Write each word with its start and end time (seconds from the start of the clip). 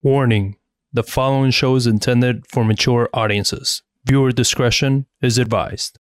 Warning 0.00 0.54
the 0.92 1.02
following 1.02 1.50
show 1.50 1.74
is 1.74 1.84
intended 1.84 2.46
for 2.46 2.64
mature 2.64 3.08
audiences. 3.12 3.82
Viewer 4.04 4.30
discretion 4.30 5.06
is 5.20 5.38
advised. 5.38 5.98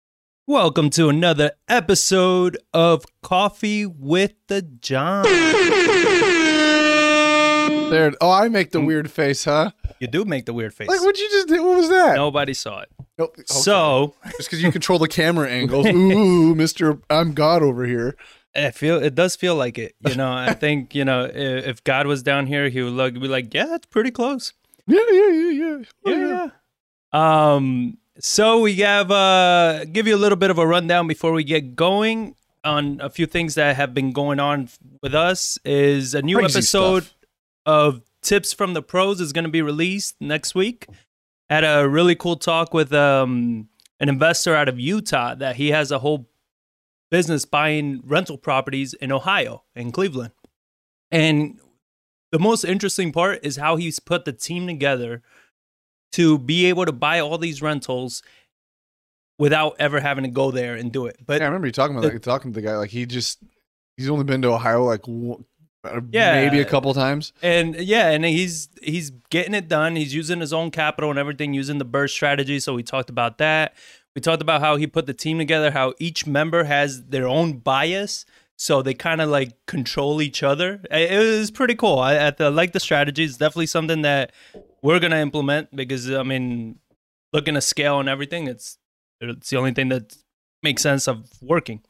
Welcome 0.48 0.90
to 0.90 1.08
another 1.08 1.52
episode 1.68 2.58
of 2.72 3.04
Coffee 3.22 3.86
with 3.86 4.32
the 4.48 4.62
John. 4.62 5.22
There. 7.88 8.12
Oh, 8.20 8.32
I 8.32 8.48
make 8.48 8.72
the 8.72 8.80
mm. 8.80 8.86
weird 8.86 9.12
face, 9.12 9.44
huh? 9.44 9.70
You 10.00 10.08
do 10.08 10.24
make 10.24 10.46
the 10.46 10.52
weird 10.52 10.74
face. 10.74 10.88
Like 10.88 11.00
what 11.00 11.16
you 11.16 11.30
just 11.30 11.46
did? 11.46 11.60
What 11.60 11.76
was 11.76 11.88
that? 11.90 12.16
Nobody 12.16 12.52
saw 12.52 12.80
it. 12.80 12.88
Nope. 13.16 13.36
Okay. 13.38 13.44
So 13.46 14.16
just 14.36 14.50
because 14.50 14.60
you 14.60 14.72
control 14.72 14.98
the 14.98 15.06
camera 15.06 15.48
angles, 15.52 15.86
ooh, 15.86 16.56
Mister, 16.56 16.98
I'm 17.08 17.32
God 17.32 17.62
over 17.62 17.86
here. 17.86 18.16
I 18.56 18.70
feel 18.70 19.02
it 19.02 19.14
does 19.14 19.36
feel 19.36 19.56
like 19.56 19.78
it. 19.78 19.94
You 20.06 20.14
know, 20.14 20.32
I 20.32 20.54
think 20.54 20.94
you 20.94 21.04
know 21.04 21.24
i- 21.24 21.28
if 21.70 21.82
God 21.84 22.06
was 22.06 22.22
down 22.22 22.46
here, 22.46 22.68
he 22.68 22.82
would 22.82 22.92
look 22.92 23.14
be 23.14 23.28
like, 23.28 23.52
yeah, 23.54 23.66
that's 23.66 23.86
pretty 23.86 24.10
close. 24.10 24.52
Yeah, 24.86 25.00
yeah, 25.10 25.30
yeah, 25.30 25.50
yeah. 25.50 25.82
Oh, 26.06 26.10
yeah. 26.10 26.48
Um. 27.54 27.98
So 28.20 28.60
we 28.60 28.76
have 28.76 29.10
uh 29.10 29.84
give 29.86 30.06
you 30.06 30.14
a 30.14 30.18
little 30.18 30.36
bit 30.36 30.50
of 30.50 30.58
a 30.58 30.66
rundown 30.66 31.08
before 31.08 31.32
we 31.32 31.42
get 31.44 31.74
going 31.74 32.36
on 32.62 32.98
a 33.00 33.10
few 33.10 33.26
things 33.26 33.56
that 33.56 33.76
have 33.76 33.92
been 33.92 34.12
going 34.12 34.38
on 34.40 34.68
with 35.02 35.14
us. 35.14 35.58
Is 35.64 36.14
a 36.14 36.22
new 36.22 36.36
Crazy 36.38 36.58
episode 36.58 37.02
stuff. 37.04 37.14
of 37.66 38.02
Tips 38.22 38.52
from 38.52 38.72
the 38.74 38.82
Pros 38.82 39.20
is 39.20 39.32
going 39.32 39.44
to 39.44 39.50
be 39.50 39.62
released 39.62 40.14
next 40.20 40.54
week. 40.54 40.86
Had 41.50 41.64
a 41.64 41.88
really 41.88 42.14
cool 42.14 42.36
talk 42.36 42.72
with 42.72 42.92
um 42.92 43.68
an 44.00 44.08
investor 44.08 44.54
out 44.54 44.68
of 44.68 44.78
Utah 44.78 45.34
that 45.34 45.56
he 45.56 45.70
has 45.72 45.90
a 45.90 45.98
whole 45.98 46.26
business 47.14 47.44
buying 47.44 48.00
rental 48.04 48.36
properties 48.36 48.92
in 48.94 49.12
Ohio 49.12 49.62
in 49.76 49.92
Cleveland. 49.92 50.32
And 51.12 51.60
the 52.32 52.40
most 52.40 52.64
interesting 52.64 53.12
part 53.12 53.38
is 53.44 53.54
how 53.56 53.76
he's 53.76 54.00
put 54.00 54.24
the 54.24 54.32
team 54.32 54.66
together 54.66 55.22
to 56.12 56.38
be 56.38 56.66
able 56.66 56.84
to 56.86 56.92
buy 56.92 57.20
all 57.20 57.38
these 57.38 57.62
rentals 57.62 58.20
without 59.38 59.76
ever 59.78 60.00
having 60.00 60.24
to 60.24 60.30
go 60.30 60.50
there 60.50 60.74
and 60.74 60.90
do 60.90 61.06
it. 61.06 61.16
But 61.24 61.38
Yeah, 61.40 61.44
I 61.44 61.46
remember 61.48 61.68
you 61.68 61.72
talking 61.72 61.96
about 61.96 62.12
that. 62.12 62.22
Talking 62.22 62.52
to 62.52 62.60
the 62.60 62.66
guy, 62.66 62.76
like 62.76 62.90
he 62.90 63.06
just 63.06 63.38
he's 63.96 64.10
only 64.10 64.24
been 64.24 64.42
to 64.42 64.48
Ohio 64.48 64.82
like 64.84 65.06
one- 65.06 65.44
uh, 65.84 66.00
Yeah. 66.10 66.34
maybe 66.42 66.60
a 66.60 66.64
couple 66.64 66.92
times. 66.94 67.32
and 67.42 67.76
yeah, 67.76 68.10
and 68.10 68.24
he's 68.24 68.68
he's 68.82 69.10
getting 69.30 69.54
it 69.54 69.68
done. 69.68 69.94
He's 69.94 70.14
using 70.14 70.40
his 70.40 70.52
own 70.52 70.70
capital 70.72 71.10
and 71.10 71.18
everything, 71.18 71.54
using 71.54 71.78
the 71.78 71.84
BRRRR 71.84 72.10
strategy. 72.10 72.58
So 72.58 72.74
we 72.74 72.82
talked 72.82 73.10
about 73.10 73.38
that. 73.38 73.74
We 74.14 74.20
talked 74.20 74.42
about 74.42 74.60
how 74.60 74.76
he 74.76 74.86
put 74.86 75.06
the 75.06 75.14
team 75.14 75.38
together, 75.38 75.70
how 75.70 75.94
each 75.98 76.26
member 76.26 76.64
has 76.64 77.06
their 77.06 77.26
own 77.26 77.58
bias, 77.58 78.24
so 78.56 78.80
they 78.80 78.94
kind 78.94 79.20
of 79.20 79.28
like 79.28 79.54
control 79.66 80.22
each 80.22 80.42
other. 80.42 80.80
It 80.90 81.18
was 81.18 81.50
pretty 81.50 81.74
cool. 81.74 81.98
I, 81.98 82.32
I 82.38 82.48
like 82.48 82.72
the 82.72 82.80
strategy. 82.80 83.24
It's 83.24 83.36
definitely 83.36 83.66
something 83.66 84.02
that 84.02 84.32
we're 84.82 85.00
gonna 85.00 85.16
implement 85.20 85.74
because 85.74 86.10
I 86.10 86.22
mean, 86.22 86.78
looking 87.32 87.56
at 87.56 87.64
scale 87.64 87.98
and 87.98 88.08
everything, 88.08 88.46
it's 88.46 88.78
it's 89.20 89.50
the 89.50 89.56
only 89.56 89.72
thing 89.72 89.88
that 89.88 90.16
makes 90.62 90.82
sense 90.82 91.08
of 91.08 91.28
working. 91.42 91.82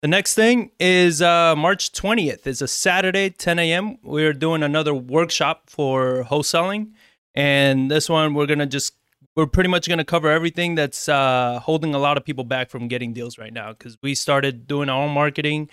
The 0.00 0.08
next 0.08 0.34
thing 0.34 0.70
is 0.78 1.20
uh, 1.20 1.56
March 1.56 1.92
20th. 1.92 2.46
It's 2.46 2.60
a 2.60 2.68
Saturday, 2.68 3.30
10 3.30 3.58
a.m. 3.58 3.98
We're 4.04 4.32
doing 4.32 4.62
another 4.62 4.94
workshop 4.94 5.68
for 5.68 6.24
wholesaling. 6.30 6.92
And 7.34 7.90
this 7.90 8.08
one, 8.08 8.34
we're 8.34 8.46
going 8.46 8.60
to 8.60 8.66
just, 8.66 8.94
we're 9.38 9.46
pretty 9.46 9.68
much 9.68 9.86
going 9.86 9.98
to 9.98 10.04
cover 10.04 10.28
everything 10.28 10.74
that's 10.74 11.08
uh, 11.08 11.60
holding 11.62 11.94
a 11.94 11.98
lot 11.98 12.16
of 12.16 12.24
people 12.24 12.42
back 12.42 12.70
from 12.70 12.88
getting 12.88 13.12
deals 13.12 13.38
right 13.38 13.52
now. 13.52 13.70
Because 13.70 13.96
we 14.02 14.16
started 14.16 14.66
doing 14.66 14.88
our 14.88 15.04
own 15.04 15.14
marketing 15.14 15.70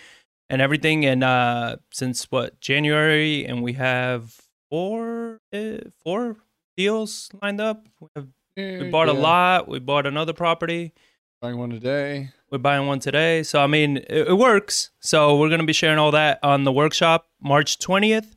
and 0.52 0.62
everything. 0.62 1.04
And 1.04 1.24
uh, 1.24 1.78
since 1.92 2.26
what, 2.26 2.60
January, 2.62 3.44
and 3.44 3.64
we 3.64 3.74
have 3.74 4.40
four, 4.70 5.40
uh, 5.52 5.78
four 6.04 6.38
deals 6.78 7.32
lined 7.42 7.60
up. 7.60 7.88
We, 8.00 8.08
have, 8.16 8.28
we 8.56 8.90
bought 8.92 9.10
a 9.10 9.14
lot. 9.14 9.68
We 9.68 9.80
bought 9.80 10.06
another 10.06 10.34
property 10.34 10.94
Buying 11.42 11.58
one 11.58 11.72
today. 11.72 12.30
we're 12.52 12.60
buying 12.60 12.86
one 12.86 13.00
today. 13.00 13.42
So 13.42 13.62
I 13.62 13.68
mean, 13.68 13.98
it, 13.98 14.28
it 14.28 14.38
works. 14.38 14.92
So 15.00 15.38
we're 15.38 15.50
gonna 15.50 15.66
be 15.66 15.74
sharing 15.74 15.98
all 15.98 16.12
that 16.12 16.40
on 16.44 16.66
the 16.66 16.72
workshop 16.72 17.28
March 17.42 17.80
twentieth. 17.80 18.35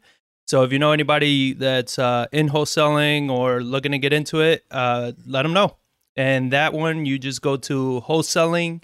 So 0.49 0.63
if 0.63 0.73
you 0.73 0.79
know 0.79 0.93
anybody 0.93 1.53
that's 1.53 1.99
uh, 1.99 2.27
in 2.33 2.49
wholesaling 2.49 3.31
or 3.31 3.61
looking 3.63 3.93
to 3.93 3.99
get 3.99 4.15
into 4.15 4.41
it, 4.41 4.65
uh, 4.71 5.13
let 5.27 5.43
them 5.43 5.53
know. 5.53 5.77
And 6.17 6.53
that 6.53 6.73
one, 6.73 7.05
you 7.05 7.19
just 7.19 7.43
go 7.43 7.59
to 7.59 8.03
wholesaling 8.07 8.83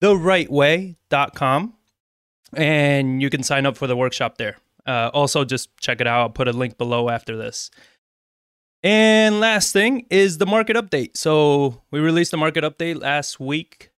the 0.00 0.16
right 0.16 0.48
way.com 0.48 1.74
and 2.54 3.20
you 3.20 3.28
can 3.28 3.42
sign 3.42 3.66
up 3.66 3.76
for 3.76 3.88
the 3.88 3.96
workshop 3.96 4.38
there. 4.38 4.56
Uh, 4.86 5.10
also, 5.12 5.44
just 5.44 5.76
check 5.78 6.00
it 6.00 6.06
out. 6.06 6.20
I'll 6.20 6.30
put 6.30 6.46
a 6.46 6.52
link 6.52 6.78
below 6.78 7.08
after 7.08 7.36
this. 7.36 7.70
And 8.84 9.40
last 9.40 9.72
thing 9.72 10.06
is 10.10 10.38
the 10.38 10.46
market 10.46 10.76
update. 10.76 11.16
So 11.16 11.82
we 11.90 11.98
released 11.98 12.30
the 12.30 12.36
market 12.36 12.62
update 12.62 13.02
last 13.02 13.40
week, 13.40 13.90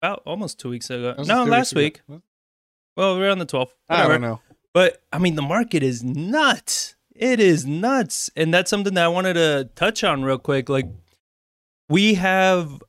about 0.00 0.22
almost 0.24 0.60
two 0.60 0.70
weeks 0.70 0.88
ago. 0.88 1.16
No, 1.26 1.44
last 1.44 1.74
week. 1.74 2.00
ago. 2.08 2.22
Well, 2.96 3.18
we're 3.18 3.30
on 3.30 3.38
the 3.38 3.46
12th. 3.46 3.72
I 3.88 4.06
don't 4.06 4.20
know. 4.20 4.40
But 4.72 5.02
I 5.12 5.18
mean, 5.18 5.34
the 5.34 5.42
market 5.42 5.82
is 5.82 6.02
nuts. 6.02 6.94
It 7.14 7.40
is 7.40 7.66
nuts. 7.66 8.30
And 8.36 8.52
that's 8.52 8.70
something 8.70 8.94
that 8.94 9.04
I 9.04 9.08
wanted 9.08 9.34
to 9.34 9.68
touch 9.74 10.04
on 10.04 10.22
real 10.22 10.38
quick. 10.38 10.68
Like, 10.68 10.86
we 11.88 12.14
have, 12.14 12.82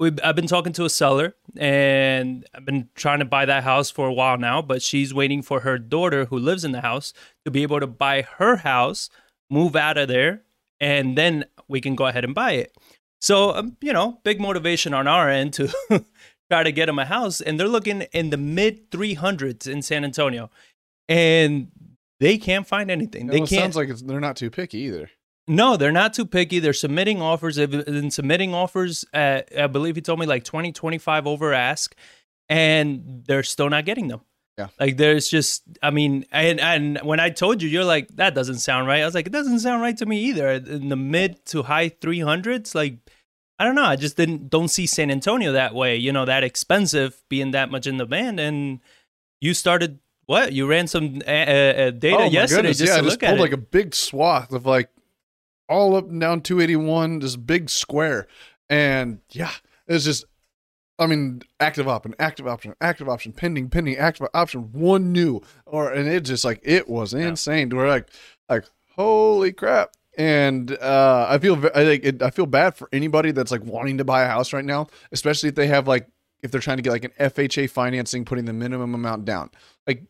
I've 0.00 0.34
been 0.36 0.46
talking 0.46 0.72
to 0.74 0.84
a 0.84 0.90
seller 0.90 1.34
and 1.56 2.46
I've 2.54 2.64
been 2.64 2.88
trying 2.94 3.18
to 3.18 3.24
buy 3.24 3.44
that 3.44 3.64
house 3.64 3.90
for 3.90 4.08
a 4.08 4.12
while 4.12 4.38
now, 4.38 4.62
but 4.62 4.82
she's 4.82 5.12
waiting 5.12 5.42
for 5.42 5.60
her 5.60 5.78
daughter 5.78 6.24
who 6.24 6.38
lives 6.38 6.64
in 6.64 6.72
the 6.72 6.80
house 6.80 7.12
to 7.44 7.50
be 7.50 7.62
able 7.62 7.80
to 7.80 7.86
buy 7.86 8.22
her 8.38 8.56
house, 8.56 9.10
move 9.50 9.76
out 9.76 9.98
of 9.98 10.08
there, 10.08 10.42
and 10.80 11.16
then 11.16 11.44
we 11.68 11.80
can 11.80 11.94
go 11.94 12.06
ahead 12.06 12.24
and 12.24 12.34
buy 12.34 12.52
it. 12.52 12.74
So, 13.20 13.54
um, 13.54 13.76
you 13.80 13.92
know, 13.92 14.20
big 14.24 14.40
motivation 14.40 14.94
on 14.94 15.06
our 15.06 15.28
end 15.28 15.52
to 15.54 15.72
try 16.50 16.62
to 16.62 16.72
get 16.72 16.86
them 16.86 16.98
a 16.98 17.04
house. 17.04 17.40
And 17.40 17.58
they're 17.58 17.68
looking 17.68 18.02
in 18.12 18.30
the 18.30 18.36
mid 18.36 18.90
300s 18.90 19.66
in 19.66 19.82
San 19.82 20.04
Antonio. 20.04 20.50
And 21.08 21.68
they 22.20 22.38
can't 22.38 22.66
find 22.66 22.90
anything. 22.90 23.26
They 23.26 23.38
Well, 23.38 23.46
can't. 23.46 23.62
sounds 23.62 23.76
like 23.76 23.88
it's, 23.88 24.02
they're 24.02 24.20
not 24.20 24.36
too 24.36 24.50
picky 24.50 24.78
either. 24.78 25.10
no, 25.48 25.76
they're 25.76 25.92
not 25.92 26.14
too 26.14 26.26
picky. 26.26 26.58
They're 26.58 26.72
submitting 26.72 27.22
offers. 27.22 27.56
They've 27.56 27.70
been 27.70 28.10
submitting 28.10 28.54
offers 28.54 29.04
at, 29.12 29.48
I 29.56 29.66
believe 29.68 29.94
he 29.96 30.02
told 30.02 30.18
me 30.18 30.26
like 30.26 30.42
20, 30.44 30.72
25 30.72 31.26
over 31.26 31.52
ask, 31.52 31.94
and 32.48 33.22
they're 33.26 33.42
still 33.42 33.68
not 33.70 33.84
getting 33.84 34.08
them. 34.08 34.20
Yeah. 34.58 34.68
Like 34.80 34.96
there's 34.96 35.28
just, 35.28 35.62
I 35.82 35.90
mean, 35.90 36.24
and 36.32 36.58
and 36.60 36.98
when 37.02 37.20
I 37.20 37.28
told 37.28 37.60
you, 37.60 37.68
you're 37.68 37.84
like, 37.84 38.08
that 38.16 38.34
doesn't 38.34 38.58
sound 38.60 38.88
right. 38.88 39.02
I 39.02 39.04
was 39.04 39.14
like, 39.14 39.26
it 39.26 39.32
doesn't 39.32 39.58
sound 39.60 39.82
right 39.82 39.96
to 39.98 40.06
me 40.06 40.18
either. 40.24 40.48
In 40.52 40.88
the 40.88 40.96
mid 40.96 41.44
to 41.46 41.62
high 41.62 41.90
300s, 41.90 42.74
like, 42.74 42.96
I 43.58 43.64
don't 43.64 43.74
know. 43.74 43.84
I 43.84 43.96
just 43.96 44.16
didn't 44.16 44.48
don't 44.48 44.68
see 44.68 44.86
San 44.86 45.10
Antonio 45.10 45.52
that 45.52 45.74
way. 45.74 45.96
You 45.96 46.10
know, 46.10 46.24
that 46.24 46.42
expensive, 46.42 47.22
being 47.28 47.50
that 47.50 47.70
much 47.70 47.86
in 47.86 47.98
demand. 47.98 48.40
And 48.40 48.80
you 49.42 49.52
started 49.52 49.98
what? 50.26 50.52
You 50.52 50.66
ran 50.66 50.86
some 50.86 51.20
uh, 51.26 51.30
uh, 51.30 51.90
data 51.90 52.16
oh 52.18 52.24
yesterday 52.30 52.62
goodness! 52.62 52.78
just 52.78 52.90
yeah, 52.90 52.96
to 52.96 52.98
I 52.98 53.02
look 53.02 53.10
just 53.12 53.22
at 53.22 53.28
pulled 53.30 53.40
like 53.40 53.52
a 53.52 53.56
big 53.56 53.94
swath 53.94 54.52
of 54.52 54.66
like 54.66 54.90
all 55.68 55.96
up 55.96 56.08
and 56.08 56.20
down 56.20 56.42
281, 56.42 57.20
this 57.20 57.36
big 57.36 57.70
square, 57.70 58.26
and 58.68 59.20
yeah, 59.30 59.52
it's 59.86 60.04
just. 60.04 60.24
I 60.98 61.06
mean, 61.06 61.42
active 61.60 61.88
option, 61.88 62.14
active 62.18 62.46
option, 62.46 62.74
active 62.80 63.06
option, 63.06 63.34
pending, 63.34 63.68
pending, 63.68 63.98
active 63.98 64.28
option, 64.32 64.72
one 64.72 65.12
new, 65.12 65.42
or 65.66 65.92
and 65.92 66.08
it 66.08 66.22
just 66.22 66.42
like 66.42 66.58
it 66.62 66.88
was 66.88 67.12
insane. 67.12 67.68
We're 67.68 67.86
like, 67.86 68.08
like 68.48 68.64
holy 68.94 69.52
crap! 69.52 69.90
And 70.16 70.72
uh, 70.78 71.26
I 71.28 71.38
feel, 71.38 71.56
I 71.74 71.84
think, 71.84 72.04
it, 72.04 72.22
I 72.22 72.30
feel 72.30 72.46
bad 72.46 72.74
for 72.74 72.88
anybody 72.92 73.32
that's 73.32 73.50
like 73.50 73.62
wanting 73.62 73.98
to 73.98 74.04
buy 74.04 74.22
a 74.22 74.26
house 74.26 74.52
right 74.52 74.64
now, 74.64 74.88
especially 75.12 75.50
if 75.50 75.54
they 75.54 75.66
have 75.66 75.86
like, 75.86 76.08
if 76.42 76.50
they're 76.50 76.60
trying 76.60 76.78
to 76.78 76.82
get 76.82 76.90
like 76.90 77.04
an 77.04 77.12
FHA 77.20 77.68
financing, 77.68 78.24
putting 78.24 78.46
the 78.46 78.52
minimum 78.54 78.94
amount 78.94 79.26
down. 79.26 79.50
Like, 79.86 80.04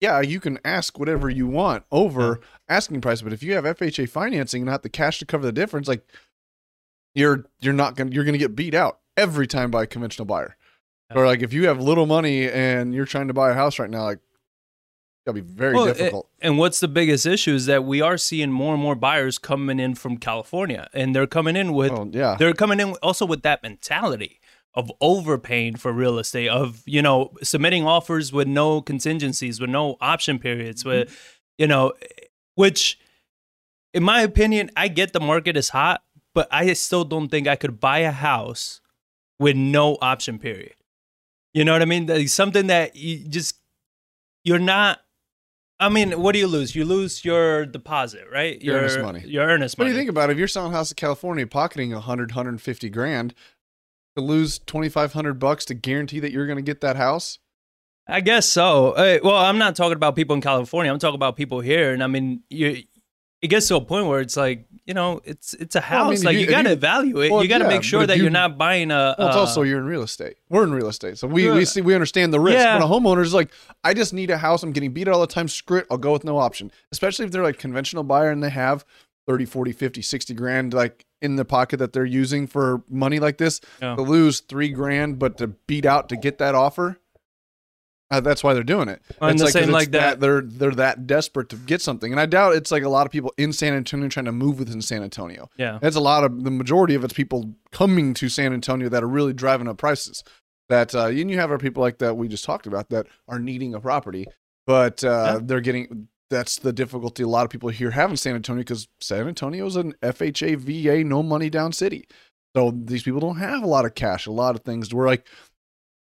yeah, 0.00 0.20
you 0.20 0.40
can 0.40 0.58
ask 0.64 0.98
whatever 0.98 1.28
you 1.28 1.46
want 1.46 1.84
over 1.90 2.40
asking 2.68 3.00
price, 3.00 3.22
but 3.22 3.32
if 3.32 3.42
you 3.42 3.54
have 3.54 3.64
FHA 3.64 4.08
financing 4.08 4.62
and 4.62 4.70
not 4.70 4.82
the 4.82 4.88
cash 4.88 5.18
to 5.18 5.26
cover 5.26 5.44
the 5.44 5.52
difference, 5.52 5.88
like 5.88 6.04
you're 7.14 7.44
you're 7.60 7.74
not 7.74 7.96
gonna 7.96 8.10
you're 8.10 8.24
gonna 8.24 8.38
get 8.38 8.54
beat 8.56 8.74
out 8.74 8.98
every 9.16 9.46
time 9.46 9.70
by 9.70 9.82
a 9.82 9.86
conventional 9.86 10.24
buyer. 10.26 10.56
Yeah. 11.10 11.18
Or 11.18 11.26
like 11.26 11.42
if 11.42 11.52
you 11.52 11.66
have 11.66 11.80
little 11.80 12.06
money 12.06 12.48
and 12.48 12.94
you're 12.94 13.04
trying 13.06 13.28
to 13.28 13.34
buy 13.34 13.50
a 13.50 13.54
house 13.54 13.78
right 13.78 13.90
now, 13.90 14.04
like 14.04 14.20
that'll 15.26 15.34
be 15.40 15.46
very 15.46 15.74
Well, 15.74 15.88
it- 15.88 15.96
difficult. 15.96 16.28
and 16.40 16.56
what's 16.56 16.80
the 16.80 16.88
biggest 16.88 17.26
issue 17.26 17.54
is 17.54 17.66
that 17.66 17.84
we 17.84 18.00
are 18.00 18.16
seeing 18.16 18.50
more 18.52 18.74
and 18.74 18.82
more 18.82 18.94
buyers 18.94 19.36
coming 19.38 19.80
in 19.80 19.94
from 19.96 20.16
California, 20.16 20.88
and 20.94 21.14
they're 21.14 21.26
coming 21.26 21.56
in 21.56 21.72
with 21.72 21.90
oh 21.92 22.08
yeah, 22.12 22.36
they're 22.38 22.54
coming 22.54 22.80
in 22.80 22.92
also 23.02 23.26
with 23.26 23.42
that 23.42 23.62
mentality 23.62 24.40
of 24.74 24.90
overpaying 25.00 25.76
for 25.76 25.92
real 25.92 26.18
estate, 26.18 26.48
of 26.48 26.82
you 26.86 27.02
know 27.02 27.32
submitting 27.42 27.86
offers 27.86 28.32
with 28.32 28.48
no 28.48 28.80
contingencies, 28.80 29.60
with 29.60 29.70
no 29.70 29.96
option 30.00 30.38
periods, 30.38 30.84
with 30.84 31.08
mm-hmm. 31.08 31.16
you 31.58 31.66
know, 31.66 31.92
which 32.54 32.98
in 33.92 34.02
my 34.02 34.22
opinion, 34.22 34.70
I 34.76 34.88
get 34.88 35.12
the 35.12 35.20
market 35.20 35.56
is 35.56 35.70
hot, 35.70 36.02
but 36.34 36.48
I 36.50 36.72
still 36.74 37.04
don't 37.04 37.28
think 37.28 37.48
I 37.48 37.56
could 37.56 37.80
buy 37.80 38.00
a 38.00 38.12
house 38.12 38.80
with 39.38 39.56
no 39.56 39.98
option 40.00 40.38
period. 40.38 40.74
You 41.52 41.64
know 41.64 41.72
what 41.72 41.82
I 41.82 41.86
mean? 41.86 42.06
Like 42.06 42.28
something 42.28 42.68
that 42.68 42.94
you 42.94 43.28
just 43.28 43.56
you're 44.44 44.58
not 44.58 45.00
I 45.80 45.88
mean, 45.88 46.20
what 46.20 46.32
do 46.32 46.38
you 46.38 46.46
lose? 46.46 46.76
You 46.76 46.84
lose 46.84 47.24
your 47.24 47.64
deposit, 47.64 48.26
right? 48.30 48.60
Your 48.60 48.76
earnest 48.76 49.00
money. 49.00 49.22
Your 49.26 49.46
earnest 49.46 49.78
money. 49.78 49.88
What 49.88 49.92
do 49.92 49.96
you 49.96 49.98
think 49.98 50.10
about 50.10 50.28
it? 50.28 50.34
If 50.34 50.38
you're 50.38 50.46
selling 50.46 50.72
a 50.72 50.76
house 50.76 50.92
in 50.92 50.96
California, 50.96 51.46
pocketing 51.46 51.92
100, 51.92 52.32
150 52.32 52.90
grand 52.90 53.34
to 54.16 54.22
lose 54.22 54.58
2,500 54.58 55.34
bucks 55.34 55.64
to 55.66 55.74
guarantee 55.74 56.20
that 56.20 56.32
you're 56.32 56.46
going 56.46 56.56
to 56.56 56.62
get 56.62 56.80
that 56.80 56.96
house? 56.96 57.38
I 58.08 58.20
guess 58.20 58.46
so. 58.48 58.90
Uh, 58.92 59.18
well, 59.22 59.36
I'm 59.36 59.58
not 59.58 59.76
talking 59.76 59.92
about 59.96 60.16
people 60.16 60.34
in 60.34 60.42
California. 60.42 60.92
I'm 60.92 60.98
talking 60.98 61.14
about 61.14 61.36
people 61.36 61.60
here. 61.60 61.92
And 61.92 62.02
I 62.02 62.06
mean, 62.08 62.42
you 62.50 62.82
it 63.40 63.48
gets 63.48 63.68
to 63.68 63.76
a 63.76 63.80
point 63.80 64.06
where 64.06 64.20
it's 64.20 64.36
like, 64.36 64.66
you 64.84 64.92
know, 64.92 65.20
it's 65.24 65.54
it's 65.54 65.74
a 65.74 65.78
Well, 65.78 65.88
house. 65.88 66.08
I 66.08 66.14
mean, 66.16 66.24
like 66.24 66.34
you- 66.34 66.40
you, 66.40 66.46
got 66.46 66.62
to 66.62 66.72
evaluate. 66.72 67.30
Well, 67.30 67.42
you 67.42 67.48
got 67.48 67.58
to 67.58 67.64
yeah, 67.64 67.68
make 67.70 67.82
sure 67.84 68.04
that 68.06 68.16
you- 68.16 68.24
you're 68.24 68.32
not 68.32 68.58
buying 68.58 68.90
a. 68.90 69.14
Well, 69.16 69.28
it's 69.28 69.36
uh, 69.36 69.40
also 69.40 69.62
you're 69.62 69.78
in 69.78 69.86
real 69.86 70.02
estate. 70.02 70.36
We're 70.50 70.64
in 70.64 70.72
real 70.72 70.88
estate, 70.88 71.16
so 71.16 71.26
we, 71.28 71.48
we 71.50 71.64
see 71.64 71.80
we 71.80 71.94
understand 71.94 72.32
the 72.34 72.40
risk. 72.40 72.58
Yeah. 72.58 72.74
When 72.74 72.82
a 72.82 72.86
homeowner 72.86 73.22
is 73.22 73.32
like, 73.32 73.50
I 73.84 73.94
just 73.94 74.12
need 74.12 74.28
a 74.30 74.36
house. 74.38 74.62
I'm 74.62 74.72
getting 74.72 74.92
beat 74.92 75.08
all 75.08 75.20
the 75.20 75.26
time. 75.26 75.46
Screw 75.48 75.78
it. 75.78 75.86
I'll 75.90 75.96
go 75.98 76.12
with 76.12 76.24
no 76.24 76.36
option. 76.36 76.70
Especially 76.92 77.24
if 77.24 77.30
they're 77.30 77.42
like 77.44 77.58
conventional 77.58 78.02
buyer 78.02 78.30
and 78.30 78.42
they 78.42 78.50
have 78.50 78.84
30, 79.30 79.44
40, 79.44 79.72
50, 79.72 80.02
60 80.02 80.34
grand 80.34 80.74
like 80.74 81.04
in 81.22 81.36
the 81.36 81.44
pocket 81.44 81.76
that 81.78 81.92
they're 81.92 82.04
using 82.04 82.46
for 82.46 82.82
money 82.88 83.18
like 83.20 83.38
this. 83.38 83.60
Yeah. 83.80 83.94
To 83.96 84.02
lose 84.02 84.40
three 84.40 84.70
grand, 84.70 85.18
but 85.18 85.38
to 85.38 85.48
beat 85.48 85.86
out 85.86 86.08
to 86.08 86.16
get 86.16 86.38
that 86.38 86.54
offer. 86.54 86.98
Uh, 88.12 88.18
that's 88.20 88.42
why 88.42 88.52
they're 88.54 88.64
doing 88.64 88.88
it. 88.88 89.00
And 89.20 89.30
It's 89.32 89.40
the 89.40 89.46
'cause 89.46 89.52
same 89.52 89.70
like 89.70 89.92
that- 89.92 90.18
They're 90.18 90.40
they're 90.40 90.72
that 90.72 91.06
desperate 91.06 91.48
to 91.50 91.56
get 91.56 91.80
something, 91.80 92.10
and 92.12 92.20
I 92.20 92.26
doubt 92.26 92.56
it's 92.56 92.72
like 92.72 92.82
a 92.82 92.88
lot 92.88 93.06
of 93.06 93.12
people 93.12 93.32
in 93.36 93.52
San 93.52 93.72
Antonio 93.72 94.08
trying 94.08 94.24
to 94.26 94.32
move 94.32 94.58
within 94.58 94.82
San 94.82 95.04
Antonio. 95.04 95.48
yeah. 95.56 95.78
It's 95.80 95.94
a 95.94 96.00
lot 96.00 96.24
of 96.24 96.42
the 96.42 96.50
majority 96.50 96.96
of 96.96 97.04
it's 97.04 97.14
people 97.14 97.54
coming 97.70 98.12
to 98.14 98.28
San 98.28 98.52
Antonio 98.52 98.88
that 98.88 99.04
are 99.04 99.08
really 99.08 99.32
driving 99.32 99.68
up 99.68 99.78
prices. 99.78 100.24
That 100.68 100.92
uh, 100.92 101.06
and 101.06 101.30
you 101.30 101.38
have 101.38 101.52
our 101.52 101.58
people 101.58 101.82
like 101.82 101.98
that 101.98 102.16
we 102.16 102.26
just 102.26 102.44
talked 102.44 102.66
about 102.66 102.90
that 102.90 103.06
are 103.28 103.38
needing 103.38 103.74
a 103.74 103.80
property, 103.80 104.26
but 104.66 105.04
uh, 105.04 105.34
Yeah. 105.34 105.40
they're 105.42 105.60
getting. 105.60 106.08
That's 106.30 106.58
the 106.58 106.72
difficulty 106.72 107.24
a 107.24 107.28
lot 107.28 107.44
of 107.44 107.50
people 107.50 107.68
here 107.70 107.90
have 107.90 108.10
in 108.10 108.16
San 108.16 108.36
Antonio 108.36 108.60
because 108.60 108.88
San 109.00 109.26
Antonio 109.26 109.66
is 109.66 109.76
an 109.76 109.94
FHA, 110.02 110.56
VA, 110.58 111.04
no 111.04 111.22
money 111.22 111.50
down 111.50 111.72
city. 111.72 112.06
So 112.56 112.72
these 112.72 113.02
people 113.02 113.20
don't 113.20 113.38
have 113.38 113.62
a 113.62 113.66
lot 113.66 113.84
of 113.84 113.94
cash. 113.94 114.26
A 114.26 114.32
lot 114.32 114.54
of 114.54 114.62
things. 114.62 114.94
We're 114.94 115.06
like 115.06 115.26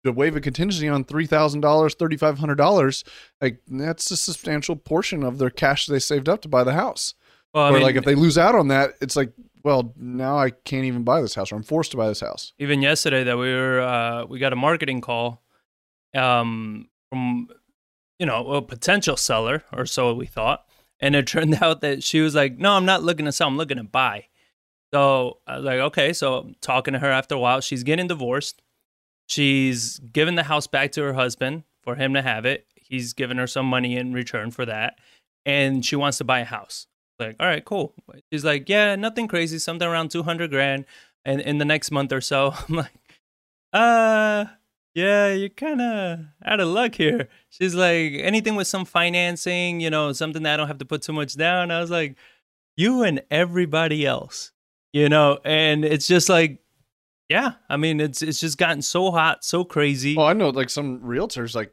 to 0.05 0.13
waive 0.13 0.37
a 0.37 0.41
contingency 0.41 0.89
on 0.89 1.05
three 1.05 1.27
thousand 1.27 1.61
dollars, 1.61 1.95
thirty 1.95 2.17
five 2.17 2.39
hundred 2.39 2.57
dollars. 2.57 3.05
Like 3.41 3.61
that's 3.67 4.11
a 4.11 4.17
substantial 4.17 4.77
portion 4.77 5.23
of 5.23 5.39
their 5.39 5.51
cash 5.51 5.87
they 5.87 5.99
saved 5.99 6.29
up 6.29 6.43
to 6.43 6.49
buy 6.49 6.65
the 6.65 6.75
house. 6.75 7.15
Well, 7.55 7.65
I 7.65 7.71
mean, 7.71 7.83
like 7.83 7.97
if 7.97 8.05
they 8.05 8.15
lose 8.15 8.37
out 8.37 8.55
on 8.55 8.69
that, 8.69 8.95
it's 9.01 9.17
like, 9.17 9.33
well, 9.65 9.95
now 9.97 10.39
I 10.39 10.51
can't 10.51 10.85
even 10.85 11.03
buy 11.05 11.21
this 11.23 11.35
house, 11.35 11.51
or 11.51 11.57
I'm 11.57 11.63
forced 11.63 11.91
to 11.93 11.97
buy 11.97 12.09
this 12.09 12.21
house. 12.21 12.53
even 12.59 12.83
yesterday 12.83 13.25
that 13.25 13.39
we 13.39 13.53
were 13.53 13.81
uh, 13.81 14.25
we 14.27 14.39
got 14.39 14.53
a 14.53 14.57
marketing 14.57 15.01
call 15.01 15.43
um, 16.15 16.89
from 17.11 17.49
you 18.19 18.27
know 18.27 18.53
a 18.53 18.63
potential 18.63 19.17
seller 19.17 19.65
or 19.73 19.87
so 19.87 20.13
we 20.15 20.27
thought. 20.27 20.65
And 21.01 21.15
it 21.15 21.27
turned 21.29 21.63
out 21.63 21.81
that 21.81 22.03
she 22.03 22.21
was 22.21 22.35
like 22.35 22.59
no 22.59 22.73
i'm 22.73 22.85
not 22.85 23.03
looking 23.03 23.27
to 23.27 23.33
sell 23.33 23.49
i'm 23.49 23.57
looking 23.57 23.77
to 23.79 23.85
buy. 23.85 24.27
So 24.93 25.39
i 25.47 25.57
was 25.57 25.65
like 25.65 25.81
okay. 25.81 26.13
So 26.13 26.39
I'm 26.39 26.57
talking 26.61 26.93
to 26.95 27.01
her 27.01 27.11
after 27.11 27.35
a 27.35 27.39
while. 27.39 27.61
She's 27.61 27.83
getting 27.83 28.07
divorced. 28.07 28.63
She's 29.27 29.99
given 29.99 30.35
the 30.37 30.45
house 30.45 30.67
back 30.67 30.93
to 30.93 31.03
her 31.03 31.13
husband 31.13 31.65
for 31.83 31.95
him 31.97 32.15
to 32.15 32.23
have 32.23 32.47
it. 32.47 32.67
He's 32.75 33.13
given 33.13 33.37
her 33.37 33.47
some 33.47 33.67
money 33.67 33.97
in 33.97 34.13
return 34.15 34.51
for 34.51 34.65
that. 34.65 34.99
And 35.45 35.85
she 35.85 35.97
wants 35.97 36.19
to 36.19 36.25
buy 36.25 36.41
a 36.41 36.45
house. 36.45 36.87
Like 37.19 37.37
all 37.41 37.47
right 37.47 37.65
cool. 37.65 37.95
She's 38.33 38.45
like 38.45 38.69
yeah 38.69 38.97
nothing 38.97 39.29
crazy 39.29 39.59
something 39.59 39.87
around 39.87 40.11
200 40.11 40.51
grand. 40.51 40.85
And 41.25 41.41
in 41.41 41.59
the 41.59 41.65
next 41.65 41.91
month 41.91 42.13
or 42.13 42.21
so 42.21 42.55
i'm 42.69 42.77
like 42.77 42.93
uh 43.73 44.47
yeah 44.99 45.33
you're 45.33 45.49
kind 45.49 45.81
of 45.81 46.21
out 46.45 46.61
of 46.61 46.69
luck 46.69 46.95
here. 46.95 47.29
She's 47.51 47.75
like 47.75 48.15
anything 48.15 48.57
with 48.57 48.67
some 48.67 48.85
financing 48.85 49.81
you 49.81 49.91
know 49.91 50.13
something 50.13 50.43
that 50.43 50.55
i 50.55 50.57
don't 50.57 50.67
have 50.67 50.79
to 50.79 50.85
put 50.85 51.03
too 51.03 51.13
much 51.13 51.37
down? 51.37 51.71
I 51.71 51.81
was 51.81 51.91
like 51.91 52.17
you 52.77 53.03
and 53.03 53.23
everybody 53.31 54.05
else 54.05 54.53
you 54.93 55.09
know 55.09 55.39
and 55.45 55.85
it's 55.85 56.07
just 56.07 56.29
like 56.29 56.61
yeah 57.29 57.53
i 57.69 57.77
mean 57.77 58.01
it's 58.01 58.23
it's 58.23 58.41
just 58.41 58.57
gotten 58.59 58.83
so 58.83 59.11
hot 59.11 59.45
so 59.45 59.65
crazy. 59.65 60.17
Well, 60.17 60.27
I 60.27 60.33
know 60.33 60.51
like 60.51 60.71
some 60.71 61.01
realtors, 61.01 61.55
like 61.55 61.73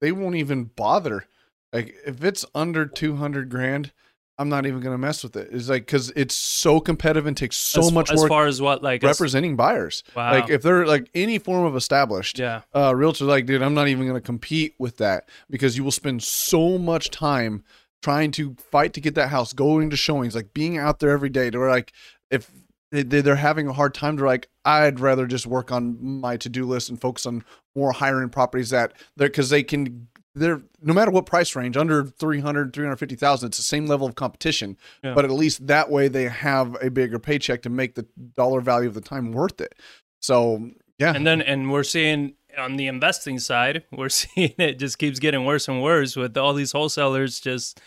they 0.00 0.12
won't 0.12 0.36
even 0.36 0.64
bother. 0.64 1.26
Like 1.72 1.96
if 2.06 2.22
it's 2.24 2.44
under 2.54 2.86
200 2.86 3.48
grand, 3.48 3.92
I'm 4.40 4.48
not 4.48 4.66
even 4.66 4.80
going 4.80 4.94
to 4.94 4.98
mess 4.98 5.24
with 5.24 5.36
it. 5.36 5.48
It's 5.50 5.68
like, 5.68 5.86
cause 5.86 6.12
it's 6.14 6.34
so 6.34 6.78
competitive 6.78 7.26
and 7.26 7.36
takes 7.36 7.56
so 7.56 7.80
as, 7.80 7.92
much 7.92 8.10
as 8.12 8.18
work 8.18 8.26
As 8.26 8.28
far 8.28 8.46
as 8.46 8.62
what 8.62 8.82
like 8.82 9.02
as- 9.02 9.08
representing 9.18 9.56
buyers. 9.56 10.04
wow 10.14 10.30
Like 10.32 10.48
if 10.48 10.62
they're 10.62 10.86
like 10.86 11.10
any 11.14 11.38
form 11.38 11.64
of 11.66 11.74
established, 11.76 12.38
yeah 12.38 12.60
uh, 12.72 12.92
realtors 12.92 13.26
like, 13.26 13.46
dude, 13.46 13.62
I'm 13.62 13.74
not 13.74 13.88
even 13.88 14.04
going 14.04 14.14
to 14.14 14.20
compete 14.24 14.74
with 14.78 14.98
that 14.98 15.28
because 15.50 15.76
you 15.76 15.82
will 15.84 15.90
spend 15.90 16.22
so 16.22 16.78
much 16.78 17.10
time 17.10 17.64
trying 18.00 18.30
to 18.30 18.54
fight 18.70 18.92
to 18.92 19.00
get 19.00 19.16
that 19.16 19.28
house, 19.30 19.52
going 19.52 19.90
to 19.90 19.96
showings, 19.96 20.34
like 20.36 20.54
being 20.54 20.78
out 20.78 21.00
there 21.00 21.10
every 21.10 21.30
day. 21.30 21.50
To 21.50 21.58
where 21.58 21.70
like 21.70 21.92
if 22.30 22.48
they, 22.92 23.02
they- 23.02 23.20
they're 23.22 23.34
having 23.36 23.66
a 23.66 23.72
hard 23.72 23.92
time, 23.92 24.14
they're 24.16 24.26
like, 24.26 24.48
I'd 24.64 25.00
rather 25.00 25.26
just 25.26 25.46
work 25.46 25.72
on 25.72 25.98
my 26.20 26.36
to 26.36 26.48
do 26.48 26.64
list 26.64 26.90
and 26.90 27.00
focus 27.00 27.26
on 27.26 27.44
more 27.74 27.90
higher 27.92 28.22
end 28.22 28.30
properties 28.30 28.70
that 28.70 28.92
they're 29.16 29.28
because 29.28 29.50
they 29.50 29.64
can. 29.64 30.06
They're 30.38 30.62
no 30.82 30.94
matter 30.94 31.10
what 31.10 31.26
price 31.26 31.54
range 31.56 31.76
under 31.76 32.04
300 32.04 32.72
350,000 32.72 33.48
it's 33.48 33.56
the 33.56 33.62
same 33.62 33.86
level 33.86 34.06
of 34.06 34.14
competition 34.14 34.76
Yeah. 35.02 35.14
but 35.14 35.24
at 35.24 35.30
least 35.30 35.66
that 35.66 35.90
way 35.90 36.08
they 36.08 36.24
have 36.28 36.76
a 36.82 36.90
bigger 36.90 37.18
paycheck 37.18 37.62
to 37.62 37.70
make 37.70 37.94
the 37.94 38.06
dollar 38.36 38.60
value 38.60 38.88
of 38.88 38.94
the 38.94 39.00
time 39.00 39.32
worth 39.32 39.60
it 39.60 39.74
so 40.20 40.70
yeah 40.98 41.12
and 41.14 41.26
then 41.26 41.42
and 41.42 41.70
we're 41.70 41.82
seeing 41.82 42.34
on 42.56 42.76
the 42.76 42.86
investing 42.86 43.38
side 43.38 43.84
we're 43.92 44.08
seeing 44.08 44.54
it 44.58 44.78
just 44.78 44.98
keeps 44.98 45.18
getting 45.18 45.44
worse 45.44 45.68
and 45.68 45.82
worse 45.82 46.16
with 46.16 46.36
all 46.36 46.54
these 46.54 46.72
wholesalers 46.72 47.40
just 47.40 47.80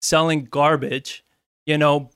selling 0.00 0.44
garbage 0.44 1.24
you 1.66 1.78
know 1.78 2.10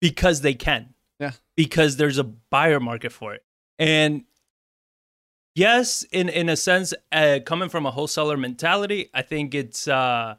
because 0.00 0.40
they 0.42 0.54
can 0.54 0.94
Yeah. 1.18 1.32
because 1.56 1.96
there's 1.96 2.18
a 2.18 2.24
buyer 2.24 2.80
market 2.80 3.12
for 3.12 3.34
it 3.34 3.44
and 3.78 4.24
yes 5.54 6.02
in 6.12 6.28
in 6.28 6.48
a 6.48 6.56
sense 6.56 6.92
uh, 7.12 7.38
coming 7.44 7.68
from 7.68 7.86
a 7.86 7.90
wholesaler 7.90 8.36
mentality 8.36 9.08
i 9.14 9.22
think 9.22 9.54
it's 9.54 9.86
uh 9.88 10.34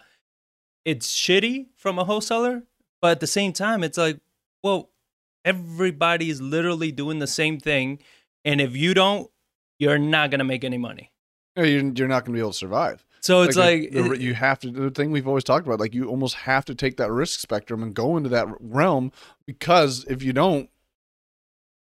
it's 0.84 1.08
shitty 1.16 1.68
from 1.76 1.98
a 2.00 2.04
wholesaler 2.04 2.64
but 3.02 3.12
at 3.12 3.20
the 3.20 3.28
same 3.28 3.54
time 3.54 3.84
it's 3.84 3.98
like 3.98 4.20
well 4.64 4.90
everybody 5.44 6.30
is 6.30 6.42
literally 6.42 6.92
doing 6.92 7.20
the 7.20 7.28
same 7.28 7.60
thing 7.60 8.00
and 8.44 8.60
if 8.60 8.76
you 8.76 8.94
don't 8.94 9.30
you're 9.80 9.98
not 10.00 10.32
gonna 10.32 10.44
make 10.44 10.64
any 10.64 10.78
money 10.78 11.12
you're, 11.56 11.66
you're 11.68 12.08
not 12.10 12.26
going 12.26 12.34
to 12.34 12.34
be 12.34 12.40
able 12.40 12.52
to 12.52 12.58
survive. 12.58 13.06
so 13.22 13.44
it's 13.44 13.56
like, 13.56 13.90
the- 13.92 14.02
the- 14.10 14.22
you 14.22 14.34
have 14.34 14.60
to. 14.60 14.70
The 14.70 14.92
thing 14.92 15.10
we've 15.12 15.26
always 15.26 15.46
talked 15.46 15.66
about, 15.66 15.80
like 15.80 15.94
you 15.94 16.10
almost 16.10 16.36
have 16.36 16.66
to 16.66 16.76
take 16.76 16.98
that 16.98 17.10
risk 17.10 17.40
spectrum 17.40 17.82
and 17.82 17.94
go 17.94 18.18
into 18.18 18.28
that 18.32 18.46
realm 18.60 19.14
because 19.46 20.04
if 20.10 20.22
you 20.22 20.34
don't, 20.34 20.70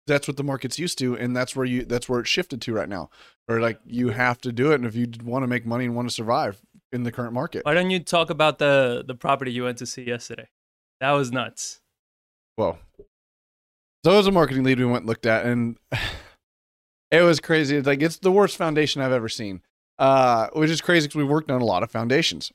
that's 0.07 0.27
what 0.27 0.37
the 0.37 0.43
market's 0.43 0.79
used 0.79 0.97
to, 0.99 1.15
and 1.15 1.35
that's 1.35 1.55
where 1.55 1.65
you 1.65 1.85
that's 1.85 2.09
where 2.09 2.19
it's 2.21 2.29
shifted 2.29 2.61
to 2.63 2.73
right 2.73 2.89
now. 2.89 3.09
Or 3.47 3.59
like 3.59 3.79
you 3.85 4.09
have 4.09 4.41
to 4.41 4.51
do 4.51 4.71
it, 4.71 4.75
and 4.75 4.85
if 4.85 4.95
you 4.95 5.07
want 5.23 5.43
to 5.43 5.47
make 5.47 5.65
money 5.65 5.85
and 5.85 5.95
want 5.95 6.09
to 6.09 6.13
survive 6.13 6.59
in 6.91 7.03
the 7.03 7.11
current 7.11 7.33
market, 7.33 7.65
why 7.65 7.73
don't 7.73 7.91
you 7.91 7.99
talk 7.99 8.29
about 8.29 8.57
the 8.57 9.03
the 9.05 9.15
property 9.15 9.51
you 9.51 9.63
went 9.63 9.77
to 9.77 9.85
see 9.85 10.03
yesterday 10.03 10.49
that 10.99 11.11
was 11.11 11.31
nuts 11.31 11.81
well, 12.57 12.79
so 14.03 14.17
as 14.17 14.27
a 14.27 14.31
marketing 14.31 14.63
lead, 14.63 14.79
we 14.79 14.85
went 14.85 14.99
and 14.99 15.07
looked 15.07 15.25
at, 15.25 15.45
and 15.45 15.77
it 17.11 17.21
was 17.21 17.39
crazy. 17.39 17.77
It's 17.77 17.87
like 17.87 18.01
it's 18.01 18.17
the 18.17 18.31
worst 18.31 18.57
foundation 18.57 19.01
I've 19.01 19.11
ever 19.11 19.29
seen, 19.29 19.61
uh, 19.99 20.47
which 20.53 20.71
is 20.71 20.81
crazy 20.81 21.07
because 21.07 21.17
we 21.17 21.23
worked 21.23 21.51
on 21.51 21.61
a 21.61 21.65
lot 21.65 21.83
of 21.83 21.91
foundations. 21.91 22.51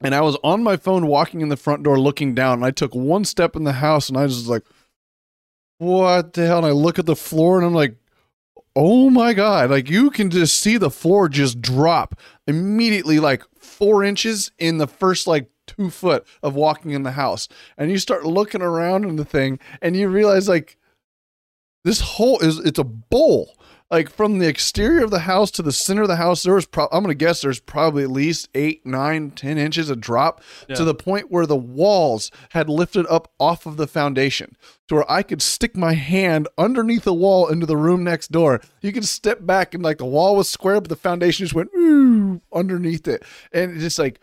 And 0.00 0.14
I 0.14 0.20
was 0.20 0.36
on 0.44 0.62
my 0.62 0.76
phone 0.76 1.06
walking 1.06 1.40
in 1.40 1.48
the 1.48 1.56
front 1.56 1.82
door 1.82 1.98
looking 1.98 2.34
down, 2.34 2.58
and 2.58 2.64
I 2.64 2.70
took 2.70 2.94
one 2.94 3.24
step 3.24 3.56
in 3.56 3.64
the 3.64 3.74
house, 3.74 4.08
and 4.08 4.18
I 4.18 4.24
was 4.24 4.36
just 4.36 4.48
like, 4.48 4.64
"What 5.78 6.32
the 6.32 6.46
hell?" 6.46 6.58
And 6.58 6.66
I 6.66 6.70
look 6.70 6.98
at 6.98 7.06
the 7.06 7.16
floor, 7.16 7.56
and 7.58 7.66
I'm 7.66 7.74
like, 7.74 7.96
"Oh 8.76 9.10
my 9.10 9.34
god!" 9.34 9.70
Like 9.70 9.90
you 9.90 10.10
can 10.10 10.30
just 10.30 10.58
see 10.58 10.76
the 10.76 10.90
floor 10.90 11.28
just 11.28 11.60
drop 11.60 12.18
immediately, 12.46 13.20
like 13.20 13.42
four 13.58 14.04
inches 14.04 14.52
in 14.58 14.78
the 14.78 14.86
first 14.86 15.26
like 15.26 15.50
two 15.66 15.90
foot 15.90 16.26
of 16.42 16.54
walking 16.54 16.92
in 16.92 17.02
the 17.02 17.12
house, 17.12 17.48
and 17.76 17.90
you 17.90 17.98
start 17.98 18.24
looking 18.24 18.62
around 18.62 19.04
in 19.04 19.16
the 19.16 19.24
thing, 19.24 19.58
and 19.80 19.96
you 19.96 20.08
realize 20.08 20.48
like 20.48 20.76
this 21.84 22.00
hole 22.00 22.38
is 22.40 22.58
it's 22.58 22.78
a 22.78 22.84
bowl 22.84 23.56
like 23.90 24.08
from 24.10 24.38
the 24.38 24.48
exterior 24.48 25.04
of 25.04 25.10
the 25.10 25.20
house 25.20 25.50
to 25.52 25.62
the 25.62 25.70
center 25.70 26.02
of 26.02 26.08
the 26.08 26.16
house 26.16 26.42
there 26.42 26.54
was 26.54 26.66
pro- 26.66 26.88
i'm 26.90 27.02
gonna 27.04 27.14
guess 27.14 27.42
there's 27.42 27.60
probably 27.60 28.02
at 28.02 28.10
least 28.10 28.48
eight 28.54 28.84
nine 28.86 29.30
ten 29.30 29.58
inches 29.58 29.90
of 29.90 30.00
drop 30.00 30.42
Yeah. 30.68 30.76
to 30.76 30.84
the 30.84 30.94
point 30.94 31.30
where 31.30 31.46
the 31.46 31.56
walls 31.56 32.30
had 32.50 32.68
lifted 32.68 33.06
up 33.08 33.30
off 33.38 33.66
of 33.66 33.76
the 33.76 33.86
foundation. 33.86 34.56
To 34.88 34.96
where 34.96 35.10
i 35.12 35.22
could 35.22 35.42
stick 35.42 35.76
my 35.76 35.92
hand 35.94 36.48
underneath 36.58 37.04
the 37.04 37.14
wall 37.14 37.48
into 37.48 37.66
the 37.66 37.76
room 37.76 38.02
next 38.04 38.32
door. 38.32 38.60
You 38.80 38.92
could 38.92 39.04
step 39.06 39.44
back 39.46 39.74
and 39.74 39.82
like 39.82 39.98
the 39.98 40.04
wall 40.06 40.36
was 40.36 40.48
square 40.48 40.80
but 40.80 40.88
the 40.88 40.96
foundation 40.96 41.44
just 41.44 41.54
went 41.54 41.70
ooh 41.76 42.40
underneath 42.52 43.06
it. 43.06 43.22
And 43.52 43.72
it's 43.72 43.82
just 43.82 43.98
like 43.98 44.18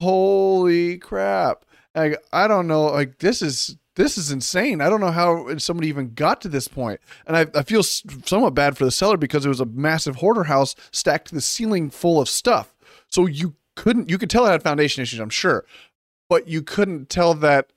holy 0.00 0.98
crap. 0.98 1.64
Like 1.94 2.22
i 2.32 2.46
don't 2.46 2.68
know 2.68 2.84
like 2.86 3.18
this 3.18 3.42
is 3.42 3.76
this 3.96 4.16
is 4.16 4.30
insane 4.30 4.80
i 4.80 4.88
don't 4.88 5.00
know 5.00 5.10
how 5.10 5.56
somebody 5.58 5.88
even 5.88 6.14
got 6.14 6.40
to 6.40 6.48
this 6.48 6.68
point 6.68 7.00
and 7.26 7.36
i, 7.36 7.46
I 7.54 7.62
feel 7.62 7.82
somewhat 7.82 8.54
bad 8.54 8.76
for 8.78 8.84
the 8.84 8.90
seller 8.90 9.16
because 9.16 9.44
it 9.44 9.48
was 9.48 9.60
a 9.60 9.66
massive 9.66 10.16
hoarder 10.16 10.44
house 10.44 10.74
stacked 10.92 11.28
to 11.28 11.34
the 11.34 11.40
ceiling 11.40 11.90
full 11.90 12.20
of 12.20 12.28
stuff 12.28 12.74
so 13.08 13.26
you 13.26 13.56
couldn't 13.76 14.08
you 14.08 14.18
could 14.18 14.30
tell 14.30 14.46
it 14.46 14.50
had 14.50 14.62
foundation 14.62 15.02
issues, 15.02 15.20
I'm 15.20 15.30
sure, 15.30 15.64
but 16.28 16.46
you 16.48 16.62
couldn't 16.62 17.08
tell 17.08 17.34
that 17.34 17.72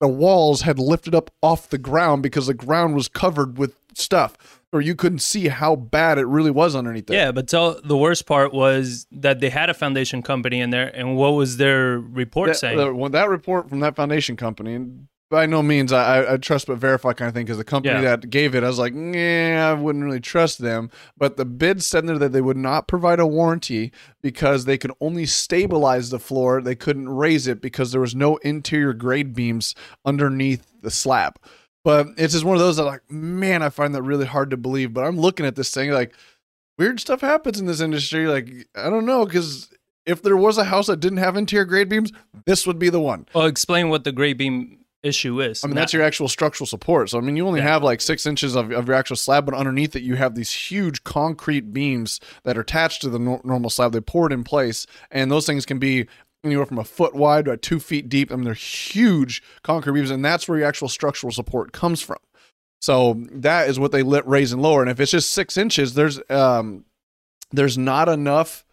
the 0.00 0.08
walls 0.08 0.62
had 0.62 0.78
lifted 0.78 1.14
up 1.14 1.30
off 1.42 1.70
the 1.70 1.78
ground 1.78 2.22
because 2.22 2.46
the 2.46 2.54
ground 2.54 2.94
was 2.94 3.08
covered 3.08 3.56
with 3.56 3.74
stuff, 3.94 4.36
or 4.72 4.80
you 4.82 4.94
couldn't 4.94 5.20
see 5.20 5.48
how 5.48 5.74
bad 5.74 6.18
it 6.18 6.26
really 6.26 6.50
was 6.50 6.76
underneath 6.76 7.06
there. 7.06 7.16
Yeah, 7.16 7.32
but 7.32 7.48
tell 7.48 7.80
the 7.80 7.96
worst 7.96 8.26
part 8.26 8.52
was 8.52 9.06
that 9.10 9.40
they 9.40 9.48
had 9.48 9.70
a 9.70 9.74
foundation 9.74 10.22
company 10.22 10.60
in 10.60 10.70
there, 10.70 10.94
and 10.94 11.16
what 11.16 11.30
was 11.30 11.56
their 11.56 11.98
report 11.98 12.48
that, 12.48 12.56
saying? 12.56 12.76
the- 12.76 12.94
well, 12.94 13.10
that 13.10 13.28
report 13.28 13.68
from 13.70 13.80
that 13.80 13.96
foundation 13.96 14.36
company, 14.36 14.74
and 14.74 15.08
by 15.28 15.46
no 15.46 15.62
means 15.62 15.92
I, 15.92 16.34
I, 16.34 16.36
trust 16.36 16.66
but 16.68 16.78
verify 16.78 17.12
kind 17.12 17.28
of 17.28 17.34
thing, 17.34 17.44
because 17.46 17.58
the 17.58 17.64
company 17.64 17.94
Yeah. 17.94 18.16
that 18.16 18.30
gave 18.30 18.54
it, 18.54 18.62
I 18.62 18.68
was 18.68 18.78
like, 18.78 18.92
yeah, 18.94 19.68
I 19.70 19.80
wouldn't 19.80 20.04
really 20.04 20.20
trust 20.20 20.58
them. 20.60 20.90
But 21.16 21.36
the 21.36 21.44
bid 21.44 21.82
said 21.82 22.06
there 22.06 22.18
that 22.18 22.32
they 22.32 22.40
would 22.40 22.56
not 22.56 22.86
provide 22.86 23.18
a 23.18 23.26
warranty 23.26 23.92
because 24.22 24.64
they 24.64 24.78
could 24.78 24.92
only 25.00 25.26
stabilize 25.26 26.10
the 26.10 26.18
floor. 26.20 26.60
They 26.62 26.76
couldn't 26.76 27.08
raise 27.08 27.46
it 27.48 27.60
because 27.60 27.90
there 27.92 28.00
was 28.00 28.14
no 28.14 28.36
interior 28.38 28.92
grade 28.92 29.34
beams 29.34 29.74
underneath 30.04 30.66
the 30.82 30.90
slab. 30.90 31.38
But 31.84 32.08
it's 32.16 32.32
just 32.32 32.44
one 32.44 32.56
of 32.56 32.60
those 32.60 32.76
that, 32.76 32.84
like, 32.84 33.08
man, 33.10 33.62
I 33.62 33.68
find 33.68 33.94
that 33.94 34.02
really 34.02 34.26
hard 34.26 34.50
to 34.50 34.56
believe. 34.56 34.92
But 34.92 35.04
I'm 35.04 35.18
looking 35.18 35.46
at 35.46 35.56
this 35.56 35.70
thing 35.72 35.90
like, 35.90 36.14
weird 36.78 37.00
stuff 37.00 37.20
happens 37.20 37.58
in 37.58 37.66
this 37.66 37.80
industry. 37.80 38.26
Like, 38.26 38.48
I 38.74 38.90
don't 38.90 39.06
know, 39.06 39.24
because 39.24 39.70
if 40.04 40.22
there 40.22 40.36
was 40.36 40.58
a 40.58 40.64
house 40.64 40.86
that 40.86 41.00
didn't 41.00 41.18
have 41.18 41.36
interior 41.36 41.64
grade 41.64 41.88
beams, 41.88 42.12
this 42.44 42.66
would 42.66 42.78
be 42.78 42.90
the 42.90 43.00
one. 43.00 43.26
well, 43.34 43.46
explain 43.46 43.88
what 43.88 44.04
the 44.04 44.12
grade 44.12 44.38
beam 44.38 44.78
issue 45.06 45.40
is. 45.40 45.64
I 45.64 45.68
mean, 45.68 45.76
that's 45.76 45.92
your 45.92 46.02
actual 46.02 46.28
structural 46.28 46.66
support. 46.66 47.10
So, 47.10 47.18
I 47.18 47.20
mean, 47.20 47.36
you 47.36 47.46
only 47.46 47.60
Yeah. 47.60 47.68
have 47.68 47.82
like 47.82 48.00
six 48.00 48.26
inches 48.26 48.54
of, 48.56 48.70
of 48.72 48.86
your 48.88 48.96
actual 48.96 49.16
slab, 49.16 49.46
but 49.46 49.54
underneath 49.54 49.94
it, 49.96 50.02
you 50.02 50.16
have 50.16 50.34
these 50.34 50.52
huge 50.52 51.04
concrete 51.04 51.72
beams 51.72 52.20
that 52.44 52.56
are 52.58 52.62
attached 52.62 53.00
to 53.02 53.08
the 53.10 53.18
nor- 53.18 53.40
normal 53.44 53.70
slab. 53.70 53.92
They 53.92 54.00
pour 54.00 54.26
it 54.26 54.32
in 54.32 54.44
place, 54.44 54.86
and 55.10 55.30
those 55.30 55.46
things 55.46 55.64
can 55.64 55.78
be 55.78 56.06
anywhere 56.44 56.66
from 56.66 56.78
a 56.78 56.84
foot 56.84 57.14
wide 57.14 57.46
to 57.46 57.56
two 57.56 57.80
feet 57.80 58.08
deep. 58.08 58.30
I 58.30 58.36
mean, 58.36 58.44
they're 58.44 58.54
huge 58.54 59.42
concrete 59.62 59.92
beams, 59.92 60.10
and 60.10 60.24
that's 60.24 60.48
where 60.48 60.58
your 60.58 60.66
actual 60.68 60.88
structural 60.88 61.32
support 61.32 61.72
comes 61.72 62.02
from. 62.02 62.18
So 62.80 63.14
that 63.32 63.68
is 63.68 63.80
what 63.80 63.90
they 63.90 64.02
let 64.02 64.26
raise 64.28 64.52
and 64.52 64.60
lower. 64.60 64.82
And 64.82 64.90
if 64.90 65.00
it's 65.00 65.10
just 65.12 65.32
six 65.32 65.56
inches, 65.56 65.94
there's 65.94 66.20
um, 66.28 66.84
there's 67.50 67.78
not 67.78 68.08
enough 68.08 68.65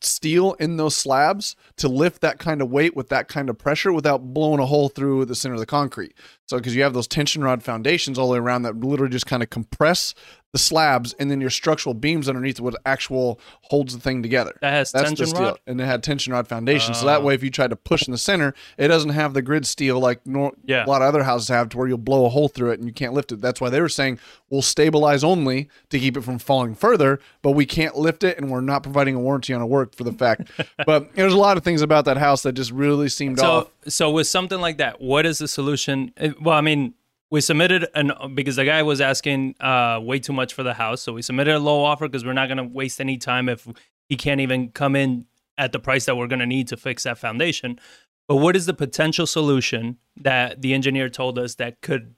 steel 0.00 0.54
in 0.54 0.76
those 0.76 0.96
slabs 0.96 1.56
to 1.76 1.88
lift 1.88 2.20
that 2.20 2.38
kind 2.38 2.62
of 2.62 2.70
weight 2.70 2.96
with 2.96 3.08
that 3.08 3.28
kind 3.28 3.48
of 3.50 3.58
pressure 3.58 3.92
without 3.92 4.32
blowing 4.34 4.60
a 4.60 4.66
hole 4.66 4.88
through 4.88 5.24
the 5.24 5.34
center 5.34 5.54
of 5.54 5.60
the 5.60 5.66
concrete. 5.66 6.14
So 6.50 6.56
because 6.56 6.74
you 6.74 6.82
have 6.82 6.94
those 6.94 7.06
tension 7.06 7.44
rod 7.44 7.62
foundations 7.62 8.18
all 8.18 8.26
the 8.26 8.32
way 8.32 8.38
around 8.40 8.62
that 8.62 8.76
literally 8.80 9.12
just 9.12 9.24
kind 9.26 9.40
of 9.40 9.50
compress 9.50 10.16
the 10.52 10.58
slabs, 10.58 11.12
and 11.12 11.30
then 11.30 11.40
your 11.40 11.48
structural 11.48 11.94
beams 11.94 12.28
underneath 12.28 12.58
what 12.58 12.74
actual 12.84 13.38
holds 13.62 13.94
the 13.94 14.00
thing 14.00 14.20
together. 14.20 14.58
that 14.60 14.72
has 14.72 14.90
That's 14.90 15.04
tension 15.12 15.30
rod. 15.40 15.60
and 15.68 15.80
it 15.80 15.84
had 15.84 16.02
tension 16.02 16.32
rod 16.32 16.48
foundation. 16.48 16.92
so 16.92 17.06
that 17.06 17.20
Oh. 17.20 17.24
way, 17.24 17.34
if 17.34 17.44
you 17.44 17.50
try 17.50 17.68
to 17.68 17.76
push 17.76 18.02
in 18.08 18.10
the 18.10 18.18
center, 18.18 18.52
it 18.76 18.88
doesn't 18.88 19.10
have 19.10 19.32
the 19.32 19.42
grid 19.42 19.64
steel 19.64 20.00
like 20.00 20.18
nor- 20.26 20.50
Yeah. 20.66 20.84
a 20.84 20.88
lot 20.88 21.02
of 21.02 21.06
other 21.08 21.22
houses 21.22 21.46
have, 21.50 21.68
to 21.68 21.78
where 21.78 21.86
you'll 21.86 21.98
blow 21.98 22.26
a 22.26 22.28
hole 22.30 22.48
through 22.48 22.70
it 22.72 22.80
and 22.80 22.88
you 22.88 22.92
can't 22.92 23.14
lift 23.14 23.30
it. 23.30 23.40
That's 23.40 23.60
why 23.60 23.70
they 23.70 23.80
were 23.80 23.88
saying 23.88 24.18
we'll 24.50 24.60
stabilize 24.62 25.22
only 25.22 25.68
to 25.90 26.00
keep 26.00 26.16
it 26.16 26.22
from 26.22 26.40
falling 26.40 26.74
further, 26.74 27.20
but 27.42 27.52
we 27.52 27.64
can't 27.64 27.96
lift 27.96 28.24
it, 28.24 28.36
and 28.36 28.50
we're 28.50 28.60
not 28.60 28.82
providing 28.82 29.14
a 29.14 29.20
warranty 29.20 29.54
on 29.54 29.60
a 29.60 29.66
work 29.68 29.94
for 29.94 30.02
the 30.02 30.12
fact. 30.12 30.50
but 30.84 31.14
there's 31.14 31.32
a 31.32 31.38
lot 31.38 31.58
of 31.58 31.62
things 31.62 31.80
about 31.80 32.06
that 32.06 32.16
house 32.16 32.42
that 32.42 32.54
just 32.54 32.72
really 32.72 33.08
seemed 33.08 33.38
off. 33.38 33.68
So, 33.88 34.10
with 34.10 34.26
something 34.26 34.60
like 34.60 34.78
that, 34.78 35.00
what 35.00 35.26
is 35.26 35.38
the 35.38 35.48
solution? 35.48 36.12
Uh, 36.20 36.30
Well, 36.40 36.56
I 36.56 36.60
mean, 36.60 36.94
we 37.30 37.40
submitted 37.40 37.86
an 37.94 38.12
because 38.34 38.56
the 38.56 38.64
guy 38.64 38.82
was 38.82 39.00
asking 39.00 39.54
uh, 39.60 40.00
way 40.02 40.18
too 40.18 40.32
much 40.32 40.52
for 40.52 40.62
the 40.62 40.74
house, 40.74 41.02
so 41.02 41.12
we 41.12 41.22
submitted 41.22 41.54
a 41.54 41.58
low 41.58 41.84
offer 41.84 42.08
because 42.08 42.24
we're 42.24 42.32
not 42.32 42.48
going 42.48 42.58
to 42.58 42.64
waste 42.64 43.00
any 43.00 43.16
time 43.16 43.48
if 43.48 43.66
he 44.08 44.16
can't 44.16 44.40
even 44.40 44.70
come 44.70 44.96
in 44.96 45.26
at 45.56 45.72
the 45.72 45.78
price 45.78 46.06
that 46.06 46.16
we're 46.16 46.26
going 46.26 46.40
to 46.40 46.46
need 46.46 46.68
to 46.68 46.76
fix 46.76 47.04
that 47.04 47.18
foundation. 47.18 47.78
But 48.26 48.36
what 48.36 48.56
is 48.56 48.66
the 48.66 48.74
potential 48.74 49.26
solution 49.26 49.98
that 50.16 50.62
the 50.62 50.74
engineer 50.74 51.08
told 51.08 51.38
us 51.38 51.56
that 51.56 51.80
could 51.80 52.14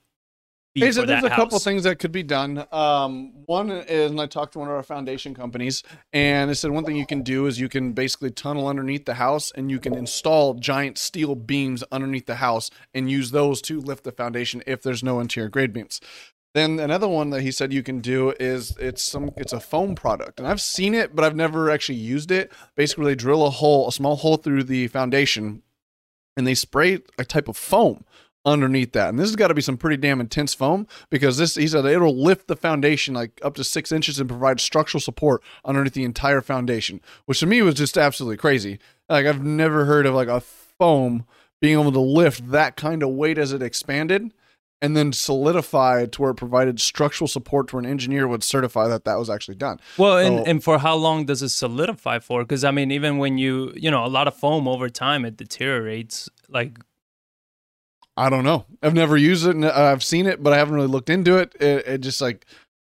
Hey, 0.74 0.90
so 0.90 1.04
there's 1.04 1.24
a 1.24 1.28
couple 1.28 1.58
things 1.58 1.82
that 1.82 1.98
could 1.98 2.12
be 2.12 2.22
done. 2.22 2.64
Um, 2.72 3.32
one 3.44 3.70
is, 3.70 4.10
and 4.10 4.20
I 4.20 4.26
talked 4.26 4.54
to 4.54 4.58
one 4.58 4.68
of 4.68 4.74
our 4.74 4.82
foundation 4.82 5.34
companies, 5.34 5.82
and 6.14 6.48
they 6.48 6.54
said 6.54 6.70
one 6.70 6.84
thing 6.84 6.96
you 6.96 7.04
can 7.04 7.22
do 7.22 7.46
is 7.46 7.60
you 7.60 7.68
can 7.68 7.92
basically 7.92 8.30
tunnel 8.30 8.66
underneath 8.66 9.04
the 9.04 9.14
house, 9.14 9.52
and 9.54 9.70
you 9.70 9.78
can 9.78 9.94
install 9.94 10.54
giant 10.54 10.96
steel 10.96 11.34
beams 11.34 11.84
underneath 11.92 12.24
the 12.24 12.36
house 12.36 12.70
and 12.94 13.10
use 13.10 13.32
those 13.32 13.60
to 13.62 13.80
lift 13.80 14.04
the 14.04 14.12
foundation 14.12 14.62
if 14.66 14.82
there's 14.82 15.02
no 15.02 15.20
interior 15.20 15.50
grade 15.50 15.74
beams. 15.74 16.00
Then 16.54 16.80
another 16.80 17.08
one 17.08 17.30
that 17.30 17.42
he 17.42 17.50
said 17.50 17.72
you 17.72 17.82
can 17.82 18.00
do 18.00 18.34
is 18.40 18.74
it's 18.78 19.02
some 19.02 19.30
it's 19.36 19.52
a 19.52 19.60
foam 19.60 19.94
product, 19.94 20.38
and 20.38 20.48
I've 20.48 20.60
seen 20.60 20.94
it, 20.94 21.14
but 21.14 21.22
I've 21.22 21.36
never 21.36 21.70
actually 21.70 21.98
used 21.98 22.30
it. 22.30 22.50
Basically, 22.76 23.06
they 23.06 23.14
drill 23.14 23.44
a 23.46 23.50
hole, 23.50 23.88
a 23.88 23.92
small 23.92 24.16
hole 24.16 24.38
through 24.38 24.64
the 24.64 24.88
foundation, 24.88 25.62
and 26.34 26.46
they 26.46 26.54
spray 26.54 27.00
a 27.18 27.26
type 27.26 27.48
of 27.48 27.58
foam 27.58 28.04
underneath 28.44 28.92
that. 28.92 29.08
And 29.08 29.18
this 29.18 29.28
has 29.28 29.36
got 29.36 29.48
to 29.48 29.54
be 29.54 29.62
some 29.62 29.76
pretty 29.76 29.96
damn 29.96 30.20
intense 30.20 30.54
foam 30.54 30.86
because 31.10 31.36
this 31.36 31.54
he 31.54 31.68
said 31.68 31.84
it'll 31.84 32.16
lift 32.16 32.48
the 32.48 32.56
foundation 32.56 33.14
like 33.14 33.40
up 33.42 33.54
to 33.54 33.64
six 33.64 33.92
inches 33.92 34.18
and 34.18 34.28
provide 34.28 34.60
structural 34.60 35.00
support 35.00 35.42
underneath 35.64 35.94
the 35.94 36.04
entire 36.04 36.40
foundation, 36.40 37.00
which 37.26 37.40
to 37.40 37.46
me 37.46 37.62
was 37.62 37.74
just 37.74 37.96
absolutely 37.96 38.36
crazy. 38.36 38.78
Like 39.08 39.26
I've 39.26 39.44
never 39.44 39.84
heard 39.84 40.06
of 40.06 40.14
like 40.14 40.28
a 40.28 40.40
foam 40.40 41.24
being 41.60 41.78
able 41.78 41.92
to 41.92 42.00
lift 42.00 42.50
that 42.50 42.76
kind 42.76 43.02
of 43.02 43.10
weight 43.10 43.38
as 43.38 43.52
it 43.52 43.62
expanded 43.62 44.32
and 44.82 44.96
then 44.96 45.12
solidify 45.12 46.06
to 46.06 46.20
where 46.20 46.32
it 46.32 46.34
provided 46.34 46.80
structural 46.80 47.28
support 47.28 47.68
to 47.68 47.76
where 47.76 47.84
an 47.84 47.88
engineer 47.88 48.26
would 48.26 48.42
certify 48.42 48.88
that 48.88 49.04
that 49.04 49.16
was 49.16 49.30
actually 49.30 49.54
done. 49.54 49.78
Well, 49.96 50.18
and, 50.18 50.46
and 50.46 50.64
for 50.64 50.78
how 50.78 50.96
long 50.96 51.24
does 51.24 51.40
it 51.40 51.50
solidify 51.50 52.18
for? 52.18 52.42
Because 52.42 52.64
I 52.64 52.72
mean, 52.72 52.90
even 52.90 53.18
when 53.18 53.38
you 53.38 53.72
you 53.76 53.92
know 53.92 54.04
a 54.04 54.08
lot 54.08 54.26
of 54.26 54.34
foam 54.34 54.66
over 54.66 54.88
time, 54.88 55.24
it 55.24 55.36
deteriorates. 55.36 56.28
Like 56.48 56.80
I 58.16 58.28
don't 58.30 58.44
know. 58.44 58.66
I've 58.82 58.94
never 58.94 59.16
used 59.16 59.46
it. 59.46 59.56
And 59.56 59.64
I've 59.64 60.02
seen 60.04 60.26
it, 60.26 60.42
but 60.42 60.52
I 60.52 60.58
haven't 60.58 60.74
really 60.74 60.86
looked 60.88 61.08
into 61.10 61.36
it. 61.38 61.54
It, 61.60 61.86
it 61.86 61.98
just 62.02 62.20
like 62.20 62.44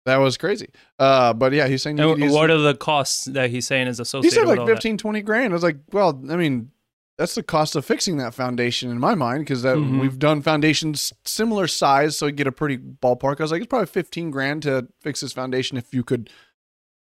that 0.05 0.17
was 0.17 0.37
crazy. 0.37 0.69
Uh, 0.99 1.33
but 1.33 1.53
yeah, 1.53 1.67
he's 1.67 1.81
saying 1.81 1.97
what 1.97 2.49
are 2.51 2.57
the 2.57 2.75
costs 2.75 3.25
that 3.25 3.49
he's 3.49 3.65
saying 3.67 3.87
is 3.87 3.99
associated? 3.99 4.35
he 4.35 4.41
said 4.41 4.47
like 4.49 4.59
all 4.59 4.65
that? 4.65 4.73
15 4.75 4.97
20 4.97 5.21
grand 5.21 5.53
i 5.53 5.55
was 5.55 5.63
like 5.63 5.77
well 5.91 6.09
i 6.29 6.35
mean 6.35 6.71
that's 7.17 7.35
the 7.35 7.43
cost 7.43 7.75
of 7.75 7.85
fixing 7.85 8.17
that 8.17 8.33
foundation 8.33 8.89
in 8.89 8.99
my 8.99 9.15
mind 9.15 9.41
because 9.41 9.61
that 9.61 9.77
Mhm. 9.77 9.99
we've 9.99 10.17
done 10.19 10.41
foundations 10.41 11.13
similar 11.25 11.67
size 11.67 12.17
so 12.17 12.25
you 12.25 12.31
get 12.33 12.47
a 12.47 12.51
pretty 12.51 12.77
ballpark 12.77 13.39
i 13.39 13.43
was 13.43 13.51
like 13.51 13.61
it's 13.61 13.69
probably 13.69 13.85
15 13.85 14.29
grand 14.31 14.63
to 14.63 14.87
fix 15.01 15.21
this 15.21 15.31
foundation 15.31 15.77
if 15.77 15.93
you 15.93 16.03
could 16.03 16.29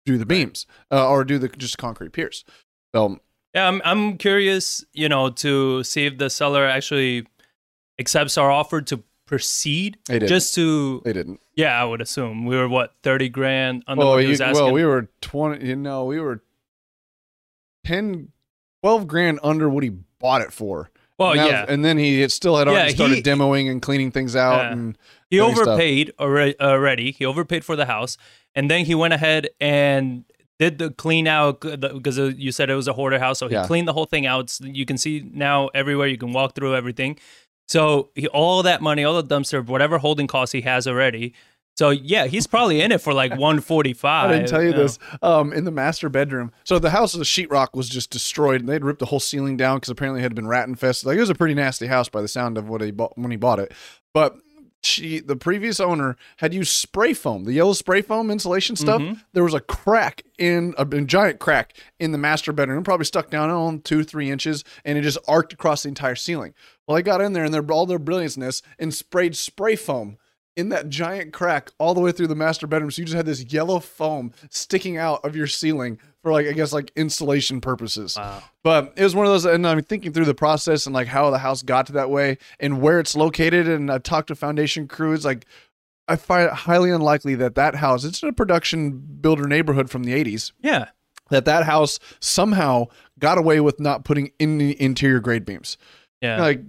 do 0.06 0.18
the 0.18 0.26
beams 0.26 0.66
uh, 0.92 1.10
or 1.10 1.24
do 1.24 1.40
the 1.40 1.48
just 1.48 1.78
concrete 1.80 2.12
piers 2.12 2.44
so 2.94 3.20
Yeah, 3.56 3.68
I'm 3.68 3.82
I'm 3.84 4.18
curious, 4.18 4.84
you 4.94 5.10
know, 5.10 5.30
to 5.44 5.84
see 5.84 6.06
if 6.06 6.18
the 6.18 6.30
seller 6.30 6.66
actually 6.66 7.26
accepts 8.00 8.38
our 8.38 8.50
offer 8.52 8.82
to 8.82 9.04
proceed. 9.26 9.98
They 10.08 10.16
didn't. 10.16 10.30
Just 10.30 10.56
to 10.56 11.02
they 11.06 11.14
didn't 11.14 11.40
yeah, 11.56 11.80
I 11.82 11.86
would 11.86 12.02
assume 12.02 12.46
we 12.46 12.56
were 12.58 12.68
what 12.68 12.94
thirty 13.04 13.30
grand 13.30 13.84
under 13.88 14.00
well, 14.04 14.14
what 14.14 14.20
he 14.20 14.26
you, 14.26 14.30
was 14.32 14.42
asking. 14.42 14.64
well 14.66 14.74
we 14.74 14.84
were 14.86 15.10
20 15.22 15.66
you 15.66 15.76
know 15.76 16.06
we 16.06 16.20
were 16.20 16.42
10 17.86 18.30
12 18.84 19.08
grand 19.08 19.40
under 19.44 19.70
what 19.70 19.84
he 19.84 19.90
bought 20.20 20.42
it 20.42 20.52
for 20.52 20.90
Well, 21.18 21.32
and 21.32 21.40
that 21.40 21.44
was- 21.46 21.52
yeah, 21.52 21.66
and 21.68 21.86
then 21.86 21.98
he 21.98 22.28
still 22.30 22.58
had 22.58 22.68
Yeah, 22.68 22.74
already 22.74 22.94
started 22.96 23.16
he- 23.18 23.22
demoing 23.24 23.70
and 23.70 23.82
cleaning 23.82 24.12
things 24.12 24.36
out 24.36 24.62
Yeah. 24.64 24.72
and 24.72 24.98
he 25.30 25.40
overpaid 25.40 26.12
already, 26.20 26.60
already. 26.60 27.12
He 27.12 27.26
overpaid 27.26 27.64
for 27.64 27.76
the 27.78 27.86
house, 27.86 28.18
and 28.54 28.70
then 28.70 28.84
he 28.86 28.96
went 28.96 29.14
ahead 29.14 29.50
and 29.62 30.26
did 30.60 30.78
the 30.78 30.92
clean 30.92 31.26
out 31.26 31.62
because 31.62 32.18
you 32.18 32.52
said 32.52 32.70
it 32.70 32.76
was 32.76 32.88
a 32.88 32.94
hoarder 32.94 33.18
house. 33.18 33.40
So 33.40 33.48
he 33.48 33.54
Yeah. 33.56 33.66
cleaned 33.66 33.88
the 33.88 33.94
whole 33.94 34.06
thing 34.06 34.26
out. 34.26 34.50
So 34.50 34.66
you 34.66 34.86
can 34.86 34.98
see 34.98 35.24
now 35.34 35.70
everywhere. 35.74 36.08
You 36.08 36.18
can 36.18 36.34
walk 36.34 36.54
through 36.54 36.76
everything. 36.76 37.18
So 37.72 38.10
he, 38.16 38.28
all 38.28 38.64
that 38.64 38.82
money, 38.82 39.06
all 39.06 39.22
the 39.22 39.24
dumpster, 39.24 39.66
whatever 39.66 39.98
holding 39.98 40.28
costs 40.28 40.52
he 40.52 40.60
has 40.60 40.88
already. 40.88 41.34
So 41.78 41.90
yeah, 41.90 42.28
he's 42.28 42.46
probably 42.46 42.82
in 42.82 42.92
it 42.92 43.00
for 43.00 43.14
like 43.14 43.34
one 43.38 43.62
forty 43.62 43.94
five. 43.94 44.30
I 44.30 44.34
didn't 44.34 44.50
tell 44.50 44.62
you 44.62 44.74
this. 44.74 45.00
Um, 45.22 45.54
in 45.54 45.64
the 45.64 45.72
master 45.72 46.10
bedroom, 46.10 46.52
so 46.66 46.80
the 46.80 46.90
house, 46.90 47.14
of 47.14 47.20
the 47.20 47.26
sheetrock 47.26 47.70
was 47.74 47.88
just 47.88 48.10
destroyed, 48.10 48.60
and 48.60 48.68
they'd 48.68 48.84
ripped 48.84 49.00
the 49.00 49.06
whole 49.06 49.22
ceiling 49.22 49.56
down 49.56 49.78
because 49.78 49.88
apparently 49.88 50.20
it 50.20 50.24
had 50.24 50.36
been 50.36 50.50
rat 50.50 50.68
infested. 50.68 51.08
Like 51.08 51.16
it 51.16 51.22
was 51.22 51.30
a 51.30 51.36
pretty 51.36 51.54
nasty 51.54 51.88
house 51.88 52.10
by 52.10 52.22
the 52.22 52.28
sound 52.28 52.58
of 52.58 52.68
what 52.68 52.82
he 52.82 52.92
bought 52.92 53.18
when 53.18 53.32
he 53.32 53.38
bought 53.38 53.60
it. 53.60 53.72
But 54.14 54.36
she, 54.84 55.20
the 55.20 55.36
previous 55.36 55.80
owner, 55.80 56.18
had 56.38 56.54
used 56.54 56.72
spray 56.72 57.14
foam, 57.14 57.46
the 57.46 57.54
yellow 57.54 57.74
spray 57.74 58.02
foam 58.02 58.32
insulation 58.32 58.76
stuff. 58.76 59.02
Mhm. 59.02 59.22
There 59.34 59.44
was 59.44 59.54
a 59.54 59.60
crack 59.60 60.24
in 60.38 60.74
a, 60.78 60.84
a 60.86 61.02
giant 61.02 61.40
crack 61.40 61.74
in 62.00 62.12
the 62.12 62.18
master 62.18 62.52
bedroom, 62.52 62.84
probably 62.84 63.06
stuck 63.06 63.30
down 63.30 63.50
on 63.50 63.82
two, 63.82 64.04
three 64.04 64.30
inches, 64.32 64.64
and 64.84 64.98
it 64.98 65.02
just 65.02 65.20
arced 65.28 65.54
across 65.54 65.84
the 65.84 65.90
entire 65.90 66.16
ceiling. 66.16 66.54
Well, 66.88 66.98
I 66.98 67.02
got 67.02 67.22
in 67.22 67.34
there 67.34 67.44
and 67.44 67.54
they're 67.54 67.72
all 67.72 67.86
their 67.86 68.00
brilliantness 68.00 68.62
and 68.80 68.94
sprayed 68.94 69.36
spray 69.36 69.76
foam 69.76 70.18
in 70.56 70.70
that 70.70 70.90
giant 70.90 71.34
crack 71.34 71.72
all 71.78 71.94
the 71.94 72.02
way 72.02 72.12
through 72.12 72.28
the 72.28 72.36
master 72.36 72.68
bedroom. 72.68 72.92
So 72.92 73.02
you 73.02 73.06
just 73.06 73.16
had 73.16 73.26
this 73.26 73.44
yellow 73.54 73.80
foam 73.80 74.34
sticking 74.50 74.98
out 74.98 75.24
of 75.24 75.36
your 75.36 75.48
ceiling 75.48 75.98
for 76.22 76.32
like 76.32 76.46
I 76.48 76.52
guess 76.52 76.74
like 76.74 76.92
insulation 76.96 77.62
purposes. 77.62 78.18
Wow. 78.18 78.44
But 78.64 78.94
it 78.96 79.04
was 79.04 79.16
one 79.16 79.26
of 79.26 79.32
those, 79.32 79.46
and 79.46 79.66
I'm 79.66 79.82
thinking 79.82 80.14
through 80.14 80.26
the 80.26 80.36
process 80.36 80.86
and 80.86 80.94
like 80.94 81.08
how 81.08 81.30
the 81.30 81.40
house 81.40 81.64
got 81.64 81.88
to 81.88 81.94
that 81.94 82.10
way 82.10 82.38
and 82.60 82.82
where 82.82 83.00
it's 83.00 83.16
located. 83.16 83.68
And 83.68 83.92
I 83.92 83.98
talked 83.98 84.28
to 84.28 84.36
foundation 84.36 84.88
crews. 84.88 85.24
Like 85.26 85.46
I 86.08 86.18
find 86.18 86.48
it 86.48 86.54
highly 86.54 86.92
unlikely 86.92 87.36
that 87.36 87.56
that 87.56 87.76
house. 87.76 88.04
It's 88.04 88.22
in 88.22 88.30
a 88.30 88.34
production 88.34 88.92
builder 88.92 89.48
neighborhood 89.48 89.90
from 89.90 90.04
the 90.04 90.14
80s. 90.14 90.52
Yeah. 90.62 90.90
that 91.30 91.46
that 91.46 91.64
house 91.64 91.98
somehow 92.20 92.88
got 93.18 93.38
away 93.38 93.62
with 93.62 93.80
not 93.80 94.04
putting 94.04 94.32
in 94.38 94.58
the 94.58 94.80
interior 94.82 95.20
grade 95.22 95.46
beams. 95.46 95.78
Yeah. 96.22 96.40
Like 96.42 96.62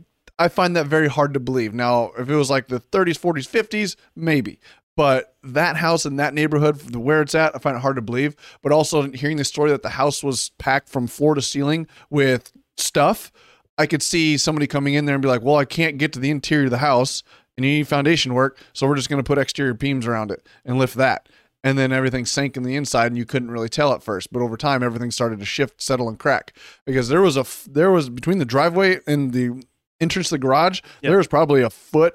I 0.42 0.48
find 0.48 0.74
that 0.74 0.86
very 0.86 1.08
hard 1.08 1.34
to 1.34 1.40
believe. 1.40 1.72
Now, 1.72 2.10
if 2.18 2.28
it 2.28 2.34
was 2.34 2.50
like 2.50 2.66
the 2.66 2.80
30s, 2.80 3.18
40s, 3.18 3.48
50s, 3.48 3.96
maybe. 4.16 4.58
But 4.96 5.36
that 5.44 5.76
house 5.76 6.04
in 6.04 6.16
that 6.16 6.34
neighborhood, 6.34 6.96
where 6.96 7.22
it's 7.22 7.34
at, 7.34 7.54
I 7.54 7.58
find 7.58 7.76
it 7.76 7.80
hard 7.80 7.96
to 7.96 8.02
believe. 8.02 8.34
But 8.60 8.72
also 8.72 9.10
hearing 9.12 9.36
the 9.36 9.44
story 9.44 9.70
that 9.70 9.82
the 9.82 9.90
house 9.90 10.22
was 10.22 10.50
packed 10.58 10.88
from 10.88 11.06
floor 11.06 11.36
to 11.36 11.42
ceiling 11.42 11.86
with 12.10 12.52
stuff, 12.76 13.30
I 13.78 13.86
could 13.86 14.02
see 14.02 14.36
somebody 14.36 14.66
coming 14.66 14.94
in 14.94 15.06
there 15.06 15.14
and 15.14 15.22
be 15.22 15.28
like, 15.28 15.42
"Well, 15.42 15.56
I 15.56 15.64
can't 15.64 15.96
get 15.96 16.12
to 16.14 16.18
the 16.18 16.30
interior 16.30 16.64
of 16.64 16.72
the 16.72 16.78
house, 16.78 17.22
and 17.56 17.64
you 17.64 17.72
need 17.72 17.88
foundation 17.88 18.34
work, 18.34 18.58
so 18.72 18.86
we're 18.86 18.96
just 18.96 19.08
going 19.08 19.22
to 19.22 19.26
put 19.26 19.38
exterior 19.38 19.74
beams 19.74 20.06
around 20.06 20.30
it 20.30 20.46
and 20.64 20.76
lift 20.76 20.96
that." 20.96 21.28
And 21.64 21.78
then 21.78 21.92
everything 21.92 22.26
sank 22.26 22.56
in 22.56 22.64
the 22.64 22.74
inside, 22.74 23.06
and 23.06 23.16
you 23.16 23.24
couldn't 23.24 23.52
really 23.52 23.68
tell 23.68 23.92
at 23.94 24.02
first. 24.02 24.32
But 24.32 24.42
over 24.42 24.56
time, 24.56 24.82
everything 24.82 25.12
started 25.12 25.38
to 25.38 25.44
shift, 25.46 25.80
settle, 25.80 26.08
and 26.08 26.18
crack 26.18 26.52
because 26.84 27.08
there 27.08 27.22
was 27.22 27.36
a 27.36 27.46
there 27.70 27.92
was 27.92 28.10
between 28.10 28.38
the 28.38 28.44
driveway 28.44 28.98
and 29.06 29.32
the 29.32 29.62
entrance 30.02 30.28
to 30.28 30.34
the 30.34 30.38
garage, 30.38 30.80
Yep. 31.02 31.10
there 31.10 31.18
was 31.18 31.28
probably 31.28 31.62
a 31.62 31.70
foot 31.70 32.14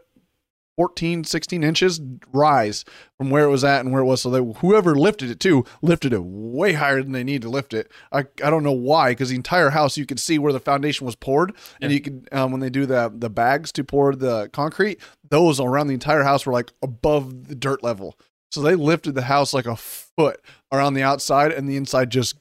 14 0.76 1.24
16 1.24 1.64
inches 1.64 2.00
rise 2.32 2.86
from 3.18 3.32
where 3.32 3.46
it 3.46 3.50
was 3.50 3.64
at 3.64 3.80
and 3.84 3.92
where 3.92 4.02
it 4.04 4.06
was. 4.06 4.22
So 4.22 4.30
that 4.30 4.44
whoever 4.60 4.94
lifted 4.94 5.32
it 5.32 5.40
too 5.40 5.66
lifted 5.82 6.14
it 6.14 6.22
way 6.24 6.74
higher 6.74 7.02
than 7.02 7.14
they 7.14 7.24
need 7.24 7.42
to 7.42 7.50
lift 7.50 7.74
it. 7.74 7.92
I, 8.12 8.26
I 8.44 8.52
don't 8.52 8.62
know 8.64 8.72
why 8.72 9.10
because 9.12 9.30
the 9.30 9.36
entire 9.36 9.72
house 9.72 9.98
you 9.98 10.06
could 10.06 10.20
see 10.20 10.38
where 10.38 10.54
the 10.54 10.60
foundation 10.60 11.06
was 11.08 11.16
poured. 11.16 11.54
And 11.82 11.92
you 11.92 12.00
could 12.00 12.30
um, 12.32 12.52
when 12.52 12.62
they 12.62 12.70
do 12.70 12.86
the 12.86 13.12
the 13.12 13.30
bags 13.30 13.72
to 13.72 13.84
pour 13.84 14.14
the 14.16 14.50
concrete 14.54 15.00
those 15.28 15.60
around 15.60 15.88
the 15.88 15.96
entire 15.96 16.22
house 16.24 16.46
were 16.46 16.54
like 16.54 16.72
above 16.84 17.48
the 17.48 17.56
dirt 17.56 17.82
level. 17.82 18.16
So 18.52 18.62
they 18.62 18.76
lifted 18.76 19.16
the 19.16 19.24
house 19.24 19.56
like 19.56 19.66
a 19.66 19.76
foot 19.76 20.40
around 20.72 20.94
the 20.94 21.02
outside 21.04 21.52
and 21.52 21.68
the 21.68 21.76
inside 21.76 22.12
just 22.12 22.38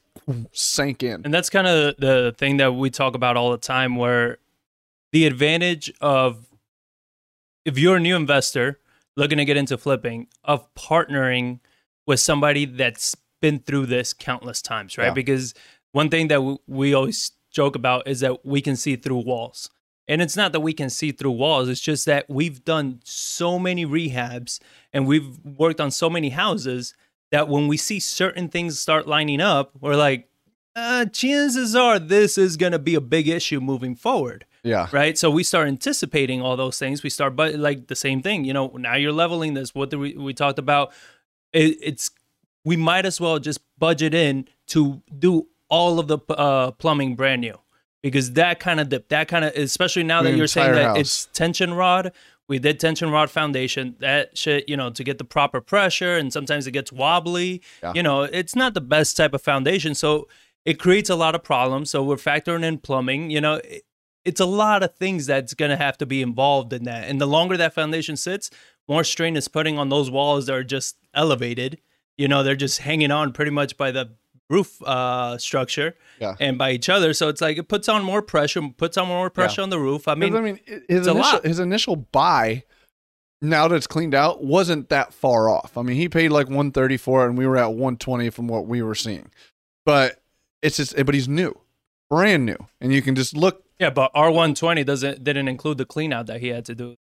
sank 0.52 1.02
in. 1.02 1.22
And 1.24 1.32
that's 1.32 1.48
kind 1.50 1.66
of 1.66 1.96
the 1.96 2.34
thing 2.36 2.58
that 2.58 2.72
we 2.74 2.90
talk 2.90 3.14
about 3.14 3.36
all 3.38 3.50
the 3.50 3.56
time 3.58 3.96
where 3.96 4.38
the 5.16 5.24
advantage 5.24 5.90
of 6.02 6.44
if 7.64 7.78
you're 7.78 7.96
a 7.96 8.00
new 8.00 8.16
investor 8.16 8.78
looking 9.16 9.38
to 9.38 9.46
get 9.46 9.56
into 9.56 9.78
flipping 9.78 10.26
of 10.44 10.68
partnering 10.74 11.58
with 12.06 12.20
somebody 12.20 12.66
that's 12.66 13.16
been 13.40 13.58
through 13.58 13.86
this 13.86 14.12
countless 14.12 14.60
times, 14.60 14.98
right? 14.98 15.06
Yeah. 15.06 15.14
Because 15.14 15.54
one 15.92 16.10
thing 16.10 16.28
that 16.28 16.34
w- 16.34 16.58
we 16.66 16.92
always 16.92 17.32
joke 17.50 17.76
about 17.76 18.06
is 18.06 18.20
that 18.20 18.44
we 18.44 18.60
can 18.60 18.76
see 18.76 18.94
through 18.94 19.20
walls. 19.20 19.70
And 20.06 20.20
it's 20.20 20.36
not 20.36 20.52
that 20.52 20.60
we 20.60 20.74
can 20.74 20.90
see 20.90 21.12
through 21.12 21.30
walls, 21.30 21.70
it's 21.70 21.80
just 21.80 22.04
that 22.04 22.28
we've 22.28 22.62
done 22.62 23.00
so 23.02 23.58
many 23.58 23.86
rehabs 23.86 24.60
and 24.92 25.06
we've 25.06 25.38
worked 25.42 25.80
on 25.80 25.90
so 25.90 26.10
many 26.10 26.28
houses 26.28 26.92
that 27.32 27.48
when 27.48 27.68
we 27.68 27.78
see 27.78 28.00
certain 28.00 28.50
things 28.50 28.78
start 28.78 29.08
lining 29.08 29.40
up, 29.40 29.72
we're 29.80 29.96
like, 29.96 30.28
uh, 30.74 31.06
chances 31.06 31.74
are 31.74 31.98
this 31.98 32.36
is 32.36 32.58
going 32.58 32.72
to 32.72 32.78
be 32.78 32.94
a 32.94 33.00
big 33.00 33.28
issue 33.28 33.60
moving 33.60 33.96
forward 33.96 34.44
yeah 34.66 34.88
right? 34.92 35.16
So 35.16 35.30
we 35.30 35.42
start 35.44 35.68
anticipating 35.68 36.42
all 36.42 36.56
those 36.56 36.78
things. 36.78 37.02
We 37.02 37.10
start, 37.10 37.36
but 37.36 37.54
like 37.68 37.86
the 37.86 37.96
same 38.06 38.20
thing, 38.22 38.44
you 38.44 38.52
know. 38.52 38.66
Now 38.76 38.96
you're 38.96 39.12
leveling 39.24 39.54
this. 39.54 39.74
What 39.74 39.88
do 39.90 39.98
we 39.98 40.10
we 40.28 40.32
talked 40.34 40.58
about? 40.58 40.92
It, 41.52 41.78
it's 41.88 42.10
we 42.64 42.76
might 42.76 43.06
as 43.06 43.20
well 43.20 43.38
just 43.38 43.60
budget 43.78 44.12
in 44.14 44.46
to 44.74 45.02
do 45.26 45.46
all 45.68 45.98
of 45.98 46.06
the 46.08 46.18
uh, 46.46 46.70
plumbing 46.72 47.14
brand 47.16 47.40
new 47.40 47.56
because 48.02 48.32
that 48.32 48.60
kind 48.60 48.78
of 48.80 48.88
dip, 48.88 49.08
that 49.08 49.28
kind 49.28 49.44
of 49.44 49.52
especially 49.56 50.02
now 50.02 50.22
that 50.22 50.34
you're 50.36 50.46
saying 50.58 50.72
that 50.72 50.84
house. 50.84 50.98
it's 50.98 51.26
tension 51.32 51.72
rod. 51.74 52.12
We 52.48 52.58
did 52.60 52.78
tension 52.78 53.10
rod 53.10 53.28
foundation. 53.30 53.96
That 53.98 54.38
shit, 54.38 54.68
you 54.68 54.76
know, 54.76 54.90
to 54.90 55.02
get 55.02 55.18
the 55.18 55.24
proper 55.24 55.60
pressure, 55.60 56.16
and 56.16 56.32
sometimes 56.32 56.66
it 56.68 56.72
gets 56.72 56.92
wobbly. 56.92 57.62
Yeah. 57.82 57.92
You 57.96 58.02
know, 58.04 58.22
it's 58.22 58.54
not 58.54 58.74
the 58.74 58.80
best 58.80 59.16
type 59.16 59.34
of 59.34 59.42
foundation, 59.42 59.94
so 59.96 60.28
it 60.64 60.78
creates 60.78 61.10
a 61.10 61.16
lot 61.16 61.34
of 61.34 61.42
problems. 61.42 61.90
So 61.90 62.02
we're 62.04 62.16
factoring 62.16 62.64
in 62.64 62.78
plumbing. 62.78 63.30
You 63.30 63.40
know, 63.40 63.54
it- 63.64 63.82
it's 64.26 64.40
a 64.40 64.44
lot 64.46 64.82
of 64.82 64.94
things 64.96 65.24
that's 65.26 65.54
going 65.54 65.70
to 65.70 65.76
have 65.76 65.96
to 65.98 66.06
be 66.06 66.20
involved 66.20 66.72
in 66.72 66.84
that. 66.84 67.08
And 67.08 67.20
the 67.20 67.26
longer 67.26 67.56
that 67.56 67.72
foundation 67.74 68.16
sits, 68.16 68.50
more 68.88 69.04
strain 69.04 69.36
is 69.36 69.48
putting 69.48 69.78
on 69.78 69.88
those 69.88 70.10
walls 70.10 70.46
that 70.46 70.54
are 70.54 70.64
just 70.64 70.96
elevated. 71.14 71.78
You 72.18 72.28
know, 72.28 72.42
they're 72.42 72.56
just 72.56 72.80
hanging 72.80 73.10
on 73.10 73.32
pretty 73.32 73.50
much 73.50 73.76
by 73.76 73.90
the 73.92 74.10
roof 74.48 74.80
uh, 74.82 75.38
structure 75.38 75.96
Yeah. 76.20 76.34
and 76.38 76.56
by 76.58 76.70
each 76.72 76.88
other. 76.88 77.12
So 77.14 77.28
it's 77.28 77.40
like 77.40 77.56
it 77.58 77.68
puts 77.68 77.88
on 77.88 78.04
more 78.04 78.22
pressure, 78.22 78.62
puts 78.76 78.96
on 78.96 79.08
more 79.08 79.30
pressure 79.30 79.62
on 79.62 79.70
the 79.70 79.78
roof. 79.78 80.06
I 80.08 80.14
mean, 80.14 80.36
I 80.36 80.40
mean, 80.40 80.60
his 80.88 81.06
initial, 81.06 81.14
lot. 81.16 81.44
his 81.44 81.58
initial 81.58 81.96
buy, 81.96 82.62
now 83.42 83.68
that 83.68 83.74
it's 83.76 83.86
cleaned 83.88 84.14
out, 84.14 84.44
wasn't 84.44 84.88
that 84.88 85.12
far 85.12 85.48
off. 85.48 85.76
I 85.76 85.82
mean, 85.82 85.96
he 85.96 86.08
paid 86.08 86.30
like 86.30 86.46
134 86.46 87.26
and 87.26 87.36
we 87.38 87.46
were 87.46 87.56
at 87.56 87.72
one 87.74 87.96
twenty 87.96 88.30
from 88.30 88.46
what 88.48 88.66
we 88.66 88.82
were 88.82 88.94
seeing. 88.94 89.30
But 89.84 90.22
it's 90.62 90.76
just, 90.78 90.96
but 91.04 91.14
he's 91.14 91.28
new, 91.28 91.52
brand 92.08 92.46
new, 92.46 92.56
and 92.80 92.92
you 92.92 93.02
can 93.02 93.14
just 93.14 93.36
look. 93.36 93.62
Yeah, 93.78 93.90
but 93.90 94.12
R120 94.14 94.84
doesn't 94.84 95.24
didn't 95.24 95.48
include 95.48 95.78
the 95.78 95.84
clean 95.84 96.12
out 96.12 96.26
that 96.26 96.40
he 96.40 96.48
had 96.48 96.64
to 96.66 96.74
do. 96.74 96.96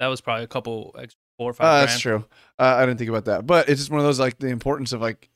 That 0.00 0.08
was 0.08 0.20
probably 0.20 0.44
a 0.44 0.48
couple 0.48 0.94
extra 0.98 1.18
four 1.38 1.50
or 1.50 1.54
five. 1.54 1.66
Uh, 1.66 1.70
grand. 1.70 1.88
that's 1.88 2.00
true. 2.00 2.24
Uh, 2.58 2.76
I 2.76 2.86
didn't 2.86 2.98
think 2.98 3.10
about 3.10 3.24
that, 3.26 3.46
but 3.46 3.68
it's 3.68 3.80
just 3.80 3.90
one 3.90 4.00
of 4.00 4.06
those 4.06 4.20
like 4.20 4.38
the 4.38 4.48
importance 4.48 4.92
of 4.92 5.00
like, 5.00 5.30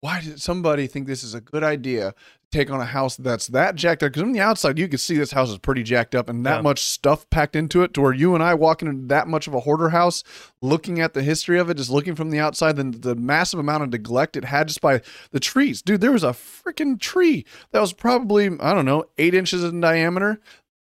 why 0.00 0.20
did 0.20 0.40
somebody 0.40 0.86
think 0.86 1.06
this 1.06 1.22
is 1.22 1.34
a 1.34 1.40
good 1.40 1.62
idea 1.62 2.14
take 2.54 2.70
on 2.70 2.80
a 2.80 2.84
house 2.86 3.16
that's 3.16 3.48
that 3.48 3.74
jacked 3.74 4.02
up? 4.02 4.12
Because 4.12 4.22
on 4.22 4.32
the 4.32 4.40
outside, 4.40 4.78
you 4.78 4.88
can 4.88 4.98
see 4.98 5.16
this 5.16 5.32
house 5.32 5.50
is 5.50 5.58
pretty 5.58 5.82
jacked 5.82 6.14
up 6.14 6.28
and 6.28 6.46
that 6.46 6.56
Yeah. 6.56 6.62
much 6.62 6.80
stuff 6.82 7.28
packed 7.28 7.54
into 7.56 7.82
it 7.82 7.92
to 7.94 8.00
where 8.00 8.12
you 8.14 8.34
and 8.34 8.42
I 8.42 8.54
walking 8.54 8.88
into 8.88 9.06
that 9.08 9.28
much 9.28 9.46
of 9.46 9.54
a 9.54 9.60
hoarder 9.60 9.90
house, 9.90 10.24
looking 10.62 11.00
at 11.00 11.12
the 11.14 11.22
history 11.22 11.58
of 11.58 11.68
it, 11.68 11.76
just 11.76 11.90
looking 11.90 12.14
from 12.14 12.30
the 12.30 12.38
outside, 12.38 12.76
then 12.76 12.92
the 13.00 13.14
massive 13.14 13.58
amount 13.60 13.82
of 13.82 13.90
neglect 13.90 14.36
it 14.36 14.44
had 14.46 14.68
just 14.68 14.80
by 14.80 15.02
the 15.32 15.40
trees. 15.40 15.82
Dude, 15.82 16.00
there 16.00 16.12
was 16.12 16.24
a 16.24 16.28
freaking 16.30 16.98
tree 16.98 17.44
that 17.72 17.80
was 17.80 17.92
probably, 17.92 18.46
I 18.60 18.72
don't 18.72 18.86
know, 18.86 19.04
eight 19.18 19.34
inches 19.34 19.62
in 19.64 19.80
diameter, 19.80 20.40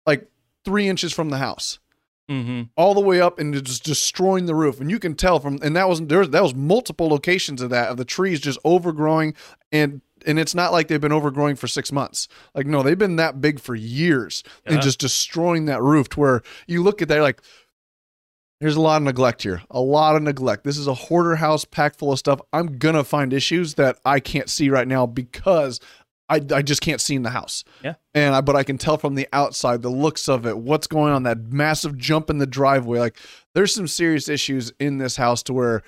like 0.07 0.29
three 0.65 0.89
inches 0.89 1.13
from 1.13 1.31
the 1.31 1.39
house 1.39 1.79
Mm-hmm. 2.31 2.63
all 2.77 2.95
the 2.95 3.01
way 3.01 3.21
up 3.21 3.39
and 3.41 3.53
just 3.65 3.83
destroying 3.85 4.47
the 4.47 4.55
roof. 4.55 4.81
And 4.81 4.89
you 4.91 4.99
can 5.01 5.17
tell 5.17 5.39
from 5.41 5.59
and 5.61 5.75
that 5.77 5.89
was 5.89 6.01
there 6.03 6.21
was 6.21 6.31
that 6.31 6.43
was 6.43 6.55
multiple 6.55 7.09
locations 7.09 7.61
of 7.61 7.69
that 7.71 7.89
of 7.89 7.97
the 7.97 8.05
trees 8.05 8.41
just 8.41 8.61
overgrowing 8.65 9.35
and 9.73 10.01
and 10.27 10.39
it's 10.39 10.55
not 10.55 10.73
like 10.73 10.89
they've 10.89 11.01
been 11.01 11.13
overgrowing 11.13 11.57
for 11.57 11.67
six 11.67 11.91
months. 11.93 12.29
Like 12.55 12.67
no, 12.67 12.83
they've 12.83 12.99
been 12.99 13.17
that 13.17 13.41
big 13.41 13.61
for 13.61 13.75
years 13.75 14.43
Yeah. 14.67 14.75
and 14.75 14.83
just 14.83 14.99
destroying 15.01 15.67
that 15.67 15.83
roof 15.83 16.09
to 16.11 16.21
where 16.21 16.43
you 16.67 16.83
look 16.83 17.03
at 17.03 17.09
that 17.09 17.21
like 17.21 17.43
there's 18.61 18.77
a 18.77 18.81
lot 18.81 18.99
of 18.99 19.03
neglect 19.03 19.43
here. 19.43 19.61
A 19.71 19.81
lot 19.81 20.15
of 20.15 20.23
neglect. 20.23 20.63
This 20.63 20.79
is 20.79 20.87
a 20.87 20.95
hoarder 20.95 21.35
house 21.37 21.65
packed 21.65 21.97
full 21.99 22.13
of 22.13 22.19
stuff. 22.19 22.41
I'm 22.53 22.79
gonna 22.79 23.03
find 23.05 23.33
issues 23.33 23.75
that 23.75 23.99
I 24.05 24.21
can't 24.21 24.49
see 24.49 24.71
right 24.71 24.87
now 24.87 25.05
because 25.07 25.81
I, 26.29 26.37
I 26.55 26.63
just 26.63 26.81
can't 26.81 27.01
see 27.01 27.17
in 27.17 27.23
the 27.25 27.31
house. 27.31 27.65
Yeah. 27.83 27.95
And 28.15 28.35
I 28.35 28.41
but 28.41 28.55
I 28.55 28.63
can 28.63 28.79
tell 28.79 28.99
from 28.99 29.17
the 29.17 29.29
outside 29.33 29.83
the 29.83 29.89
looks 29.91 30.29
of 30.29 30.47
it, 30.47 30.57
what's 30.57 30.87
going 30.87 31.13
on, 31.13 31.25
that 31.25 31.41
massive 31.53 31.99
jump 31.99 32.31
in 32.31 32.39
the 32.39 32.47
driveway. 32.47 33.01
Like 33.01 33.17
there's 33.55 33.75
some 33.75 33.89
serious 33.89 34.29
issues 34.29 34.73
in 34.79 34.99
this 34.99 35.17
house 35.17 35.43
to 35.45 35.53
where 35.53 35.83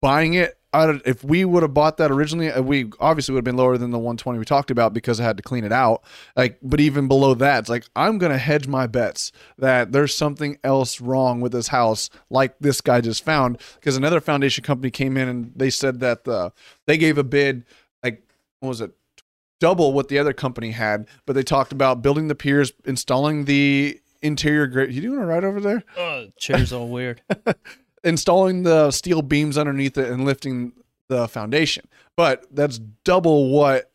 buying 0.00 0.34
it 0.34 0.58
I 0.74 0.86
don't- 0.86 1.02
if 1.06 1.22
we 1.24 1.44
would 1.44 1.62
have 1.62 1.72
bought 1.72 1.96
that 1.98 2.10
originally, 2.10 2.50
uh, 2.50 2.60
we 2.60 2.90
obviously 3.00 3.32
would 3.32 3.38
have 3.38 3.44
been 3.44 3.56
lower 3.56 3.78
than 3.78 3.90
the 3.90 3.98
120 3.98 4.38
we 4.38 4.44
talked 4.44 4.70
about 4.70 4.92
because 4.92 5.20
I 5.20 5.24
had 5.24 5.36
to 5.36 5.42
clean 5.42 5.64
it 5.64 5.72
out. 5.72 6.02
Like, 6.36 6.58
but 6.62 6.80
even 6.80 7.08
below 7.08 7.34
that, 7.34 7.60
it's 7.60 7.68
like 7.68 7.84
I'm 7.94 8.18
gonna 8.18 8.38
hedge 8.38 8.66
my 8.66 8.86
bets 8.86 9.32
that 9.58 9.92
there's 9.92 10.14
something 10.14 10.58
else 10.64 11.00
wrong 11.00 11.40
with 11.40 11.52
this 11.52 11.68
house, 11.68 12.10
like 12.28 12.54
this 12.60 12.80
guy 12.80 13.00
just 13.00 13.24
found. 13.24 13.58
Because 13.76 13.96
another 13.96 14.20
foundation 14.20 14.64
company 14.64 14.90
came 14.90 15.16
in 15.16 15.28
and 15.28 15.52
they 15.54 15.70
said 15.70 16.00
that 16.00 16.24
the 16.24 16.52
they 16.86 16.98
gave 16.98 17.16
a 17.18 17.24
bid 17.24 17.64
like 18.02 18.22
what 18.60 18.68
was 18.70 18.80
it 18.80 18.90
double 19.60 19.92
what 19.92 20.08
the 20.08 20.18
other 20.18 20.32
company 20.32 20.72
had, 20.72 21.06
but 21.24 21.34
they 21.34 21.42
talked 21.42 21.72
about 21.72 22.02
building 22.02 22.28
the 22.28 22.34
piers, 22.34 22.72
installing 22.84 23.44
the 23.46 23.98
interior 24.20 24.66
grade. 24.66 24.92
You 24.92 25.00
doing 25.00 25.18
all 25.20 25.24
right 25.26 25.44
over 25.44 25.60
there? 25.60 25.84
Oh, 25.96 26.26
chair's 26.38 26.72
all 26.72 26.88
weird. 26.88 27.22
installing 28.04 28.62
the 28.62 28.90
steel 28.90 29.22
beams 29.22 29.56
underneath 29.58 29.96
it 29.98 30.10
and 30.10 30.24
lifting 30.24 30.72
the 31.08 31.26
foundation. 31.28 31.86
But 32.16 32.46
that's 32.54 32.78
double 33.04 33.50
what 33.50 33.90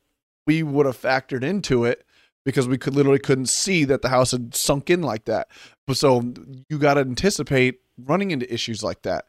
we 0.47 0.63
would 0.63 0.85
have 0.85 0.99
factored 0.99 1.43
into 1.43 1.85
it 1.85 2.05
because 2.45 2.67
we 2.67 2.77
could 2.77 2.95
literally 2.95 3.19
couldn't 3.19 3.47
see 3.47 3.83
that 3.85 4.01
the 4.01 4.09
house 4.09 4.31
had 4.31 4.55
sunk 4.55 4.89
in 4.89 5.01
like 5.01 5.25
that. 5.25 5.47
But 5.87 5.97
so 5.97 6.33
you 6.69 6.77
got 6.79 6.95
to 6.95 7.01
anticipate 7.01 7.79
running 8.05 8.31
into 8.31 8.51
issues 8.51 8.81
like 8.83 9.01
that 9.03 9.25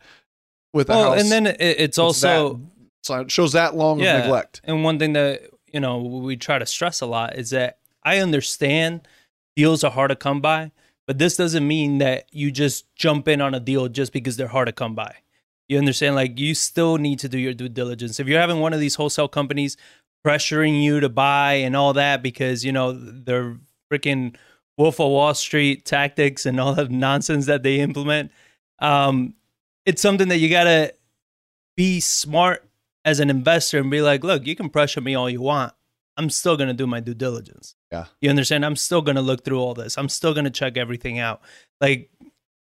with 0.72 0.88
a 0.88 0.92
well, 0.92 1.12
house. 1.12 1.20
and 1.22 1.30
then 1.30 1.46
it, 1.46 1.56
it's 1.60 1.98
also 1.98 2.54
that- 2.54 2.60
so 3.02 3.20
it 3.20 3.30
shows 3.30 3.52
that 3.52 3.74
long 3.74 3.98
Yeah. 4.00 4.18
of 4.18 4.24
neglect. 4.24 4.60
And 4.64 4.84
one 4.84 4.98
thing 4.98 5.14
that, 5.14 5.42
you 5.72 5.80
know, 5.80 5.98
we 5.98 6.36
try 6.36 6.58
to 6.58 6.66
stress 6.66 7.00
a 7.00 7.06
lot 7.06 7.36
is 7.36 7.50
that 7.50 7.78
I 8.04 8.18
understand 8.18 9.08
deals 9.56 9.82
are 9.84 9.90
hard 9.90 10.10
to 10.10 10.16
come 10.16 10.40
by, 10.40 10.70
but 11.10 11.18
this 11.18 11.36
doesn't 11.36 11.66
mean 11.66 11.98
that 11.98 12.26
you 12.30 12.52
just 12.52 12.86
jump 12.94 13.26
in 13.26 13.40
on 13.40 13.52
a 13.52 13.58
deal 13.58 13.88
just 13.88 14.12
because 14.12 14.36
they're 14.36 14.46
hard 14.46 14.68
to 14.68 14.72
come 14.72 14.94
by. 14.94 15.12
You 15.68 15.76
understand? 15.76 16.14
Like, 16.14 16.38
you 16.38 16.54
still 16.54 16.98
need 16.98 17.18
to 17.18 17.28
do 17.28 17.36
your 17.36 17.52
due 17.52 17.68
diligence. 17.68 18.20
If 18.20 18.28
you're 18.28 18.40
having 18.40 18.60
one 18.60 18.72
of 18.72 18.78
these 18.78 18.94
wholesale 18.94 19.26
companies 19.26 19.76
pressuring 20.24 20.80
you 20.80 21.00
to 21.00 21.08
buy 21.08 21.54
and 21.54 21.74
all 21.74 21.94
that 21.94 22.22
because, 22.22 22.64
you 22.64 22.70
know, 22.70 22.92
they're 22.92 23.58
freaking 23.92 24.36
Wolf 24.78 25.00
of 25.00 25.10
Wall 25.10 25.34
Street 25.34 25.84
tactics 25.84 26.46
and 26.46 26.60
all 26.60 26.74
the 26.74 26.88
nonsense 26.88 27.46
that 27.46 27.64
they 27.64 27.80
implement, 27.80 28.30
um, 28.78 29.34
it's 29.84 30.00
something 30.00 30.28
that 30.28 30.38
you 30.38 30.48
got 30.48 30.64
to 30.64 30.94
be 31.76 31.98
smart 31.98 32.70
as 33.04 33.18
an 33.18 33.30
investor 33.30 33.80
and 33.80 33.90
be 33.90 34.00
like, 34.00 34.22
look, 34.22 34.46
you 34.46 34.54
can 34.54 34.70
pressure 34.70 35.00
me 35.00 35.16
all 35.16 35.28
you 35.28 35.40
want, 35.40 35.72
I'm 36.16 36.30
still 36.30 36.56
gonna 36.56 36.72
do 36.72 36.86
my 36.86 37.00
due 37.00 37.14
diligence. 37.14 37.74
Yeah. 37.92 38.06
You 38.20 38.30
understand? 38.30 38.64
I'm 38.64 38.76
still 38.76 39.02
gonna 39.02 39.22
look 39.22 39.44
through 39.44 39.60
all 39.60 39.74
this. 39.74 39.98
I'm 39.98 40.08
still 40.08 40.34
gonna 40.34 40.50
check 40.50 40.76
everything 40.76 41.18
out. 41.18 41.40
Like 41.80 42.10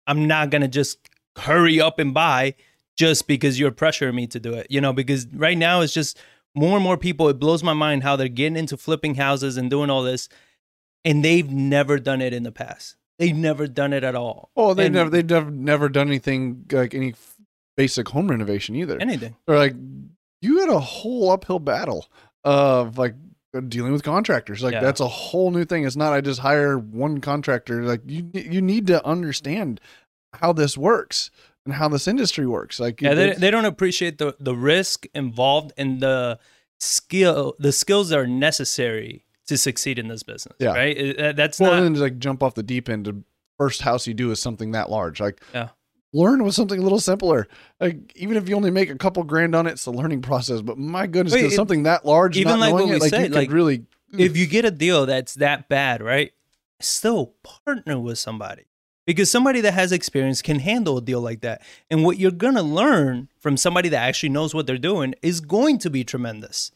I'm 0.08 0.28
not 0.28 0.50
gonna 0.52 0.68
just 0.68 1.10
hurry 1.38 1.82
up 1.82 2.00
and 2.00 2.14
buy 2.14 2.56
just 2.98 3.28
because 3.28 3.60
you're 3.60 3.72
pressuring 3.72 4.14
me 4.16 4.28
to 4.28 4.40
do 4.40 4.54
it. 4.54 4.68
You 4.70 4.82
know, 4.82 4.94
because 4.94 5.28
right 5.34 5.58
now 5.58 5.82
it's 5.82 5.94
just 5.94 6.18
more 6.56 6.76
and 6.78 6.84
more 6.84 6.98
people. 6.98 7.28
It 7.30 7.40
blows 7.40 7.64
my 7.64 7.74
mind 7.74 8.04
how 8.04 8.16
they're 8.16 8.28
getting 8.28 8.56
into 8.58 8.78
flipping 8.78 9.16
houses 9.16 9.58
and 9.58 9.70
doing 9.70 9.90
all 9.90 10.04
this, 10.04 10.30
and 11.04 11.26
they've 11.26 11.50
never 11.52 12.00
done 12.00 12.22
it 12.22 12.34
in 12.34 12.44
the 12.44 12.52
past. 12.52 12.96
They've 13.18 13.36
never 13.36 13.68
done 13.68 13.94
it 13.94 14.04
at 14.04 14.14
all. 14.16 14.52
Oh, 14.56 14.74
they've 14.74 14.86
And 14.88 14.96
never 14.96 15.10
they've 15.10 15.30
never, 15.30 15.50
never 15.52 15.90
done 15.90 16.08
anything 16.08 16.66
like 16.72 16.94
any 16.94 17.12
f- 17.12 17.36
basic 17.78 18.10
home 18.10 18.30
renovation 18.30 18.76
either. 18.76 18.98
anything. 19.02 19.36
They're 19.48 19.58
like, 19.58 19.76
you 20.42 20.60
had 20.60 20.70
a 20.70 20.80
whole 20.80 21.32
uphill 21.32 21.60
battle 21.60 22.06
of 22.44 22.98
like 22.98 23.16
dealing 23.62 23.92
with 23.92 24.04
contractors. 24.04 24.64
Like 24.64 24.74
Yeah. 24.74 24.82
that's 24.82 25.00
a 25.00 25.08
whole 25.08 25.52
new 25.52 25.66
thing. 25.66 25.86
It's 25.86 25.96
not 25.96 26.14
I 26.14 26.22
just 26.22 26.40
hire 26.42 26.78
one 26.78 27.22
contractor. 27.22 27.84
Like 27.84 28.02
you 28.06 28.30
you 28.34 28.62
need 28.62 28.88
to 28.88 29.06
understand 29.06 29.80
how 30.34 30.54
this 30.54 30.78
works 30.78 31.32
and 31.66 31.74
how 31.76 31.88
this 31.90 32.08
industry 32.08 32.46
works. 32.46 32.80
Like 32.80 33.02
Yeah, 33.02 33.14
they, 33.14 33.34
they 33.34 33.52
don't 33.52 33.66
appreciate 33.66 34.18
the 34.18 34.36
the 34.40 34.56
risk 34.56 35.06
involved 35.14 35.74
and 35.78 36.00
the 36.02 36.40
skill 36.80 37.56
the 37.60 37.72
skills 37.72 38.10
that 38.10 38.20
are 38.20 38.28
necessary 38.28 39.26
to 39.48 39.58
succeed 39.58 40.00
in 40.00 40.08
this 40.08 40.24
business. 40.24 40.56
Yeah. 40.60 40.74
right. 40.74 41.36
That's 41.36 41.60
well, 41.60 41.72
not. 41.74 41.82
then 41.82 41.94
just 41.94 42.02
like 42.02 42.20
jump 42.20 42.42
off 42.44 42.56
the 42.56 42.64
deep 42.64 42.90
end. 42.90 43.24
First 43.58 43.84
house 43.84 44.06
you 44.08 44.14
do 44.14 44.32
is 44.32 44.40
something 44.40 44.72
that 44.72 44.90
large. 44.90 45.20
Like 45.22 45.42
Yeah. 45.54 45.70
Learn 46.16 46.44
with 46.44 46.56
something 46.56 46.80
a 46.80 46.82
little 46.82 47.00
simpler. 47.00 47.48
Like 47.80 48.14
even 48.16 48.38
if 48.38 48.48
you 48.48 48.56
only 48.56 48.72
make 48.72 48.90
a 48.90 48.96
couple 48.96 49.24
grand 49.24 49.54
on 49.54 49.68
it, 49.68 49.72
it's 49.72 49.86
a 49.86 49.92
learning 49.92 50.22
process. 50.22 50.62
But 50.62 50.78
my 50.78 51.08
goodness, 51.08 51.34
Wait, 51.34 51.46
it- 51.46 51.52
something 51.52 51.84
that 51.84 52.06
large, 52.06 52.38
even 52.38 52.60
like 52.60 52.74
what 52.74 52.84
it, 52.84 52.86
we 52.86 52.94
like 52.94 53.04
you 53.04 53.10
said, 53.10 53.32
like, 53.32 53.52
really. 53.52 53.86
if 54.18 54.38
you 54.38 54.48
get 54.48 54.66
a 54.66 54.72
deal 54.72 55.06
that's 55.06 55.36
that 55.36 55.68
bad, 55.70 56.02
right? 56.02 56.32
Still 56.80 57.34
partner 57.44 58.00
with 58.00 58.18
somebody 58.18 58.64
because 59.06 59.30
somebody 59.30 59.62
that 59.62 59.74
has 59.74 59.92
experience 59.92 60.42
can 60.42 60.60
handle 60.60 60.98
a 60.98 61.02
deal 61.02 61.22
like 61.22 61.42
that. 61.42 61.62
And 61.90 62.04
what 62.04 62.18
you're 62.18 62.32
gonna 62.32 62.64
learn 62.64 63.30
from 63.40 63.58
somebody 63.58 63.90
that 63.90 64.02
actually 64.02 64.30
knows 64.30 64.54
what 64.54 64.68
they're 64.68 64.78
doing 64.78 65.16
is 65.22 65.42
going 65.42 65.78
to 65.80 65.90
be 65.90 66.04
tremendous. 66.04 66.72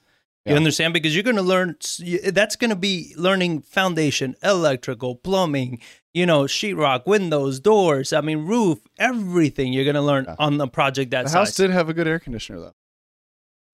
You 0.45 0.51
Yeah. 0.53 0.57
understand? 0.57 0.93
Because 0.93 1.13
you're 1.15 1.23
gonna 1.23 1.41
learn. 1.41 1.75
That's 2.31 2.55
gonna 2.55 2.75
be 2.75 3.13
learning 3.17 3.61
foundation, 3.61 4.35
electrical, 4.43 5.15
plumbing. 5.15 5.79
You 6.13 6.25
know, 6.25 6.43
sheetrock, 6.43 7.05
windows, 7.05 7.59
doors. 7.59 8.13
I 8.13 8.21
mean, 8.21 8.39
roof, 8.47 8.79
everything. 8.97 9.73
You're 9.73 9.85
gonna 9.85 10.01
learn 10.05 10.25
Yeah. 10.27 10.35
on 10.39 10.57
the 10.57 10.67
project 10.67 11.11
that 11.11 11.23
the 11.23 11.29
size. 11.29 11.33
house 11.49 11.55
did 11.55 11.69
have 11.71 11.87
a 11.89 11.93
good 11.93 12.07
air 12.07 12.19
conditioner 12.19 12.59
though. 12.59 12.73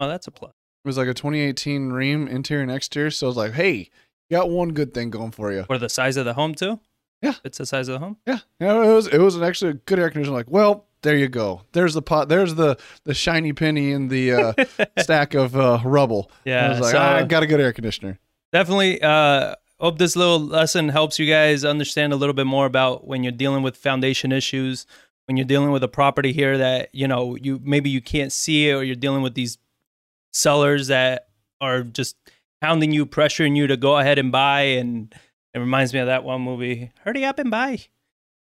oh, 0.01 0.07
that's 0.09 0.27
a 0.27 0.31
plus. 0.31 0.51
It 0.83 0.87
was 0.87 0.97
like 0.97 1.07
a 1.07 1.13
2018 1.13 1.89
Rheem 1.91 2.27
interior 2.29 2.61
and 2.63 2.71
exterior. 2.71 3.09
So 3.11 3.27
I 3.27 3.29
was 3.29 3.37
like, 3.37 3.53
hey, 3.53 3.89
you 4.29 4.37
got 4.37 4.49
one 4.49 4.69
good 4.73 4.93
thing 4.93 5.09
going 5.09 5.31
for 5.31 5.51
you. 5.53 5.63
For 5.63 5.77
the 5.77 5.87
size 5.89 6.17
of 6.17 6.25
the 6.25 6.33
home 6.33 6.53
too. 6.55 6.79
Yeah. 7.21 7.35
it's 7.43 7.57
the 7.57 7.65
size 7.65 7.87
of 7.87 7.93
the 7.93 7.99
home. 7.99 8.17
Yeah, 8.27 8.39
yeah 8.59 8.83
it 8.83 8.93
was 8.93 9.07
it 9.07 9.19
was 9.19 9.35
an 9.35 9.43
actually 9.43 9.71
a 9.71 9.73
good 9.75 9.97
air 9.99 10.09
conditioner. 10.09 10.35
Like, 10.35 10.49
well, 10.51 10.85
there 11.05 11.15
you 11.15 11.29
go. 11.29 11.61
There's 11.71 11.93
the 11.93 12.01
pot. 12.01 12.27
There's 12.27 12.55
the 12.55 12.77
the 13.05 13.13
shiny 13.13 13.53
penny 13.53 13.91
in 13.91 14.09
the 14.09 14.33
uh, 14.33 14.53
stack 14.99 15.33
of 15.33 15.55
uh, 15.55 15.79
rubble. 15.85 16.29
Yeah, 16.43 16.65
I 16.65 16.69
was 16.69 16.79
like, 16.81 16.91
so- 16.91 16.99
I 16.99 17.23
got 17.23 17.43
a 17.43 17.47
good 17.47 17.61
air 17.61 17.71
conditioner. 17.71 18.19
definitely 18.51 19.01
uh 19.01 19.55
hope 19.79 19.97
this 19.97 20.15
little 20.15 20.39
lesson 20.39 20.89
helps 20.89 21.19
you 21.19 21.25
guys 21.27 21.63
understand 21.65 22.13
a 22.13 22.15
little 22.15 22.33
bit 22.33 22.45
more 22.45 22.65
about 22.65 23.05
when 23.07 23.23
you're 23.23 23.31
dealing 23.31 23.61
with 23.63 23.75
foundation 23.77 24.31
issues 24.31 24.85
when 25.27 25.35
you're 25.37 25.45
dealing 25.45 25.71
with 25.71 25.83
a 25.83 25.87
property 25.87 26.31
here 26.31 26.57
that 26.57 26.87
you 26.93 27.07
know 27.07 27.35
you 27.35 27.59
maybe 27.63 27.89
you 27.89 28.01
can't 28.01 28.31
see 28.31 28.69
it 28.69 28.73
or 28.73 28.83
you're 28.83 28.95
dealing 28.95 29.21
with 29.21 29.33
these 29.33 29.57
sellers 30.33 30.87
that 30.87 31.27
are 31.59 31.81
just 31.83 32.15
hounding 32.61 32.91
you 32.91 33.05
pressuring 33.05 33.55
you 33.57 33.67
to 33.67 33.75
go 33.77 33.97
ahead 33.97 34.17
and 34.17 34.31
buy 34.31 34.61
and 34.61 35.13
it 35.53 35.59
reminds 35.59 35.93
me 35.93 35.99
of 35.99 36.07
that 36.07 36.23
one 36.23 36.41
movie 36.41 36.91
hurry 37.03 37.25
up 37.25 37.37
and 37.39 37.51
buy 37.51 37.79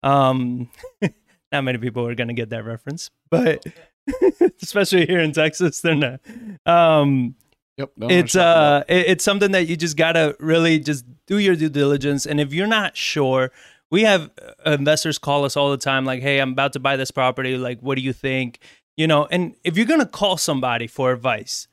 um 0.04 0.70
not 1.52 1.64
many 1.64 1.78
people 1.78 2.06
are 2.08 2.16
going 2.16 2.28
to 2.28 2.34
get 2.34 2.50
that 2.50 2.64
reference 2.66 3.10
but 3.30 3.64
especially 4.62 5.06
here 5.06 5.20
in 5.20 5.32
texas 5.32 5.82
they're 5.82 5.96
not 5.96 6.20
um 6.66 7.36
Yep. 7.78 7.92
no, 7.96 8.08
I 8.08 8.10
know 8.10 8.16
what 8.18 8.26
it's 8.26 8.34
you're 8.36 8.44
talking 8.44 8.62
about. 8.62 8.82
uh 8.82 8.86
it- 8.94 9.08
it's 9.08 9.24
something 9.24 9.52
that 9.52 9.68
you 9.68 9.78
just 9.78 9.96
gotta 9.96 10.36
really 10.40 10.80
just 10.80 11.06
do 11.28 11.38
your 11.38 11.56
due 11.56 11.70
diligence 11.70 12.26
and 12.26 12.40
if 12.42 12.54
you're 12.54 12.68
not 12.68 12.98
sure 12.98 13.52
we 13.90 14.02
have 14.04 14.30
uh, 14.66 14.72
investors 14.72 15.18
call 15.18 15.46
us 15.46 15.56
all 15.56 15.72
the 15.72 15.78
time 15.78 16.04
like 16.06 16.22
hey 16.22 16.40
i'm 16.40 16.52
about 16.52 16.74
to 16.74 16.80
buy 16.80 16.96
this 16.98 17.10
property 17.12 17.58
like 17.58 17.80
what 17.80 17.96
do 17.96 18.02
you 18.02 18.12
think 18.12 18.60
you 18.98 19.08
know 19.08 19.28
and 19.32 19.56
if 19.64 19.78
you're 19.78 19.86
gonna 19.86 20.06
call 20.06 20.36
somebody 20.36 20.88
for 20.88 21.12
advice 21.14 21.68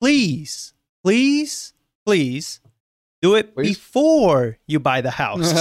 please 0.00 0.74
please 1.04 1.72
please 2.04 2.60
do 3.22 3.34
it 3.34 3.54
Please? 3.54 3.78
before 3.78 4.58
you 4.66 4.78
buy 4.78 5.00
the 5.00 5.12
house 5.12 5.52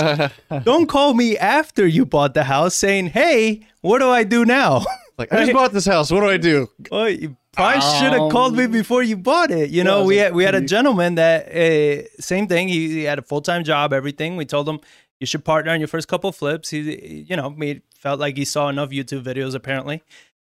don't 0.64 0.88
call 0.88 1.14
me 1.14 1.38
after 1.38 1.88
you 1.88 2.06
bought 2.06 2.34
the 2.34 2.44
house 2.44 2.76
saying 2.76 3.08
hey 3.08 3.66
what 3.82 4.00
do 4.00 4.10
i 4.10 4.24
do 4.24 4.44
now 4.44 4.84
like, 5.22 5.32
I 5.34 5.46
just 5.46 5.54
bought 5.54 5.72
this 5.72 5.86
house. 5.86 6.12
What 6.12 6.22
do 6.22 6.30
I 6.30 6.38
do? 6.38 6.70
well, 6.92 7.10
you 7.10 7.38
probably 7.52 7.82
should 7.82 8.14
have 8.14 8.32
called 8.32 8.56
me 8.56 8.66
Um, 8.66 8.72
before 8.72 9.04
you 9.04 9.18
bought 9.18 9.52
it. 9.52 9.70
You 9.70 9.84
know, 9.84 10.04
we 10.04 10.18
had 10.18 10.34
we 10.34 10.44
had 10.44 10.56
a 10.56 10.62
gentleman 10.62 11.16
that 11.16 11.48
uh, 11.50 12.08
same 12.20 12.48
thing. 12.48 12.68
He, 12.68 12.90
he 12.90 13.04
had 13.04 13.20
a 13.20 13.22
full 13.22 13.42
time 13.42 13.64
job, 13.64 13.94
everything. 13.94 14.36
We 14.36 14.46
told 14.46 14.68
him 14.68 14.80
you 15.20 15.28
should 15.28 15.46
partner 15.46 15.72
on 15.72 15.80
your 15.80 15.88
first 15.88 16.08
couple 16.08 16.32
flips. 16.32 16.70
He, 16.70 17.26
you 17.30 17.36
know, 17.36 17.50
made 17.50 17.82
felt 17.96 18.20
like 18.20 18.38
he 18.38 18.46
saw 18.46 18.70
enough 18.70 18.90
YouTube 18.90 19.24
videos. 19.24 19.54
Apparently, 19.54 20.02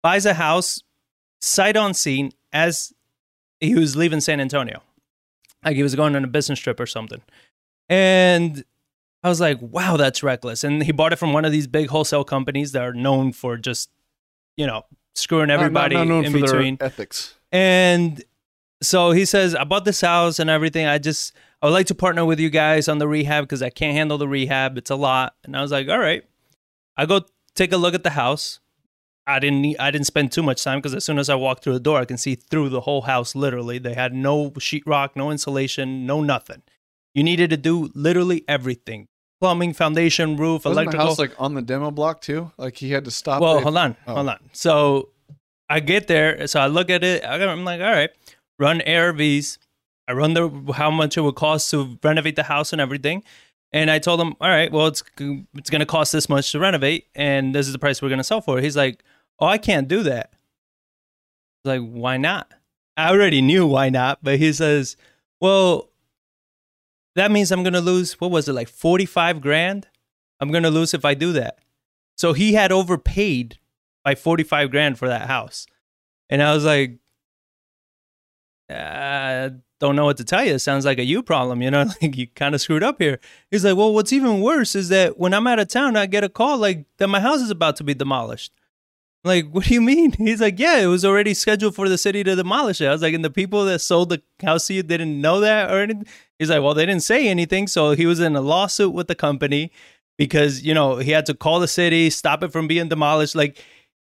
buys 0.02 0.26
a 0.26 0.34
house, 0.34 0.82
sight 1.40 1.76
on 1.76 1.94
scene 1.94 2.32
as 2.52 2.92
he 3.60 3.74
was 3.74 3.96
leaving 3.96 4.20
San 4.20 4.40
Antonio, 4.40 4.82
like 5.64 5.76
he 5.76 5.82
was 5.82 5.94
going 5.94 6.16
on 6.16 6.24
a 6.24 6.28
business 6.28 6.58
trip 6.58 6.78
or 6.80 6.86
something, 6.86 7.22
and. 7.88 8.64
I 9.24 9.28
was 9.28 9.40
like, 9.40 9.58
wow, 9.62 9.96
that's 9.96 10.24
reckless. 10.24 10.64
And 10.64 10.82
he 10.82 10.90
bought 10.90 11.12
it 11.12 11.16
from 11.16 11.32
one 11.32 11.44
of 11.44 11.52
these 11.52 11.68
big 11.68 11.90
wholesale 11.90 12.24
companies 12.24 12.72
that 12.72 12.82
are 12.82 12.92
known 12.92 13.32
for 13.32 13.56
just, 13.56 13.88
you 14.56 14.66
know, 14.66 14.82
screwing 15.14 15.46
Not- 15.46 15.54
not- 15.58 15.62
everybody 15.62 15.94
not 15.94 16.08
known 16.08 16.24
in 16.24 16.32
for 16.32 16.38
their 16.38 16.46
between. 16.48 16.76
ethics. 16.80 17.36
And 17.52 18.24
so 18.82 19.12
he 19.12 19.24
says, 19.24 19.54
I 19.54 19.62
bought 19.62 19.84
this 19.84 20.00
house 20.00 20.40
and 20.40 20.50
everything. 20.50 20.86
I 20.86 20.98
just, 20.98 21.34
I 21.62 21.66
would 21.66 21.72
like 21.72 21.86
to 21.86 21.94
partner 21.94 22.24
with 22.24 22.40
you 22.40 22.50
guys 22.50 22.88
on 22.88 22.98
the 22.98 23.06
rehab 23.06 23.44
because 23.44 23.62
I 23.62 23.70
can't 23.70 23.96
handle 23.96 24.18
the 24.18 24.26
rehab. 24.26 24.76
It's 24.76 24.90
a 24.90 24.96
lot. 24.96 25.36
And 25.44 25.56
I 25.56 25.62
was 25.62 25.70
like, 25.70 25.88
all 25.88 26.00
right. 26.00 26.24
I 26.96 27.06
go 27.06 27.20
take 27.54 27.70
a 27.72 27.76
look 27.76 27.94
at 27.94 28.02
the 28.02 28.10
house. 28.10 28.58
I 29.26 29.38
didn't 29.38 29.62
need, 29.62 29.78
I 29.78 29.90
didn't 29.90 30.06
spend 30.06 30.32
too 30.32 30.42
much 30.42 30.64
time 30.64 30.78
because 30.78 30.94
as 30.94 31.04
soon 31.04 31.18
as 31.18 31.28
I 31.28 31.34
walked 31.34 31.62
through 31.62 31.74
the 31.74 31.80
door, 31.80 32.00
I 32.00 32.04
can 32.04 32.18
see 32.18 32.34
through 32.34 32.70
the 32.70 32.80
whole 32.80 33.02
house. 33.02 33.34
Literally, 33.34 33.78
they 33.78 33.94
had 33.94 34.12
no 34.12 34.50
sheetrock, 34.52 35.10
no 35.14 35.30
insulation, 35.30 36.06
no 36.06 36.20
nothing. 36.20 36.62
You 37.14 37.22
needed 37.22 37.50
to 37.50 37.56
do 37.56 37.90
literally 37.94 38.44
everything: 38.48 39.08
plumbing, 39.40 39.74
foundation, 39.74 40.36
roof, 40.36 40.64
Wasn't 40.64 40.74
the 40.74 40.82
electrical. 40.82 41.06
house 41.06 41.18
like 41.18 41.40
on 41.40 41.54
the 41.54 41.62
demo 41.62 41.90
block 41.90 42.20
too? 42.20 42.50
Like 42.56 42.76
he 42.76 42.90
had 42.90 43.04
to 43.04 43.10
stop. 43.10 43.40
Well, 43.40 43.58
it. 43.58 43.62
hold 43.62 43.76
on, 43.76 43.96
oh. 44.06 44.14
hold 44.14 44.28
on. 44.28 44.38
So 44.52 45.10
I 45.68 45.80
get 45.80 46.08
there, 46.08 46.46
so 46.48 46.60
I 46.60 46.66
look 46.66 46.90
at 46.90 47.04
it. 47.04 47.24
I'm 47.24 47.64
like, 47.64 47.80
all 47.80 47.90
right, 47.90 48.10
run 48.58 48.80
ARVs. 48.80 49.58
I 50.08 50.14
run 50.14 50.34
the 50.34 50.72
how 50.74 50.90
much 50.90 51.16
it 51.16 51.20
would 51.20 51.36
cost 51.36 51.70
to 51.70 51.96
renovate 52.02 52.34
the 52.34 52.42
house 52.42 52.72
and 52.72 52.80
everything. 52.80 53.22
And 53.72 53.90
I 53.90 53.98
told 53.98 54.20
him, 54.20 54.34
all 54.40 54.50
right, 54.50 54.70
well, 54.70 54.88
it's 54.88 55.02
it's 55.18 55.70
going 55.70 55.80
to 55.80 55.86
cost 55.86 56.12
this 56.12 56.28
much 56.28 56.52
to 56.52 56.58
renovate, 56.58 57.06
and 57.14 57.54
this 57.54 57.66
is 57.66 57.72
the 57.72 57.78
price 57.78 58.02
we're 58.02 58.08
going 58.08 58.18
to 58.18 58.24
sell 58.24 58.40
for. 58.40 58.60
He's 58.60 58.76
like, 58.76 59.02
oh, 59.38 59.46
I 59.46 59.58
can't 59.58 59.88
do 59.88 60.02
that. 60.04 60.32
Like, 61.64 61.80
why 61.80 62.16
not? 62.16 62.52
I 62.96 63.10
already 63.10 63.40
knew 63.40 63.66
why 63.66 63.88
not, 63.88 64.18
but 64.22 64.38
he 64.38 64.52
says, 64.52 64.96
well, 65.40 65.90
that 67.14 67.30
means 67.30 67.50
I'm 67.50 67.62
going 67.62 67.72
to 67.72 67.80
lose. 67.80 68.20
What 68.20 68.30
was 68.30 68.48
it 68.48 68.52
like, 68.52 68.68
forty 68.68 69.06
five 69.06 69.40
grand? 69.40 69.88
I'm 70.40 70.50
going 70.50 70.64
to 70.64 70.70
lose 70.70 70.92
if 70.92 71.04
I 71.04 71.14
do 71.14 71.32
that. 71.34 71.60
So 72.16 72.32
he 72.32 72.54
had 72.54 72.72
overpaid 72.72 73.58
by 74.04 74.16
45 74.16 74.70
grand 74.70 74.98
for 74.98 75.08
that 75.08 75.28
house. 75.28 75.66
And 76.28 76.42
I 76.42 76.52
was 76.52 76.64
like, 76.64 76.98
I 78.68 79.50
don't 79.80 79.96
know 79.96 80.04
what 80.04 80.16
to 80.16 80.24
tell 80.24 80.44
you. 80.44 80.54
It 80.54 80.58
sounds 80.60 80.84
like 80.84 80.98
a 80.98 81.04
you 81.04 81.22
problem, 81.22 81.62
you 81.62 81.70
know, 81.70 81.84
like 82.02 82.16
you 82.16 82.26
kind 82.26 82.54
of 82.54 82.60
screwed 82.60 82.82
up 82.82 83.00
here. 83.00 83.20
He's 83.50 83.64
like, 83.64 83.76
well, 83.76 83.92
what's 83.92 84.12
even 84.12 84.40
worse 84.40 84.74
is 84.74 84.88
that 84.88 85.18
when 85.18 85.34
I'm 85.34 85.46
out 85.46 85.58
of 85.58 85.68
town, 85.68 85.96
I 85.96 86.06
get 86.06 86.24
a 86.24 86.28
call 86.28 86.58
like 86.58 86.86
that 86.98 87.08
my 87.08 87.20
house 87.20 87.40
is 87.40 87.50
about 87.50 87.76
to 87.76 87.84
be 87.84 87.94
demolished. 87.94 88.52
I'm 89.24 89.28
like, 89.28 89.50
what 89.50 89.64
do 89.64 89.74
you 89.74 89.80
mean? 89.80 90.12
He's 90.18 90.40
like, 90.40 90.58
yeah, 90.58 90.78
it 90.78 90.86
was 90.86 91.04
already 91.04 91.34
scheduled 91.34 91.74
for 91.74 91.88
the 91.88 91.98
city 91.98 92.24
to 92.24 92.34
demolish 92.34 92.80
it. 92.80 92.86
I 92.86 92.92
was 92.92 93.02
like, 93.02 93.14
and 93.14 93.24
the 93.24 93.30
people 93.30 93.64
that 93.66 93.80
sold 93.80 94.08
the 94.08 94.22
house 94.42 94.66
to 94.66 94.74
you 94.74 94.82
didn't 94.82 95.20
know 95.20 95.40
that 95.40 95.70
or 95.70 95.80
anything? 95.80 96.06
He's 96.38 96.50
like, 96.50 96.62
well, 96.62 96.74
they 96.74 96.86
didn't 96.86 97.04
say 97.04 97.28
anything. 97.28 97.68
So 97.68 97.92
he 97.92 98.06
was 98.06 98.18
in 98.20 98.34
a 98.34 98.40
lawsuit 98.40 98.92
with 98.92 99.06
the 99.06 99.14
company 99.14 99.70
because, 100.18 100.62
you 100.62 100.74
know, 100.74 100.96
he 100.96 101.12
had 101.12 101.26
to 101.26 101.34
call 101.34 101.60
the 101.60 101.68
city, 101.68 102.10
stop 102.10 102.42
it 102.42 102.52
from 102.52 102.66
being 102.66 102.88
demolished. 102.88 103.34
Like, 103.34 103.62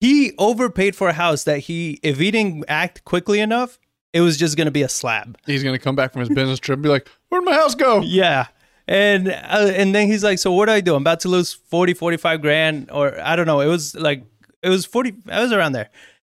he 0.00 0.32
overpaid 0.38 0.96
for 0.96 1.08
a 1.08 1.12
house 1.12 1.44
that 1.44 1.60
he, 1.60 2.00
if 2.02 2.18
he 2.18 2.30
didn't 2.30 2.64
act 2.68 3.04
quickly 3.04 3.40
enough, 3.40 3.78
it 4.12 4.20
was 4.22 4.36
just 4.36 4.56
going 4.56 4.66
to 4.66 4.72
be 4.72 4.82
a 4.82 4.88
slab. 4.88 5.38
He's 5.46 5.62
gonna 5.62 5.78
come 5.78 5.94
back 5.94 6.12
from 6.12 6.20
his 6.20 6.30
business 6.30 6.58
trip 6.58 6.76
and 6.76 6.82
be 6.82 6.88
like, 6.88 7.06
"Where'd 7.28 7.44
my 7.44 7.52
house 7.52 7.74
go?" 7.74 8.00
Yeah. 8.00 8.46
And 8.88 9.28
uh, 9.28 9.72
and 9.74 9.94
then 9.94 10.06
he's 10.06 10.22
like, 10.22 10.38
so 10.38 10.52
what 10.52 10.66
do 10.66 10.72
I 10.72 10.80
do? 10.80 10.94
I'm 10.94 11.02
about 11.02 11.20
to 11.20 11.28
lose 11.28 11.52
40, 11.52 11.92
45 11.94 12.40
grand, 12.40 12.90
or 12.90 13.20
I 13.20 13.36
don't 13.36 13.46
know. 13.46 13.60
It 13.60 13.66
was 13.66 13.94
like, 13.94 14.24
it 14.62 14.68
was 14.68 14.86
40, 14.86 15.14
I 15.28 15.42
was 15.42 15.52
around 15.52 15.72
there. 15.72 15.90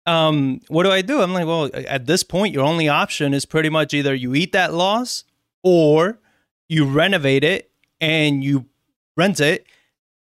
Um, 0.06 0.62
what 0.70 0.84
do 0.84 0.92
I 0.92 1.02
do? 1.02 1.22
I'm 1.22 1.34
like, 1.34 1.46
well, 1.46 1.70
at 1.74 2.06
this 2.06 2.24
point, 2.24 2.54
your 2.54 2.64
only 2.64 2.88
option 2.88 3.34
is 3.34 3.46
pretty 3.46 3.70
much 3.70 3.94
either 3.94 4.16
you 4.16 4.34
eat 4.36 4.54
that 4.54 4.74
loss 4.74 5.26
or 5.64 6.20
you 6.70 6.86
renovate 6.86 7.44
it 7.44 7.70
and 8.00 8.44
you 8.44 8.66
rent 9.18 9.40
it, 9.40 9.66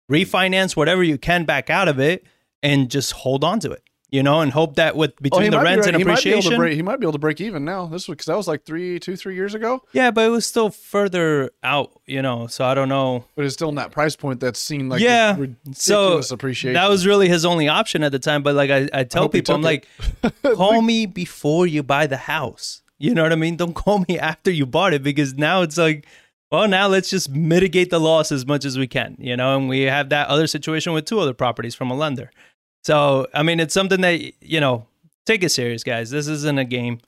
refinance 0.10 0.76
whatever 0.76 1.04
you 1.04 1.18
can 1.18 1.44
back 1.44 1.70
out 1.70 1.88
of 1.88 2.00
it, 2.00 2.26
and 2.62 2.90
just 2.90 3.12
hold 3.12 3.44
on 3.44 3.60
to 3.60 3.72
it. 3.72 3.83
You 4.14 4.22
know, 4.22 4.42
and 4.42 4.52
hope 4.52 4.76
that 4.76 4.96
with 4.96 5.14
Oh, 5.14 5.22
between 5.24 5.44
he 5.46 5.50
the 5.50 5.58
rent 5.58 5.66
be 5.66 5.70
rents 5.72 5.88
right. 5.88 5.96
and 5.96 5.98
he 5.98 6.04
might 6.04 6.24
be 6.24 6.30
able 6.30 6.42
to 6.44 6.48
appreciation, 6.50 6.58
break. 6.60 6.76
He 6.76 6.82
might 6.84 7.00
be 7.00 7.06
able 7.06 7.14
to 7.14 7.18
break 7.18 7.42
even 7.42 7.66
now. 7.66 7.88
This 7.88 8.08
was 8.08 8.14
because 8.16 8.28
that 8.28 8.38
was 8.38 8.48
like 8.48 8.64
three, 8.64 9.00
two, 9.00 9.16
three 9.16 9.34
years 9.34 9.56
ago. 9.56 9.82
yeah, 9.92 10.12
but 10.12 10.24
it 10.28 10.30
was 10.30 10.46
still 10.46 10.70
further 10.70 11.50
out. 11.64 12.00
You 12.06 12.22
know, 12.22 12.46
so 12.46 12.64
I 12.64 12.76
don't 12.76 12.90
know. 12.90 13.26
But 13.36 13.46
it's 13.46 13.56
still 13.56 13.70
in 13.70 13.76
that 13.76 13.92
price 13.92 14.16
point 14.16 14.40
that's 14.40 14.60
seen 14.60 14.88
like 14.88 15.02
Yeah, 15.02 15.32
ridiculous 15.36 15.80
so 16.28 16.36
appreciation. 16.36 16.76
That 16.76 16.90
was 16.90 17.08
really 17.08 17.28
his 17.28 17.44
only 17.44 17.68
option 17.68 18.04
at 18.04 18.12
the 18.12 18.20
time. 18.20 18.44
But 18.44 18.54
like 18.54 18.70
I, 18.70 18.88
I 18.94 19.04
tell 19.04 19.24
he 19.24 19.30
people, 19.30 19.56
I'm 19.56 19.62
took 19.64 19.88
like, 20.24 20.34
call 20.58 20.84
me 20.84 21.08
before 21.08 21.66
you 21.66 21.82
buy 21.82 22.06
the 22.06 22.18
house. 22.18 22.84
You 23.00 23.16
know 23.16 23.24
what 23.24 23.32
I 23.32 23.36
mean? 23.36 23.56
Don't 23.56 23.74
call 23.84 24.06
me 24.08 24.20
after 24.20 24.52
you 24.52 24.68
bought 24.68 24.94
it 24.94 25.02
because 25.02 25.34
now 25.34 25.64
it's 25.64 25.80
like, 25.80 26.06
well, 26.52 26.68
now 26.68 26.86
let's 26.88 27.10
just 27.10 27.32
mitigate 27.32 27.90
the 27.90 28.00
loss 28.00 28.32
as 28.32 28.46
much 28.46 28.64
as 28.64 28.78
we 28.78 28.86
can. 28.86 29.16
You 29.18 29.36
know, 29.36 29.58
and 29.58 29.68
we 29.68 29.82
have 29.82 30.10
that 30.10 30.28
other 30.28 30.46
situation 30.46 30.94
with 30.94 31.06
two 31.06 31.20
other 31.20 31.34
properties 31.34 31.74
from 31.74 31.90
a 31.90 31.96
lender. 31.96 32.30
So 32.84 33.28
I 33.34 33.44
mean, 33.44 33.60
it's 33.60 33.74
something 33.74 34.02
that 34.02 34.44
you 34.44 34.60
know, 34.60 34.86
take 35.26 35.44
it 35.44 35.50
serious, 35.50 35.84
guys. 35.84 36.10
This 36.10 36.28
isn't 36.28 36.58
a 36.58 36.66
game. 36.66 37.00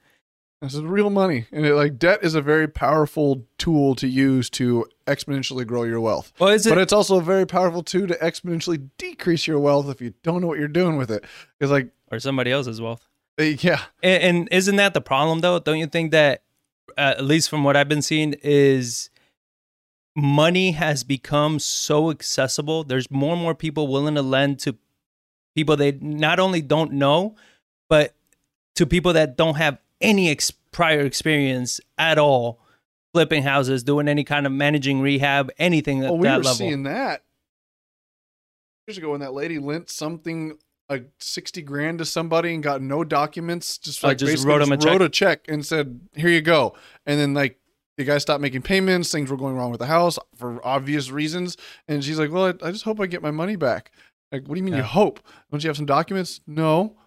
This 0.62 0.74
is 0.74 0.82
real 0.82 1.10
money, 1.10 1.46
and 1.52 1.66
it, 1.66 1.76
like 1.76 2.00
debt 2.00 2.20
is 2.24 2.34
a 2.34 2.42
very 2.42 2.68
powerful 2.68 3.46
tool 3.58 3.94
to 3.96 4.08
use 4.08 4.50
to 4.52 4.86
exponentially 5.06 5.68
grow 5.68 5.84
your 5.84 6.00
wealth. 6.00 6.32
Well, 6.40 6.50
is 6.50 6.66
it? 6.66 6.70
But 6.70 6.78
it's 6.80 6.94
also 6.94 7.18
a 7.20 7.22
very 7.22 7.46
powerful 7.46 7.84
tool 7.84 8.08
to 8.08 8.16
exponentially 8.16 8.90
decrease 8.98 9.46
your 9.46 9.60
wealth 9.60 9.90
if 9.90 10.02
you 10.02 10.14
don't 10.24 10.42
know 10.42 10.48
what 10.48 10.58
you're 10.58 10.68
doing 10.70 10.98
with 10.98 11.12
it. 11.12 11.26
Because 11.60 11.72
like, 11.72 11.90
or 12.10 12.20
somebody 12.20 12.52
else's 12.52 12.80
wealth. 12.82 13.06
eh, 13.38 13.58
yeah, 13.60 13.82
And, 14.02 14.24
and 14.24 14.50
isn't 14.50 14.78
that 14.78 14.94
the 14.94 15.02
problem 15.02 15.42
though? 15.42 15.60
Don't 15.60 15.78
you 15.78 15.88
think 15.88 16.12
that 16.12 16.42
uh, 16.98 17.16
at 17.18 17.26
least 17.26 17.50
from 17.50 17.64
what 17.66 17.76
I've 17.76 17.90
been 17.90 18.02
seeing 18.02 18.34
is 18.42 19.10
money 20.16 20.72
has 20.72 21.04
become 21.04 21.60
so 21.60 22.10
accessible. 22.10 22.84
There's 22.86 23.12
more 23.12 23.34
and 23.34 23.42
more 23.42 23.54
people 23.56 23.88
willing 23.88 24.16
to 24.16 24.22
lend 24.22 24.60
to 24.60 24.78
people 25.56 25.76
they 25.78 25.94
not 25.94 26.40
only 26.40 26.62
don't 26.62 26.94
know, 26.94 27.36
but 27.90 28.14
to 28.76 28.86
people 28.86 29.14
that 29.14 29.38
don't 29.38 29.56
have 29.56 29.78
any 30.02 30.30
ex- 30.30 30.52
prior 30.72 31.02
experience 31.02 31.80
at 31.98 32.18
all 32.18 32.60
flipping 33.14 33.44
houses, 33.44 33.84
doing 33.84 34.08
any 34.10 34.24
kind 34.26 34.46
of 34.46 34.52
managing 34.52 35.00
rehab, 35.02 35.50
anything 35.58 36.04
oh, 36.04 36.08
at 36.08 36.12
well, 36.12 36.20
we 36.20 36.28
that 36.28 36.38
were 36.38 36.44
level. 36.44 36.58
seeing 36.58 36.84
that 36.84 37.24
years 38.88 38.98
ago 38.98 39.12
when 39.12 39.22
that 39.22 39.34
lady 39.34 39.58
lent 39.58 39.90
something 39.90 40.58
like 40.90 41.10
sixty 41.20 41.62
grand 41.62 41.98
to 42.00 42.06
somebody 42.06 42.54
and 42.54 42.62
got 42.62 42.82
no 42.82 43.04
documents, 43.04 43.78
just 43.78 44.04
Oh, 44.04 44.10
like 44.10 44.18
just 44.20 44.46
wrote 44.46 44.62
'em 44.62 44.72
a 44.72 44.78
wrote 44.78 45.02
a 45.02 45.10
check 45.10 45.46
and 45.48 45.66
said, 45.66 46.00
"Here 46.16 46.30
you 46.30 46.42
go," 46.42 46.76
and 47.06 47.20
then 47.20 47.34
like. 47.34 47.60
The 47.98 48.04
guy 48.04 48.18
stopped 48.18 48.42
making 48.42 48.64
payments. 48.64 49.10
Things 49.10 49.32
were 49.32 49.38
going 49.38 49.56
wrong 49.56 49.72
with 49.72 49.80
the 49.80 49.86
house 49.86 50.20
for 50.36 50.60
obvious 50.68 51.12
reasons. 51.12 51.56
And 51.88 52.04
she's 52.04 52.20
like, 52.20 52.30
"Well, 52.30 52.48
I, 52.48 52.68
I 52.68 52.72
just 52.72 52.84
hope 52.84 53.00
I 53.00 53.06
get 53.06 53.22
my 53.22 53.32
money 53.32 53.56
back." 53.56 53.90
Like, 54.32 54.48
what 54.48 54.56
do 54.56 54.60
you 54.60 54.64
mean 54.64 54.76
you 54.76 54.84
hope? 54.84 55.20
Don't 55.52 55.64
you 55.64 55.70
have 55.70 55.78
some 55.78 55.86
documents? 55.86 56.42
No. 56.48 56.98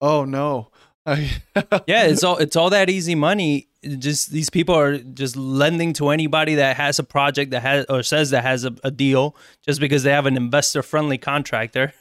Oh 0.00 0.24
no. 0.24 0.70
Yeah, 1.06 2.04
it's 2.04 2.24
all 2.24 2.38
it's 2.38 2.56
all 2.56 2.70
that 2.70 2.88
easy 2.88 3.14
money. 3.14 3.68
Just 3.98 4.30
these 4.30 4.48
people 4.48 4.74
are 4.74 4.98
just 4.98 5.36
lending 5.36 5.92
to 5.94 6.08
anybody 6.08 6.54
that 6.54 6.76
has 6.76 6.98
a 6.98 7.02
project 7.02 7.50
that 7.50 7.60
has 7.60 7.84
or 7.90 8.02
says 8.02 8.30
that 8.30 8.42
has 8.42 8.64
a, 8.64 8.74
a 8.82 8.90
deal 8.90 9.36
just 9.62 9.80
because 9.80 10.02
they 10.02 10.10
have 10.10 10.24
an 10.24 10.36
investor 10.36 10.82
friendly 10.82 11.18
contractor. 11.18 11.92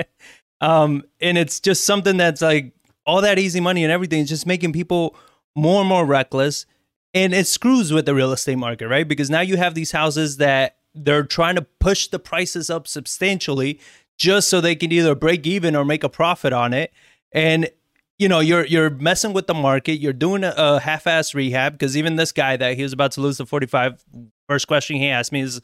um, 0.62 1.04
and 1.20 1.36
it's 1.36 1.60
just 1.60 1.84
something 1.84 2.16
that's 2.16 2.40
like 2.40 2.72
all 3.04 3.20
that 3.20 3.38
easy 3.38 3.60
money 3.60 3.84
and 3.84 3.92
everything 3.92 4.20
is 4.20 4.28
just 4.30 4.46
making 4.46 4.72
people 4.72 5.14
more 5.54 5.80
and 5.80 5.88
more 5.88 6.06
reckless. 6.06 6.64
And 7.12 7.34
it 7.34 7.46
screws 7.46 7.92
with 7.92 8.06
the 8.06 8.14
real 8.14 8.32
estate 8.32 8.56
market, 8.56 8.88
right? 8.88 9.06
Because 9.06 9.28
now 9.28 9.40
you 9.40 9.58
have 9.58 9.74
these 9.74 9.92
houses 9.92 10.38
that 10.38 10.77
they're 11.04 11.24
trying 11.24 11.54
to 11.56 11.62
push 11.80 12.08
the 12.08 12.18
prices 12.18 12.68
up 12.70 12.86
substantially 12.86 13.80
just 14.18 14.48
so 14.48 14.60
they 14.60 14.74
can 14.74 14.90
either 14.92 15.14
break 15.14 15.46
even 15.46 15.76
or 15.76 15.84
make 15.84 16.02
a 16.04 16.08
profit 16.08 16.52
on 16.52 16.72
it. 16.74 16.92
And 17.32 17.70
you 18.18 18.28
know 18.28 18.40
you're 18.40 18.64
you're 18.66 18.90
messing 18.90 19.32
with 19.32 19.46
the 19.46 19.54
market 19.54 20.00
you're 20.00 20.12
doing 20.12 20.42
a, 20.42 20.52
a 20.56 20.80
half-ass 20.80 21.34
rehab 21.36 21.74
because 21.74 21.96
even 21.96 22.16
this 22.16 22.32
guy 22.32 22.56
that 22.56 22.74
he 22.76 22.82
was 22.82 22.92
about 22.92 23.12
to 23.12 23.20
lose 23.20 23.38
the 23.38 23.46
45 23.46 24.04
first 24.48 24.66
question 24.66 24.96
he 24.96 25.06
asked 25.08 25.30
me 25.30 25.40
is 25.40 25.60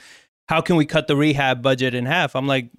how 0.48 0.60
can 0.60 0.76
we 0.76 0.86
cut 0.86 1.08
the 1.08 1.16
rehab 1.16 1.62
budget 1.62 1.94
in 1.96 2.06
half 2.06 2.36
i'm 2.36 2.46
like 2.46 2.70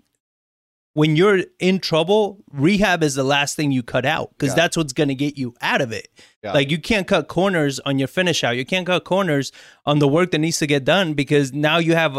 when 0.94 1.18
you're 1.18 1.42
in 1.60 1.80
trouble 1.80 2.42
rehab 2.54 3.04
is 3.04 3.16
the 3.16 3.24
last 3.26 3.58
thing 3.58 3.74
you 3.74 3.84
cut 3.84 4.06
out 4.06 4.30
because 4.38 4.52
Yeah. 4.52 4.56
that's 4.64 4.78
what's 4.78 4.94
going 4.94 5.10
to 5.10 5.16
get 5.16 5.38
you 5.38 5.54
out 5.60 5.82
of 5.82 5.92
it 5.92 6.08
Yeah. 6.42 6.54
like 6.54 6.72
you 6.72 6.78
can't 6.80 7.06
cut 7.06 7.28
corners 7.28 7.82
on 7.82 8.00
your 8.00 8.08
finish 8.08 8.46
out 8.46 8.56
you 8.56 8.66
can't 8.66 8.86
cut 8.88 9.04
corners 9.04 9.52
on 9.86 10.00
the 10.00 10.08
work 10.08 10.32
that 10.32 10.40
needs 10.40 10.60
to 10.60 10.68
get 10.68 10.86
done 10.86 11.16
because 11.16 11.52
now 11.52 11.80
you 11.80 11.96
have 11.96 12.18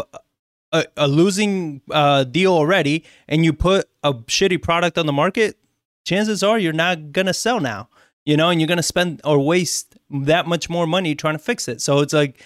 a, 0.71 0.85
a 0.97 1.07
losing 1.07 1.81
uh, 1.91 2.23
deal 2.25 2.53
already 2.53 3.03
and 3.27 3.45
you 3.45 3.53
put 3.53 3.87
a 4.03 4.13
shitty 4.13 4.61
product 4.61 4.97
on 4.97 5.05
the 5.05 5.13
market 5.13 5.57
chances 6.05 6.43
are 6.43 6.57
you're 6.59 6.73
not 6.73 7.11
gonna 7.11 7.33
sell 7.33 7.59
now 7.59 7.87
you 8.25 8.35
know 8.37 8.49
and 8.49 8.59
you're 8.59 8.67
gonna 8.67 8.83
spend 8.83 9.21
or 9.23 9.39
waste 9.39 9.95
that 10.09 10.45
much 10.47 10.69
more 10.69 10.85
money 10.87 11.15
trying 11.15 11.35
to 11.35 11.39
fix 11.43 11.67
it 11.67 11.81
so 11.81 11.99
it's 11.99 12.13
like 12.13 12.41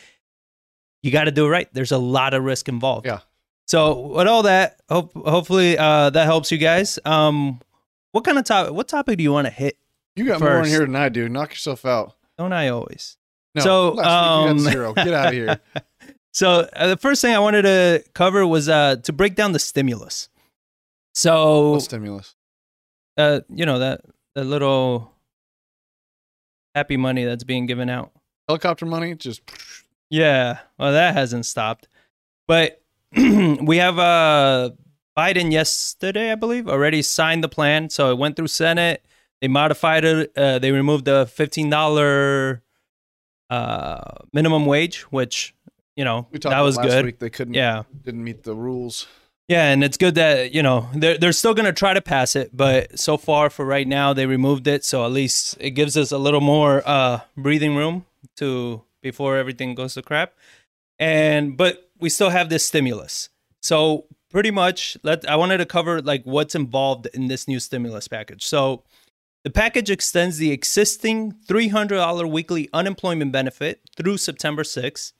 you 1.03 1.11
got 1.11 1.23
to 1.25 1.31
do 1.31 1.45
it 1.45 1.49
right 1.49 1.73
there's 1.73 1.91
a 1.91 1.97
lot 1.97 2.33
of 2.33 2.43
risk 2.43 2.67
involved 2.69 3.05
Yeah. 3.05 3.19
so 3.65 3.99
with 4.15 4.27
all 4.27 4.43
that 4.43 4.79
hope, 4.89 5.13
hopefully 5.13 5.77
uh, 5.77 6.09
that 6.11 6.25
helps 6.25 6.51
you 6.51 6.57
guys 6.57 6.99
um 7.05 7.59
what 8.11 8.23
kind 8.23 8.37
of 8.37 8.43
topic 8.45 8.73
what 8.73 8.87
topic 8.87 9.17
do 9.17 9.23
you 9.23 9.31
want 9.33 9.47
to 9.47 9.53
hit 9.53 9.77
you 10.15 10.25
got 10.25 10.39
more 10.41 10.59
in 10.59 10.65
here 10.65 10.81
than 10.81 10.95
I 10.95 11.07
do. 11.09 11.29
Knock 11.29 11.51
yourself 11.51 11.85
out. 11.85 12.15
don't 12.37 12.51
i 12.53 12.67
always 12.67 13.17
No, 13.55 13.61
So, 13.61 13.89
last 13.93 13.97
week 13.97 14.45
you 14.45 14.51
um, 14.51 14.59
zero. 14.59 14.93
Get 14.93 15.13
out 15.13 15.27
of 15.27 15.33
here. 15.33 15.59
So 16.33 16.67
uh, 16.73 16.87
the 16.87 16.97
first 16.97 17.21
thing 17.21 17.35
I 17.35 17.39
wanted 17.39 17.63
to 17.63 18.03
cover 18.13 18.45
was 18.47 18.69
uh, 18.69 18.97
to 19.03 19.13
break 19.13 19.35
down 19.35 19.51
the 19.51 19.59
stimulus. 19.59 20.29
So 21.13 21.71
What 21.71 21.81
stimulus? 21.81 22.35
uh, 23.17 23.41
you 23.49 23.65
know 23.65 23.79
that 23.79 24.01
that 24.35 24.45
little 24.45 25.11
happy 26.73 26.95
money 26.97 27.25
that's 27.25 27.43
being 27.43 27.65
given 27.65 27.89
out. 27.89 28.11
Helicopter 28.47 28.85
money? 28.85 29.15
Just 29.15 29.41
Yeah, 30.09 30.59
well 30.77 30.93
that 30.93 31.13
hasn't 31.15 31.45
stopped, 31.45 31.87
but 32.47 32.81
we 33.15 33.77
have 33.77 33.99
uh, 33.99 34.69
Biden 35.17 35.51
yesterday, 35.51 36.31
I 36.31 36.35
believe, 36.35 36.69
already 36.69 37.01
signed 37.01 37.43
the 37.43 37.49
plan. 37.49 37.89
So 37.89 38.09
it 38.11 38.17
went 38.17 38.37
through 38.37 38.47
Senate. 38.47 39.03
They 39.41 39.49
modified 39.49 40.05
it. 40.05 40.31
Uh, 40.37 40.59
they 40.59 40.71
removed 40.71 41.03
the 41.05 41.25
fifteen 41.25 41.69
dollar 41.69 42.63
uh, 43.49 43.99
minimum 44.31 44.65
wage, 44.65 45.01
which 45.11 45.53
you 45.95 46.05
know 46.05 46.27
we 46.31 46.39
talked 46.39 46.51
that 46.51 46.61
was 46.61 46.77
last 46.77 46.87
good. 46.89 47.05
week. 47.05 47.19
They 47.19 47.29
couldn't. 47.29 47.53
Yeah. 47.53 47.83
Didn't 48.03 48.23
meet 48.23 48.43
the 48.43 48.55
rules. 48.55 49.07
Yeah, 49.47 49.69
and 49.69 49.83
it's 49.83 49.97
good 49.97 50.15
that 50.15 50.53
you 50.53 50.63
know 50.63 50.87
they're 50.93 51.17
they're 51.17 51.33
still 51.33 51.53
gonna 51.53 51.73
try 51.73 51.93
to 51.93 52.01
pass 52.01 52.35
it, 52.35 52.55
but 52.55 52.97
so 52.97 53.17
far 53.17 53.49
for 53.49 53.65
right 53.65 53.87
now 53.87 54.13
they 54.13 54.25
removed 54.25 54.67
it, 54.67 54.85
so 54.85 55.05
at 55.05 55.11
least 55.11 55.57
it 55.59 55.71
gives 55.71 55.97
us 55.97 56.11
a 56.11 56.17
little 56.17 56.39
more 56.41 56.81
uh 56.85 57.19
breathing 57.35 57.75
room 57.75 58.05
to 58.37 58.81
before 59.01 59.37
everything 59.37 59.75
goes 59.75 59.95
to 59.95 60.01
crap. 60.01 60.33
And 60.99 61.57
but 61.57 61.89
we 61.99 62.07
still 62.09 62.29
have 62.29 62.47
this 62.49 62.65
stimulus, 62.65 63.27
so 63.61 64.05
pretty 64.29 64.51
much 64.51 64.95
let 65.03 65.29
I 65.29 65.35
wanted 65.35 65.57
to 65.57 65.65
cover 65.65 66.01
like 66.01 66.23
what's 66.23 66.55
involved 66.55 67.07
in 67.13 67.27
this 67.27 67.47
new 67.47 67.59
stimulus 67.59 68.07
package. 68.07 68.45
So 68.45 68.83
the 69.43 69.49
package 69.49 69.89
extends 69.89 70.37
the 70.37 70.51
existing 70.51 71.33
$300 71.47 72.31
weekly 72.31 72.69
unemployment 72.73 73.31
benefit 73.31 73.81
through 73.97 74.17
September 74.17 74.63
6th 74.63 75.13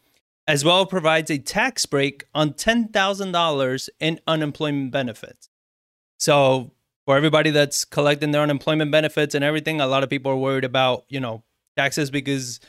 as 0.48 0.66
well 0.66 0.86
provides 0.86 1.30
a 1.32 1.38
tax 1.38 1.86
break 1.86 2.26
on 2.34 2.52
$10,000 2.54 3.90
in 4.00 4.20
unemployment 4.28 4.92
benefits. 4.92 5.50
So, 6.20 6.72
for 7.06 7.18
everybody 7.18 7.50
that's 7.50 7.84
collecting 7.86 8.32
their 8.32 8.42
unemployment 8.42 8.92
benefits 8.92 9.34
and 9.36 9.44
everything, 9.44 9.82
a 9.82 9.88
lot 9.88 10.04
of 10.04 10.10
people 10.10 10.32
are 10.32 10.38
worried 10.38 10.64
about, 10.64 11.06
you 11.10 11.20
know, 11.20 11.44
taxes 11.76 12.12
because 12.12 12.60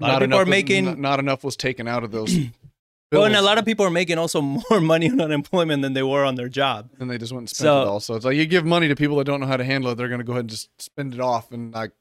a 0.00 0.02
lot 0.02 0.22
of 0.22 0.28
people 0.28 0.38
are 0.40 0.44
making 0.46 0.88
n- 0.88 1.00
not 1.00 1.18
enough 1.20 1.44
was 1.44 1.56
taken 1.56 1.86
out 1.86 2.02
of 2.02 2.10
those. 2.10 2.36
well, 3.12 3.24
and 3.24 3.36
a 3.36 3.42
lot 3.42 3.58
of 3.58 3.64
people 3.64 3.86
are 3.86 3.90
making 3.90 4.18
also 4.18 4.40
more 4.70 4.80
money 4.80 5.08
on 5.08 5.20
unemployment 5.20 5.82
than 5.82 5.92
they 5.92 6.02
were 6.02 6.24
on 6.24 6.34
their 6.34 6.48
job. 6.48 6.90
and 6.98 7.08
they 7.10 7.16
just 7.18 7.32
went 7.32 7.42
and 7.42 7.50
spent 7.50 7.64
So- 7.66 7.82
it 7.82 7.86
all. 7.86 8.00
So 8.00 8.14
it's 8.16 8.24
like 8.24 8.36
you 8.36 8.46
give 8.46 8.64
money 8.64 8.88
to 8.88 8.96
people 8.96 9.16
that 9.18 9.24
don't 9.24 9.40
know 9.40 9.46
how 9.46 9.56
to 9.56 9.64
handle 9.64 9.90
it, 9.92 9.94
they're 9.94 10.08
going 10.08 10.18
to 10.20 10.24
go 10.24 10.32
ahead 10.32 10.40
and 10.40 10.50
just 10.50 10.68
spend 10.82 11.14
it 11.14 11.20
off 11.20 11.52
and 11.52 11.72
like 11.72 11.92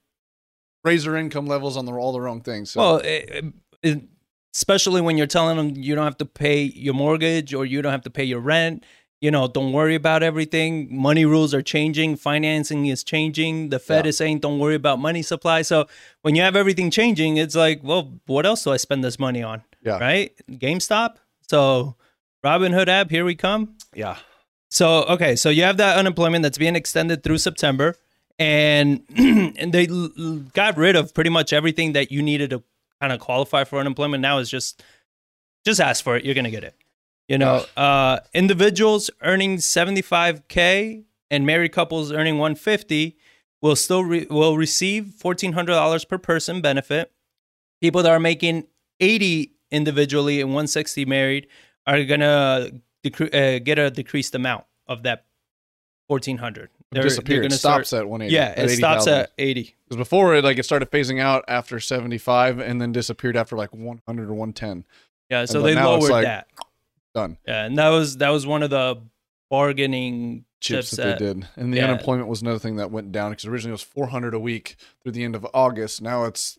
raise 0.83 1.03
their 1.03 1.15
income 1.15 1.45
levels 1.45 1.77
on 1.77 1.85
the, 1.85 1.93
all 1.93 2.13
the 2.13 2.21
wrong 2.21 2.41
things. 2.41 2.71
So 2.71 2.79
Well, 2.79 2.97
it, 2.97 3.45
it, 3.83 4.01
especially 4.55 5.01
when 5.01 5.17
you're 5.17 5.27
telling 5.27 5.57
them 5.57 5.71
you 5.75 5.93
don't 5.95 6.05
have 6.05 6.17
to 6.17 6.25
pay 6.25 6.61
your 6.63 6.93
mortgage 6.93 7.53
or 7.53 7.65
you 7.65 7.81
don't 7.81 7.91
have 7.91 8.03
to 8.03 8.09
pay 8.09 8.23
your 8.23 8.39
rent. 8.39 8.83
You 9.21 9.31
know, 9.31 9.47
don't 9.47 9.71
worry 9.73 9.95
about 9.95 10.23
everything. 10.23 10.87
Money 10.95 11.25
rules 11.25 11.53
are 11.53 11.61
changing. 11.61 12.15
Financing 12.15 12.85
is 12.85 13.03
changing. 13.03 13.69
The 13.69 13.79
Fed 13.79 14.05
Yeah. 14.05 14.09
is 14.09 14.17
saying 14.17 14.39
don't 14.39 14.59
worry 14.59 14.75
about 14.75 14.99
money 14.99 15.21
supply. 15.23 15.61
So 15.61 15.87
when 16.21 16.35
you 16.35 16.41
have 16.41 16.55
everything 16.55 16.89
changing, 16.91 17.37
it's 17.37 17.55
like, 17.55 17.81
well, 17.83 18.13
what 18.27 18.45
else 18.45 18.63
do 18.63 18.71
I 18.71 18.77
spend 18.77 19.03
this 19.03 19.17
money 19.19 19.41
on? 19.43 19.63
Yeah. 19.83 19.99
Right? 19.99 20.31
GameStop. 20.49 21.15
So 21.49 21.95
Robinhood 22.43 22.87
app, 22.87 23.09
here 23.09 23.25
we 23.25 23.35
come. 23.35 23.75
yeah, 23.93 24.17
So 24.69 25.03
okay, 25.15 25.35
so 25.35 25.49
you 25.49 25.63
have 25.63 25.77
that 25.77 25.97
unemployment 25.97 26.43
that's 26.43 26.57
being 26.57 26.75
extended 26.75 27.23
through 27.23 27.39
September, 27.39 27.95
and 28.37 29.03
and 29.17 29.73
they 29.73 29.87
got 30.53 30.77
rid 30.77 30.95
of 30.95 31.13
pretty 31.13 31.29
much 31.29 31.53
everything 31.53 31.93
that 31.93 32.11
you 32.11 32.21
needed 32.21 32.49
to 32.51 32.61
kind 33.05 33.13
of 33.13 33.19
qualify 33.19 33.63
for 33.63 33.79
unemployment. 33.79 34.21
Now 34.21 34.39
is 34.39 34.49
just 34.49 34.83
just 35.63 35.79
ask 35.79 36.03
for 36.03 36.15
it, 36.17 36.25
you're 36.25 36.35
gonna 36.35 36.51
get 36.51 36.63
it. 36.63 36.75
You 37.27 37.37
know, 37.37 37.65
uh, 37.77 38.19
individuals 38.33 39.09
earning 39.21 39.57
75k 39.57 41.03
and 41.31 41.45
married 41.45 41.71
couples 41.71 42.11
earning 42.11 42.37
150 42.37 43.17
will 43.61 43.75
still 43.75 44.03
re- 44.03 44.27
will 44.29 44.57
receive 44.57 45.13
$1,400 45.19 46.07
per 46.07 46.17
person 46.17 46.61
benefit. 46.61 47.11
People 47.81 48.03
that 48.03 48.11
are 48.11 48.19
making 48.19 48.67
80 48.99 49.53
individually 49.71 50.39
and 50.41 50.49
160 50.49 51.05
married 51.05 51.47
are 51.87 52.03
gonna 52.03 52.69
decre- 53.03 53.33
uh, 53.33 53.59
get 53.59 53.79
a 53.79 53.89
decreased 53.91 54.35
amount 54.35 54.65
of 54.87 55.03
that 55.03 55.25
1400. 56.07 56.69
They're, 56.91 57.03
disappeared. 57.03 57.43
they're 57.43 57.47
It 57.47 57.53
stops 57.53 57.89
start- 57.89 58.01
at 58.03 58.09
180. 58.09 58.33
yeah, 58.35 58.51
it 58.51 58.69
stops 58.77 59.07
80,000. 59.07 59.13
at 59.13 59.31
80. 59.37 59.75
Because 59.85 59.97
before 59.97 60.35
it, 60.35 60.43
like 60.43 60.57
it 60.57 60.63
started 60.63 60.91
phasing 60.91 61.19
out 61.19 61.43
after 61.47 61.79
75 61.79 62.59
and 62.59 62.79
then 62.81 62.91
disappeared 62.91 63.35
after 63.35 63.55
like 63.55 63.73
100 63.73 64.29
or 64.29 64.33
110. 64.33 64.85
Yeah, 65.29 65.45
so 65.45 65.61
but 65.61 65.67
they 65.67 65.75
lowered 65.75 66.09
like- 66.11 66.25
that. 66.25 66.47
Done. 67.13 67.37
Yeah, 67.47 67.63
and 67.65 67.77
that 67.77 67.89
was 67.89 68.17
that 68.17 68.29
was 68.29 68.45
one 68.45 68.61
of 68.61 68.69
the 68.69 69.01
bargaining 69.49 70.43
Chips 70.59 70.91
that 70.91 71.19
they 71.19 71.25
did. 71.25 71.47
And 71.55 71.71
the 71.71 71.77
yeah. 71.77 71.85
unemployment 71.85 72.27
was 72.27 72.41
another 72.41 72.59
thing 72.59 72.75
that 72.77 72.91
went 72.91 73.11
down 73.11 73.31
because 73.31 73.45
originally 73.45 73.71
it 73.71 73.73
was 73.73 73.83
400 73.83 74.33
a 74.33 74.39
week 74.39 74.75
through 75.01 75.11
the 75.13 75.23
end 75.23 75.35
of 75.35 75.45
August. 75.53 76.01
Now 76.01 76.25
it's 76.25 76.57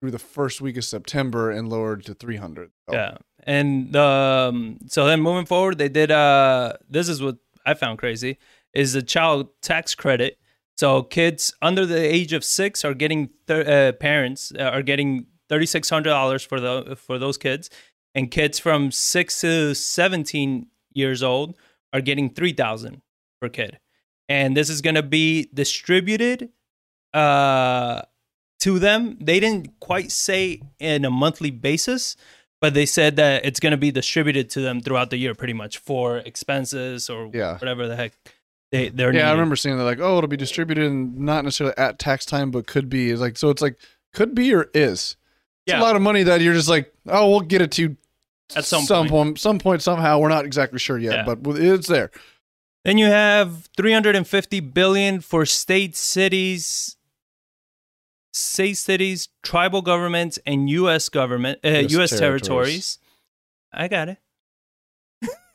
through 0.00 0.10
the 0.10 0.18
first 0.18 0.60
week 0.60 0.76
of 0.76 0.84
September 0.84 1.50
and 1.50 1.68
lowered 1.70 2.04
to 2.06 2.14
300. 2.14 2.70
So, 2.88 2.94
Yeah. 2.94 3.16
And 3.44 3.94
um, 3.96 4.78
so 4.88 5.06
then 5.06 5.20
moving 5.20 5.46
forward, 5.46 5.78
they 5.78 5.88
did. 5.88 6.10
Uh, 6.10 6.74
this 6.88 7.08
is 7.08 7.22
what 7.22 7.36
I 7.64 7.74
found 7.74 7.98
crazy: 7.98 8.38
is 8.74 8.92
the 8.92 9.02
child 9.02 9.48
tax 9.62 9.94
credit. 9.94 10.38
So 10.76 11.02
kids 11.02 11.54
under 11.62 11.86
the 11.86 11.98
age 12.00 12.32
of 12.32 12.42
six 12.44 12.84
are 12.84 12.94
getting 12.94 13.30
uh, 13.48 13.92
parents 14.00 14.52
uh, 14.58 14.64
are 14.64 14.82
getting 14.82 15.26
thirty 15.48 15.66
six 15.66 15.88
hundred 15.88 16.10
dollars 16.10 16.42
for 16.42 16.58
the 16.60 16.96
for 16.96 17.18
those 17.18 17.38
kids, 17.38 17.70
and 18.14 18.30
kids 18.30 18.58
from 18.58 18.90
six 18.90 19.40
to 19.42 19.74
seventeen 19.74 20.66
years 20.92 21.22
old 21.22 21.56
are 21.92 22.00
getting 22.00 22.28
three 22.30 22.52
thousand 22.52 23.02
per 23.40 23.48
kid. 23.48 23.78
And 24.28 24.56
this 24.56 24.68
is 24.70 24.80
going 24.80 24.94
to 24.96 25.02
be 25.02 25.48
distributed 25.54 26.48
uh, 27.12 28.02
to 28.60 28.78
them. 28.78 29.18
They 29.20 29.38
didn't 29.40 29.78
quite 29.80 30.10
say 30.10 30.60
in 30.78 31.04
a 31.04 31.10
monthly 31.10 31.50
basis, 31.50 32.16
but 32.60 32.74
they 32.74 32.86
said 32.86 33.16
that 33.16 33.44
it's 33.44 33.60
going 33.60 33.72
to 33.72 33.76
be 33.76 33.90
distributed 33.90 34.48
to 34.50 34.60
them 34.60 34.80
throughout 34.80 35.10
the 35.10 35.18
year, 35.18 35.34
pretty 35.34 35.52
much 35.52 35.78
for 35.78 36.18
expenses 36.18 37.10
or 37.10 37.30
Yeah. 37.32 37.58
whatever 37.58 37.86
the 37.86 37.96
heck 37.96 38.12
they 38.74 38.88
they're. 38.88 39.14
Yeah, 39.14 39.28
I 39.28 39.32
remember 39.32 39.56
seeing 39.56 39.76
that 39.78 39.84
like, 39.84 40.00
oh, 40.00 40.18
it'll 40.18 40.28
be 40.28 40.36
distributed 40.36 40.84
and 40.90 41.16
not 41.18 41.44
necessarily 41.44 41.76
at 41.78 41.98
tax 41.98 42.26
time, 42.26 42.50
but 42.50 42.66
could 42.66 42.88
be. 42.88 43.10
It's 43.10 43.20
like 43.20 43.36
so 43.38 43.50
it's 43.50 43.62
like 43.62 43.76
could 44.12 44.34
be 44.34 44.52
or 44.54 44.68
is. 44.74 45.16
It's 45.66 45.72
Yeah. 45.72 45.80
a 45.80 45.82
lot 45.82 45.96
of 45.96 46.02
money 46.02 46.22
that 46.24 46.40
you're 46.40 46.54
just 46.54 46.68
like, 46.68 46.92
oh, 47.08 47.30
we'll 47.30 47.40
get 47.40 47.62
it 47.62 47.70
to 47.72 47.82
you 47.82 47.96
At 48.56 48.64
some 48.64 48.82
some 48.84 49.08
point. 49.08 49.10
point, 49.10 49.38
some 49.40 49.58
point 49.58 49.82
somehow. 49.82 50.18
We're 50.18 50.28
not 50.28 50.44
exactly 50.44 50.78
sure 50.78 50.98
yet, 50.98 51.26
Yeah. 51.26 51.34
but 51.34 51.56
it's 51.56 51.86
there. 51.88 52.10
Then 52.84 52.98
you 52.98 53.06
have 53.06 53.68
350 53.76 54.60
billion 54.60 55.20
for 55.20 55.46
state 55.46 55.96
cities, 55.96 56.96
state 58.32 58.74
cities, 58.76 59.28
tribal 59.42 59.80
governments, 59.82 60.38
and 60.44 60.68
U.S. 60.70 61.08
government, 61.08 61.60
uh, 61.64 61.68
US 61.68 61.92
U.S. 61.92 62.10
territories. 62.18 62.18
territories. 62.18 62.98
I 63.72 63.88
got 63.88 64.08
it. 64.10 64.18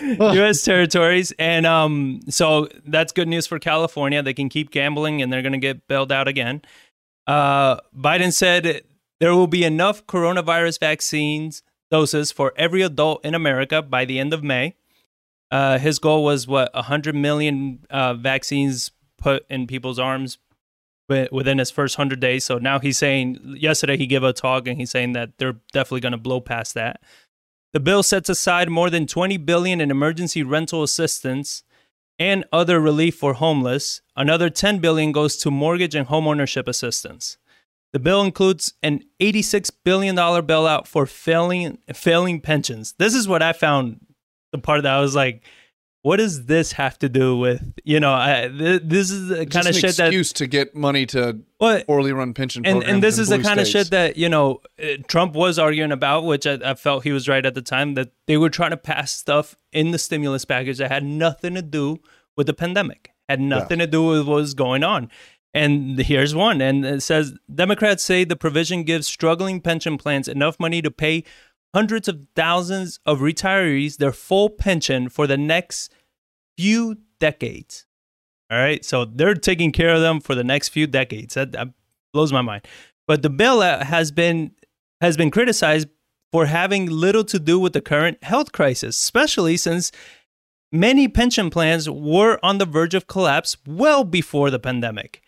U.S. 0.00 0.62
territories, 0.62 1.32
and 1.38 1.66
um, 1.66 2.20
so 2.28 2.68
that's 2.86 3.12
good 3.12 3.28
news 3.28 3.46
for 3.46 3.58
California. 3.58 4.22
They 4.22 4.34
can 4.34 4.48
keep 4.48 4.70
gambling, 4.70 5.22
and 5.22 5.32
they're 5.32 5.42
going 5.42 5.52
to 5.52 5.58
get 5.58 5.86
bailed 5.88 6.12
out 6.12 6.28
again. 6.28 6.62
Uh, 7.26 7.76
Biden 7.96 8.32
said 8.32 8.82
there 9.20 9.34
will 9.34 9.46
be 9.46 9.64
enough 9.64 10.06
coronavirus 10.06 10.80
vaccines 10.80 11.62
doses 11.90 12.32
for 12.32 12.52
every 12.56 12.82
adult 12.82 13.24
in 13.24 13.34
America 13.34 13.80
by 13.80 14.04
the 14.04 14.18
end 14.18 14.32
of 14.32 14.42
May. 14.42 14.74
Uh, 15.50 15.78
his 15.78 15.98
goal 15.98 16.24
was 16.24 16.46
what 16.46 16.74
100 16.74 17.14
million 17.14 17.84
uh, 17.90 18.14
vaccines 18.14 18.90
put 19.18 19.46
in 19.48 19.66
people's 19.66 19.98
arms 19.98 20.38
within 21.08 21.58
his 21.58 21.70
first 21.70 21.96
100 21.98 22.18
days. 22.18 22.44
So 22.44 22.58
now 22.58 22.78
he's 22.78 22.98
saying, 22.98 23.56
yesterday 23.58 23.96
he 23.96 24.06
gave 24.06 24.22
a 24.22 24.32
talk 24.32 24.66
and 24.66 24.78
he's 24.78 24.90
saying 24.90 25.12
that 25.12 25.38
they're 25.38 25.56
definitely 25.72 26.00
going 26.00 26.12
to 26.12 26.18
blow 26.18 26.40
past 26.40 26.74
that. 26.74 27.00
The 27.74 27.80
bill 27.80 28.04
sets 28.04 28.28
aside 28.28 28.70
more 28.70 28.88
than 28.88 29.08
20 29.08 29.36
billion 29.38 29.80
in 29.80 29.90
emergency 29.90 30.44
rental 30.44 30.84
assistance 30.84 31.64
and 32.20 32.44
other 32.52 32.78
relief 32.78 33.16
for 33.16 33.34
homeless. 33.34 34.00
Another 34.14 34.48
10 34.48 34.78
billion 34.78 35.10
goes 35.10 35.36
to 35.38 35.50
mortgage 35.50 35.96
and 35.96 36.06
homeownership 36.06 36.68
assistance. 36.68 37.36
The 37.92 37.98
bill 37.98 38.22
includes 38.22 38.74
an 38.84 39.02
86 39.18 39.70
billion 39.70 40.14
dollar 40.14 40.40
bailout 40.40 40.86
for 40.86 41.04
failing 41.04 41.78
failing 41.92 42.40
pensions. 42.40 42.94
This 42.98 43.12
is 43.12 43.26
what 43.26 43.42
I 43.42 43.52
found 43.52 44.06
the 44.52 44.58
part 44.58 44.84
that 44.84 44.94
I 44.94 45.00
was 45.00 45.16
like, 45.16 45.42
what 46.04 46.18
does 46.18 46.44
this 46.44 46.72
have 46.72 46.98
to 46.98 47.08
do 47.08 47.34
with 47.34 47.78
you 47.82 47.98
know? 47.98 48.12
I, 48.12 48.50
th- 48.54 48.82
this 48.84 49.10
is 49.10 49.28
the 49.28 49.46
kind 49.46 49.66
of 49.66 49.74
shit 49.74 49.96
that 49.96 50.08
excuse 50.08 50.34
to 50.34 50.46
get 50.46 50.74
money 50.74 51.06
to 51.06 51.40
what 51.56 51.86
poorly 51.86 52.12
run 52.12 52.34
pension 52.34 52.66
and 52.66 52.74
programs 52.74 52.92
and 52.92 53.02
this 53.02 53.18
is 53.18 53.30
the 53.30 53.38
kind 53.38 53.58
of 53.58 53.66
shit 53.66 53.88
that 53.88 54.18
you 54.18 54.28
know 54.28 54.60
uh, 54.78 54.98
Trump 55.08 55.32
was 55.32 55.58
arguing 55.58 55.92
about, 55.92 56.24
which 56.24 56.46
I, 56.46 56.58
I 56.62 56.74
felt 56.74 57.04
he 57.04 57.12
was 57.12 57.26
right 57.26 57.44
at 57.44 57.54
the 57.54 57.62
time 57.62 57.94
that 57.94 58.10
they 58.26 58.36
were 58.36 58.50
trying 58.50 58.72
to 58.72 58.76
pass 58.76 59.12
stuff 59.12 59.56
in 59.72 59.92
the 59.92 59.98
stimulus 59.98 60.44
package 60.44 60.76
that 60.76 60.92
had 60.92 61.04
nothing 61.04 61.54
to 61.54 61.62
do 61.62 62.00
with 62.36 62.48
the 62.48 62.54
pandemic, 62.54 63.14
had 63.26 63.40
nothing 63.40 63.78
to 63.78 63.86
do 63.86 64.04
with 64.04 64.28
what 64.28 64.34
was 64.34 64.52
going 64.52 64.84
on. 64.84 65.10
And 65.54 65.98
here's 65.98 66.34
one, 66.34 66.60
and 66.60 66.84
it 66.84 67.02
says 67.02 67.32
Democrats 67.52 68.02
say 68.02 68.24
the 68.24 68.36
provision 68.36 68.82
gives 68.82 69.06
struggling 69.06 69.62
pension 69.62 69.96
plans 69.96 70.28
enough 70.28 70.60
money 70.60 70.82
to 70.82 70.90
pay 70.90 71.24
hundreds 71.74 72.08
of 72.08 72.20
thousands 72.36 73.00
of 73.04 73.18
retirees 73.18 73.96
their 73.96 74.12
full 74.12 74.48
pension 74.48 75.08
for 75.08 75.26
the 75.26 75.36
next 75.36 75.92
few 76.56 76.96
decades. 77.18 77.84
All 78.50 78.58
right, 78.58 78.84
so 78.84 79.04
they're 79.04 79.34
taking 79.34 79.72
care 79.72 79.92
of 79.92 80.00
them 80.00 80.20
for 80.20 80.34
the 80.34 80.44
next 80.44 80.68
few 80.68 80.86
decades. 80.86 81.34
That, 81.34 81.52
that 81.52 81.68
blows 82.12 82.32
my 82.32 82.42
mind. 82.42 82.66
But 83.06 83.22
the 83.22 83.30
bill 83.30 83.60
has 83.60 84.10
been 84.10 84.52
has 85.00 85.16
been 85.16 85.30
criticized 85.30 85.88
for 86.32 86.46
having 86.46 86.86
little 86.86 87.24
to 87.24 87.38
do 87.38 87.58
with 87.58 87.72
the 87.72 87.80
current 87.80 88.22
health 88.22 88.52
crisis, 88.52 88.96
especially 88.96 89.56
since 89.56 89.92
many 90.72 91.08
pension 91.08 91.50
plans 91.50 91.90
were 91.90 92.38
on 92.42 92.58
the 92.58 92.64
verge 92.64 92.94
of 92.94 93.06
collapse 93.06 93.56
well 93.66 94.04
before 94.04 94.50
the 94.50 94.58
pandemic. 94.58 95.22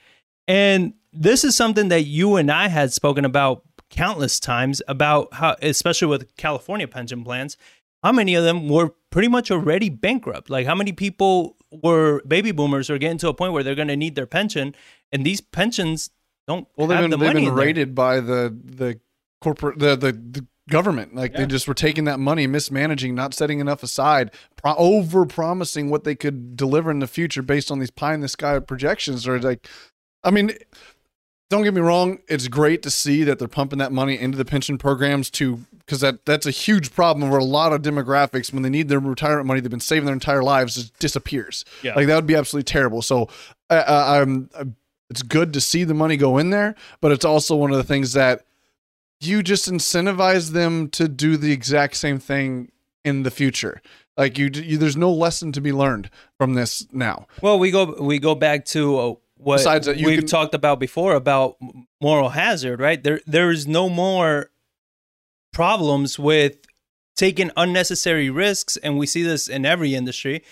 And 0.49 0.95
this 1.13 1.45
is 1.45 1.57
something 1.57 1.89
that 1.89 2.03
you 2.03 2.37
and 2.37 2.51
I 2.51 2.69
had 2.69 2.93
spoken 2.93 3.25
about 3.25 3.66
countless 3.97 4.39
times 4.39 4.83
about 4.87 5.33
how, 5.35 5.57
especially 5.63 6.09
with 6.09 6.37
California 6.37 6.87
pension 6.87 7.25
plans, 7.25 7.57
how 8.03 8.13
many 8.13 8.35
of 8.35 8.45
them 8.45 8.69
were 8.69 8.91
pretty 9.11 9.29
much 9.29 9.51
already 9.51 9.89
bankrupt. 9.89 10.51
Like 10.51 10.67
how 10.67 10.75
many 10.75 10.93
people 10.93 11.57
were 11.71 12.23
baby 12.27 12.53
boomers 12.53 12.91
are 12.91 12.99
getting 12.99 13.19
to 13.19 13.29
a 13.29 13.35
point 13.35 13.53
where 13.53 13.63
they're 13.63 13.75
going 13.75 13.89
to 13.89 13.97
need 13.97 14.15
their 14.15 14.27
pension, 14.27 14.75
and 15.11 15.25
these 15.25 15.41
pensions 15.41 16.11
don't 16.47 16.69
Well, 16.77 16.87
they've 16.87 17.01
been 17.01 17.11
the 17.11 17.17
they've 17.17 17.35
money 17.35 17.47
been 17.47 17.55
rated 17.55 17.95
by 17.95 18.21
the 18.21 18.57
the 18.65 19.01
corporate 19.41 19.79
the 19.79 19.97
the, 19.97 20.13
the 20.13 20.47
government. 20.69 21.15
Like 21.15 21.33
Yeah. 21.33 21.41
they 21.41 21.47
just 21.47 21.67
were 21.67 21.75
taking 21.75 22.05
that 22.05 22.19
money, 22.21 22.47
mismanaging, 22.47 23.15
not 23.15 23.35
setting 23.35 23.61
enough 23.61 23.83
aside, 23.83 24.31
pro- 24.57 24.75
over 24.77 25.25
promising 25.25 25.91
what 25.91 26.05
they 26.05 26.15
could 26.15 26.57
deliver 26.57 26.91
in 26.91 26.99
the 26.99 27.07
future 27.07 27.43
based 27.43 27.71
on 27.71 27.79
these 27.79 27.91
pie 27.91 28.15
in 28.15 28.21
the 28.21 28.29
sky 28.29 28.59
projections. 28.61 29.27
Or 29.27 29.41
like, 29.41 29.67
I 30.23 30.31
mean. 30.31 30.53
Don't 31.49 31.63
get 31.63 31.75
me 31.75 31.81
wrong; 31.81 32.19
it's 32.29 32.49
great 32.49 32.83
to 32.83 32.91
see 32.91 33.23
that 33.25 33.39
they're 33.39 33.49
pumping 33.49 33.79
that 33.79 33.93
money 33.93 34.19
into 34.19 34.37
the 34.37 34.45
pension 34.45 34.79
programs 34.79 35.31
to 35.31 35.61
because 35.87 36.01
that 36.01 36.25
that's 36.25 36.47
a 36.47 36.51
huge 36.51 36.93
problem 36.93 37.31
where 37.31 37.39
a 37.39 37.45
lot 37.45 37.73
of 37.73 37.83
demographics, 37.83 38.53
when 38.53 38.63
they 38.63 38.69
need 38.69 38.89
their 38.89 38.99
retirement 38.99 39.47
money, 39.47 39.61
they've 39.61 39.71
been 39.71 39.81
saving 39.81 40.07
their 40.07 40.15
entire 40.15 40.43
lives, 40.43 40.75
just 40.75 40.99
disappears. 40.99 41.65
Yeah. 41.83 41.95
Like 41.95 42.09
that 42.09 42.17
would 42.17 42.27
be 42.27 42.35
absolutely 42.35 42.65
terrible. 42.65 43.03
So, 43.03 43.29
uh, 43.71 43.85
I'm, 43.87 44.51
uh, 44.55 44.65
it's 45.09 45.23
good 45.23 45.53
to 45.53 45.61
see 45.61 45.85
the 45.85 45.95
money 45.95 46.17
go 46.17 46.39
in 46.39 46.51
there, 46.51 46.75
but 47.01 47.13
it's 47.13 47.25
also 47.25 47.55
one 47.55 47.71
of 47.71 47.77
the 47.77 47.85
things 47.85 48.13
that 48.15 48.45
you 49.21 49.43
just 49.43 49.71
incentivize 49.71 50.51
them 50.51 50.89
to 50.91 51.09
do 51.09 51.37
the 51.37 51.53
exact 51.53 51.97
same 51.97 52.18
thing 52.18 52.73
in 53.05 53.23
the 53.23 53.31
future. 53.31 53.81
Like 54.16 54.39
you, 54.39 54.51
you 54.53 54.79
there's 54.79 54.97
no 54.97 55.12
lesson 55.12 55.53
to 55.53 55.61
be 55.61 55.73
learned 55.73 56.11
from 56.39 56.55
this 56.55 56.87
now. 56.93 57.27
Well, 57.41 57.59
we 57.59 57.70
go 57.70 58.03
we 58.03 58.18
go 58.18 58.35
back 58.35 58.64
to 58.66 58.99
uh, 58.99 59.14
what 59.39 59.59
Besides 59.59 59.87
that, 59.87 59.99
you 59.99 60.07
we've 60.07 60.26
talked 60.26 60.55
about 60.55 60.80
before 60.80 61.14
about 61.14 61.57
moral 62.01 62.30
hazard, 62.30 62.80
right? 62.80 63.03
There 63.03 63.20
there 63.26 63.51
is 63.51 63.66
no 63.66 63.89
more 63.89 64.51
problems 65.53 66.18
with 66.18 66.57
taking 67.16 67.51
unnecessary 67.57 68.30
risks, 68.30 68.76
and 68.78 68.99
we 68.99 69.07
see 69.07 69.22
this 69.22 69.49
in 69.49 69.64
every 69.64 69.95
industry 69.95 70.43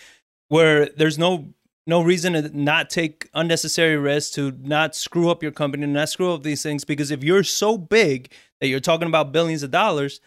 where 0.48 0.86
there's 0.86 1.18
no 1.18 1.48
no 1.86 2.02
reason 2.02 2.32
to 2.32 2.56
not 2.56 2.88
take 2.88 3.28
unnecessary 3.34 3.96
risks, 3.96 4.34
to 4.34 4.52
not 4.62 4.94
screw 4.94 5.30
up 5.30 5.42
your 5.42 5.52
company, 5.52 5.86
not 5.86 6.08
screw 6.08 6.32
up 6.32 6.42
these 6.42 6.62
things, 6.62 6.84
because 6.84 7.10
if 7.10 7.22
you're 7.22 7.42
so 7.42 7.76
big 7.76 8.32
that 8.60 8.68
you're 8.68 8.80
talking 8.80 9.08
about 9.08 9.32
billions 9.32 9.62
of 9.62 9.70
dollars, 9.70 10.20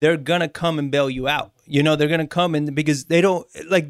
they're 0.00 0.16
gonna 0.16 0.48
come 0.48 0.78
and 0.78 0.90
bail 0.90 1.10
you 1.10 1.28
out. 1.28 1.52
You 1.66 1.82
know, 1.82 1.96
they're 1.96 2.08
gonna 2.08 2.26
come 2.26 2.54
and 2.54 2.74
because 2.74 3.06
they 3.06 3.20
don't 3.20 3.46
like 3.68 3.88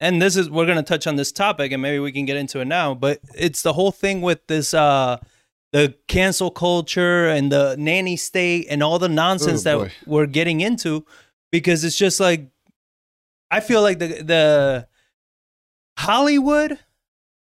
and 0.00 0.20
this 0.20 0.36
is 0.36 0.50
we're 0.50 0.66
going 0.66 0.76
to 0.76 0.82
touch 0.82 1.06
on 1.06 1.16
this 1.16 1.32
topic 1.32 1.72
and 1.72 1.80
maybe 1.82 1.98
we 1.98 2.12
can 2.12 2.24
get 2.24 2.36
into 2.36 2.60
it 2.60 2.66
now 2.66 2.94
but 2.94 3.20
it's 3.34 3.62
the 3.62 3.72
whole 3.72 3.92
thing 3.92 4.20
with 4.20 4.46
this 4.48 4.74
uh 4.74 5.16
the 5.72 5.94
cancel 6.08 6.50
culture 6.50 7.26
and 7.28 7.50
the 7.50 7.74
nanny 7.78 8.16
state 8.16 8.66
and 8.70 8.82
all 8.82 8.98
the 8.98 9.08
nonsense 9.08 9.66
Oh, 9.66 9.84
that 9.84 9.92
we're 10.06 10.26
getting 10.26 10.60
into 10.60 11.04
because 11.50 11.84
it's 11.84 11.96
just 11.98 12.20
like 12.20 12.48
I 13.50 13.60
feel 13.60 13.82
like 13.82 13.98
the 13.98 14.06
the 14.22 14.88
Hollywood, 15.98 16.78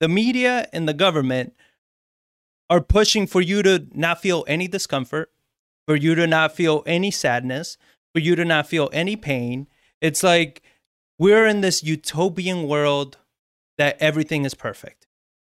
the 0.01 0.09
media 0.09 0.69
and 0.73 0.89
the 0.89 0.95
government 0.95 1.55
are 2.71 2.81
pushing 2.81 3.27
for 3.27 3.41
you 3.41 3.63
to 3.63 3.87
not 3.93 4.21
feel 4.21 4.45
any 4.47 4.69
discomfort, 4.69 5.31
for 5.87 5.97
you 5.97 6.15
to 6.15 6.27
not 6.27 6.55
feel 6.55 6.83
any 6.87 7.11
sadness, 7.11 7.77
for 8.13 8.21
you 8.21 8.37
to 8.37 8.45
not 8.45 8.67
feel 8.67 8.89
any 8.93 9.17
pain. 9.17 9.67
It's 10.01 10.23
like 10.23 10.63
we're 11.19 11.47
in 11.47 11.61
this 11.61 11.83
utopian 11.83 12.67
world 12.69 13.19
that 13.79 13.97
everything 14.01 14.45
is 14.45 14.55
perfect. 14.55 15.07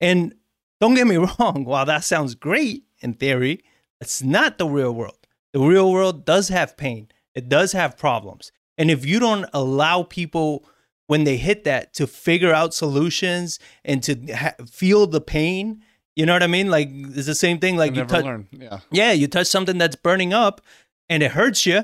And 0.01 0.35
don't 0.81 0.95
get 0.95 1.07
me 1.07 1.17
wrong, 1.39 1.65
while 1.65 1.87
that 1.87 2.05
sounds 2.05 2.35
great 2.35 2.85
in 3.01 3.15
theory, 3.15 3.63
it's 4.01 4.23
not 4.23 4.59
the 4.59 4.67
real 4.67 4.93
world. 4.93 5.27
The 5.53 5.61
real 5.61 5.91
world 5.91 6.25
does 6.25 6.49
have 6.49 6.77
pain, 6.77 7.09
it 7.35 7.49
does 7.49 7.73
have 7.73 7.97
problems. 7.97 8.53
And 8.79 8.91
if 8.91 9.05
you 9.05 9.21
don't 9.21 9.47
allow 9.53 10.05
people 10.05 10.65
when 11.07 11.25
they 11.25 11.37
hit 11.37 11.65
that 11.65 11.93
to 11.95 12.07
figure 12.07 12.55
out 12.55 12.73
solutions 12.73 13.59
and 13.85 14.03
to 14.05 14.33
ha- 14.33 14.55
feel 14.71 15.07
the 15.07 15.21
pain, 15.21 15.83
you 16.17 16.25
know 16.25 16.33
what 16.33 16.43
I 16.43 16.47
mean? 16.47 16.71
Like 16.71 16.89
it's 16.91 17.27
the 17.27 17.35
same 17.35 17.59
thing. 17.59 17.77
Like 17.77 17.95
you 17.95 18.05
touch. 18.05 18.25
Yeah. 18.53 18.79
yeah, 18.91 19.13
you 19.13 19.27
touch 19.27 19.49
something 19.49 19.77
that's 19.77 19.97
burning 19.97 20.33
up 20.33 20.61
and 21.09 21.23
it 21.23 21.33
hurts 21.33 21.67
you, 21.67 21.83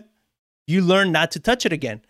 you 0.67 0.81
learn 0.81 1.13
not 1.13 1.33
to 1.33 1.41
touch 1.41 1.67
it 1.67 1.73
again. 1.73 2.03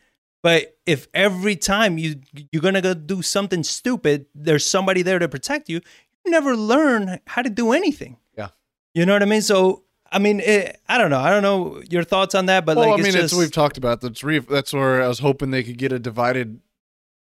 But 0.43 0.77
if 0.87 1.09
every 1.13 1.57
time 1.57 1.99
you 1.99 2.21
you're 2.53 2.63
gonna 2.63 2.83
go 2.83 2.95
do 2.95 3.23
something 3.23 3.63
stupid, 3.63 4.27
there's 4.35 4.65
somebody 4.65 5.03
there 5.03 5.19
to 5.19 5.29
protect 5.29 5.69
you, 5.69 5.81
you 6.25 6.31
never 6.31 6.57
learn 6.57 7.21
how 7.27 7.43
to 7.43 7.51
do 7.51 7.73
anything. 7.73 8.17
Yeah. 8.37 8.49
You 8.95 9.07
know 9.07 9.13
what 9.13 9.23
I 9.23 9.27
mean? 9.27 9.43
So 9.43 9.85
I 10.11 10.19
mean, 10.19 10.41
it, 10.41 10.81
I 10.89 10.99
don't 10.99 11.11
know. 11.11 11.19
I 11.19 11.31
don't 11.31 11.43
know 11.43 11.83
your 11.91 12.05
thoughts 12.05 12.35
on 12.35 12.47
that, 12.47 12.65
but 12.65 12.77
well, 12.77 12.91
like, 12.91 13.01
I 13.01 13.03
mean, 13.03 13.15
it's 13.15 13.33
it's, 13.33 13.35
we've 13.35 13.51
talked 13.51 13.77
about. 13.77 14.01
That's 14.01 14.23
re- 14.23 14.39
that's 14.39 14.73
where 14.73 15.03
I 15.03 15.09
was 15.09 15.19
hoping 15.19 15.51
they 15.51 15.63
could 15.63 15.79
get 15.79 15.93
a 15.93 15.99
divided 15.99 16.61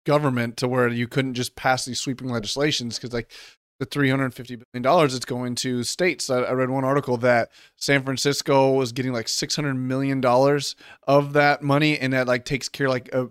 government 0.05 0.57
to 0.59 0.69
where 0.69 0.89
you 0.89 1.09
couldn't 1.09 1.35
just 1.35 1.57
pass 1.57 1.85
these 1.85 2.01
sweeping 2.01 2.29
legislations 2.29 2.99
because 2.99 3.13
like 3.13 3.31
the 3.79 3.87
350 3.87 4.57
billion 4.57 4.83
dollars 4.83 5.15
it's 5.15 5.25
going 5.25 5.55
to 5.57 5.83
states. 5.83 6.31
I, 6.31 6.39
I 6.39 6.53
read 6.53 6.71
one 6.71 6.85
article 6.85 7.17
that 7.19 7.51
san 7.77 8.03
francisco 8.05 8.73
was 8.73 8.93
getting 8.93 9.13
like 9.13 9.29
600 9.29 9.75
million 9.75 10.21
dollars 10.21 10.77
of 11.07 11.33
that 11.33 11.63
money 11.63 11.99
and 11.99 12.13
that 12.13 12.27
like 12.27 12.45
takes 12.45 12.69
care 12.69 12.89
like 12.89 13.09
of 13.13 13.31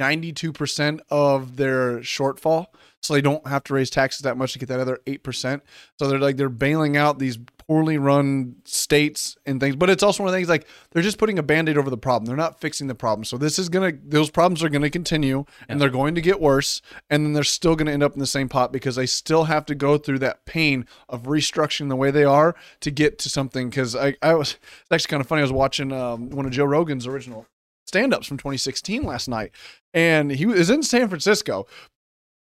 92% 0.00 1.00
of 1.10 1.56
their 1.56 1.98
shortfall. 1.98 2.66
So 3.02 3.14
they 3.14 3.22
don't 3.22 3.46
have 3.46 3.64
to 3.64 3.74
raise 3.74 3.88
taxes 3.88 4.22
that 4.22 4.36
much 4.36 4.52
to 4.52 4.58
get 4.58 4.68
that 4.68 4.80
other 4.80 5.00
8% 5.06 5.62
so 5.98 6.06
they're 6.06 6.18
like 6.18 6.36
they're 6.36 6.50
bailing 6.50 6.98
out 6.98 7.18
these 7.18 7.38
poorly 7.70 7.98
run 7.98 8.56
states 8.64 9.36
and 9.46 9.60
things. 9.60 9.76
But 9.76 9.90
it's 9.90 10.02
also 10.02 10.24
one 10.24 10.28
of 10.28 10.32
the 10.32 10.38
things 10.38 10.48
like 10.48 10.66
they're 10.90 11.04
just 11.04 11.18
putting 11.18 11.38
a 11.38 11.42
band-aid 11.42 11.78
over 11.78 11.88
the 11.88 11.96
problem. 11.96 12.26
They're 12.26 12.36
not 12.36 12.60
fixing 12.60 12.88
the 12.88 12.96
problem. 12.96 13.24
So 13.24 13.38
this 13.38 13.60
is 13.60 13.68
gonna 13.68 13.92
those 14.04 14.28
problems 14.28 14.64
are 14.64 14.68
gonna 14.68 14.90
continue 14.90 15.44
and 15.68 15.80
they're 15.80 15.88
going 15.88 16.16
to 16.16 16.20
get 16.20 16.40
worse. 16.40 16.82
And 17.08 17.24
then 17.24 17.32
they're 17.32 17.44
still 17.44 17.76
gonna 17.76 17.92
end 17.92 18.02
up 18.02 18.14
in 18.14 18.18
the 18.18 18.26
same 18.26 18.48
pot 18.48 18.72
because 18.72 18.96
they 18.96 19.06
still 19.06 19.44
have 19.44 19.66
to 19.66 19.76
go 19.76 19.98
through 19.98 20.18
that 20.18 20.44
pain 20.46 20.84
of 21.08 21.22
restructuring 21.22 21.88
the 21.88 21.96
way 21.96 22.10
they 22.10 22.24
are 22.24 22.56
to 22.80 22.90
get 22.90 23.20
to 23.20 23.28
something. 23.28 23.70
Because 23.70 23.94
I, 23.94 24.16
I 24.20 24.34
was 24.34 24.58
it's 24.82 24.90
actually 24.90 25.10
kind 25.10 25.20
of 25.20 25.28
funny. 25.28 25.40
I 25.40 25.44
was 25.44 25.52
watching 25.52 25.92
um, 25.92 26.30
one 26.30 26.46
of 26.46 26.50
joe 26.50 26.64
rogan's 26.64 27.06
original 27.06 27.46
stand-ups 27.90 28.26
from 28.26 28.36
2016 28.36 29.02
last 29.02 29.28
night 29.28 29.50
and 29.92 30.30
he 30.30 30.46
was 30.46 30.70
in 30.70 30.82
san 30.82 31.08
francisco 31.08 31.66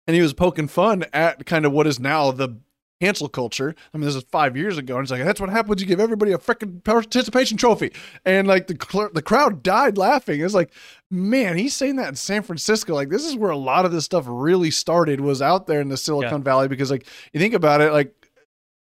and 0.06 0.14
he 0.14 0.22
was 0.22 0.32
poking 0.32 0.68
fun 0.68 1.04
at 1.12 1.44
kind 1.46 1.66
of 1.66 1.72
what 1.72 1.86
is 1.86 1.98
now 1.98 2.30
the 2.30 2.56
cancel 3.00 3.28
culture. 3.28 3.74
I 3.92 3.98
mean, 3.98 4.06
this 4.06 4.14
is 4.14 4.24
five 4.24 4.56
years 4.56 4.78
ago, 4.78 4.96
and 4.96 5.04
it's 5.04 5.10
like 5.10 5.24
that's 5.24 5.40
what 5.40 5.50
happens. 5.50 5.80
You 5.80 5.86
give 5.86 6.00
everybody 6.00 6.32
a 6.32 6.38
freaking 6.38 6.82
participation 6.84 7.56
trophy, 7.56 7.92
and 8.24 8.46
like 8.46 8.66
the 8.66 8.76
cl- 8.80 9.10
the 9.12 9.22
crowd 9.22 9.62
died 9.62 9.98
laughing. 9.98 10.40
It's 10.40 10.54
like, 10.54 10.72
man, 11.10 11.56
he's 11.56 11.74
saying 11.74 11.96
that 11.96 12.08
in 12.08 12.16
San 12.16 12.42
Francisco. 12.42 12.94
Like 12.94 13.10
this 13.10 13.24
is 13.24 13.36
where 13.36 13.50
a 13.50 13.56
lot 13.56 13.84
of 13.84 13.92
this 13.92 14.04
stuff 14.04 14.24
really 14.26 14.70
started. 14.70 15.20
Was 15.20 15.42
out 15.42 15.66
there 15.66 15.80
in 15.80 15.88
the 15.88 15.96
Silicon 15.96 16.42
Valley 16.42 16.68
because 16.68 16.90
like 16.90 17.06
you 17.32 17.40
think 17.40 17.54
about 17.54 17.80
it, 17.80 17.92
like 17.92 18.14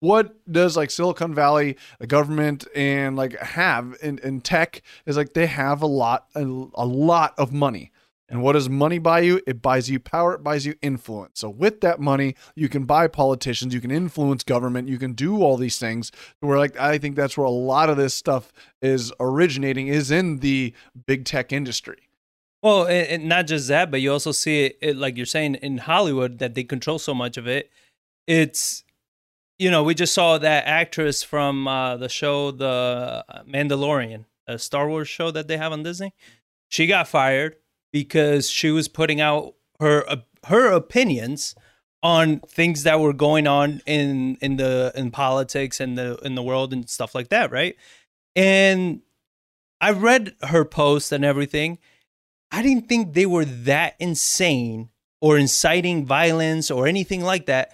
what 0.01 0.37
does 0.51 0.77
like 0.77 0.91
Silicon 0.91 1.35
Valley, 1.35 1.77
the 1.99 2.07
government, 2.07 2.67
and 2.75 3.17
like 3.17 3.39
have 3.39 3.97
in, 4.03 4.19
in 4.19 4.41
tech 4.41 4.83
is 5.07 5.17
like 5.17 5.33
they 5.33 5.47
have 5.47 5.83
a 5.83 5.87
lot 5.87 6.27
a, 6.35 6.43
a 6.43 6.87
lot 6.87 7.35
of 7.39 7.53
money. 7.53 7.93
And 8.29 8.43
what 8.43 8.55
does 8.55 8.69
money 8.69 8.99
buy 8.99 9.21
you? 9.21 9.41
It 9.47 9.63
buys 9.63 9.89
you 9.89 10.01
power, 10.01 10.35
it 10.35 10.43
buys 10.43 10.67
you 10.67 10.75
influence. 10.83 11.39
So 11.39 11.49
with 11.49 11.81
that 11.83 12.01
money, 12.01 12.35
you 12.57 12.69
can 12.69 12.85
buy 12.85 13.07
politicians, 13.07 13.73
you 13.73 13.81
can 13.81 13.93
influence 13.93 14.43
government, 14.43 14.89
you 14.89 14.99
can 14.99 15.13
do 15.13 15.43
all 15.43 15.57
these 15.57 15.79
things. 15.79 16.11
Where 16.41 16.59
like 16.59 16.79
I 16.79 16.99
think 16.99 17.15
that's 17.15 17.39
where 17.39 17.47
a 17.47 17.51
lot 17.51 17.89
of 17.89 17.97
this 17.97 18.15
stuff 18.15 18.53
is 18.83 19.13
originating 19.21 19.87
is 19.87 20.11
in 20.11 20.39
the 20.39 20.75
big 21.07 21.25
tech 21.25 21.53
industry. 21.53 22.09
Well, 22.63 22.85
and, 22.85 23.07
and 23.09 23.29
not 23.29 23.47
just 23.47 23.69
that, 23.69 23.93
but 23.93 24.01
you 24.01 24.11
also 24.11 24.33
see 24.33 24.65
it, 24.65 24.79
it, 24.81 24.97
like 24.97 25.17
you're 25.17 25.27
saying, 25.27 25.57
in 25.57 25.79
Hollywood 25.79 26.39
that 26.39 26.55
they 26.55 26.65
control 26.65 26.99
so 26.99 27.15
much 27.15 27.37
of 27.37 27.47
it. 27.47 27.71
It's, 28.27 28.83
you 29.59 29.71
know, 29.71 29.83
we 29.83 29.95
just 29.95 30.15
saw 30.15 30.39
that 30.39 30.67
actress 30.67 31.23
from 31.23 31.67
uh, 31.67 31.97
the 31.97 32.09
show 32.09 32.51
The 32.51 33.25
Mandalorian, 33.49 34.25
a 34.47 34.59
Star 34.59 34.89
Wars 34.89 35.09
show 35.09 35.31
that 35.31 35.49
they 35.49 35.57
have 35.57 35.73
on 35.73 35.83
Disney. 35.83 36.13
She 36.69 36.87
got 36.87 37.09
fired 37.09 37.57
because 37.93 38.51
she 38.51 38.71
was 38.71 38.89
putting 38.89 39.21
out 39.21 39.55
her 39.81 40.09
uh, 40.09 40.17
her 40.47 40.71
opinions 40.71 41.55
on 42.03 42.41
things 42.41 42.83
that 42.83 43.01
were 43.01 43.13
going 43.13 43.47
on 43.47 43.81
in 43.87 44.37
in 44.41 44.57
the 44.57 44.93
in 44.95 45.11
politics 45.11 45.81
and 45.81 45.97
the 45.97 46.17
in 46.19 46.35
the 46.35 46.43
world 46.43 46.73
and 46.73 46.89
stuff 46.89 47.15
like 47.15 47.29
that, 47.29 47.51
right? 47.51 47.77
And 48.35 49.01
I 49.81 49.91
read 49.91 50.35
her 50.43 50.65
post 50.65 51.13
and 51.13 51.25
everything. 51.25 51.79
I 52.51 52.63
didn't 52.63 52.89
think 52.89 53.15
they 53.15 53.27
were 53.27 53.45
that 53.45 53.97
insane 53.99 54.91
or 55.21 55.39
inciting 55.39 56.05
violence 56.07 56.71
or 56.71 56.87
anything 56.87 57.23
like 57.23 57.47
that 57.47 57.73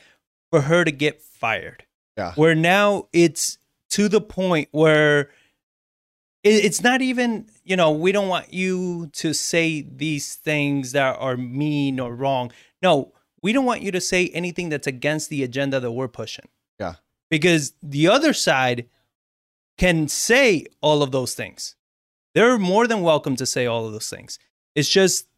for 0.52 0.60
her 0.60 0.84
to 0.84 0.92
get 0.92 1.22
fired. 1.22 1.86
Yeah. 2.18 2.34
Where 2.34 2.54
now 2.54 3.08
it's 3.10 3.56
to 3.90 4.06
the 4.06 4.20
point 4.20 4.68
where 4.70 5.30
it, 6.44 6.64
it's 6.66 6.82
not 6.82 7.00
even, 7.00 7.46
you 7.64 7.74
know, 7.74 7.90
we 7.90 8.12
don't 8.12 8.28
want 8.28 8.52
you 8.52 9.06
to 9.14 9.32
say 9.32 9.80
these 9.80 10.34
things 10.34 10.92
that 10.92 11.16
are 11.18 11.38
mean 11.38 11.98
or 11.98 12.14
wrong. 12.14 12.52
No, 12.82 13.14
we 13.42 13.54
don't 13.54 13.64
want 13.64 13.80
you 13.80 13.90
to 13.92 14.00
say 14.00 14.28
anything 14.28 14.68
that's 14.68 14.86
against 14.86 15.30
the 15.30 15.42
agenda 15.42 15.80
that 15.80 15.90
we're 15.90 16.06
pushing. 16.06 16.48
Yeah. 16.78 16.96
Because 17.30 17.72
the 17.82 18.08
other 18.08 18.34
side 18.34 18.90
can 19.78 20.06
say 20.06 20.66
all 20.82 21.02
of 21.02 21.12
those 21.12 21.32
things. 21.32 21.76
They're 22.34 22.58
more 22.58 22.86
than 22.86 23.00
welcome 23.00 23.36
to 23.36 23.46
say 23.46 23.64
all 23.64 23.86
of 23.86 23.92
those 23.92 24.10
things. 24.10 24.38
It's 24.74 24.90
just 24.90 25.28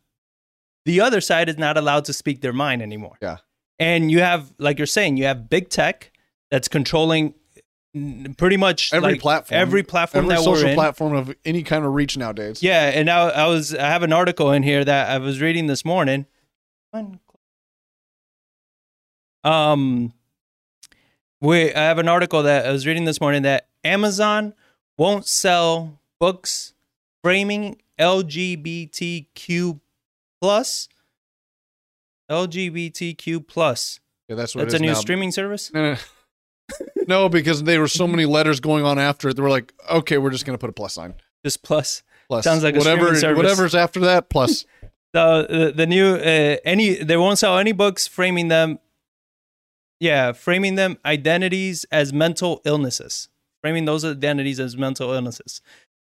the 0.85 1.01
other 1.01 1.21
side 1.21 1.49
is 1.49 1.57
not 1.57 1.77
allowed 1.77 2.05
to 2.07 2.13
speak 2.13 2.41
their 2.41 2.53
mind 2.53 2.83
anymore. 2.83 3.17
Yeah. 3.23 3.37
And 3.79 4.11
you 4.11 4.21
have, 4.21 4.53
like 4.59 4.79
you're 4.79 4.87
saying, 4.87 5.17
you 5.17 5.25
have 5.25 5.49
big 5.51 5.69
tech 5.69 6.13
that's 6.51 6.69
controlling 6.69 7.35
pretty 8.37 8.57
much 8.57 8.93
Every 8.93 9.13
like, 9.13 9.21
platform, 9.21 9.61
every 9.61 9.83
platform 9.83 10.31
every 10.31 10.43
social 10.43 10.75
platform 10.75 11.15
of 11.15 11.35
any 11.45 11.63
kind 11.63 11.85
of 11.85 11.95
reach 11.95 12.17
nowadays. 12.17 12.63
Yeah, 12.63 12.91
and 12.91 13.09
I, 13.09 13.29
I 13.29 13.47
was 13.47 13.75
I 13.75 13.87
have 13.87 14.03
an 14.03 14.13
article 14.13 14.51
in 14.51 14.63
here 14.63 14.85
that 14.85 15.11
I 15.11 15.19
was 15.19 15.41
reading 15.41 15.67
this 15.67 15.85
morning. 15.85 16.27
Um, 19.45 20.13
we 21.41 21.73
I 21.73 21.83
have 21.83 21.99
an 21.99 22.09
article 22.09 22.43
that 22.43 22.67
I 22.67 22.73
was 22.73 22.87
reading 22.87 23.05
this 23.05 23.21
morning 23.21 23.43
that 23.43 23.69
Amazon 23.85 24.55
won't 24.99 25.27
sell 25.27 26.01
books 26.19 26.75
framing 27.23 27.81
LGBTQ 27.99 29.81
plus 30.41 30.89
LGBTQ 32.31 33.47
plus. 33.47 34.01
Yeah, 34.29 34.37
that's 34.37 34.55
what 34.55 34.63
That's 34.63 34.75
a 34.75 34.79
new 34.79 34.89
now. 34.89 34.95
streaming 34.95 35.33
service. 35.33 35.73
No, 35.73 35.93
no. 35.93 35.99
no, 37.09 37.29
because 37.29 37.63
there 37.65 37.81
were 37.81 37.89
so 37.89 38.07
many 38.07 38.25
letters 38.25 38.61
going 38.61 38.85
on 38.85 38.99
after 38.99 39.29
it. 39.29 39.37
They 39.37 39.43
were 39.43 39.51
like, 39.51 39.73
okay, 39.91 40.17
we're 40.19 40.31
just 40.31 40.47
gonna 40.47 40.59
put 40.59 40.71
a 40.71 40.73
plus 40.73 40.95
sign. 40.95 41.15
Just 41.45 41.63
plus. 41.63 42.03
Plus 42.29 42.45
Sounds 42.45 42.63
like 42.63 42.75
a 42.75 42.79
whatever 42.79 43.01
streaming 43.01 43.21
service. 43.21 43.37
whatever's 43.37 43.75
after 43.75 44.01
that 44.01 44.31
plus. 44.31 44.65
the 45.15 45.47
the, 45.49 45.73
the 45.77 45.87
new 45.87 46.15
uh, 46.17 46.57
any 46.65 46.95
they 46.95 47.17
won't 47.17 47.39
sell 47.39 47.57
any 47.57 47.73
books 47.73 48.07
framing 48.07 48.49
them 48.49 48.79
yeah 50.01 50.33
framing 50.33 50.75
them 50.75 50.99
identities 51.07 51.85
as 51.93 52.13
mental 52.13 52.61
illnesses 52.65 53.29
framing 53.63 53.85
those 53.87 54.05
identities 54.05 54.59
as 54.59 54.77
mental 54.77 55.13
illnesses 55.13 55.63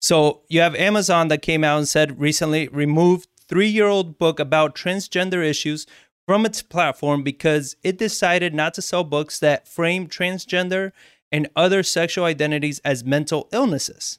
so 0.01 0.43
you 0.49 0.61
have 0.61 0.75
amazon 0.75 1.29
that 1.29 1.41
came 1.41 1.65
out 1.65 1.79
and 1.79 1.89
said 1.89 2.21
recently 2.21 2.69
removed 2.69 3.27
three-year-old 3.51 4.17
book 4.17 4.41
about 4.41 4.75
transgender 4.75 5.45
issues 5.45 5.87
from 6.27 6.47
its 6.47 6.63
platform 6.63 7.23
because 7.23 7.77
it 7.83 7.99
decided 7.99 8.55
not 8.55 8.73
to 8.73 8.81
sell 8.81 9.05
books 9.05 9.39
that 9.39 9.69
frame 9.69 10.07
transgender 10.07 10.93
and 11.31 11.51
other 11.55 11.83
sexual 11.83 12.25
identities 12.25 12.79
as 12.87 13.05
mental 13.05 13.49
illnesses 13.53 14.19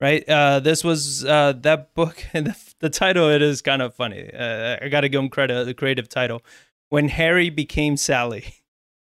right? 0.00 0.26
Uh, 0.26 0.60
this 0.60 0.82
was 0.82 1.26
uh, 1.26 1.52
that 1.60 1.94
book, 1.94 2.24
and 2.32 2.46
the, 2.46 2.56
the 2.78 2.88
title 2.88 3.28
it 3.28 3.42
is 3.42 3.60
kind 3.60 3.82
of 3.82 3.94
funny. 3.94 4.30
Uh, 4.32 4.78
I 4.80 4.88
got 4.88 5.02
to 5.02 5.10
give 5.10 5.20
him 5.20 5.28
credit, 5.28 5.66
the 5.66 5.74
creative 5.74 6.08
title. 6.08 6.42
When 6.88 7.08
Harry 7.08 7.50
became 7.50 7.98
Sally. 7.98 8.54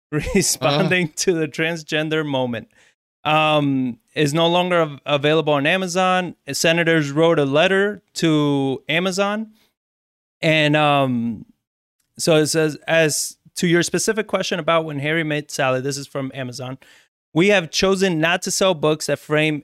responding 0.36 1.10
to 1.10 1.34
the 1.34 1.48
transgender 1.48 2.26
moment. 2.26 2.70
Um, 3.26 4.00
is 4.14 4.34
no 4.34 4.48
longer 4.48 4.82
av- 4.82 5.00
available 5.06 5.54
on 5.54 5.66
Amazon. 5.66 6.36
Senators 6.52 7.12
wrote 7.12 7.40
a 7.40 7.46
letter 7.46 8.04
to 8.14 8.84
Amazon, 8.88 9.52
and 10.42 10.76
um, 10.76 11.46
so 12.18 12.36
it 12.36 12.48
says, 12.48 12.78
as 12.88 13.38
to 13.56 13.68
your 13.68 13.84
specific 13.84 14.28
question 14.28 14.60
about 14.60 14.86
when 14.86 15.00
Harry 15.00 15.24
met 15.24 15.50
Sally, 15.52 15.82
this 15.82 15.98
is 15.98 16.08
from 16.08 16.32
Amazon. 16.34 16.78
We 17.34 17.50
have 17.50 17.72
chosen 17.72 18.20
not 18.20 18.42
to 18.44 18.52
sell 18.52 18.74
books 18.74 19.08
that 19.08 19.20
frame 19.20 19.64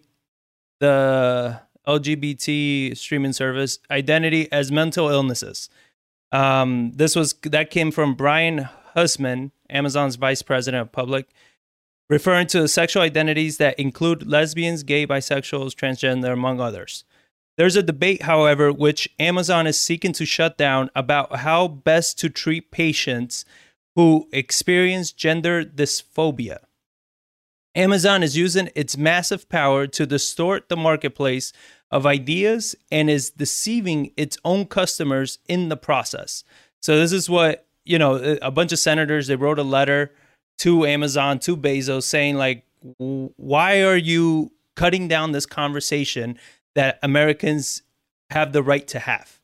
the 0.79 1.61
LGBT 1.87 2.97
streaming 2.97 3.33
service 3.33 3.79
identity 3.89 4.51
as 4.51 4.71
mental 4.71 5.09
illnesses. 5.09 5.69
Um, 6.31 6.91
this 6.95 7.15
was 7.15 7.33
that 7.43 7.69
came 7.69 7.91
from 7.91 8.15
Brian 8.15 8.69
Huseman, 8.95 9.51
Amazon's 9.69 10.15
vice 10.15 10.41
president 10.41 10.81
of 10.81 10.91
public, 10.91 11.27
referring 12.11 12.45
to 12.45 12.67
sexual 12.67 13.01
identities 13.01 13.55
that 13.55 13.79
include 13.79 14.27
lesbians, 14.27 14.83
gay, 14.83 15.07
bisexuals, 15.07 15.73
transgender, 15.73 16.33
among 16.33 16.59
others. 16.59 17.05
There's 17.57 17.77
a 17.77 17.81
debate, 17.81 18.23
however, 18.23 18.69
which 18.69 19.09
Amazon 19.17 19.65
is 19.65 19.79
seeking 19.79 20.11
to 20.13 20.25
shut 20.25 20.57
down 20.57 20.89
about 20.93 21.37
how 21.37 21.69
best 21.69 22.19
to 22.19 22.29
treat 22.29 22.69
patients 22.69 23.45
who 23.95 24.27
experience 24.33 25.13
gender 25.13 25.63
dysphoria. 25.63 26.57
Amazon 27.75 28.23
is 28.23 28.35
using 28.35 28.69
its 28.75 28.97
massive 28.97 29.47
power 29.47 29.87
to 29.87 30.05
distort 30.05 30.67
the 30.67 30.75
marketplace 30.75 31.53
of 31.91 32.05
ideas 32.05 32.75
and 32.91 33.09
is 33.09 33.29
deceiving 33.29 34.11
its 34.17 34.37
own 34.43 34.65
customers 34.65 35.39
in 35.47 35.69
the 35.69 35.77
process. 35.77 36.43
So 36.81 36.97
this 36.97 37.13
is 37.13 37.29
what, 37.29 37.67
you 37.85 37.97
know, 37.97 38.37
a 38.41 38.51
bunch 38.51 38.73
of 38.73 38.79
senators 38.79 39.27
they 39.27 39.37
wrote 39.37 39.59
a 39.59 39.63
letter 39.63 40.11
to 40.61 40.85
Amazon, 40.85 41.39
to 41.39 41.57
Bezos 41.57 42.03
saying 42.03 42.35
like 42.35 42.65
why 42.97 43.81
are 43.81 43.97
you 43.97 44.51
cutting 44.75 45.07
down 45.07 45.31
this 45.31 45.45
conversation 45.45 46.37
that 46.75 46.99
Americans 47.01 47.81
have 48.29 48.53
the 48.53 48.61
right 48.61 48.87
to 48.87 48.99
have? 48.99 49.39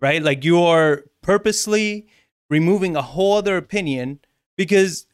Right? 0.00 0.22
Like 0.22 0.42
you 0.42 0.62
are 0.62 1.04
purposely 1.22 2.06
removing 2.48 2.96
a 2.96 3.02
whole 3.02 3.34
other 3.34 3.58
opinion 3.58 4.20
because 4.56 5.06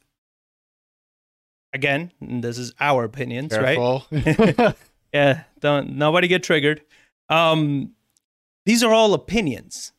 again, 1.72 2.12
this 2.20 2.57
is 2.57 2.72
our 2.78 3.05
opinions, 3.05 3.53
Careful. 3.53 4.05
right? 4.11 4.76
yeah, 5.12 5.42
don't 5.59 5.96
nobody 5.96 6.28
get 6.28 6.44
triggered. 6.44 6.82
Um 7.28 7.92
these 8.66 8.84
are 8.84 8.94
all 8.94 9.14
opinions, 9.14 9.92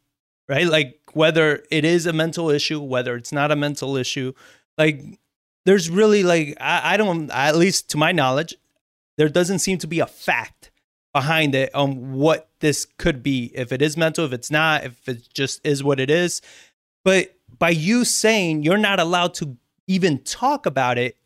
right? 0.47 0.68
Like 0.68 0.99
whether 1.12 1.64
it 1.70 1.84
is 1.84 2.06
a 2.06 2.14
mental 2.14 2.49
issue, 2.49 2.80
whether 2.80 3.18
it's 3.18 3.34
not 3.34 3.52
a 3.52 3.56
mental 3.58 3.97
issue, 3.97 4.32
like 4.78 5.20
there's 5.66 5.89
really 5.89 6.24
like 6.24 6.57
I, 6.59 6.93
I 6.93 6.97
don't 6.97 7.30
at 7.32 7.55
least 7.55 7.89
to 7.91 7.97
my 7.97 8.12
knowledge, 8.12 8.55
there 9.18 9.30
doesn't 9.30 9.59
seem 9.59 9.78
to 9.80 9.88
be 9.88 9.99
a 9.99 10.07
fact 10.07 10.72
behind 11.14 11.55
it 11.55 11.74
on 11.76 12.14
what 12.14 12.49
this 12.59 12.86
could 12.97 13.22
be. 13.22 13.51
If 13.53 13.72
it 13.72 13.82
is 13.82 13.97
mental, 13.97 14.26
if 14.26 14.34
it's 14.34 14.51
not, 14.51 14.84
if 14.84 15.07
it 15.07 15.28
just 15.34 15.66
is 15.66 15.84
what 15.84 15.99
it 15.99 16.09
is. 16.09 16.41
But 17.03 17.36
by 17.57 17.70
you 17.70 18.05
saying 18.05 18.64
you're 18.64 18.78
not 18.78 18.99
allowed 18.99 19.34
to 19.36 19.57
even 19.88 20.20
talk 20.20 20.66
about 20.66 20.97
it, 20.97 21.18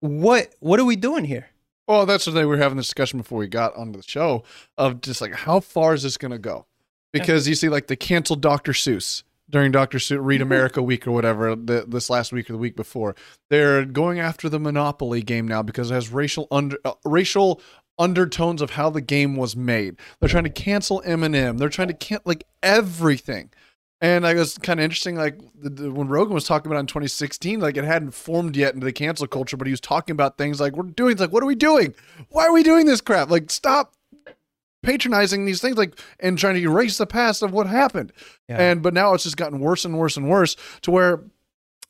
what 0.00 0.54
what 0.60 0.78
are 0.80 0.84
we 0.84 0.96
doing 0.96 1.24
here? 1.24 1.48
Well, 1.88 2.04
that's 2.04 2.26
what 2.26 2.34
they 2.34 2.44
were 2.44 2.56
having 2.56 2.76
this 2.76 2.86
discussion 2.86 3.18
before 3.18 3.38
we 3.38 3.46
got 3.46 3.76
onto 3.76 3.96
the 3.96 4.02
show 4.02 4.42
of 4.76 5.00
just 5.00 5.20
like 5.20 5.32
how 5.32 5.60
far 5.60 5.94
is 5.94 6.02
this 6.02 6.16
going 6.16 6.32
to 6.32 6.38
go? 6.38 6.66
Because 7.12 7.48
you 7.48 7.54
see, 7.54 7.68
like 7.68 7.86
the 7.86 7.96
canceled 7.96 8.42
Dr. 8.42 8.72
Seuss 8.72 9.22
during 9.48 9.72
Dr. 9.72 9.98
Seuss 9.98 10.18
Read 10.20 10.42
America 10.42 10.82
Week 10.82 11.06
or 11.06 11.12
whatever 11.12 11.54
the, 11.54 11.84
this 11.86 12.10
last 12.10 12.32
week 12.32 12.50
or 12.50 12.54
the 12.54 12.58
week 12.58 12.76
before, 12.76 13.14
they're 13.50 13.84
going 13.84 14.18
after 14.18 14.48
the 14.48 14.58
Monopoly 14.58 15.22
game 15.22 15.46
now 15.46 15.62
because 15.62 15.90
it 15.90 15.94
has 15.94 16.10
racial 16.10 16.48
under 16.50 16.78
uh, 16.84 16.94
racial 17.04 17.60
undertones 17.98 18.60
of 18.60 18.70
how 18.70 18.90
the 18.90 19.00
game 19.00 19.36
was 19.36 19.56
made. 19.56 19.96
They're 20.20 20.28
trying 20.28 20.44
to 20.44 20.50
cancel 20.50 21.02
Eminem. 21.06 21.58
They're 21.58 21.68
trying 21.68 21.88
to 21.88 21.94
can 21.94 22.20
like 22.24 22.44
everything. 22.62 23.50
And 24.02 24.26
I 24.26 24.34
was 24.34 24.58
kind 24.58 24.78
of 24.78 24.84
interesting, 24.84 25.16
like 25.16 25.38
the, 25.58 25.70
the, 25.70 25.90
when 25.90 26.08
Rogan 26.08 26.34
was 26.34 26.44
talking 26.44 26.70
about 26.70 26.76
it 26.76 26.80
in 26.80 26.86
2016, 26.86 27.60
like 27.60 27.78
it 27.78 27.84
hadn't 27.84 28.10
formed 28.10 28.54
yet 28.54 28.74
into 28.74 28.84
the 28.84 28.92
cancel 28.92 29.26
culture, 29.26 29.56
but 29.56 29.66
he 29.66 29.70
was 29.70 29.80
talking 29.80 30.12
about 30.12 30.36
things 30.36 30.60
like 30.60 30.74
we're 30.76 30.84
doing, 30.84 31.16
like 31.16 31.32
what 31.32 31.42
are 31.42 31.46
we 31.46 31.54
doing? 31.54 31.94
Why 32.28 32.46
are 32.46 32.52
we 32.52 32.62
doing 32.62 32.84
this 32.84 33.00
crap? 33.00 33.30
Like 33.30 33.50
stop 33.50 33.95
patronizing 34.86 35.44
these 35.44 35.60
things, 35.60 35.76
like 35.76 35.98
and 36.20 36.38
trying 36.38 36.54
to 36.54 36.62
erase 36.62 36.96
the 36.96 37.06
past 37.06 37.42
of 37.42 37.52
what 37.52 37.66
happened. 37.66 38.12
Yeah. 38.48 38.58
And 38.58 38.82
but 38.82 38.94
now 38.94 39.12
it's 39.12 39.24
just 39.24 39.36
gotten 39.36 39.60
worse 39.60 39.84
and 39.84 39.98
worse 39.98 40.16
and 40.16 40.30
worse 40.30 40.56
to 40.82 40.90
where 40.90 41.24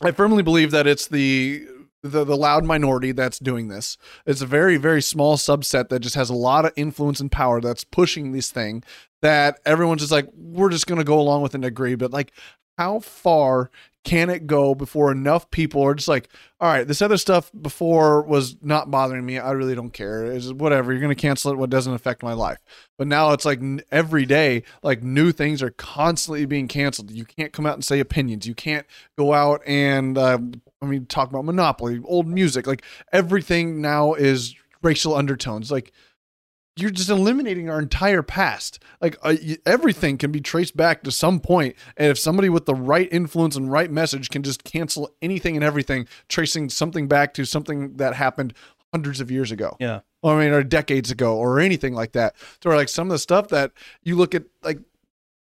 I 0.01 0.11
firmly 0.11 0.42
believe 0.42 0.72
that 0.72 0.86
it's 0.86 1.07
the 1.07 1.66
the, 2.03 2.24
the 2.24 2.36
loud 2.36 2.64
minority 2.64 3.12
that's 3.12 3.38
doing 3.38 3.68
this. 3.68 3.97
It's 4.26 4.42
a 4.42 4.47
very, 4.47 4.76
very 4.76 5.03
small 5.03 5.36
subset 5.36 5.88
that 5.88 6.01
just 6.01 6.14
has 6.14 6.30
a 6.30 6.34
lot 6.34 6.64
of 6.64 6.72
influence 6.76 7.20
and 7.20 7.32
power 7.32 7.61
that's 7.61 7.84
pushing 7.84 8.32
this 8.32 8.51
thing 8.51 8.82
that 9.22 9.59
everyone's 9.64 10.03
just 10.03 10.12
like, 10.12 10.28
we're 10.34 10.70
just 10.70 10.86
going 10.86 10.99
to 10.99 11.05
go 11.05 11.18
along 11.18 11.42
with 11.42 11.55
and 11.55 11.64
agree. 11.64 11.94
But 11.94 12.12
like, 12.12 12.32
how 12.79 13.01
far 13.01 13.70
can 14.07 14.31
it 14.31 14.47
go 14.47 14.72
before 14.72 15.11
enough 15.11 15.51
people 15.51 15.83
are 15.83 15.95
just 15.95 16.07
like, 16.07 16.29
all 16.61 16.68
right, 16.68 16.87
this 16.87 17.03
other 17.03 17.16
stuff 17.16 17.51
before 17.61 18.22
was 18.22 18.57
not 18.62 18.89
bothering 18.89 19.27
me. 19.27 19.37
I 19.37 19.51
really 19.51 19.74
don't 19.74 19.93
care. 19.93 20.27
It's 20.27 20.53
whatever. 20.53 20.93
You're 20.93 21.01
going 21.01 21.14
to 21.14 21.20
cancel 21.20 21.51
it. 21.51 21.59
What 21.59 21.70
doesn't 21.70 21.93
affect 21.93 22.22
my 22.22 22.33
life. 22.33 22.59
But 22.99 23.09
now 23.09 23.33
it's 23.33 23.45
like 23.45 23.61
every 23.91 24.24
day, 24.24 24.62
like 24.85 25.03
new 25.03 25.33
things 25.33 25.61
are 25.61 25.70
constantly 25.70 26.47
being 26.47 26.68
canceled. 26.68 27.11
You 27.11 27.24
can't 27.24 27.53
come 27.53 27.66
out 27.66 27.74
and 27.74 27.85
say 27.85 27.99
opinions. 27.99 28.47
You 28.47 28.55
can't 28.55 28.87
go 29.18 29.35
out 29.35 29.61
and, 29.66 30.16
uh, 30.16 30.39
I 30.81 30.87
mean, 30.87 31.07
talk 31.07 31.29
about 31.29 31.45
Monopoly, 31.45 32.01
old 32.05 32.29
music. 32.29 32.68
Like 32.68 32.85
everything 33.12 33.81
now 33.81 34.14
is 34.14 34.55
racial 34.83 35.16
undertones. 35.16 35.72
Like, 35.72 35.93
you're 36.77 36.91
just 36.91 37.09
eliminating 37.09 37.70
our 37.70 37.79
entire 37.79 38.22
past. 38.22 38.79
Like 39.01 39.16
uh, 39.22 39.37
everything 39.64 40.18
can 40.18 40.31
be 40.31 40.41
traced 40.41 40.77
back 40.77 41.03
to 41.05 41.11
some 41.11 41.41
point, 41.41 41.74
and 41.97 42.09
if 42.11 42.18
somebody 42.18 42.49
with 42.49 42.66
the 42.66 42.74
right 42.74 43.09
influence 43.11 43.57
and 43.57 43.72
right 43.72 43.91
message 43.91 44.29
can 44.31 44.43
just 44.43 44.62
cancel 44.62 45.11
anything 45.22 45.57
and 45.57 45.64
everything, 45.64 46.07
tracing 46.29 46.68
something 46.68 47.09
back 47.09 47.35
to 47.35 47.45
something 47.45 47.97
that 47.97 48.14
happened 48.14 48.53
hundreds 48.93 49.20
of 49.20 49.31
years 49.31 49.51
ago. 49.51 49.77
Yeah. 49.81 50.01
I 50.22 50.39
mean, 50.39 50.53
or 50.53 50.62
decades 50.62 51.11
ago, 51.11 51.37
or 51.37 51.61
anything 51.61 51.95
like 51.95 52.12
that. 52.12 52.35
So, 52.62 52.70
like 52.70 52.89
some 52.89 53.09
of 53.09 53.12
the 53.12 53.18
stuff 53.18 53.49
that 53.49 53.72
you 54.03 54.16
look 54.16 54.35
at, 54.35 54.45
like 54.62 54.81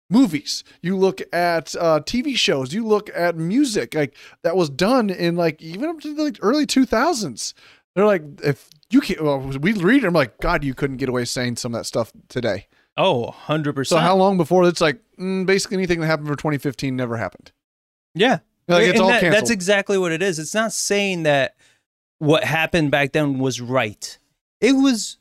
movies, 0.10 0.64
you 0.82 0.98
look 0.98 1.22
at 1.32 1.76
uh, 1.76 2.02
TV 2.02 2.36
shows, 2.36 2.74
you 2.74 2.86
look 2.86 3.10
at 3.16 3.36
music, 3.36 3.94
like 3.94 4.16
that 4.44 4.56
was 4.56 4.70
done 4.70 5.10
in 5.10 5.36
like 5.36 5.62
even 5.62 5.90
up 5.90 6.00
to 6.02 6.14
the 6.14 6.24
like, 6.24 6.38
early 6.42 6.66
two 6.66 6.86
thousands. 6.86 7.54
They're 7.96 8.06
like, 8.06 8.24
if 8.44 8.70
you 8.92 9.02
can't, 9.02 9.22
well, 9.22 9.40
we 9.40 9.74
read 9.74 10.04
it, 10.04 10.08
I'm 10.08 10.14
like, 10.14 10.40
God, 10.40 10.64
you 10.64 10.74
couldn't 10.74 10.98
get 10.98 11.10
away 11.10 11.26
saying 11.26 11.56
some 11.58 11.74
of 11.74 11.80
that 11.80 11.86
stuff 11.86 12.12
today. 12.30 12.68
Oh, 12.98 13.34
100%. 13.48 13.88
So 13.88 13.98
how 13.98 14.16
long 14.16 14.38
before 14.38 14.68
it's 14.68 14.82
like 14.82 15.00
mm, 15.20 15.46
basically 15.46 15.78
anything 15.78 16.02
that 16.02 16.08
happened 16.08 16.28
for 16.28 16.36
2015 16.36 16.96
never 16.96 17.18
happened. 17.18 17.52
Yeah. 18.14 18.40
Like 18.68 18.84
it's 18.84 18.92
And 18.94 19.02
all 19.02 19.08
that- 19.10 19.22
canceled. 19.22 19.42
That's 19.42 19.50
exactly 19.50 19.98
what 19.98 20.12
it 20.12 20.22
is. 20.22 20.40
It's 20.40 20.54
not 20.54 20.74
saying 20.74 21.24
that 21.24 21.56
what 22.20 22.44
happened 22.44 22.92
back 22.92 23.14
then 23.14 23.40
was 23.40 23.60
right. 23.62 24.18
It 24.60 24.74
was 24.74 25.18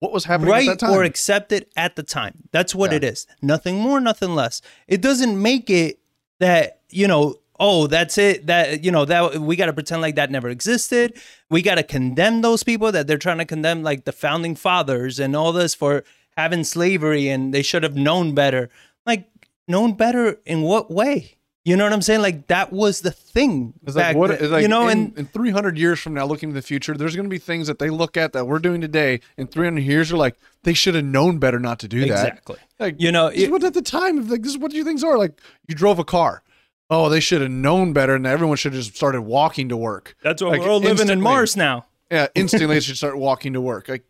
what 0.00 0.12
was 0.12 0.26
happening 0.26 0.50
right 0.50 0.68
at 0.68 0.78
that 0.78 0.86
time? 0.86 0.94
or 0.94 1.02
accepted 1.02 1.66
at 1.74 1.96
the 1.96 2.02
time. 2.02 2.44
That's 2.52 2.74
what 2.74 2.90
Yeah. 2.90 2.98
it 2.98 3.04
is. 3.04 3.26
Nothing 3.40 3.76
more, 3.80 3.98
nothing 3.98 4.34
less. 4.34 4.60
It 4.86 5.00
doesn't 5.00 5.40
make 5.40 5.70
it 5.70 5.98
that, 6.38 6.80
you 6.90 7.08
know, 7.08 7.36
oh, 7.58 7.86
that's 7.86 8.18
it. 8.18 8.46
That, 8.46 8.84
you 8.84 8.90
know, 8.90 9.04
that 9.04 9.36
we 9.40 9.56
got 9.56 9.66
to 9.66 9.72
pretend 9.72 10.02
like 10.02 10.16
that 10.16 10.30
never 10.30 10.48
existed. 10.48 11.14
We 11.50 11.62
got 11.62 11.76
to 11.76 11.82
condemn 11.82 12.42
those 12.42 12.62
people 12.62 12.92
that 12.92 13.06
they're 13.06 13.18
trying 13.18 13.38
to 13.38 13.44
condemn, 13.44 13.82
like 13.82 14.04
the 14.04 14.12
founding 14.12 14.54
fathers 14.56 15.18
and 15.18 15.34
all 15.36 15.52
this 15.52 15.74
for 15.74 16.04
having 16.36 16.64
slavery 16.64 17.28
and 17.28 17.52
they 17.54 17.62
should 17.62 17.82
have 17.82 17.96
known 17.96 18.34
better. 18.34 18.68
Like, 19.06 19.28
known 19.68 19.94
better 19.94 20.38
in 20.44 20.62
what 20.62 20.90
way? 20.90 21.32
You 21.64 21.76
know 21.76 21.82
what 21.82 21.92
I'm 21.92 22.02
saying? 22.02 22.22
Like, 22.22 22.46
that 22.46 22.72
was 22.72 23.00
the 23.00 23.10
thing. 23.10 23.74
It's 23.84 23.96
like 23.96 24.14
what 24.14 24.30
it's 24.30 24.42
like 24.44 24.62
you 24.62 24.68
know, 24.68 24.86
in, 24.86 24.98
and 24.98 25.18
in 25.18 25.26
300 25.26 25.76
years 25.76 25.98
from 25.98 26.14
now, 26.14 26.24
looking 26.24 26.50
to 26.50 26.54
the 26.54 26.62
future, 26.62 26.94
there's 26.96 27.16
going 27.16 27.24
to 27.26 27.30
be 27.30 27.38
things 27.38 27.66
that 27.66 27.80
they 27.80 27.90
look 27.90 28.16
at 28.16 28.32
that 28.34 28.46
we're 28.46 28.60
doing 28.60 28.80
today. 28.80 29.18
In 29.36 29.48
300 29.48 29.80
years, 29.80 30.12
are 30.12 30.16
like 30.16 30.36
they 30.62 30.74
should 30.74 30.94
have 30.94 31.04
known 31.04 31.38
better 31.38 31.58
not 31.58 31.80
to 31.80 31.88
do 31.88 31.98
that. 32.00 32.06
exactly. 32.06 32.58
Like 32.78 32.94
You 33.00 33.10
know, 33.10 33.26
it- 33.26 33.50
what 33.50 33.64
at 33.64 33.74
the 33.74 33.82
time, 33.82 34.28
like 34.28 34.42
this 34.42 34.52
is 34.52 34.58
what 34.58 34.72
you 34.74 34.84
things 34.84 35.02
are. 35.02 35.18
Like 35.18 35.40
you 35.66 35.74
drove 35.74 35.98
a 35.98 36.04
car. 36.04 36.44
Oh, 36.88 37.08
they 37.08 37.20
should 37.20 37.40
have 37.40 37.50
known 37.50 37.92
better, 37.92 38.14
and 38.14 38.26
everyone 38.26 38.56
should 38.56 38.72
have 38.72 38.82
just 38.82 38.96
started 38.96 39.22
walking 39.22 39.68
to 39.70 39.76
work. 39.76 40.14
that's 40.22 40.40
what 40.42 40.52
Like, 40.52 40.60
we're 40.60 40.70
all 40.70 40.78
living 40.80 41.08
in. 41.08 41.20
Mars 41.20 41.56
now. 41.56 41.86
Yeah, 42.10 42.28
instantly 42.34 42.76
they 42.76 42.80
should 42.80 42.96
start 42.96 43.18
walking 43.18 43.52
to 43.54 43.60
work. 43.60 43.88
Like 43.88 44.04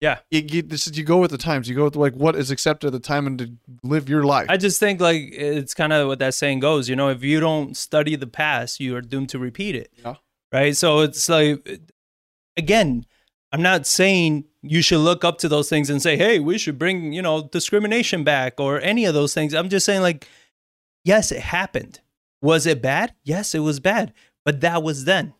Yeah. 0.00 0.20
you, 0.30 0.40
you, 0.48 0.62
this 0.62 0.86
is 0.86 0.96
you 0.96 1.04
go 1.04 1.18
with 1.18 1.30
the 1.32 1.38
times. 1.38 1.68
You 1.68 1.74
go 1.74 1.84
with 1.84 1.96
like 1.96 2.14
what 2.14 2.34
is 2.36 2.50
accepted 2.50 2.86
at 2.86 2.92
the 2.94 3.00
time 3.00 3.26
and 3.26 3.38
to 3.38 3.50
live 3.82 4.08
your 4.08 4.24
life. 4.24 4.46
I 4.48 4.56
just 4.56 4.80
think 4.80 5.00
like 5.00 5.20
it's 5.32 5.74
kind 5.74 5.92
of 5.92 6.08
what 6.08 6.18
that 6.20 6.32
saying 6.34 6.60
goes. 6.60 6.88
You 6.88 6.96
know, 6.96 7.10
if 7.10 7.22
you 7.22 7.40
don't 7.40 7.76
study 7.76 8.16
the 8.16 8.26
past, 8.26 8.80
you 8.80 8.96
are 8.96 9.02
doomed 9.02 9.28
to 9.30 9.38
repeat 9.38 9.74
it. 9.74 9.90
Yeah. 10.02 10.14
Right. 10.50 10.74
So 10.76 11.00
it's 11.00 11.28
like, 11.28 11.80
again, 12.56 13.04
I'm 13.52 13.60
not 13.62 13.86
saying 13.86 14.44
you 14.62 14.80
should 14.82 15.00
look 15.00 15.24
up 15.24 15.36
to 15.38 15.48
those 15.48 15.68
things 15.68 15.90
and 15.90 16.00
say, 16.00 16.16
hey, 16.16 16.38
we 16.40 16.56
should 16.58 16.78
bring, 16.78 17.12
you 17.12 17.20
know, 17.22 17.42
discrimination 17.48 18.24
back 18.24 18.58
or 18.58 18.80
any 18.80 19.04
of 19.04 19.12
those 19.14 19.34
things. 19.34 19.52
I'm 19.52 19.68
just 19.68 19.84
saying, 19.84 20.00
like, 20.00 20.26
yes, 21.04 21.30
it 21.30 21.40
happened. 21.40 22.00
Was 22.44 22.66
it 22.66 22.82
bad? 22.82 23.14
Yes, 23.24 23.54
it 23.54 23.60
was 23.60 23.80
bad. 23.80 24.12
but 24.44 24.60
that 24.60 24.82
was 24.82 25.06
then. 25.06 25.32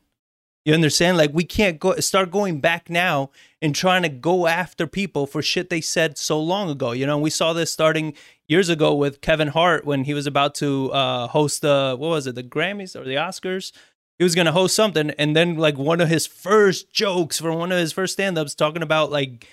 You 0.64 0.72
understand? 0.72 1.18
Like 1.18 1.32
we 1.34 1.44
can't 1.44 1.78
go 1.78 1.94
start 1.96 2.30
going 2.30 2.60
back 2.60 2.88
now 2.88 3.30
and 3.60 3.74
trying 3.74 4.02
to 4.04 4.08
go 4.08 4.46
after 4.46 4.86
people 4.86 5.26
for 5.26 5.42
shit 5.42 5.68
they 5.68 5.82
said 5.82 6.16
so 6.16 6.40
long 6.40 6.70
ago. 6.70 6.92
You 6.92 7.06
know, 7.06 7.18
we 7.18 7.28
saw 7.28 7.52
this 7.52 7.70
starting 7.70 8.14
years 8.48 8.70
ago 8.70 8.94
with 8.94 9.20
Kevin 9.20 9.48
Hart 9.48 9.84
when 9.84 10.04
he 10.04 10.14
was 10.14 10.26
about 10.26 10.54
to 10.56 10.90
uh, 10.92 11.26
host 11.28 11.60
the 11.60 11.94
what 11.98 12.08
was 12.08 12.26
it, 12.26 12.34
the 12.34 12.42
Grammys 12.42 12.98
or 12.98 13.04
the 13.04 13.16
Oscars? 13.16 13.72
He 14.18 14.24
was 14.24 14.34
gonna 14.34 14.52
host 14.52 14.74
something, 14.74 15.10
and 15.18 15.36
then 15.36 15.56
like 15.56 15.76
one 15.76 16.00
of 16.00 16.08
his 16.08 16.26
first 16.26 16.90
jokes 16.90 17.38
from 17.38 17.58
one 17.58 17.70
of 17.70 17.78
his 17.78 17.92
first 17.92 18.14
stand-ups 18.14 18.54
talking 18.54 18.82
about 18.82 19.10
like, 19.10 19.46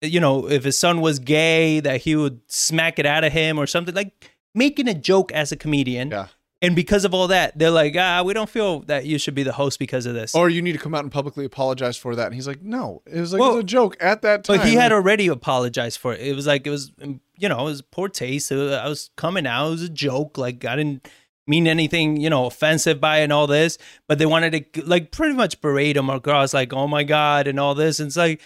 you 0.00 0.20
know, 0.20 0.48
if 0.48 0.64
his 0.64 0.78
son 0.78 1.02
was 1.02 1.18
gay, 1.18 1.80
that 1.80 2.00
he 2.00 2.16
would 2.16 2.40
smack 2.50 2.98
it 2.98 3.04
out 3.04 3.24
of 3.24 3.32
him 3.34 3.58
or 3.58 3.66
something 3.66 3.94
like 3.94 4.30
making 4.54 4.88
a 4.88 4.94
joke 4.94 5.30
as 5.32 5.52
a 5.52 5.56
comedian. 5.56 6.10
Yeah. 6.10 6.28
And 6.64 6.74
because 6.76 7.04
of 7.04 7.14
all 7.14 7.28
that, 7.28 7.58
they're 7.58 7.70
like, 7.70 7.94
ah, 7.98 8.22
we 8.24 8.32
don't 8.34 8.48
feel 8.48 8.80
that 8.82 9.04
you 9.06 9.18
should 9.18 9.34
be 9.34 9.42
the 9.42 9.52
host 9.52 9.78
because 9.78 10.06
of 10.06 10.14
this. 10.14 10.34
Or 10.34 10.48
you 10.48 10.62
need 10.62 10.72
to 10.72 10.78
come 10.78 10.94
out 10.94 11.02
and 11.02 11.12
publicly 11.12 11.44
apologize 11.44 11.96
for 11.96 12.14
that. 12.16 12.26
And 12.26 12.34
he's 12.34 12.46
like, 12.46 12.62
no, 12.62 13.02
it 13.06 13.20
was 13.20 13.32
like 13.32 13.40
Well, 13.40 13.50
it 13.52 13.54
was 13.56 13.60
a 13.64 13.66
joke 13.66 13.96
at 14.00 14.22
that 14.22 14.44
time. 14.44 14.58
But 14.58 14.66
he 14.66 14.74
had 14.74 14.92
already 14.92 15.28
apologized 15.28 15.98
for 15.98 16.12
it. 16.14 16.20
It 16.20 16.34
was 16.34 16.46
like 16.46 16.66
it 16.66 16.70
was, 16.70 16.92
um, 17.02 17.20
you 17.36 17.48
know, 17.48 17.60
it 17.60 17.64
was 17.64 17.82
poor 17.82 18.08
taste. 18.08 18.50
Was- 18.50 18.72
I 18.72 18.88
was 18.88 19.10
coming 19.16 19.46
out. 19.46 19.68
It 19.68 19.70
was 19.70 19.82
a 19.82 19.88
joke. 19.88 20.38
Like 20.38 20.64
I 20.64 20.76
didn't 20.76 21.06
mean 21.46 21.66
anything, 21.66 22.16
you 22.18 22.30
know, 22.30 22.46
offensive 22.46 23.00
by 23.00 23.18
it 23.18 23.24
and 23.24 23.32
all 23.32 23.46
this. 23.46 23.76
But 24.08 24.18
they 24.18 24.26
wanted 24.26 24.72
to 24.74 24.84
like 24.86 25.10
pretty 25.10 25.34
much 25.34 25.60
berate 25.60 25.96
him 25.96 26.08
across, 26.10 26.54
like, 26.54 26.72
oh 26.72 26.88
my 26.88 27.04
god, 27.04 27.46
and 27.46 27.60
all 27.60 27.74
this. 27.74 28.00
And 28.00 28.06
it's 28.08 28.16
like, 28.16 28.40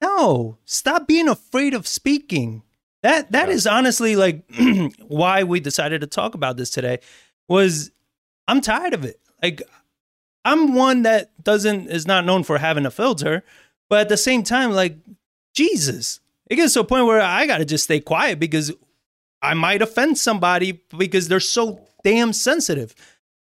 no, 0.00 0.58
stop 0.64 1.06
being 1.06 1.28
afraid 1.28 1.74
of 1.74 1.86
speaking. 1.86 2.62
That 3.02 3.32
that 3.32 3.48
Yeah. 3.48 3.54
is 3.54 3.66
honestly 3.66 4.16
like 4.16 4.44
why 5.06 5.44
we 5.44 5.60
decided 5.60 6.00
to 6.00 6.06
talk 6.06 6.34
about 6.34 6.56
this 6.56 6.70
today. 6.70 6.98
Was 7.48 7.90
I'm 8.48 8.60
tired 8.60 8.94
of 8.94 9.04
it. 9.04 9.20
Like 9.42 9.62
I'm 10.44 10.74
one 10.74 11.02
that 11.02 11.42
doesn't 11.42 11.88
is 11.88 12.06
not 12.06 12.24
known 12.24 12.44
for 12.44 12.58
having 12.58 12.86
a 12.86 12.90
filter, 12.90 13.44
but 13.88 14.00
at 14.00 14.08
the 14.08 14.16
same 14.16 14.42
time, 14.42 14.72
like 14.72 14.96
Jesus, 15.54 16.20
it 16.48 16.56
gets 16.56 16.74
to 16.74 16.80
a 16.80 16.84
point 16.84 17.06
where 17.06 17.20
I 17.20 17.46
got 17.46 17.58
to 17.58 17.64
just 17.64 17.84
stay 17.84 18.00
quiet 18.00 18.38
because 18.38 18.72
I 19.42 19.54
might 19.54 19.82
offend 19.82 20.18
somebody 20.18 20.80
because 20.96 21.28
they're 21.28 21.40
so 21.40 21.86
damn 22.04 22.32
sensitive. 22.32 22.94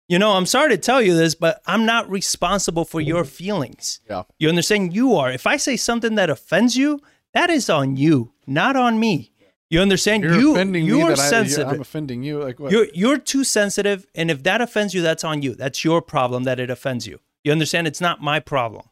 You 0.08 0.20
know, 0.20 0.32
I'm 0.32 0.46
sorry 0.46 0.70
to 0.70 0.78
tell 0.78 1.02
you 1.02 1.16
this, 1.16 1.34
but 1.34 1.62
I'm 1.66 1.86
not 1.86 2.10
responsible 2.10 2.86
for 2.86 3.02
your 3.02 3.24
feelings. 3.26 4.02
Yeah. 4.10 4.24
You 4.38 4.50
understand? 4.50 4.94
You 4.94 5.16
are. 5.16 5.32
If 5.32 5.48
I 5.48 5.58
say 5.58 5.76
something 5.78 6.16
that 6.16 6.30
offends 6.30 6.78
you, 6.78 7.02
that 7.34 7.50
is 7.50 7.70
on 7.70 7.98
you, 7.98 8.32
not 8.46 8.76
on 8.76 9.00
me. 9.00 9.33
You 9.74 9.82
understand? 9.82 10.24
You're 10.24 10.36
you 10.36 10.52
offending 10.52 10.86
you 10.86 10.98
me 10.98 11.02
are 11.02 11.10
that 11.10 11.20
I, 11.20 11.30
sensitive. 11.30 11.68
I'm 11.68 11.82
offending 11.82 12.22
you. 12.22 12.38
Like 12.44 12.60
what? 12.60 12.72
You're 12.72 12.88
you're 12.94 13.18
too 13.18 13.44
sensitive, 13.44 14.06
and 14.14 14.30
if 14.30 14.44
that 14.44 14.62
offends 14.62 14.94
you, 14.94 15.02
that's 15.02 15.24
on 15.24 15.42
you. 15.42 15.56
That's 15.56 15.84
your 15.84 16.00
problem 16.00 16.44
that 16.44 16.60
it 16.60 16.70
offends 16.70 17.08
you. 17.08 17.20
You 17.44 17.52
understand? 17.52 17.88
It's 17.88 18.00
not 18.00 18.22
my 18.22 18.40
problem. 18.40 18.86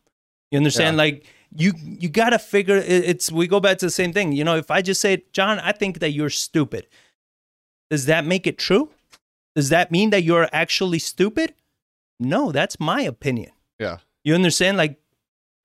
You 0.49 0.57
understand? 0.57 0.95
Yeah. 0.95 1.03
Like 1.03 1.27
you 1.55 1.73
you 1.77 2.09
gotta 2.09 2.39
figure. 2.39 2.77
It's 2.77 3.31
we 3.31 3.45
go 3.45 3.59
back 3.59 3.77
to 3.77 3.85
the 3.85 3.91
same 3.91 4.11
thing. 4.11 4.31
You 4.31 4.43
know, 4.43 4.55
if 4.55 4.71
I 4.71 4.81
just 4.81 5.01
say, 5.01 5.23
John, 5.33 5.59
I 5.59 5.71
think 5.71 5.99
that 5.99 6.13
you're 6.13 6.31
stupid. 6.31 6.87
Does 7.91 8.07
that 8.07 8.25
make 8.25 8.47
it 8.47 8.57
true? 8.57 8.89
Does 9.55 9.69
that 9.69 9.91
mean 9.91 10.09
that 10.09 10.23
you're 10.23 10.49
actually 10.51 10.97
stupid? 10.97 11.53
No, 12.19 12.51
that's 12.51 12.79
my 12.79 13.01
opinion. 13.01 13.51
yeah. 13.79 13.97
You 14.23 14.33
understand? 14.33 14.77
Like, 14.77 14.99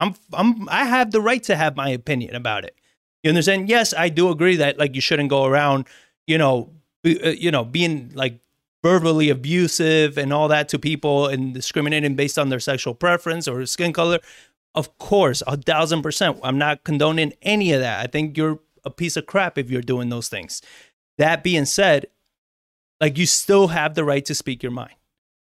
I'm, 0.01 0.15
I'm, 0.33 0.69
I 0.69 0.85
have 0.85 1.11
the 1.11 1.21
right 1.21 1.43
to 1.45 1.57
have 1.57 1.77
my 1.77 1.91
opinion 1.91 2.35
about 2.35 2.65
it. 2.65 2.75
You 3.27 3.31
understand? 3.31 3.69
Yes, 3.69 3.93
I 3.93 4.09
do 4.09 4.31
agree 4.31 4.55
that 4.55 4.79
like 4.79 4.95
you 4.95 5.01
shouldn't 5.01 5.31
go 5.31 5.47
around, 5.47 5.89
you 6.29 6.39
know, 6.39 6.71
uh, 7.05 7.31
you 7.31 7.51
know, 7.51 7.65
being 7.65 8.13
like 8.15 8.39
verbally 8.85 9.31
abusive 9.31 10.17
and 10.17 10.33
all 10.33 10.47
that 10.47 10.69
to 10.69 10.79
people 10.79 11.27
and 11.27 11.53
discriminating 11.53 12.15
based 12.15 12.39
on 12.39 12.51
their 12.51 12.61
sexual 12.61 12.95
preference 12.95 13.49
or 13.49 13.67
skin 13.67 13.93
color. 13.93 14.21
Of 14.77 14.97
course, 14.99 15.43
a 15.49 15.57
thousand 15.57 16.03
percent. 16.03 16.39
I'm 16.45 16.57
not 16.57 16.85
condoning 16.85 17.33
any 17.43 17.73
of 17.73 17.81
that. 17.81 17.99
I 17.99 18.07
think 18.07 18.37
you're 18.37 18.61
a 18.85 18.91
piece 18.91 19.17
of 19.17 19.27
crap 19.27 19.59
if 19.59 19.73
you're 19.73 19.83
doing 19.83 20.09
those 20.09 20.29
things. 20.29 20.63
That 21.19 21.43
being 21.43 21.65
said, 21.65 22.07
like 23.01 23.19
you 23.19 23.27
still 23.27 23.67
have 23.67 23.97
the 23.97 24.05
right 24.05 24.25
to 24.25 24.37
speak 24.37 24.63
your 24.63 24.71
mind. 24.71 24.95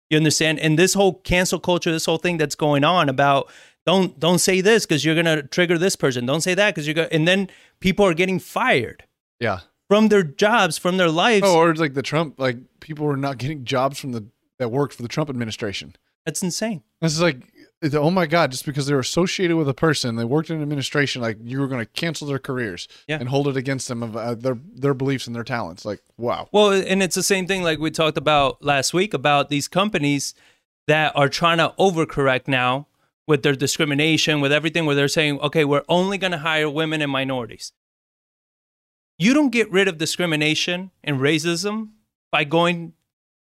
You 0.08 0.16
understand? 0.16 0.58
And 0.58 0.76
this 0.76 0.94
whole 0.94 1.20
cancel 1.20 1.60
culture, 1.60 1.92
this 1.92 2.06
whole 2.06 2.18
thing 2.18 2.36
that's 2.36 2.56
going 2.56 2.82
on 2.82 3.08
about 3.08 3.48
don't 3.87 4.18
don't 4.20 4.39
say 4.39 4.61
this 4.61 4.87
because 4.87 5.05
you're 5.05 5.14
gonna 5.14 5.43
trigger 5.43 5.78
this 5.78 5.97
person. 5.97 6.26
Don't 6.26 6.41
say 6.43 6.55
that 6.55 6.74
because 6.74 6.87
you're 6.87 6.95
gonna 6.95 7.09
and 7.11 7.26
then 7.26 7.49
people 7.81 8.05
are 8.07 8.14
getting 8.14 8.39
fired 8.39 9.05
Yeah. 9.39 9.61
from 9.89 10.09
their 10.09 10.22
jobs, 10.22 10.78
from 10.78 10.97
their 10.97 11.09
lives. 11.11 11.45
Oh, 11.47 11.57
or 11.59 11.70
it's 11.70 11.81
like 11.81 11.95
the 11.95 12.03
Trump, 12.03 12.35
like 12.39 12.57
people 12.81 13.07
were 13.07 13.16
not 13.16 13.39
getting 13.39 13.64
jobs 13.64 13.99
from 13.99 14.12
the 14.12 14.26
that 14.59 14.70
worked 14.70 14.95
for 14.95 15.03
the 15.03 15.09
Trump 15.09 15.31
administration. 15.31 15.97
That's 16.26 16.43
insane. 16.43 16.83
This 17.01 17.12
is 17.14 17.22
like, 17.22 17.39
oh 17.95 18.11
my 18.11 18.26
God, 18.26 18.51
just 18.51 18.66
because 18.66 18.87
they're 18.87 18.99
associated 18.99 19.57
with 19.57 19.66
a 19.70 19.74
person, 19.74 20.16
they 20.16 20.24
worked 20.26 20.51
in 20.51 20.57
an 20.57 20.62
administration, 20.62 21.22
like 21.22 21.39
you 21.43 21.59
were 21.59 21.66
going 21.66 21.81
to 21.81 21.91
cancel 21.93 22.28
their 22.28 22.39
careers 22.39 22.87
Yeah. 23.09 23.16
and 23.18 23.31
hold 23.31 23.49
it 23.49 23.57
against 23.57 23.89
them 23.89 24.03
of 24.03 24.14
uh, 24.14 24.35
their 24.35 24.59
their 24.74 24.93
beliefs 24.93 25.26
and 25.26 25.35
their 25.35 25.45
talents. 25.45 25.87
Like, 25.87 26.01
wow. 26.18 26.51
Well, 26.53 26.72
and 26.72 27.03
it's 27.03 27.14
the 27.14 27.22
same 27.22 27.47
thing 27.47 27.62
like 27.62 27.78
we 27.78 27.91
talked 27.91 28.18
about 28.18 28.62
last 28.62 28.93
week 28.93 29.14
about 29.14 29.49
these 29.49 29.66
companies 29.66 30.35
that 30.87 31.16
are 31.16 31.31
trying 31.31 31.57
to 31.57 31.72
overcorrect 31.78 32.47
now 32.47 32.87
with 33.31 33.43
their 33.45 33.55
discrimination, 33.55 34.41
with 34.43 34.53
everything, 34.53 34.85
where 34.85 34.97
they're 34.97 35.09
saying, 35.09 35.39
okay, 35.41 35.64
we're 35.64 35.85
only 35.89 36.18
going 36.18 36.33
to 36.33 36.39
hire 36.39 36.68
women 36.68 37.01
and 37.01 37.11
minorities. 37.11 37.72
You 39.18 39.33
don't 39.35 39.51
get 39.51 39.70
rid 39.70 39.87
of 39.89 39.97
discrimination 39.99 40.91
and 41.05 41.20
racism 41.20 41.91
by 42.33 42.45
going, 42.45 42.93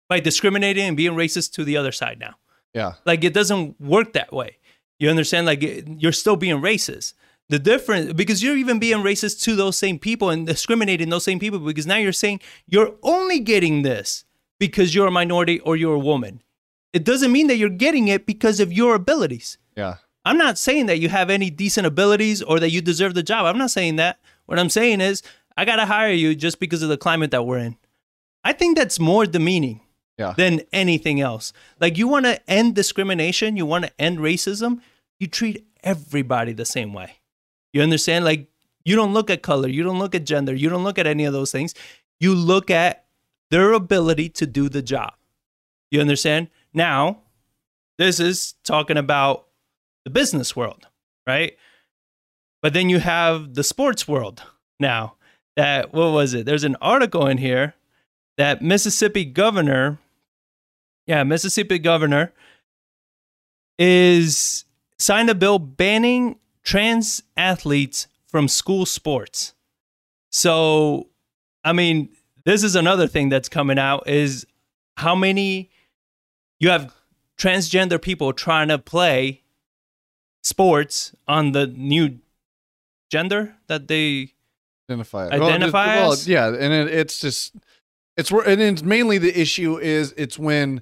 by 0.07 0.19
discriminating 0.19 0.85
and 0.85 0.95
being 0.95 1.13
racist 1.13 1.53
to 1.53 1.63
the 1.65 1.75
other 1.75 1.91
side 1.91 2.19
now. 2.19 2.35
Yeah. 2.73 2.93
Like 3.05 3.23
it 3.23 3.33
doesn't 3.33 3.79
work 3.81 4.13
that 4.13 4.31
way. 4.31 4.57
You 4.99 5.09
understand? 5.09 5.47
Like 5.47 5.63
it- 5.63 5.87
you're 5.97 6.11
still 6.11 6.35
being 6.35 6.61
racist. 6.61 7.13
The 7.49 7.59
difference 7.59 8.13
because 8.13 8.41
you're 8.41 8.57
even 8.57 8.79
being 8.79 8.99
racist 9.03 9.41
to 9.43 9.55
those 9.55 9.77
same 9.77 9.99
people 9.99 10.29
and 10.29 10.47
discriminating 10.47 11.09
those 11.09 11.23
same 11.25 11.39
people 11.39 11.59
because 11.59 11.85
now 11.85 11.97
you're 11.97 12.13
saying 12.13 12.39
you're 12.67 12.93
only 13.03 13.39
getting 13.39 13.81
this 13.81 14.23
because 14.59 14.95
you're 14.95 15.07
a 15.07 15.11
minority 15.11 15.59
or 15.59 15.75
you're 15.75 15.95
a 15.95 15.99
woman. 15.99 16.41
It 16.93 17.03
doesn't 17.03 17.31
mean 17.31 17.47
that 17.47 17.57
you're 17.57 17.69
getting 17.69 18.07
it 18.07 18.25
because 18.25 18.59
of 18.59 18.71
your 18.71 18.95
abilities. 18.95 19.57
Yeah. 19.75 19.95
I'm 20.25 20.37
not 20.37 20.57
saying 20.57 20.85
that 20.85 20.99
you 20.99 21.09
have 21.09 21.29
any 21.29 21.49
decent 21.49 21.85
abilities 21.85 22.41
or 22.41 22.59
that 22.59 22.69
you 22.69 22.81
deserve 22.81 23.13
the 23.13 23.23
job. 23.23 23.45
I'm 23.45 23.57
not 23.57 23.71
saying 23.71 23.97
that. 23.97 24.19
What 24.45 24.59
I'm 24.59 24.69
saying 24.69 25.01
is 25.01 25.21
I 25.57 25.65
got 25.65 25.77
to 25.77 25.85
hire 25.85 26.11
you 26.13 26.35
just 26.35 26.59
because 26.59 26.81
of 26.81 26.89
the 26.89 26.97
climate 26.97 27.31
that 27.31 27.43
we're 27.45 27.57
in. 27.57 27.77
I 28.43 28.53
think 28.53 28.77
that's 28.77 28.99
more 28.99 29.25
demeaning 29.25 29.81
Yeah. 30.17 30.33
than 30.37 30.61
anything 30.71 31.19
else. 31.19 31.51
Like 31.81 31.97
you 31.97 32.07
want 32.07 32.25
to 32.25 32.39
end 32.49 32.75
discrimination, 32.75 33.57
you 33.57 33.65
want 33.65 33.85
to 33.85 33.91
end 33.99 34.19
racism, 34.19 34.79
you 35.19 35.27
treat 35.27 35.65
everybody 35.83 36.53
the 36.53 36.65
same 36.65 36.93
way. 36.93 37.19
You 37.73 37.81
understand? 37.81 38.23
Like 38.23 38.47
you 38.85 38.95
don't 38.95 39.13
look 39.13 39.29
at 39.29 39.41
color, 39.41 39.67
you 39.67 39.81
don't 39.83 39.99
look 39.99 40.13
at 40.15 40.25
gender, 40.25 40.53
you 40.53 40.69
don't 40.69 40.83
look 40.83 40.99
at 40.99 41.07
any 41.07 41.25
of 41.25 41.33
those 41.33 41.51
things. 41.51 41.73
You 42.19 42.35
look 42.35 42.69
at 42.69 43.05
their 43.49 43.73
ability 43.73 44.29
to 44.29 44.45
do 44.45 44.69
the 44.69 44.81
job. 44.81 45.13
You 45.91 45.99
understand? 46.01 46.49
Now, 46.73 47.19
this 47.97 48.19
is 48.19 48.55
talking 48.63 48.97
about 48.97 49.47
the 50.05 50.09
business 50.09 50.55
world, 50.55 50.87
right? 51.27 51.55
But 52.61 52.73
then 52.73 52.89
you 52.89 52.99
have 52.99 53.53
the 53.53 53.63
sports 53.63 54.07
world 54.07 54.43
now. 54.79 55.15
That 55.55 55.93
what 55.93 56.11
was 56.11 56.33
it? 56.33 56.45
There's 56.47 56.63
an 56.63 56.77
article 56.81 57.27
in 57.27 57.37
here 57.37 57.75
that 58.37 58.61
Mississippi 58.61 59.23
governor, 59.23 59.99
yeah, 61.05 61.23
Mississippi 61.23 61.77
governor 61.77 62.33
is 63.77 64.65
signed 64.97 65.29
a 65.29 65.35
bill 65.35 65.59
banning 65.59 66.37
trans 66.63 67.21
athletes 67.37 68.07
from 68.25 68.47
school 68.47 68.85
sports. 68.85 69.53
So, 70.31 71.09
I 71.63 71.73
mean, 71.73 72.09
this 72.45 72.63
is 72.63 72.75
another 72.75 73.07
thing 73.07 73.29
that's 73.29 73.49
coming 73.49 73.77
out 73.77 74.09
is 74.09 74.47
how 74.97 75.13
many 75.13 75.69
you 76.63 76.69
have 76.69 76.93
transgender 77.37 78.01
people 78.01 78.31
trying 78.31 78.69
to 78.69 78.77
play 78.77 79.41
sports 80.43 81.13
on 81.27 81.51
the 81.51 81.67
new 81.67 82.19
gender 83.11 83.55
that 83.67 83.87
they 83.87 84.33
Identify. 84.89 85.29
Identify 85.29 85.95
well, 85.95 86.11
as? 86.11 86.27
yeah, 86.27 86.47
and 86.47 86.73
it, 86.73 86.87
it's 86.87 87.19
just 87.19 87.55
it's 88.17 88.31
and 88.31 88.61
it's 88.61 88.83
mainly 88.83 89.17
the 89.17 89.39
issue 89.39 89.77
is 89.79 90.13
it's 90.17 90.37
when 90.37 90.81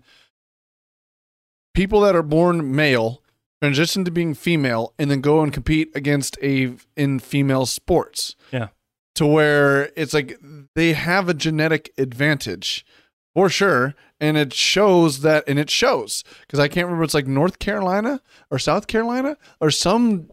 people 1.73 2.01
that 2.01 2.15
are 2.15 2.23
born 2.23 2.75
male 2.75 3.21
transition 3.61 4.03
to 4.05 4.11
being 4.11 4.33
female 4.33 4.93
and 4.97 5.11
then 5.11 5.21
go 5.21 5.41
and 5.41 5.53
compete 5.53 5.91
against 5.95 6.37
a 6.41 6.73
in 6.97 7.19
female 7.19 7.65
sports. 7.65 8.35
Yeah. 8.51 8.69
To 9.15 9.25
where 9.27 9.91
it's 9.95 10.13
like 10.13 10.39
they 10.73 10.93
have 10.93 11.29
a 11.29 11.33
genetic 11.33 11.91
advantage 11.97 12.85
for 13.35 13.49
sure 13.49 13.93
and 14.21 14.37
it 14.37 14.53
shows 14.53 15.21
that 15.21 15.43
and 15.47 15.59
it 15.59 15.69
shows 15.69 16.23
because 16.41 16.59
I 16.59 16.69
can't 16.69 16.85
remember 16.85 17.03
it's 17.03 17.15
like 17.15 17.27
North 17.27 17.59
Carolina 17.59 18.21
or 18.49 18.59
South 18.59 18.87
Carolina 18.87 19.35
or 19.59 19.71
some 19.71 20.29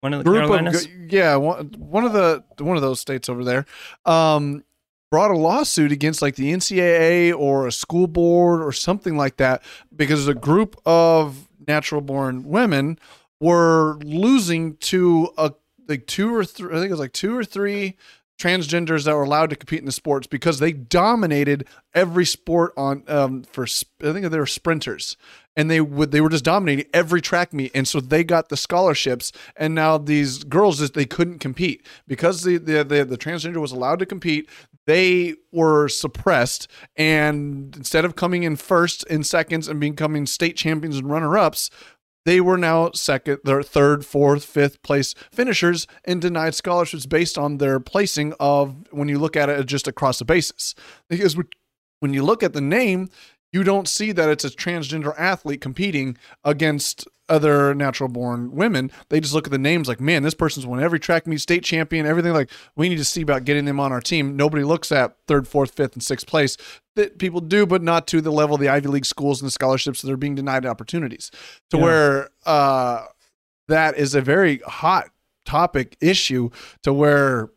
one 0.00 0.12
of 0.12 0.24
the 0.24 0.24
group 0.24 0.48
Carolinas. 0.48 0.84
of 0.84 0.90
yeah 1.08 1.36
one, 1.36 1.72
one 1.78 2.04
of 2.04 2.12
the 2.12 2.44
one 2.58 2.76
of 2.76 2.82
those 2.82 3.00
states 3.00 3.28
over 3.28 3.44
there 3.44 3.64
um 4.04 4.64
brought 5.10 5.30
a 5.30 5.36
lawsuit 5.36 5.92
against 5.92 6.20
like 6.22 6.34
the 6.34 6.52
NCAA 6.52 7.36
or 7.36 7.66
a 7.66 7.72
school 7.72 8.06
board 8.06 8.62
or 8.62 8.72
something 8.72 9.16
like 9.16 9.38
that 9.38 9.62
because 9.94 10.28
a 10.28 10.34
group 10.34 10.76
of 10.84 11.48
natural 11.66 12.00
born 12.00 12.44
women 12.44 12.98
were 13.40 13.96
losing 14.04 14.76
to 14.76 15.32
a 15.38 15.52
like 15.88 16.06
two 16.06 16.34
or 16.34 16.44
three 16.44 16.70
I 16.70 16.80
think 16.80 16.86
it 16.86 16.92
was 16.92 17.00
like 17.00 17.12
two 17.12 17.36
or 17.36 17.44
three 17.44 17.96
transgenders 18.40 19.04
that 19.04 19.14
were 19.14 19.22
allowed 19.22 19.50
to 19.50 19.56
compete 19.56 19.80
in 19.80 19.86
the 19.86 19.92
sports 19.92 20.26
because 20.26 20.58
they 20.58 20.72
dominated 20.72 21.66
every 21.94 22.24
sport 22.24 22.72
on 22.76 23.04
um 23.06 23.42
for 23.44 23.64
I 23.64 24.12
think 24.12 24.26
they 24.26 24.38
were 24.38 24.46
sprinters. 24.46 25.16
And 25.56 25.70
they 25.70 25.80
would 25.80 26.10
they 26.10 26.20
were 26.20 26.30
just 26.30 26.44
dominating 26.44 26.86
every 26.94 27.20
track 27.20 27.52
meet. 27.52 27.72
And 27.74 27.86
so 27.86 28.00
they 28.00 28.24
got 28.24 28.48
the 28.48 28.56
scholarships. 28.56 29.32
And 29.56 29.74
now 29.74 29.98
these 29.98 30.44
girls 30.44 30.78
just 30.78 30.94
they 30.94 31.04
couldn't 31.04 31.40
compete. 31.40 31.86
Because 32.06 32.42
the 32.42 32.56
the 32.56 32.84
the, 32.84 33.04
the 33.04 33.18
transgender 33.18 33.58
was 33.58 33.72
allowed 33.72 33.98
to 33.98 34.06
compete 34.06 34.48
they 34.86 35.34
were 35.52 35.88
suppressed. 35.88 36.66
And 36.96 37.76
instead 37.76 38.04
of 38.04 38.16
coming 38.16 38.42
in 38.42 38.56
first 38.56 39.04
in 39.04 39.22
seconds 39.22 39.68
and 39.68 39.78
becoming 39.78 40.26
state 40.26 40.56
champions 40.56 40.96
and 40.96 41.10
runner-ups 41.10 41.70
they 42.26 42.40
were 42.40 42.58
now 42.58 42.90
second, 42.92 43.38
their 43.44 43.62
third, 43.62 44.04
fourth, 44.04 44.44
fifth 44.44 44.82
place 44.82 45.14
finishers 45.32 45.86
and 46.04 46.20
denied 46.20 46.54
scholarships 46.54 47.06
based 47.06 47.38
on 47.38 47.58
their 47.58 47.80
placing 47.80 48.34
of 48.38 48.76
when 48.90 49.08
you 49.08 49.18
look 49.18 49.36
at 49.36 49.48
it 49.48 49.66
just 49.66 49.88
across 49.88 50.18
the 50.18 50.24
basis. 50.24 50.74
Because 51.08 51.36
when 52.00 52.12
you 52.12 52.22
look 52.22 52.42
at 52.42 52.52
the 52.52 52.60
name, 52.60 53.08
you 53.52 53.64
don't 53.64 53.88
see 53.88 54.12
that 54.12 54.28
it's 54.28 54.44
a 54.44 54.50
transgender 54.50 55.18
athlete 55.18 55.60
competing 55.60 56.16
against 56.44 57.08
other 57.28 57.74
natural 57.74 58.08
born 58.08 58.52
women. 58.52 58.90
They 59.08 59.20
just 59.20 59.32
look 59.32 59.46
at 59.46 59.52
the 59.52 59.58
names 59.58 59.88
like, 59.88 60.00
man, 60.00 60.22
this 60.22 60.34
person's 60.34 60.66
won 60.66 60.82
every 60.82 60.98
track 60.98 61.26
meet, 61.26 61.40
state 61.40 61.64
champion, 61.64 62.04
everything. 62.04 62.32
Like, 62.32 62.50
we 62.76 62.88
need 62.88 62.98
to 62.98 63.04
see 63.04 63.22
about 63.22 63.44
getting 63.44 63.64
them 63.64 63.80
on 63.80 63.92
our 63.92 64.00
team. 64.00 64.36
Nobody 64.36 64.64
looks 64.64 64.92
at 64.92 65.16
third, 65.26 65.46
fourth, 65.48 65.70
fifth, 65.72 65.94
and 65.94 66.02
sixth 66.02 66.26
place. 66.26 66.56
That 66.96 67.18
people 67.18 67.40
do, 67.40 67.66
but 67.66 67.82
not 67.82 68.06
to 68.08 68.20
the 68.20 68.32
level 68.32 68.56
of 68.56 68.60
the 68.60 68.68
Ivy 68.68 68.88
League 68.88 69.06
schools 69.06 69.40
and 69.40 69.46
the 69.46 69.50
scholarships 69.52 70.02
that 70.02 70.10
are 70.10 70.16
being 70.16 70.34
denied 70.34 70.66
opportunities. 70.66 71.30
To 71.70 71.76
Yeah. 71.76 71.82
where 71.82 72.30
uh, 72.44 73.04
that 73.68 73.96
is 73.96 74.14
a 74.14 74.20
very 74.20 74.58
hot 74.66 75.10
topic 75.46 75.96
issue. 76.00 76.50
To 76.82 76.92
where 76.92 77.50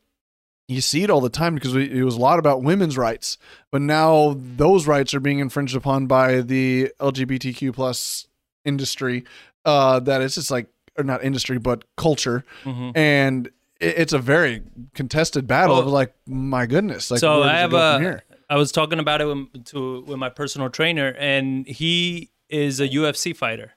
you 0.68 0.82
see 0.82 1.04
it 1.04 1.10
all 1.10 1.20
the 1.20 1.30
time 1.30 1.56
because 1.56 1.74
we, 1.74 1.90
it 1.92 2.04
was 2.04 2.16
a 2.16 2.20
lot 2.20 2.40
about 2.40 2.62
women's 2.64 2.98
rights, 2.98 3.38
but 3.72 3.82
now 3.82 4.36
those 4.38 4.88
rights 4.88 5.14
are 5.14 5.20
being 5.20 5.40
infringed 5.40 5.76
upon 5.76 6.06
by 6.08 6.42
the 6.42 6.92
LGBTQ 7.00 7.74
plus 7.74 8.28
industry. 8.64 9.24
Uh, 9.66 10.00
that 10.00 10.22
it's 10.22 10.36
just 10.36 10.52
like, 10.52 10.68
or 10.98 11.04
not 11.04 11.24
industry, 11.24 11.58
but 11.58 11.84
culture, 11.98 12.46
Mhm. 12.66 12.92
and 12.96 13.50
it's 13.80 14.14
a 14.14 14.20
very 14.20 14.62
contested 14.94 15.48
battle. 15.48 15.76
Well, 15.78 15.84
of 15.88 15.92
like, 15.92 16.14
my 16.28 16.66
goodness, 16.66 17.10
like, 17.12 17.20
so 17.20 17.42
I 17.44 17.54
have 17.58 17.74
a. 17.74 18.22
I 18.54 18.56
was 18.56 18.72
talking 18.72 19.00
about 19.00 19.20
it 19.20 19.26
with, 19.26 19.66
to 19.66 20.02
with 20.02 20.20
my 20.20 20.30
personal 20.30 20.70
trainer, 20.70 21.16
and 21.18 21.66
he 21.66 22.30
is 22.50 22.80
a 22.80 22.88
UFC 22.88 23.36
fighter, 23.36 23.72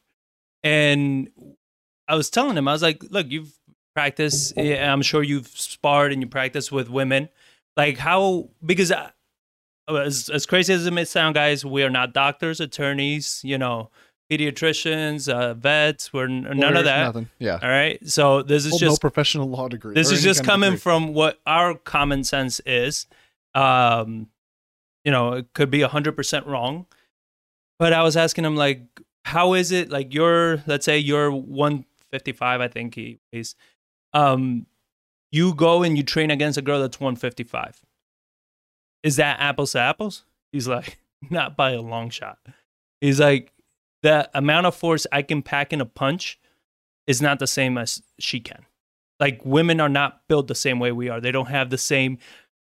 and 0.63 1.31
I 2.07 2.15
was 2.15 2.29
telling 2.29 2.59
him, 2.59 2.69
I 2.69 2.73
was 2.73 2.83
like, 2.83 3.03
"Look, 3.11 3.31
you've 3.31 3.57
practiced. 3.95 4.59
I'm 4.59 5.01
sure 5.01 5.23
you've 5.23 5.49
sparred 5.49 6.13
and 6.13 6.21
you 6.21 6.29
practice 6.29 6.71
with 6.71 6.91
women. 6.91 7.31
Like 7.79 7.97
how? 7.97 8.51
Because 8.65 8.93
I, 8.93 9.13
as 9.89 10.29
as 10.29 10.45
crazy 10.45 10.75
as 10.75 10.87
it 10.87 10.93
may 10.93 11.07
sound, 11.07 11.37
guys, 11.37 11.65
we 11.65 11.83
are 11.83 11.89
not 11.89 12.13
doctors, 12.13 12.61
attorneys, 12.61 13.41
you 13.43 13.57
know, 13.57 13.91
pediatricians, 14.31 15.33
uh, 15.33 15.55
vets. 15.55 16.13
We're 16.13 16.27
n- 16.27 16.43
none 16.43 16.59
Lawyers, 16.59 16.79
of 16.81 16.85
that. 16.85 17.05
Nothing. 17.05 17.31
Yeah. 17.39 17.59
All 17.63 17.69
right. 17.71 17.99
So 18.07 18.43
this 18.43 18.67
is 18.67 18.73
Hold 18.73 18.81
just 18.81 19.03
no 19.03 19.09
professional 19.09 19.49
law 19.49 19.69
degree. 19.69 19.95
this 19.95 20.11
is 20.11 20.23
just 20.23 20.45
coming 20.45 20.77
from 20.77 21.15
what 21.15 21.41
our 21.47 21.75
common 21.75 22.25
sense 22.25 22.61
is. 22.67 23.07
Um, 23.55 24.29
you 25.07 25.13
know, 25.13 25.35
it 25.35 25.47
could 25.55 25.71
be 25.71 25.83
hundred 25.83 26.17
percent 26.17 26.47
wrong, 26.47 26.85
but 27.79 27.93
I 27.93 28.03
was 28.03 28.17
asking 28.17 28.45
him 28.45 28.57
like, 28.57 28.83
how 29.25 29.55
is 29.55 29.71
it 29.71 29.89
like 29.89 30.13
you're, 30.13 30.65
let's 30.67 30.85
say 30.85 30.99
you're 30.99 31.31
one 31.31 31.85
fifty 32.11 32.33
five, 32.33 32.61
I 32.61 32.67
think 32.67 32.97
he 32.97 33.21
is. 33.33 33.55
Um, 34.13 34.67
you 35.31 35.55
go 35.55 35.85
and 35.85 35.97
you 35.97 36.03
train 36.03 36.33
against 36.33 36.59
a 36.59 36.63
girl 36.63 36.81
that's 36.81 36.99
one 36.99 37.15
fifty 37.15 37.45
five. 37.45 37.81
Is 39.05 39.15
that 39.17 39.39
apples 39.39 39.73
to 39.73 39.79
apples? 39.79 40.25
He's 40.51 40.67
like, 40.67 40.99
not 41.31 41.57
by 41.57 41.71
a 41.71 41.81
long 41.81 42.11
shot. 42.11 42.39
He's 43.01 43.21
like, 43.21 43.53
the 44.03 44.29
amount 44.35 44.67
of 44.67 44.75
force 44.75 45.07
I 45.13 45.23
can 45.23 45.41
pack 45.41 45.73
in 45.73 45.81
a 45.81 45.87
punch 45.87 46.41
is 47.07 47.23
not 47.23 47.39
the 47.39 47.47
same 47.47 47.79
as 47.79 48.03
she 48.19 48.41
can 48.41 48.67
like 49.21 49.41
women 49.45 49.81
are 49.81 49.89
not 49.89 50.27
built 50.29 50.49
the 50.49 50.55
same 50.55 50.79
way 50.79 50.93
we 50.93 51.09
are. 51.09 51.21
They 51.21 51.33
don't 51.33 51.47
have 51.47 51.71
the 51.71 51.79
same. 51.79 52.19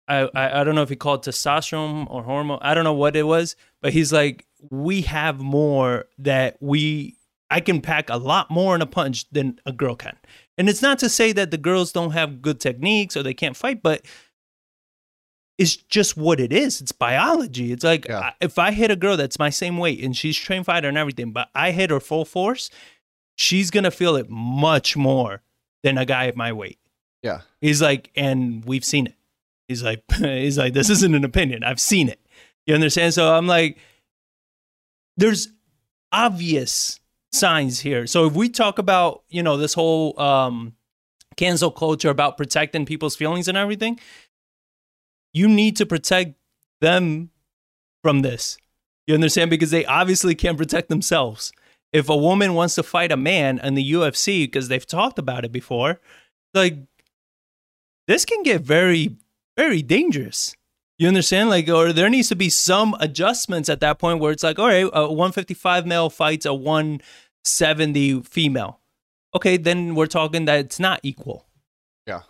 I, 0.09 0.29
I 0.35 0.61
I 0.61 0.65
don't 0.65 0.75
know 0.75 0.83
if 0.83 0.89
he 0.91 0.97
called 0.97 1.25
testosterone 1.25 2.07
or 2.11 2.23
hormone. 2.23 2.59
I 2.63 2.75
don't 2.75 2.85
know 2.85 2.93
what 2.93 3.17
it 3.17 3.23
was, 3.25 3.57
but 3.81 3.93
he's 3.93 4.13
like 4.13 4.47
we 4.71 5.03
have 5.03 5.41
more 5.41 6.07
that 6.19 6.57
we. 6.61 7.17
I 7.51 7.61
can 7.61 7.81
pack 7.81 8.09
a 8.11 8.17
lot 8.17 8.51
more 8.51 8.75
in 8.75 8.83
a 8.83 8.87
punch 8.87 9.29
than 9.31 9.61
a 9.67 9.73
girl 9.73 9.95
can, 9.95 10.17
and 10.59 10.69
it's 10.69 10.83
not 10.83 10.99
to 11.01 11.09
say 11.09 11.33
that 11.33 11.51
the 11.51 11.59
girls 11.59 11.93
don't 11.93 12.11
have 12.13 12.43
good 12.43 12.59
techniques 12.61 13.17
or 13.17 13.23
they 13.23 13.35
can't 13.35 13.57
fight, 13.57 13.83
but 13.83 14.05
it's 15.57 15.77
just 15.77 16.17
what 16.17 16.41
it 16.41 16.53
is. 16.53 16.81
It's 16.81 16.91
biology. 16.93 17.71
It's 17.73 17.85
like 17.85 18.07
Yeah. 18.07 18.19
I- 18.19 18.33
if 18.41 18.59
I 18.59 18.73
hit 18.73 18.91
a 18.91 18.97
girl 18.97 19.17
that's 19.17 19.39
my 19.39 19.51
same 19.51 19.79
weight 19.79 20.03
and 20.03 20.17
she's 20.17 20.37
trained 20.37 20.67
fighter 20.67 20.89
and 20.89 20.99
everything, 20.99 21.31
but 21.33 21.49
I 21.55 21.71
hit 21.71 21.91
her 21.91 22.01
full 22.01 22.25
force, 22.25 22.71
she's 23.37 23.71
gonna 23.71 23.93
feel 23.93 24.17
it 24.17 24.29
much 24.29 24.97
more 24.97 25.43
than 25.85 25.97
a 25.97 26.05
guy 26.05 26.27
at 26.27 26.37
my 26.37 26.53
weight. 26.53 26.79
Yeah. 27.23 27.43
He's 27.61 27.81
like, 27.81 28.11
and 28.17 28.65
we've 28.65 28.85
seen 28.85 29.07
it. 29.07 29.15
He's 29.75 29.83
like, 29.83 30.03
he's 30.16 30.57
like, 30.57 30.72
this 30.72 30.89
isn't 30.89 31.14
an 31.14 31.25
opinion. 31.25 31.64
I've 31.64 31.81
seen 31.81 32.09
it. 32.09 32.20
You 32.66 32.75
understand? 32.75 33.12
So 33.12 33.35
I'm 33.35 33.47
like, 33.47 33.79
there's 35.16 35.49
obvious 36.12 37.01
signs 37.33 37.81
here. 37.81 38.07
So 38.07 38.27
if 38.27 38.35
we 38.35 38.49
talk 38.49 38.79
about, 38.79 39.25
you 39.29 39.43
know, 39.43 39.57
this 39.57 39.75
whole 39.75 40.18
um 40.20 40.75
cancel 41.37 41.70
culture 41.70 42.11
about 42.11 42.37
protecting 42.37 42.87
people's 42.87 43.16
feelings 43.16 43.49
and 43.49 43.59
everything, 43.59 43.99
you 45.33 45.49
need 45.49 45.77
to 45.77 45.87
protect 45.87 46.35
them 46.81 47.31
from 48.03 48.22
this. 48.22 48.57
You 49.07 49.14
understand? 49.14 49.51
Because 49.51 49.72
they 49.72 49.85
obviously 49.85 50.35
can't 50.35 50.57
protect 50.57 50.89
themselves. 50.89 51.53
If 51.93 52.09
a 52.09 52.16
woman 52.16 52.55
wants 52.55 52.77
to 52.77 52.83
fight 52.83 53.12
a 53.12 53.16
man 53.16 53.59
in 53.59 53.75
the 53.75 53.93
UFC, 53.93 54.45
because 54.45 54.68
they've 54.68 54.87
talked 54.87 55.18
about 55.18 55.45
it 55.45 55.53
before, 55.53 56.01
like 56.55 56.79
this 58.07 58.25
can 58.25 58.43
get 58.43 58.61
very, 58.61 59.16
very 59.57 59.83
dangerous. 59.83 60.55
You 60.99 61.09
understand? 61.09 61.51
Like, 61.51 61.69
or 61.69 61.93
there 61.93 62.09
needs 62.09 62.29
to 62.29 62.37
be 62.37 62.49
some 62.49 62.95
adjustments 63.01 63.69
at 63.69 63.81
that 63.81 63.99
point 63.99 64.21
where 64.21 64.31
it's 64.31 64.43
like, 64.45 64.59
all 64.59 64.69
right, 64.69 64.89
a 64.93 65.09
155 65.09 65.87
male 65.87 66.09
fights 66.09 66.47
a 66.47 66.55
170 66.55 68.23
female. 68.23 68.81
Okay, 69.35 69.57
then 69.57 69.95
we're 69.95 70.07
talking 70.07 70.45
that 70.45 70.61
it's 70.61 70.79
not 70.79 71.01
equal. 71.03 71.47
Yeah. 72.07 72.21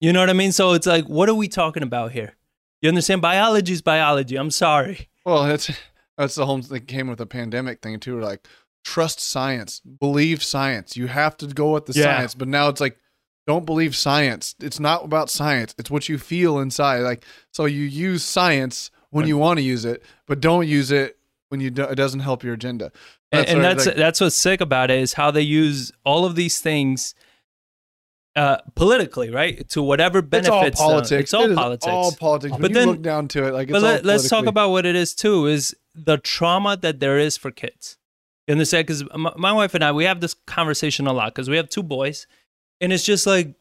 You 0.00 0.12
know 0.12 0.20
what 0.20 0.28
I 0.30 0.34
mean? 0.34 0.52
So 0.52 0.72
it's 0.74 0.86
like, 0.86 1.06
what 1.06 1.28
are 1.28 1.34
we 1.34 1.48
talking 1.48 1.82
about 1.82 2.12
here? 2.12 2.34
You 2.82 2.88
understand? 2.88 3.22
Biology 3.22 3.72
is 3.72 3.80
biology. 3.82 4.36
I'm 4.36 4.50
sorry. 4.50 5.08
Well, 5.24 5.44
that's 5.44 5.70
that's 6.18 6.34
the 6.34 6.44
whole 6.44 6.60
thing 6.60 6.84
came 6.84 7.06
with 7.08 7.18
the 7.18 7.26
pandemic 7.26 7.80
thing 7.80 8.00
too. 8.00 8.20
Like 8.20 8.46
trust 8.84 9.20
science, 9.20 9.80
believe 9.80 10.42
science. 10.42 10.96
You 10.96 11.06
have 11.06 11.36
to 11.38 11.46
go 11.46 11.72
with 11.72 11.86
the 11.86 11.92
Yeah. 11.98 12.16
science. 12.16 12.34
But 12.34 12.48
now 12.48 12.68
it's 12.68 12.80
like 12.80 12.98
don't 13.46 13.66
believe 13.66 13.96
science. 13.96 14.54
It's 14.60 14.78
not 14.80 15.04
about 15.04 15.30
science. 15.30 15.74
It's 15.78 15.90
what 15.90 16.08
you 16.08 16.18
feel 16.18 16.58
inside. 16.58 17.00
Like 17.00 17.24
so, 17.52 17.64
you 17.64 17.82
use 17.84 18.24
science 18.24 18.90
when 19.10 19.26
you 19.26 19.36
want 19.36 19.58
to 19.58 19.62
use 19.62 19.84
it, 19.84 20.02
but 20.26 20.40
don't 20.40 20.66
use 20.66 20.90
it 20.90 21.18
when 21.48 21.60
you 21.60 21.70
do, 21.70 21.82
it 21.82 21.96
doesn't 21.96 22.20
help 22.20 22.42
your 22.42 22.54
agenda. 22.54 22.90
and, 23.30 23.46
and 23.46 23.58
what 23.58 23.62
that's 23.62 23.86
like- 23.86 23.96
that's 23.96 24.20
what's 24.20 24.36
sick 24.36 24.60
about 24.60 24.90
it 24.90 24.98
is 25.00 25.12
how 25.14 25.30
they 25.30 25.42
use 25.42 25.92
all 26.04 26.24
of 26.24 26.34
these 26.34 26.60
things 26.60 27.14
uh, 28.34 28.56
politically, 28.74 29.28
right? 29.30 29.68
To 29.70 29.82
whatever 29.82 30.22
benefits. 30.22 30.68
it's 30.68 30.80
all 30.80 30.88
them. 30.88 30.94
politics. 31.00 31.20
It's 31.22 31.34
all 31.34 31.50
It 31.50 31.54
politics. 31.54 31.86
all 31.86 32.12
politics. 32.12 32.52
When 32.52 32.60
But 32.62 32.70
you 32.70 32.74
then- 32.74 32.88
look 32.88 33.02
down 33.02 33.28
to 33.28 33.46
it, 33.46 33.52
like 33.52 33.68
it's 33.68 33.72
but 33.72 33.82
let, 33.82 34.04
let's 34.04 34.28
talk 34.28 34.46
about 34.46 34.70
what 34.70 34.86
it 34.86 34.96
is 34.96 35.14
too. 35.14 35.46
Is 35.46 35.76
the 35.94 36.16
trauma 36.16 36.76
that 36.78 37.00
there 37.00 37.18
is 37.18 37.36
for 37.36 37.50
kids. 37.50 37.98
You 38.46 38.52
understand? 38.52 38.86
Because 38.86 39.04
my, 39.14 39.32
my 39.36 39.52
wife 39.52 39.74
and 39.74 39.84
I, 39.84 39.92
we 39.92 40.04
have 40.04 40.20
this 40.20 40.34
conversation 40.46 41.06
a 41.06 41.12
lot 41.12 41.34
because 41.34 41.50
we 41.50 41.56
have 41.56 41.68
two 41.68 41.82
boys, 41.82 42.26
and 42.82 42.92
it's 42.92 43.04
just 43.04 43.26
like, 43.26 43.54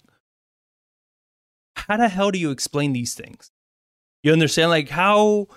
how 1.75 1.95
the 1.95 2.09
hell 2.09 2.31
do 2.31 2.39
you 2.39 2.49
explain 2.49 2.91
these 2.91 3.13
things? 3.13 3.51
You 4.23 4.33
understand? 4.33 4.71
Like 4.71 4.89
how, 4.89 5.47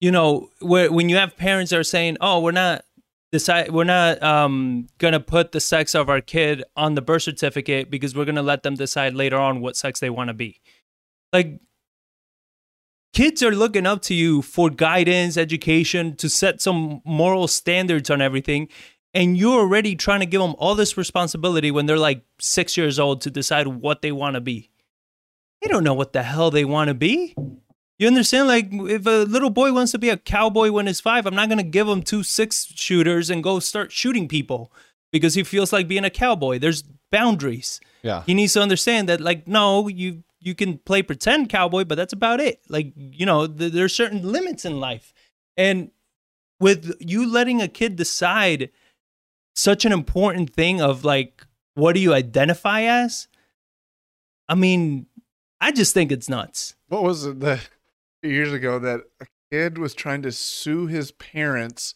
you 0.00 0.10
know, 0.10 0.50
where 0.60 0.92
when 0.92 1.08
you 1.08 1.16
have 1.16 1.36
parents 1.36 1.70
that 1.70 1.78
are 1.78 1.84
saying, 1.84 2.18
"Oh, 2.20 2.40
we're 2.40 2.50
not 2.50 2.84
decide, 3.32 3.70
we're 3.70 3.84
not 3.84 4.22
um, 4.22 4.88
gonna 4.98 5.20
put 5.20 5.52
the 5.52 5.60
sex 5.60 5.94
of 5.94 6.10
our 6.10 6.20
kid 6.20 6.64
on 6.76 6.96
the 6.96 7.02
birth 7.02 7.22
certificate 7.22 7.90
because 7.90 8.14
we're 8.14 8.24
gonna 8.24 8.42
let 8.42 8.62
them 8.64 8.74
decide 8.74 9.14
later 9.14 9.38
on 9.38 9.60
what 9.60 9.76
sex 9.76 10.00
they 10.00 10.10
want 10.10 10.28
to 10.28 10.34
be." 10.34 10.60
Like 11.32 11.60
kids 13.12 13.42
are 13.42 13.54
looking 13.54 13.86
up 13.86 14.02
to 14.02 14.14
you 14.14 14.42
for 14.42 14.70
guidance, 14.70 15.36
education, 15.36 16.16
to 16.16 16.28
set 16.28 16.60
some 16.60 17.00
moral 17.04 17.48
standards 17.48 18.10
on 18.10 18.20
everything. 18.20 18.68
And 19.14 19.36
you're 19.36 19.60
already 19.60 19.94
trying 19.94 20.20
to 20.20 20.26
give 20.26 20.40
them 20.40 20.56
all 20.58 20.74
this 20.74 20.96
responsibility 20.96 21.70
when 21.70 21.86
they're 21.86 21.96
like 21.96 22.24
six 22.40 22.76
years 22.76 22.98
old 22.98 23.20
to 23.22 23.30
decide 23.30 23.68
what 23.68 24.02
they 24.02 24.10
want 24.10 24.34
to 24.34 24.40
be. 24.40 24.70
They 25.62 25.68
don't 25.68 25.84
know 25.84 25.94
what 25.94 26.12
the 26.12 26.24
hell 26.24 26.50
they 26.50 26.64
want 26.64 26.88
to 26.88 26.94
be. 26.94 27.34
You 27.98 28.08
understand? 28.08 28.48
Like, 28.48 28.68
if 28.72 29.06
a 29.06 29.24
little 29.24 29.50
boy 29.50 29.72
wants 29.72 29.92
to 29.92 29.98
be 29.98 30.10
a 30.10 30.16
cowboy 30.16 30.72
when 30.72 30.88
he's 30.88 31.00
five, 31.00 31.26
I'm 31.26 31.34
not 31.34 31.48
gonna 31.48 31.62
give 31.62 31.88
him 31.88 32.02
two 32.02 32.24
six 32.24 32.66
shooters 32.74 33.30
and 33.30 33.42
go 33.42 33.60
start 33.60 33.92
shooting 33.92 34.26
people 34.26 34.72
because 35.12 35.34
he 35.34 35.44
feels 35.44 35.72
like 35.72 35.86
being 35.86 36.04
a 36.04 36.10
cowboy. 36.10 36.58
There's 36.58 36.82
boundaries. 37.12 37.80
Yeah. 38.02 38.24
He 38.26 38.34
needs 38.34 38.52
to 38.54 38.60
understand 38.60 39.08
that, 39.08 39.20
like, 39.20 39.46
no, 39.46 39.86
you 39.86 40.24
you 40.40 40.54
can 40.54 40.78
play 40.78 41.02
pretend 41.02 41.48
cowboy, 41.48 41.84
but 41.84 41.94
that's 41.94 42.12
about 42.12 42.40
it. 42.40 42.60
Like, 42.68 42.92
you 42.96 43.24
know, 43.24 43.46
th- 43.46 43.72
there's 43.72 43.94
certain 43.94 44.30
limits 44.30 44.64
in 44.64 44.80
life, 44.80 45.14
and 45.56 45.92
with 46.58 46.96
you 46.98 47.30
letting 47.30 47.62
a 47.62 47.68
kid 47.68 47.94
decide 47.96 48.70
such 49.54 49.84
an 49.84 49.92
important 49.92 50.52
thing 50.52 50.80
of 50.80 51.04
like, 51.04 51.46
what 51.74 51.94
do 51.94 52.00
you 52.00 52.12
identify 52.12 52.82
as? 52.82 53.28
I 54.48 54.54
mean, 54.54 55.06
I 55.60 55.72
just 55.72 55.94
think 55.94 56.12
it's 56.12 56.28
nuts. 56.28 56.74
What 56.88 57.02
was 57.02 57.24
it 57.24 57.40
that 57.40 57.68
years 58.22 58.52
ago 58.52 58.78
that 58.78 59.00
a 59.20 59.26
kid 59.50 59.78
was 59.78 59.94
trying 59.94 60.22
to 60.22 60.32
sue 60.32 60.86
his 60.86 61.12
parents 61.12 61.94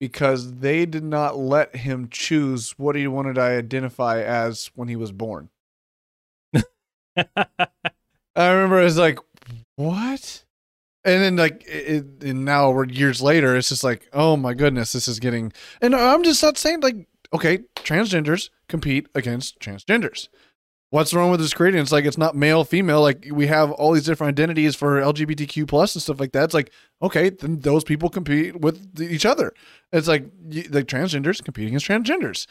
because 0.00 0.56
they 0.56 0.86
did 0.86 1.02
not 1.02 1.36
let 1.36 1.76
him 1.76 2.08
choose 2.08 2.78
what 2.78 2.94
he 2.94 3.06
wanted 3.06 3.34
to 3.34 3.40
identify 3.40 4.22
as 4.22 4.70
when 4.74 4.88
he 4.88 4.96
was 4.96 5.12
born? 5.12 5.50
I 7.16 7.26
remember 8.36 8.80
it 8.80 8.84
was 8.84 8.98
like, 8.98 9.18
what? 9.76 10.44
And 11.08 11.22
then 11.22 11.36
like, 11.36 11.64
it, 11.66 12.04
and 12.22 12.44
now 12.44 12.70
we're 12.70 12.86
years 12.86 13.20
later. 13.22 13.56
It's 13.56 13.70
just 13.70 13.84
like, 13.84 14.08
oh 14.12 14.36
my 14.36 14.54
goodness, 14.54 14.92
this 14.92 15.08
is 15.08 15.18
getting. 15.18 15.52
And 15.80 15.94
I'm 15.94 16.22
just 16.22 16.42
not 16.42 16.58
saying 16.58 16.80
like, 16.80 17.06
okay, 17.32 17.58
transgenders 17.76 18.50
compete 18.68 19.06
against 19.14 19.58
transgenders. 19.60 20.28
What's 20.90 21.12
wrong 21.12 21.30
with 21.30 21.40
this 21.40 21.52
creating? 21.52 21.80
It's 21.80 21.92
like 21.92 22.06
it's 22.06 22.16
not 22.16 22.34
male, 22.34 22.64
female. 22.64 23.02
Like 23.02 23.26
we 23.30 23.46
have 23.46 23.70
all 23.72 23.92
these 23.92 24.06
different 24.06 24.30
identities 24.30 24.74
for 24.74 25.00
LGBTQ 25.02 25.68
plus 25.68 25.94
and 25.94 26.02
stuff 26.02 26.18
like 26.18 26.32
that. 26.32 26.44
It's 26.44 26.54
like 26.54 26.72
okay, 27.02 27.28
then 27.28 27.60
those 27.60 27.84
people 27.84 28.08
compete 28.08 28.58
with 28.60 28.98
each 29.00 29.26
other. 29.26 29.52
It's 29.92 30.08
like 30.08 30.24
like 30.70 30.86
transgenders 30.86 31.44
competing 31.44 31.74
against 31.74 31.86
transgenders. 31.86 32.46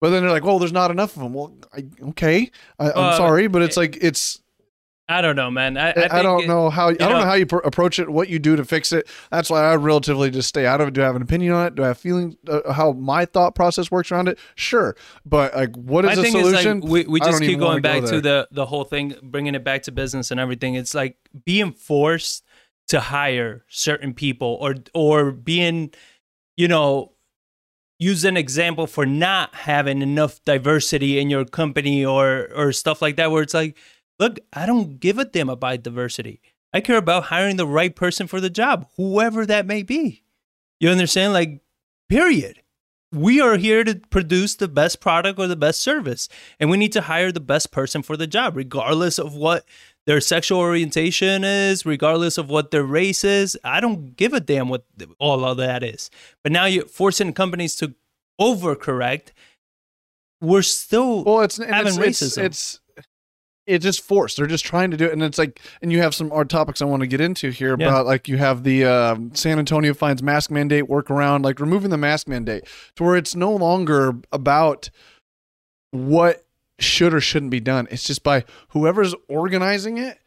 But 0.00 0.10
then 0.10 0.22
they're 0.22 0.32
like, 0.32 0.44
well, 0.44 0.58
there's 0.58 0.72
not 0.72 0.90
enough 0.90 1.16
of 1.16 1.22
them. 1.22 1.32
Well, 1.34 1.56
I, 1.72 1.84
okay, 2.10 2.50
I, 2.78 2.90
I'm 2.90 2.92
Uh, 2.96 3.16
sorry, 3.16 3.46
but 3.46 3.62
it's 3.62 3.76
like 3.76 3.96
it's 4.00 4.42
I 5.06 5.20
don't 5.20 5.36
know, 5.36 5.50
man. 5.50 5.76
I, 5.76 5.90
I, 5.90 6.18
I, 6.20 6.22
don't 6.22 6.44
it- 6.44 6.46
know 6.48 6.70
how 6.70 6.88
I 6.88 6.94
don't 6.94 7.10
know, 7.10 7.18
know- 7.18 7.24
how 7.26 7.34
you 7.34 7.44
pr- 7.44 7.58
approach 7.58 7.98
it, 7.98 8.08
what 8.08 8.28
you 8.30 8.38
do 8.38 8.56
to 8.56 8.64
fix 8.64 8.90
it. 8.90 9.06
That's 9.30 9.50
why 9.50 9.60
I 9.62 9.76
relatively 9.76 10.30
just 10.30 10.48
stay 10.48 10.64
out 10.64 10.80
of 10.80 10.88
it. 10.88 10.94
Do 10.94 11.02
I 11.02 11.04
have 11.04 11.14
an 11.16 11.20
opinion 11.20 11.52
on 11.52 11.66
it? 11.66 11.74
Do 11.74 11.84
I 11.84 11.88
have 11.88 11.98
feeling 11.98 12.38
uh, 12.48 12.72
how 12.72 12.92
my 12.92 13.26
thought 13.26 13.54
process 13.54 13.90
works 13.90 14.10
around 14.10 14.28
it? 14.28 14.38
Sure, 14.54 14.96
but 15.26 15.54
like, 15.54 15.76
what 15.76 16.06
is 16.06 16.16
My 16.16 16.22
the 16.22 16.30
solution? 16.30 16.78
is 16.78 16.84
like 16.84 16.90
we, 16.90 17.04
we 17.04 17.20
just 17.20 17.42
keep 17.42 17.58
going 17.58 17.82
back 17.82 18.00
go 18.00 18.10
to 18.12 18.20
the 18.22 18.48
the 18.50 18.64
whole 18.64 18.84
thing, 18.84 19.14
bringing 19.22 19.54
it 19.54 19.62
back 19.62 19.82
to 19.82 19.92
business 19.92 20.30
and 20.30 20.40
everything. 20.40 20.74
It's 20.74 20.94
like 20.94 21.18
being 21.44 21.72
forced 21.72 22.42
to 22.88 23.00
hire 23.00 23.64
certain 23.68 24.14
people 24.14 24.56
or 24.60 24.74
or 24.94 25.32
being, 25.32 25.90
you 26.56 26.66
know, 26.68 27.12
use 27.98 28.24
an 28.24 28.36
example 28.38 28.86
for 28.86 29.04
not 29.04 29.54
having 29.54 30.00
enough 30.02 30.42
diversity 30.44 31.18
in 31.18 31.28
your 31.28 31.44
company 31.44 32.04
or 32.06 32.48
or 32.56 32.72
stuff 32.72 33.02
like 33.02 33.16
that. 33.16 33.30
Where 33.30 33.42
it's 33.42 33.54
like, 33.54 33.76
look, 34.18 34.38
I 34.52 34.66
don't 34.66 35.00
give 35.00 35.18
a 35.18 35.24
damn 35.24 35.48
about 35.48 35.82
diversity. 35.82 36.40
I 36.72 36.80
care 36.80 36.96
about 36.96 37.24
hiring 37.24 37.56
the 37.56 37.66
right 37.66 37.94
person 37.94 38.26
for 38.26 38.40
the 38.40 38.50
job, 38.50 38.88
whoever 38.96 39.46
that 39.46 39.66
may 39.66 39.82
be. 39.82 40.24
You 40.80 40.90
understand? 40.90 41.32
Like, 41.32 41.62
period 42.08 42.60
we 43.14 43.40
are 43.40 43.56
here 43.56 43.84
to 43.84 43.94
produce 44.10 44.56
the 44.56 44.68
best 44.68 45.00
product 45.00 45.38
or 45.38 45.46
the 45.46 45.56
best 45.56 45.80
service 45.80 46.28
and 46.58 46.68
we 46.68 46.76
need 46.76 46.92
to 46.92 47.02
hire 47.02 47.30
the 47.30 47.40
best 47.40 47.70
person 47.70 48.02
for 48.02 48.16
the 48.16 48.26
job 48.26 48.56
regardless 48.56 49.18
of 49.18 49.34
what 49.34 49.64
their 50.06 50.20
sexual 50.20 50.58
orientation 50.58 51.44
is 51.44 51.86
regardless 51.86 52.36
of 52.36 52.50
what 52.50 52.70
their 52.70 52.82
race 52.82 53.22
is 53.24 53.56
i 53.64 53.80
don't 53.80 54.16
give 54.16 54.32
a 54.32 54.40
damn 54.40 54.68
what 54.68 54.84
all 55.18 55.44
of 55.44 55.56
that 55.56 55.82
is 55.82 56.10
but 56.42 56.50
now 56.50 56.64
you're 56.64 56.86
forcing 56.86 57.32
companies 57.32 57.76
to 57.76 57.94
overcorrect 58.40 59.28
we're 60.40 60.62
still 60.62 61.24
well, 61.24 61.40
it's 61.40 61.56
having 61.56 61.94
it's, 61.94 61.98
racism. 61.98 62.44
It's, 62.44 62.74
it's 62.74 62.80
it's 63.66 63.82
just 63.84 64.02
forced. 64.02 64.36
They're 64.36 64.46
just 64.46 64.64
trying 64.64 64.90
to 64.90 64.96
do 64.96 65.06
it, 65.06 65.12
and 65.12 65.22
it's 65.22 65.38
like, 65.38 65.60
and 65.80 65.90
you 65.92 66.00
have 66.02 66.14
some 66.14 66.30
odd 66.32 66.50
topics 66.50 66.82
I 66.82 66.84
want 66.84 67.00
to 67.00 67.06
get 67.06 67.20
into 67.20 67.50
here 67.50 67.76
Yeah. 67.78 67.86
about 67.86 68.06
like 68.06 68.28
you 68.28 68.36
have 68.36 68.62
the 68.64 68.84
um, 68.84 69.34
San 69.34 69.58
Antonio 69.58 69.94
finds 69.94 70.22
mask 70.22 70.50
mandate 70.50 70.84
workaround, 70.84 71.44
like 71.44 71.60
removing 71.60 71.90
the 71.90 71.96
mask 71.98 72.28
mandate 72.28 72.64
to 72.96 73.04
where 73.04 73.16
it's 73.16 73.34
no 73.34 73.52
longer 73.54 74.14
about 74.32 74.90
what 75.92 76.44
should 76.78 77.14
or 77.14 77.20
shouldn't 77.20 77.50
be 77.50 77.60
done. 77.60 77.86
It's 77.90 78.04
just 78.04 78.22
by 78.22 78.44
whoever's 78.68 79.14
organizing 79.28 79.98
it 79.98 80.18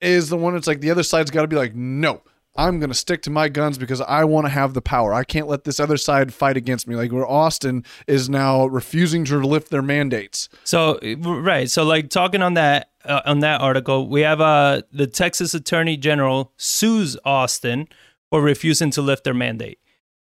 is 0.00 0.28
the 0.28 0.36
one 0.36 0.54
that's 0.54 0.66
like 0.66 0.80
the 0.80 0.90
other 0.90 1.02
side's 1.02 1.30
got 1.30 1.42
to 1.42 1.48
be 1.48 1.56
like, 1.56 1.74
no, 1.74 2.22
I'm 2.56 2.78
going 2.78 2.90
to 2.90 2.94
stick 2.94 3.22
to 3.22 3.30
my 3.30 3.48
guns 3.48 3.78
because 3.78 4.00
I 4.00 4.24
want 4.24 4.46
to 4.46 4.50
have 4.50 4.74
the 4.74 4.80
power. 4.80 5.12
I 5.12 5.24
can't 5.24 5.48
let 5.48 5.64
this 5.64 5.80
other 5.80 5.96
side 5.96 6.32
fight 6.32 6.56
against 6.56 6.86
me. 6.86 6.94
Like 6.94 7.10
where 7.10 7.26
Austin 7.26 7.84
is 8.06 8.28
now 8.28 8.66
refusing 8.66 9.24
to 9.26 9.38
lift 9.38 9.70
their 9.70 9.82
mandates. 9.82 10.48
So 10.62 10.98
right, 11.24 11.68
so 11.68 11.84
like 11.84 12.10
talking 12.10 12.42
on 12.42 12.54
that 12.54 12.90
uh, 13.04 13.22
on 13.26 13.40
that 13.40 13.60
article, 13.60 14.08
we 14.08 14.20
have 14.20 14.40
uh 14.40 14.82
the 14.92 15.06
Texas 15.06 15.52
Attorney 15.54 15.96
General 15.96 16.52
sues 16.56 17.16
Austin 17.24 17.88
for 18.30 18.40
refusing 18.40 18.90
to 18.92 19.02
lift 19.02 19.24
their 19.24 19.34
mandate, 19.34 19.78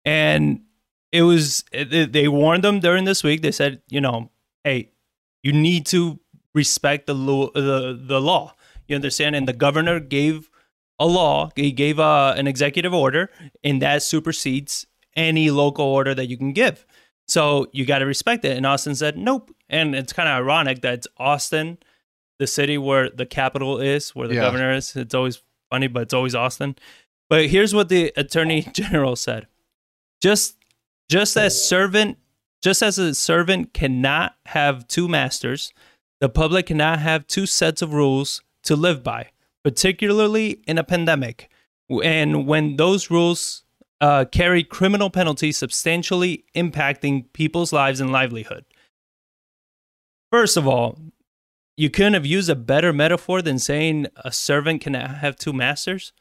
and 0.04 0.62
it 1.12 1.22
was 1.22 1.64
they 1.72 2.28
warned 2.28 2.64
them 2.64 2.80
during 2.80 3.04
this 3.04 3.22
week. 3.22 3.42
They 3.42 3.52
said, 3.52 3.82
you 3.88 4.00
know, 4.00 4.30
hey, 4.64 4.90
you 5.42 5.52
need 5.52 5.86
to 5.86 6.18
respect 6.54 7.06
the 7.06 7.14
law. 7.14 7.50
The 7.52 7.98
the 8.00 8.20
law. 8.20 8.54
You 8.88 8.96
understand? 8.96 9.34
And 9.34 9.48
the 9.48 9.52
governor 9.52 9.98
gave 9.98 10.50
a 10.98 11.06
law. 11.06 11.50
He 11.56 11.72
gave 11.72 11.98
uh, 12.00 12.34
an 12.36 12.46
executive 12.46 12.94
order, 12.94 13.30
and 13.62 13.82
that 13.82 14.02
supersedes 14.02 14.86
any 15.14 15.50
local 15.50 15.84
order 15.84 16.14
that 16.14 16.26
you 16.28 16.36
can 16.36 16.52
give. 16.52 16.86
So 17.28 17.66
you 17.72 17.84
got 17.84 17.98
to 17.98 18.06
respect 18.06 18.44
it. 18.44 18.56
And 18.56 18.64
Austin 18.66 18.94
said, 18.94 19.16
nope. 19.18 19.50
And 19.68 19.94
it's 19.94 20.12
kind 20.12 20.28
of 20.28 20.34
ironic 20.36 20.82
that 20.82 20.94
it's 20.94 21.08
Austin, 21.16 21.78
the 22.38 22.46
city 22.46 22.78
where 22.78 23.10
the 23.10 23.26
capital 23.26 23.78
is, 23.80 24.14
where 24.14 24.28
the 24.28 24.34
Yeah. 24.34 24.42
governor 24.42 24.72
is. 24.72 24.94
It's 24.94 25.14
always 25.14 25.42
funny, 25.70 25.88
but 25.88 26.02
it's 26.02 26.14
always 26.14 26.34
Austin. 26.34 26.76
But 27.28 27.46
here's 27.46 27.74
what 27.74 27.88
the 27.88 28.12
attorney 28.16 28.62
general 28.72 29.16
said: 29.16 29.48
just, 30.22 30.56
just 31.08 31.36
as 31.36 31.60
servant, 31.66 32.18
just 32.62 32.82
as 32.82 32.98
a 32.98 33.14
servant 33.14 33.74
cannot 33.74 34.36
have 34.46 34.86
two 34.86 35.08
masters, 35.08 35.72
the 36.20 36.28
public 36.28 36.66
cannot 36.66 37.00
have 37.00 37.26
two 37.26 37.46
sets 37.46 37.82
of 37.82 37.92
rules 37.92 38.42
to 38.64 38.76
live 38.76 39.02
by, 39.02 39.30
particularly 39.66 40.60
in 40.68 40.78
a 40.78 40.84
pandemic, 40.84 41.50
and 42.04 42.46
when 42.46 42.76
those 42.76 43.10
rules 43.10 43.64
uh, 44.00 44.24
carry 44.30 44.62
criminal 44.62 45.10
penalties 45.10 45.56
substantially 45.56 46.44
impacting 46.54 47.24
people's 47.32 47.72
lives 47.72 48.00
and 48.00 48.12
livelihood. 48.12 48.64
First 50.30 50.56
of 50.56 50.68
all, 50.68 51.00
you 51.76 51.90
couldn't 51.90 52.14
have 52.14 52.24
used 52.24 52.48
a 52.48 52.54
better 52.54 52.92
metaphor 52.92 53.42
than 53.42 53.58
saying 53.58 54.06
a 54.24 54.30
servant 54.30 54.82
can 54.82 54.94
have 54.94 55.34
two 55.34 55.52
masters. 55.52 56.12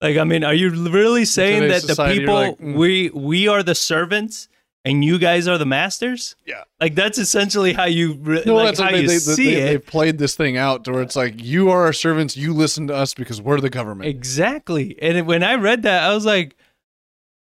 Like, 0.00 0.16
I 0.16 0.22
mean, 0.22 0.44
are 0.44 0.54
you 0.54 0.70
really 0.70 1.24
saying 1.24 1.62
that 1.62 1.82
the 1.82 1.88
society, 1.88 2.20
you're 2.20 2.20
people 2.20 2.34
like, 2.34 2.58
mm. 2.58 2.76
we 2.76 3.10
we 3.10 3.48
are 3.48 3.64
the 3.64 3.74
servants 3.74 4.46
and 4.84 5.04
you 5.04 5.18
guys 5.18 5.48
are 5.48 5.58
the 5.58 5.66
masters? 5.66 6.36
Yeah. 6.46 6.64
Like 6.80 6.94
that's 6.94 7.18
essentially 7.18 7.72
how 7.72 7.84
you 7.86 8.14
re- 8.14 8.42
No, 8.44 8.56
like 8.56 8.66
that's 8.66 8.78
how 8.80 8.86
like 8.86 8.94
they, 8.94 9.00
you 9.02 9.08
they, 9.08 9.18
see 9.18 9.54
they, 9.54 9.60
it. 9.62 9.66
They've 9.66 9.86
played 9.86 10.18
this 10.18 10.36
thing 10.36 10.56
out 10.56 10.84
to 10.84 10.92
where 10.92 11.02
it's 11.02 11.16
like 11.16 11.42
you 11.42 11.70
are 11.70 11.82
our 11.84 11.92
servants. 11.92 12.36
You 12.36 12.52
listen 12.52 12.86
to 12.88 12.94
us 12.94 13.14
because 13.14 13.40
we're 13.40 13.60
the 13.60 13.70
government. 13.70 14.08
Exactly. 14.08 14.96
And 15.00 15.18
it- 15.18 15.26
when 15.26 15.42
I 15.42 15.54
read 15.54 15.82
that, 15.82 16.02
I 16.08 16.14
was 16.14 16.26
like, 16.26 16.56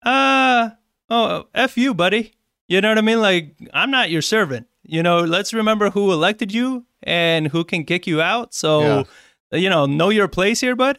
uh, 0.02 0.70
oh, 1.08 1.44
F 1.54 1.76
you, 1.76 1.94
buddy. 1.94 2.34
You 2.68 2.80
know 2.80 2.88
what 2.88 2.98
I 2.98 3.02
mean? 3.02 3.20
Like, 3.20 3.56
I'm 3.74 3.90
not 3.90 4.10
your 4.10 4.22
servant. 4.22 4.66
You 4.84 5.02
know, 5.02 5.20
let's 5.20 5.52
remember 5.52 5.90
who 5.90 6.12
elected 6.12 6.52
you 6.52 6.84
and 7.02 7.48
who 7.48 7.64
can 7.64 7.84
kick 7.84 8.06
you 8.06 8.20
out. 8.20 8.54
So, 8.54 9.04
you 9.52 9.68
know, 9.68 9.86
know 9.86 10.08
your 10.10 10.28
place 10.28 10.60
here, 10.60 10.76
bud. 10.76 10.98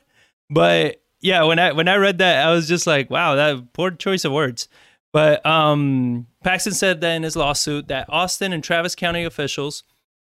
But 0.50 1.02
yeah, 1.22 1.44
when 1.44 1.60
I 1.60 1.72
when 1.72 1.88
I 1.88 1.96
read 1.96 2.18
that, 2.20 2.46
I 2.46 2.52
was 2.52 2.68
just 2.68 2.88
like, 2.88 3.10
wow, 3.10 3.36
that 3.36 3.74
poor 3.74 3.92
choice 3.92 4.26
of 4.26 4.32
words. 4.34 4.68
But 5.14 5.46
um, 5.46 6.28
Paxton 6.44 6.74
said 6.74 7.02
that 7.02 7.16
in 7.16 7.24
his 7.24 7.36
lawsuit 7.36 7.88
that 7.88 8.08
Austin 8.10 8.52
and 8.52 8.64
Travis 8.64 8.96
County 8.96 9.24
officials 9.24 9.84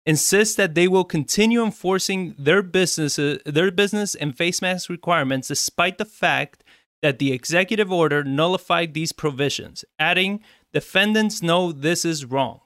insist 0.06 0.56
that 0.56 0.74
they 0.74 0.88
will 0.88 1.04
continue 1.04 1.62
enforcing 1.62 2.34
their 2.38 2.62
business 2.62 3.16
their 3.44 3.70
business 3.70 4.14
and 4.14 4.36
face 4.36 4.62
mask 4.62 4.88
requirements 4.88 5.48
despite 5.48 5.98
the 5.98 6.04
fact 6.04 6.64
that 7.02 7.18
the 7.18 7.32
executive 7.32 7.92
order 7.92 8.24
nullified 8.24 8.94
these 8.94 9.12
provisions, 9.12 9.84
adding 9.98 10.40
defendants 10.72 11.42
know 11.42 11.70
this 11.72 12.04
is 12.04 12.24
wrong. 12.24 12.61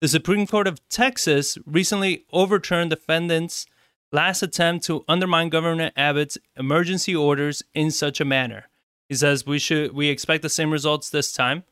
The 0.00 0.08
Supreme 0.08 0.46
Court 0.46 0.66
of 0.66 0.86
Texas 0.88 1.58
recently 1.66 2.24
overturned 2.32 2.90
defendants' 2.90 3.66
last 4.12 4.42
attempt 4.42 4.86
to 4.86 5.04
undermine 5.08 5.48
Governor 5.48 5.90
Abbott's 5.96 6.38
emergency 6.56 7.14
orders 7.14 7.62
in 7.74 7.90
such 7.90 8.20
a 8.20 8.24
manner. 8.24 8.66
He 9.08 9.14
says 9.16 9.46
we 9.46 9.58
should 9.58 9.92
we 9.92 10.08
expect 10.08 10.42
the 10.42 10.48
same 10.48 10.70
results 10.70 11.10
this 11.10 11.32
time. 11.32 11.64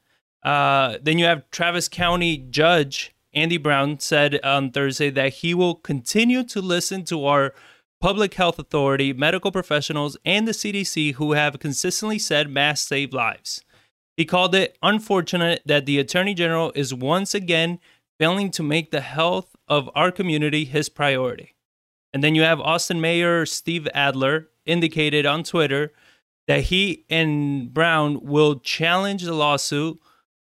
Uh, 0.43 0.99
then 1.03 1.19
you 1.19 1.25
have 1.25 1.49
Travis 1.51 1.89
County 1.89 2.37
Judge 2.37 3.15
Andy 3.35 3.57
Brown 3.57 3.99
said 4.01 4.41
on 4.45 4.71
Thursday 4.71 5.11
that 5.11 5.35
he 5.35 5.55
will 5.55 5.77
continue 5.77 6.45
to 6.45 6.61
listen 6.61 7.05
to 7.05 7.25
our 7.25 7.55
public 8.01 8.35
health 8.35 8.59
authority, 8.59 9.13
medical 9.13 9.53
professionals, 9.53 10.17
and 10.25 10.47
the 10.47 10.53
CDC 10.53 11.15
who 11.15 11.33
have 11.33 11.61
consistently 11.61 12.19
said 12.19 12.51
masks 12.51 12.89
save 12.89 13.13
lives. 13.13 13.65
He 14.17 14.25
called 14.25 14.55
it 14.55 14.77
unfortunate 14.83 15.63
that 15.65 15.87
the 15.87 15.99
Attorney 15.99 16.35
General 16.35 16.73
is 16.75 16.93
once 16.93 17.35
again 17.35 17.79
failing 18.19 18.51
to 18.51 18.63
make 18.63 18.91
the 18.91 19.01
health 19.01 19.57
of 19.69 19.89
our 19.95 20.11
community 20.11 20.65
his 20.65 20.89
priority. 20.89 21.55
And 22.13 22.23
then 22.23 22.35
you 22.35 22.43
have 22.43 22.61
Austin 22.61 23.01
Mayor 23.01 23.47
Steve 23.47 23.89
Adler 23.95 24.49
indicated 24.67 25.25
on 25.25 25.45
Twitter 25.45 25.93
that 26.47 26.65
he 26.65 27.05
and 27.09 27.73
Brown 27.73 28.21
will 28.23 28.61
challenge 28.61 29.23
the 29.23 29.33
lawsuit. 29.33 29.99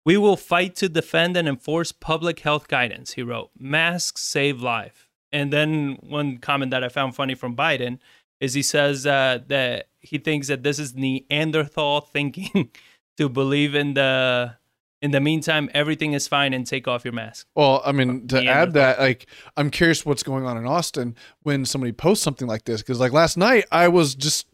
We 0.06 0.18
will 0.18 0.38
fight 0.38 0.76
to 0.76 0.88
defend 0.88 1.36
and 1.36 1.48
enforce 1.48 1.92
public 1.92 2.40
health 2.42 2.68
guidance, 2.68 3.14
he 3.14 3.24
wrote. 3.24 3.50
Masks 3.58 4.22
save 4.22 4.62
life. 4.62 5.10
And 5.32 5.52
then 5.52 5.98
one 6.02 6.38
comment 6.38 6.72
that 6.72 6.84
I 6.84 6.90
found 6.90 7.16
funny 7.16 7.34
from 7.34 7.56
Biden 7.56 7.98
is 8.40 8.54
he 8.54 8.62
says 8.62 9.08
uh, 9.08 9.40
that 9.48 9.88
he 10.00 10.20
thinks 10.20 10.48
that 10.48 10.64
this 10.64 10.78
is 10.78 10.96
Neanderthal 10.96 12.02
thinking 12.02 12.70
to 13.18 13.28
believe 13.28 13.74
in 13.74 13.96
the 13.96 14.56
in 15.02 15.12
the 15.12 15.20
meantime 15.20 15.70
everything 15.74 16.14
is 16.14 16.28
fine 16.28 16.54
and 16.54 16.66
take 16.66 16.88
off 16.88 17.04
your 17.04 17.14
mask. 17.14 17.48
Well, 17.56 17.82
I 17.86 17.92
mean, 17.92 18.28
to 18.30 18.44
add 18.46 18.74
that, 18.74 19.00
like, 19.00 19.28
I'm 19.58 19.70
curious 19.70 20.06
what's 20.06 20.24
going 20.24 20.46
on 20.46 20.58
in 20.58 20.66
Austin 20.66 21.16
when 21.44 21.66
somebody 21.66 21.92
posts 21.92 22.24
something 22.24 22.48
like 22.48 22.66
this. 22.66 22.82
Because, 22.82 23.00
like, 23.00 23.12
last 23.12 23.38
night 23.38 23.66
I 23.72 23.88
was 23.88 24.16
just 24.16 24.48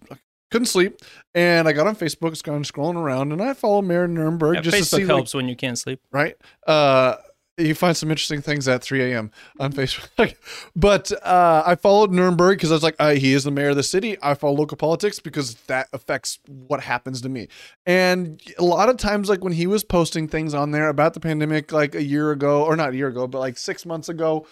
couldn't 0.51 0.67
sleep, 0.67 0.99
and 1.33 1.67
I 1.67 1.71
got 1.71 1.87
on 1.87 1.95
Facebook, 1.95 2.31
it's 2.31 2.41
of 2.41 2.61
scrolling 2.63 2.95
around, 2.95 3.31
and 3.31 3.41
I 3.41 3.53
follow 3.53 3.81
Mayor 3.81 4.07
Nirenberg 4.07 4.55
Yeah, 4.55 4.61
just 4.61 4.77
to 4.77 4.83
Facebook 4.83 4.97
see, 5.01 5.05
helps 5.05 5.33
when 5.33 5.47
you 5.47 5.55
can't 5.55 5.79
sleep. 5.79 6.01
right? 6.11 6.35
Uh, 6.67 7.15
you 7.57 7.75
find 7.75 7.95
some 7.95 8.09
interesting 8.09 8.41
things 8.41 8.67
at 8.67 8.81
3 8.81 9.11
a.m. 9.11 9.31
on 9.59 9.71
Facebook. 9.73 10.35
but 10.75 11.11
uh, 11.23 11.63
I 11.65 11.75
followed 11.75 12.11
Nirenberg 12.11 12.53
because 12.53 12.71
I 12.71 12.75
was 12.75 12.83
like, 12.83 12.95
uh, 12.99 13.11
he 13.11 13.33
is 13.33 13.43
the 13.43 13.51
mayor 13.51 13.69
of 13.69 13.75
the 13.75 13.83
city. 13.83 14.17
I 14.21 14.33
follow 14.33 14.53
local 14.55 14.77
politics 14.77 15.19
because 15.19 15.55
that 15.67 15.87
affects 15.93 16.39
what 16.47 16.81
happens 16.81 17.21
to 17.21 17.29
me. 17.29 17.47
And 17.85 18.41
a 18.57 18.63
lot 18.63 18.89
of 18.89 18.97
times, 18.97 19.29
like 19.29 19.43
when 19.43 19.53
he 19.53 19.67
was 19.67 19.83
posting 19.83 20.27
things 20.27 20.53
on 20.53 20.71
there 20.71 20.89
about 20.89 21.13
the 21.13 21.19
pandemic, 21.19 21.71
like 21.71 21.95
a 21.95 22.03
year 22.03 22.31
ago, 22.31 22.63
or 22.63 22.75
not 22.75 22.91
a 22.91 22.95
year 22.95 23.07
ago, 23.07 23.27
but 23.27 23.39
like 23.39 23.57
six 23.57 23.85
months 23.85 24.09
ago, 24.09 24.47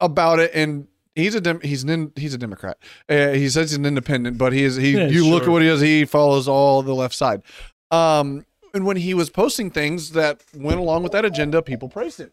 about 0.00 0.38
it, 0.40 0.50
and 0.54 0.88
he's 1.16 1.34
a 1.34 1.40
dem- 1.40 1.60
he's 1.62 1.82
an 1.82 2.12
he's 2.14 2.34
a 2.34 2.38
Democrat. 2.38 2.78
Uh, 3.08 3.30
he 3.30 3.48
says 3.48 3.70
he's 3.70 3.78
an 3.78 3.84
independent, 3.86 4.38
but 4.38 4.52
he 4.52 4.62
is 4.62 4.76
he. 4.76 4.92
Yeah, 4.92 5.08
you 5.08 5.26
look 5.26 5.42
at 5.42 5.48
what 5.48 5.62
he 5.62 5.68
does. 5.68 5.80
He 5.80 6.04
follows 6.04 6.46
all 6.46 6.82
the 6.82 6.94
left 6.94 7.14
side. 7.14 7.42
Um, 7.90 8.46
and 8.72 8.86
when 8.86 8.96
he 8.98 9.14
was 9.14 9.30
posting 9.30 9.70
things 9.70 10.10
that 10.12 10.44
went 10.54 10.78
along 10.78 11.02
with 11.02 11.12
that 11.12 11.24
agenda, 11.24 11.62
people 11.62 11.88
praised 11.88 12.20
him. 12.20 12.30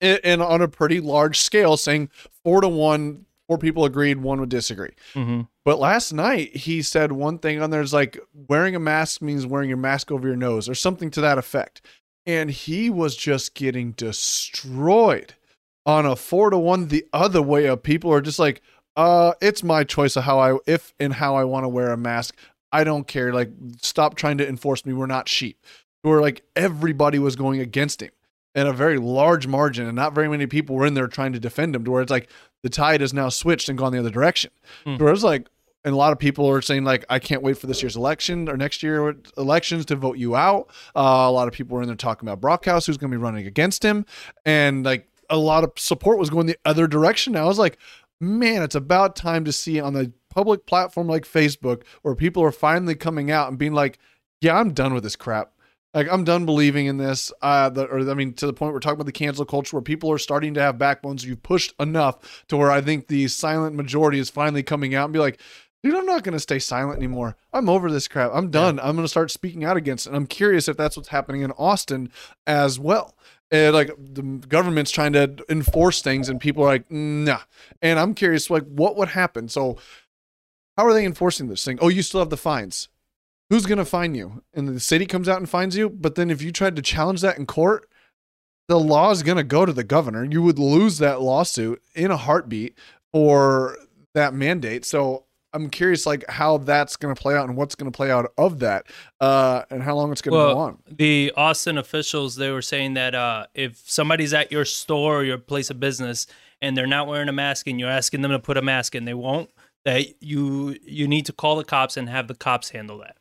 And, 0.00 0.20
and 0.24 0.42
on 0.42 0.60
a 0.60 0.68
pretty 0.68 1.00
large 1.00 1.38
scale, 1.38 1.76
saying 1.76 2.10
four 2.44 2.60
to 2.60 2.68
one, 2.68 3.24
four 3.46 3.58
people 3.58 3.84
agreed, 3.84 4.18
one 4.18 4.40
would 4.40 4.48
disagree. 4.48 4.92
hmm 5.14 5.42
But 5.64 5.78
last 5.78 6.12
night 6.12 6.56
he 6.56 6.82
said 6.82 7.12
one 7.12 7.38
thing 7.38 7.60
on 7.62 7.70
there's 7.70 7.92
like 7.92 8.18
wearing 8.48 8.74
a 8.74 8.80
mask 8.80 9.22
means 9.22 9.46
wearing 9.46 9.68
your 9.68 9.78
mask 9.78 10.10
over 10.10 10.26
your 10.26 10.36
nose 10.36 10.68
or 10.68 10.74
something 10.74 11.10
to 11.12 11.20
that 11.20 11.38
effect. 11.38 11.80
And 12.26 12.50
he 12.50 12.90
was 12.90 13.16
just 13.16 13.54
getting 13.54 13.92
destroyed 13.92 15.34
on 15.88 16.04
a 16.04 16.14
four 16.14 16.50
to 16.50 16.58
one 16.58 16.88
the 16.88 17.06
other 17.14 17.40
way 17.40 17.64
of 17.64 17.82
people 17.82 18.12
are 18.12 18.20
just 18.20 18.38
like, 18.38 18.60
uh, 18.94 19.32
it's 19.40 19.64
my 19.64 19.84
choice 19.84 20.16
of 20.16 20.24
how 20.24 20.38
I 20.38 20.58
if 20.66 20.92
and 21.00 21.14
how 21.14 21.34
I 21.34 21.44
want 21.44 21.64
to 21.64 21.68
wear 21.68 21.90
a 21.90 21.96
mask. 21.96 22.36
I 22.70 22.84
don't 22.84 23.08
care. 23.08 23.32
Like, 23.32 23.50
stop 23.80 24.14
trying 24.14 24.36
to 24.38 24.46
enforce 24.46 24.84
me. 24.84 24.92
We're 24.92 25.06
not 25.06 25.28
sheep. 25.28 25.64
Where 26.02 26.20
like 26.20 26.42
everybody 26.54 27.18
was 27.18 27.36
going 27.36 27.60
against 27.60 28.02
him 28.02 28.10
in 28.54 28.66
a 28.66 28.72
very 28.72 28.98
large 28.98 29.46
margin, 29.46 29.86
and 29.86 29.96
not 29.96 30.14
very 30.14 30.28
many 30.28 30.46
people 30.46 30.76
were 30.76 30.84
in 30.84 30.92
there 30.92 31.08
trying 31.08 31.32
to 31.32 31.40
defend 31.40 31.74
him. 31.74 31.84
To 31.84 31.90
where 31.90 32.02
it's 32.02 32.10
like 32.10 32.28
the 32.62 32.68
tide 32.68 33.00
has 33.00 33.14
now 33.14 33.30
switched 33.30 33.70
and 33.70 33.78
gone 33.78 33.92
the 33.92 33.98
other 33.98 34.10
direction. 34.10 34.50
Hmm. 34.84 34.96
Where 34.96 35.12
it's 35.12 35.22
like, 35.22 35.48
and 35.84 35.94
a 35.94 35.96
lot 35.96 36.12
of 36.12 36.18
people 36.18 36.46
are 36.50 36.60
saying 36.60 36.84
like, 36.84 37.06
I 37.08 37.18
can't 37.18 37.42
wait 37.42 37.56
for 37.56 37.66
this 37.66 37.82
year's 37.82 37.96
election 37.96 38.48
or 38.48 38.58
next 38.58 38.82
year 38.82 39.16
elections 39.38 39.86
to 39.86 39.96
vote 39.96 40.18
you 40.18 40.36
out. 40.36 40.68
Uh, 40.94 41.26
a 41.26 41.32
lot 41.32 41.48
of 41.48 41.54
people 41.54 41.76
were 41.76 41.82
in 41.82 41.88
there 41.88 41.96
talking 41.96 42.28
about 42.28 42.42
Brockhouse, 42.42 42.86
who's 42.86 42.98
going 42.98 43.10
to 43.10 43.16
be 43.16 43.22
running 43.22 43.46
against 43.46 43.82
him, 43.82 44.04
and 44.44 44.84
like 44.84 45.08
a 45.30 45.36
lot 45.36 45.64
of 45.64 45.72
support 45.76 46.18
was 46.18 46.30
going 46.30 46.46
the 46.46 46.58
other 46.64 46.86
direction. 46.86 47.34
Now 47.34 47.44
I 47.44 47.48
was 47.48 47.58
like, 47.58 47.78
man, 48.20 48.62
it's 48.62 48.74
about 48.74 49.16
time 49.16 49.44
to 49.44 49.52
see 49.52 49.80
on 49.80 49.92
the 49.92 50.12
public 50.30 50.66
platform 50.66 51.08
like 51.08 51.24
Facebook 51.24 51.82
where 52.02 52.14
people 52.14 52.42
are 52.42 52.52
finally 52.52 52.94
coming 52.94 53.30
out 53.30 53.48
and 53.48 53.58
being 53.58 53.72
like, 53.72 53.98
yeah, 54.40 54.56
I'm 54.56 54.72
done 54.72 54.94
with 54.94 55.02
this 55.02 55.16
crap. 55.16 55.52
Like 55.94 56.08
I'm 56.10 56.24
done 56.24 56.46
believing 56.46 56.86
in 56.86 56.98
this. 56.98 57.32
Uh, 57.40 57.70
the, 57.70 57.86
or 57.86 58.08
I 58.10 58.14
mean, 58.14 58.34
to 58.34 58.46
the 58.46 58.52
point 58.52 58.72
we're 58.72 58.80
talking 58.80 58.96
about 58.96 59.06
the 59.06 59.12
cancel 59.12 59.44
culture, 59.44 59.76
where 59.76 59.82
people 59.82 60.12
are 60.12 60.18
starting 60.18 60.54
to 60.54 60.60
have 60.60 60.78
backbones. 60.78 61.24
You've 61.24 61.42
pushed 61.42 61.74
enough 61.80 62.44
to 62.48 62.56
where 62.56 62.70
I 62.70 62.80
think 62.80 63.06
the 63.06 63.26
silent 63.28 63.74
majority 63.74 64.18
is 64.18 64.30
finally 64.30 64.62
coming 64.62 64.94
out 64.94 65.04
and 65.04 65.12
be 65.12 65.18
like, 65.18 65.40
dude, 65.82 65.94
I'm 65.94 66.06
not 66.06 66.24
going 66.24 66.34
to 66.34 66.40
stay 66.40 66.58
silent 66.58 66.98
anymore. 66.98 67.36
I'm 67.52 67.68
over 67.68 67.90
this 67.90 68.06
crap. 68.08 68.30
I'm 68.34 68.50
done. 68.50 68.78
I'm 68.80 68.96
going 68.96 69.04
to 69.04 69.08
start 69.08 69.30
speaking 69.30 69.64
out 69.64 69.76
against 69.76 70.06
it. 70.06 70.10
And 70.10 70.16
I'm 70.16 70.26
curious 70.26 70.68
if 70.68 70.76
that's 70.76 70.96
what's 70.96 71.08
happening 71.08 71.42
in 71.42 71.52
Austin 71.52 72.12
as 72.46 72.78
well. 72.78 73.14
And 73.50 73.74
like 73.74 73.90
the 73.98 74.22
government's 74.22 74.90
trying 74.90 75.14
to 75.14 75.36
enforce 75.48 76.02
things, 76.02 76.28
and 76.28 76.40
people 76.40 76.64
are 76.64 76.68
like, 76.68 76.90
nah. 76.90 77.40
And 77.80 77.98
I'm 77.98 78.14
curious, 78.14 78.50
like, 78.50 78.64
what 78.64 78.96
would 78.96 79.08
happen? 79.08 79.48
So, 79.48 79.78
how 80.76 80.86
are 80.86 80.92
they 80.92 81.04
enforcing 81.04 81.48
this 81.48 81.64
thing? 81.64 81.78
Oh, 81.80 81.88
you 81.88 82.02
still 82.02 82.20
have 82.20 82.30
the 82.30 82.36
fines. 82.36 82.88
Who's 83.50 83.66
going 83.66 83.78
to 83.78 83.84
fine 83.84 84.14
you? 84.14 84.42
And 84.52 84.68
the 84.68 84.80
city 84.80 85.06
comes 85.06 85.28
out 85.28 85.38
and 85.38 85.48
fines 85.48 85.76
you. 85.76 85.88
But 85.88 86.14
then 86.14 86.30
if 86.30 86.42
you 86.42 86.52
tried 86.52 86.76
to 86.76 86.82
challenge 86.82 87.22
that 87.22 87.38
in 87.38 87.46
court, 87.46 87.88
the 88.68 88.78
law 88.78 89.10
is 89.10 89.22
going 89.22 89.38
to 89.38 89.44
go 89.44 89.64
to 89.64 89.72
the 89.72 89.84
governor. 89.84 90.24
You 90.24 90.42
would 90.42 90.58
lose 90.58 90.98
that 90.98 91.22
lawsuit 91.22 91.82
in 91.94 92.10
a 92.10 92.16
heartbeat 92.18 92.76
for 93.12 93.78
that 94.14 94.34
mandate. 94.34 94.84
So 94.84 95.24
I'm 95.54 95.70
curious, 95.70 96.04
like, 96.04 96.28
how 96.28 96.58
that's 96.58 96.96
going 96.96 97.14
to 97.14 97.20
play 97.20 97.34
out 97.34 97.48
and 97.48 97.56
what's 97.56 97.74
going 97.74 97.90
to 97.90 97.96
play 97.96 98.10
out 98.10 98.32
of 98.36 98.58
that, 98.58 98.86
uh, 99.20 99.62
and 99.70 99.82
how 99.82 99.96
long 99.96 100.12
it's 100.12 100.20
going 100.20 100.32
to 100.32 100.36
Well, 100.38 100.54
go 100.54 100.60
on. 100.60 100.78
the 100.90 101.32
Austin 101.36 101.78
officials 101.78 102.36
they 102.36 102.50
were 102.50 102.60
saying 102.62 102.94
that 102.94 103.14
uh, 103.14 103.46
if 103.54 103.78
somebody's 103.86 104.34
at 104.34 104.52
your 104.52 104.64
store 104.66 105.16
or 105.20 105.24
your 105.24 105.38
place 105.38 105.70
of 105.70 105.80
business 105.80 106.26
and 106.60 106.76
they're 106.76 106.86
not 106.86 107.06
wearing 107.06 107.28
a 107.28 107.32
mask 107.32 107.66
and 107.66 107.80
you're 107.80 107.88
asking 107.88 108.20
them 108.22 108.30
to 108.30 108.38
put 108.38 108.56
a 108.58 108.62
mask 108.62 108.94
and 108.94 109.08
they 109.08 109.14
won't, 109.14 109.50
that 109.84 110.22
you 110.22 110.76
you 110.84 111.08
need 111.08 111.24
to 111.26 111.32
call 111.32 111.56
the 111.56 111.64
cops 111.64 111.96
and 111.96 112.08
have 112.10 112.28
the 112.28 112.34
cops 112.34 112.70
handle 112.70 112.98
that. 112.98 113.16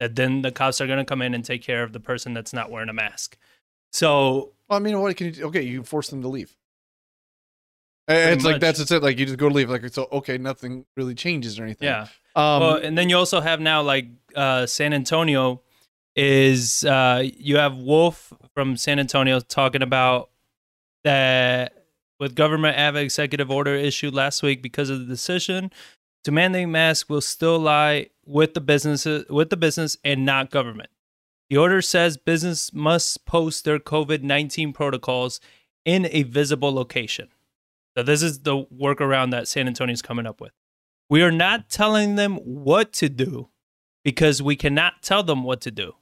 That 0.00 0.14
then 0.16 0.42
the 0.42 0.50
cops 0.52 0.80
are 0.80 0.86
going 0.86 0.98
to 0.98 1.04
come 1.04 1.22
in 1.22 1.32
and 1.32 1.42
take 1.44 1.62
care 1.62 1.82
of 1.84 1.92
the 1.94 2.00
person 2.00 2.34
that's 2.34 2.52
not 2.52 2.70
wearing 2.70 2.88
a 2.90 2.92
mask. 2.92 3.38
So 3.92 4.52
Well, 4.68 4.78
I 4.78 4.82
mean, 4.82 5.00
what 5.00 5.16
can 5.16 5.28
you? 5.28 5.32
do? 5.32 5.44
Okay, 5.46 5.62
you 5.62 5.78
can 5.78 5.84
force 5.84 6.08
them 6.08 6.20
to 6.22 6.28
leave. 6.28 6.54
It's 8.08 8.44
like 8.44 8.60
that's 8.60 8.90
it. 8.90 9.02
Like 9.02 9.18
you 9.18 9.26
just 9.26 9.38
go 9.38 9.48
to 9.48 9.54
leave. 9.54 9.70
Like 9.70 9.88
so, 9.88 10.08
okay, 10.12 10.38
nothing 10.38 10.84
really 10.96 11.14
changes 11.14 11.58
or 11.58 11.64
anything. 11.64 11.88
yeah. 11.88 12.08
Um, 12.34 12.60
well, 12.60 12.74
and 12.76 12.96
then 12.96 13.08
you 13.08 13.16
also 13.16 13.40
have 13.40 13.60
now 13.60 13.82
like 13.82 14.06
uh, 14.34 14.66
San 14.66 14.92
Antonio 14.92 15.62
is 16.16 16.84
uh, 16.84 17.22
you 17.22 17.56
have 17.58 17.76
Wolff 17.76 18.32
from 18.54 18.76
San 18.76 18.98
Antonio 18.98 19.40
talking 19.40 19.82
about 19.82 20.30
that 21.04 21.84
with 22.18 22.34
government 22.34 22.76
have 22.76 22.94
an 22.94 23.02
executive 23.02 23.50
order 23.50 23.74
issued 23.74 24.14
last 24.14 24.42
week 24.42 24.62
because 24.62 24.90
of 24.90 25.00
the 25.00 25.04
decision 25.04 25.70
to 26.24 26.30
mandate 26.30 26.68
masks 26.68 27.08
will 27.08 27.20
still 27.20 27.58
lie 27.58 28.08
with 28.24 28.54
the 28.54 28.60
businesses 28.60 29.28
with 29.28 29.50
the 29.50 29.56
business 29.56 29.96
and 30.04 30.24
not 30.24 30.50
government. 30.50 30.90
The 31.50 31.56
order 31.56 31.82
says 31.82 32.16
business 32.16 32.72
must 32.72 33.26
post 33.26 33.64
their 33.64 33.78
COVID 33.78 34.22
nineteen 34.22 34.72
protocols 34.72 35.40
in 35.84 36.08
a 36.10 36.22
visible 36.22 36.72
location. 36.72 37.28
So 37.96 38.02
this 38.02 38.22
is 38.22 38.40
the 38.40 38.64
workaround 38.66 39.30
that 39.32 39.48
San 39.48 39.66
Antonio 39.66 39.92
is 39.92 40.02
coming 40.02 40.26
up 40.26 40.40
with. 40.40 40.52
We 41.10 41.22
are 41.22 41.32
not 41.32 41.68
telling 41.68 42.14
them 42.14 42.36
what 42.36 42.92
to 42.94 43.08
do 43.08 43.50
because 44.04 44.42
we 44.42 44.56
cannot 44.56 45.02
tell 45.02 45.22
them 45.22 45.44
what 45.44 45.60
to 45.62 45.70
do. 45.70 45.94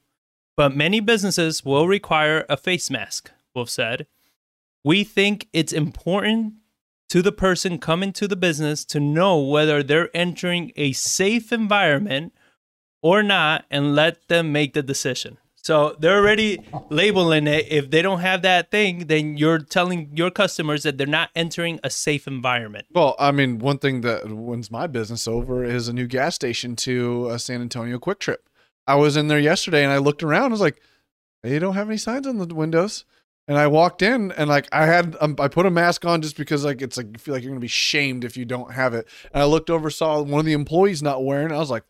But 0.57 0.77
many 0.77 1.01
businesses 1.01 1.65
will 1.65 1.89
require 1.89 2.45
a 2.49 2.57
face 2.57 2.91
mask, 2.91 3.31
Wolff 3.55 3.71
said. 3.71 4.07
We 4.85 5.05
think 5.05 5.49
it's 5.53 5.73
important 5.73 6.55
to 7.09 7.23
the 7.23 7.33
person 7.33 7.79
coming 7.79 8.13
to 8.13 8.29
the 8.29 8.37
business 8.37 8.85
to 8.85 9.01
know 9.01 9.41
whether 9.41 9.83
they're 9.83 10.15
entering 10.17 10.71
a 10.77 10.93
safe 10.93 11.53
environment 11.53 12.33
or 13.03 13.23
not 13.23 13.65
and 13.71 13.95
let 13.97 14.29
them 14.29 14.53
make 14.53 14.75
the 14.75 14.83
decision. 14.83 15.39
So 15.63 15.97
they're 15.99 16.19
already 16.19 16.65
labeling 16.89 17.47
it. 17.47 17.67
If 17.71 17.91
they 17.91 18.03
don't 18.03 18.21
have 18.21 18.43
that 18.43 18.71
thing, 18.71 19.07
then 19.09 19.37
you're 19.37 19.59
telling 19.59 20.11
your 20.15 20.31
customers 20.31 20.85
that 20.85 20.97
they're 20.97 21.07
not 21.07 21.31
entering 21.37 21.81
a 21.85 21.91
safe 21.91 22.27
environment. 22.27 22.87
Well, 22.93 23.15
I 23.19 23.31
mean, 23.31 23.59
one 23.59 23.79
thing 23.79 24.01
that 24.01 24.29
wins 24.31 24.71
my 24.71 24.87
business 24.87 25.29
over 25.29 25.63
is 25.65 25.89
a 25.89 25.93
new 25.93 26.07
gas 26.07 26.35
station 26.35 26.77
to 26.77 27.29
a 27.29 27.39
San 27.39 27.61
Antonio 27.61 27.99
QuikTrip. 27.99 28.39
I 28.87 28.95
was 28.95 29.17
in 29.17 29.29
there 29.29 29.39
yesterday 29.39 29.85
and 29.85 29.93
I 29.93 29.99
looked 29.99 30.23
around. 30.23 30.47
I 30.47 30.49
was 30.49 30.61
like, 30.61 30.81
they 31.43 31.59
don't 31.59 31.75
have 31.75 31.89
any 31.89 31.99
signs 31.99 32.27
on 32.27 32.39
the 32.39 32.55
windows. 32.55 33.05
And 33.49 33.59
I 33.59 33.67
walked 33.67 34.01
in 34.03 34.31
and 34.33 34.49
like 34.49 34.69
I 34.73 34.87
had 34.87 35.17
um, 35.21 35.35
I 35.39 35.49
put 35.49 35.67
a 35.67 35.71
mask 35.71 36.05
on 36.05 36.23
just 36.23 36.37
because 36.37 36.65
like 36.65 36.81
it's 36.83 36.97
like 36.97 37.09
you 37.13 37.19
feel 37.19 37.35
like 37.35 37.43
you're 37.43 37.51
gonna 37.51 37.61
be 37.61 37.67
shamed 37.67 38.25
if 38.25 38.37
you 38.37 38.45
don't 38.45 38.73
have 38.73 38.95
it. 38.95 39.09
And 39.33 39.43
I 39.43 39.47
looked 39.47 39.71
over, 39.71 39.91
saw 39.91 40.23
one 40.23 40.39
of 40.41 40.47
the 40.47 40.53
employees 40.53 41.03
not 41.03 41.25
wearing. 41.25 41.51
it. 41.51 41.55
I 41.55 41.59
was 41.59 41.71
like, 41.71 41.83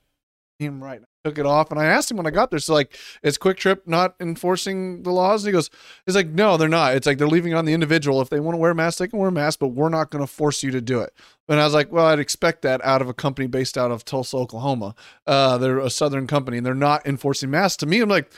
him 0.59 0.83
right, 0.83 1.03
took 1.25 1.39
it 1.39 1.47
off. 1.47 1.71
And 1.71 1.79
I 1.79 1.87
asked 1.87 2.11
him 2.11 2.17
when 2.17 2.27
I 2.27 2.31
got 2.31 2.51
there, 2.51 2.59
so 2.59 2.75
like, 2.75 2.97
is 3.23 3.39
QuikTrip 3.39 3.87
not 3.87 4.15
enforcing 4.21 5.03
the 5.03 5.11
laws? 5.11 5.45
And 5.45 5.49
he 5.49 5.53
goes, 5.53 5.71
he's 6.07 6.15
like, 6.15 6.29
no, 6.29 6.57
they're 6.57 6.69
not. 6.69 6.95
It's 6.95 7.07
like 7.07 7.19
they're 7.19 7.29
leaving 7.29 7.53
it 7.53 7.57
on 7.57 7.65
the 7.65 7.73
individual. 7.73 8.21
If 8.21 8.31
they 8.31 8.41
want 8.41 8.55
to 8.55 8.59
wear 8.59 8.71
a 8.71 8.75
mask, 8.75 8.99
they 8.99 9.09
can 9.09 9.19
wear 9.19 9.29
a 9.29 9.33
mask, 9.33 9.59
but 9.59 9.69
we're 9.69 9.89
not 9.89 10.11
going 10.11 10.23
to 10.25 10.33
force 10.33 10.63
you 10.63 10.71
to 10.71 10.81
do 10.81 11.01
it. 11.01 11.13
And 11.49 11.61
I 11.61 11.65
was 11.65 11.75
like, 11.75 11.93
well, 11.93 12.07
I'd 12.07 12.19
expect 12.19 12.63
that 12.63 12.85
out 12.85 13.03
of 13.03 13.09
a 13.09 13.15
company 13.15 13.47
based 13.47 13.77
out 13.77 13.91
of 13.91 14.05
Tulsa, 14.05 14.37
Oklahoma. 14.37 14.95
Uh, 15.27 15.59
they're 15.59 15.79
a 15.79 15.91
Southern 15.91 16.27
company 16.27 16.57
and 16.59 16.67
they're 16.67 16.75
not 16.75 17.07
enforcing 17.07 17.51
masks. 17.51 17.77
To 17.79 17.87
me, 17.87 18.01
I'm 18.01 18.09
like, 18.09 18.31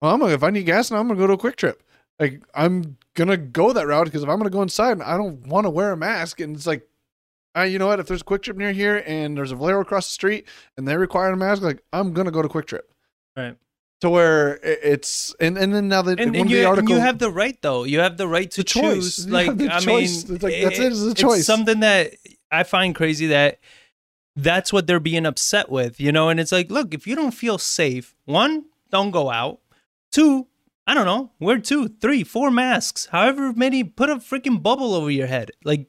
well, 0.00 0.12
I'm 0.12 0.20
gonna, 0.20 0.34
if 0.34 0.42
I 0.42 0.50
need 0.50 0.64
gas 0.64 0.90
now, 0.90 0.98
I'm 0.98 1.08
gonna 1.08 1.18
go 1.18 1.26
to 1.26 1.32
a 1.32 1.38
QuikTrip. 1.38 1.76
Like 2.20 2.42
I'm 2.54 2.96
gonna 3.14 3.36
go 3.36 3.72
that 3.72 3.86
route 3.86 4.06
because 4.06 4.22
if 4.22 4.28
I'm 4.28 4.38
gonna 4.38 4.50
go 4.50 4.62
inside 4.62 4.92
and 4.92 5.02
I 5.02 5.16
don't 5.16 5.46
want 5.46 5.66
to 5.66 5.70
wear 5.70 5.92
a 5.92 5.96
mask, 5.96 6.40
and 6.40 6.56
it's 6.56 6.66
like 6.66 6.86
uh, 7.56 7.62
you 7.62 7.78
know 7.78 7.86
what? 7.86 8.00
If 8.00 8.06
there's 8.06 8.20
a 8.22 8.24
QuikTrip 8.24 8.56
near 8.56 8.72
here 8.72 9.02
and 9.06 9.36
there's 9.36 9.52
a 9.52 9.56
Valero 9.56 9.80
across 9.80 10.06
the 10.06 10.12
street 10.12 10.46
and 10.76 10.86
they 10.86 10.96
require 10.96 11.30
a 11.32 11.36
mask, 11.36 11.62
like 11.62 11.82
I'm 11.92 12.12
gonna 12.12 12.30
go 12.30 12.42
to 12.42 12.48
QuikTrip. 12.48 12.82
Right. 13.36 13.56
To 14.02 14.10
where 14.10 14.60
it's 14.62 15.34
and 15.40 15.58
and 15.58 15.74
then 15.74 15.88
now 15.88 16.02
that 16.02 16.20
And, 16.20 16.36
and 16.36 16.48
you, 16.50 16.64
and 16.68 16.88
you 16.88 16.96
have 16.98 17.18
the 17.18 17.30
right 17.32 17.60
though. 17.62 17.82
You 17.84 17.98
have 18.00 18.16
the 18.16 18.28
right 18.28 18.48
to 18.52 18.60
The 18.60 18.64
choose. 18.64 19.26
You 19.26 19.32
Like 19.32 19.48
I 19.60 19.80
choice. 19.80 20.24
mean, 20.26 20.34
It's 20.36 20.42
like, 20.44 20.62
that's 20.62 20.78
it, 20.78 20.92
it's 20.92 21.02
a 21.02 21.14
choice. 21.14 21.44
something 21.46 21.80
that 21.80 22.12
I 22.50 22.62
find 22.62 22.94
crazy 22.94 23.26
that 23.28 23.58
that's 24.36 24.72
what 24.72 24.86
they're 24.86 25.00
being 25.00 25.26
upset 25.26 25.68
with, 25.68 25.98
you 26.00 26.12
know. 26.12 26.28
And 26.28 26.38
it's 26.38 26.52
like, 26.52 26.70
look, 26.70 26.94
if 26.94 27.08
you 27.08 27.16
don't 27.16 27.32
feel 27.32 27.58
safe, 27.58 28.14
one, 28.24 28.66
don't 28.90 29.10
go 29.10 29.30
out. 29.30 29.58
Two, 30.12 30.46
I 30.86 30.94
don't 30.94 31.04
know, 31.04 31.32
wear 31.40 31.58
two, 31.58 31.88
three, 31.88 32.22
four 32.22 32.50
masks, 32.52 33.06
however 33.06 33.52
many. 33.52 33.82
Put 33.82 34.10
a 34.10 34.16
freaking 34.16 34.62
bubble 34.62 34.94
over 34.94 35.10
your 35.10 35.26
head, 35.26 35.50
like 35.64 35.86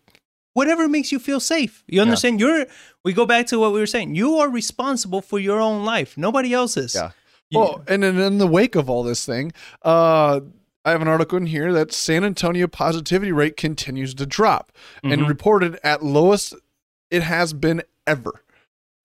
whatever 0.53 0.87
makes 0.87 1.11
you 1.11 1.19
feel 1.19 1.39
safe. 1.39 1.83
You 1.87 2.01
understand? 2.01 2.39
You're. 2.39 2.65
We 3.03 3.13
go 3.13 3.25
back 3.25 3.47
to 3.47 3.59
what 3.59 3.71
we 3.73 3.79
were 3.79 3.85
saying. 3.87 4.15
You 4.15 4.37
are 4.37 4.49
responsible 4.49 5.21
for 5.21 5.39
your 5.39 5.59
own 5.59 5.85
life. 5.85 6.17
Nobody 6.17 6.53
else's. 6.53 6.95
Yeah. 6.95 7.11
You- 7.49 7.59
Well, 7.59 7.83
and 7.87 8.03
then 8.03 8.17
in 8.19 8.37
the 8.37 8.47
wake 8.47 8.75
of 8.75 8.89
all 8.89 9.03
this 9.03 9.25
thing, 9.25 9.51
uh, 9.83 10.41
I 10.85 10.91
have 10.91 11.01
an 11.01 11.07
article 11.07 11.37
in 11.37 11.47
here 11.47 11.73
that 11.73 11.91
San 11.91 12.23
Antonio 12.23 12.67
positivity 12.67 13.31
rate 13.31 13.57
continues 13.57 14.13
to 14.15 14.25
drop 14.25 14.71
and 15.03 15.21
Mhm. 15.21 15.27
reported 15.27 15.79
at 15.83 16.03
lowest 16.03 16.53
it 17.11 17.23
has 17.23 17.53
been 17.53 17.81
ever. 18.05 18.43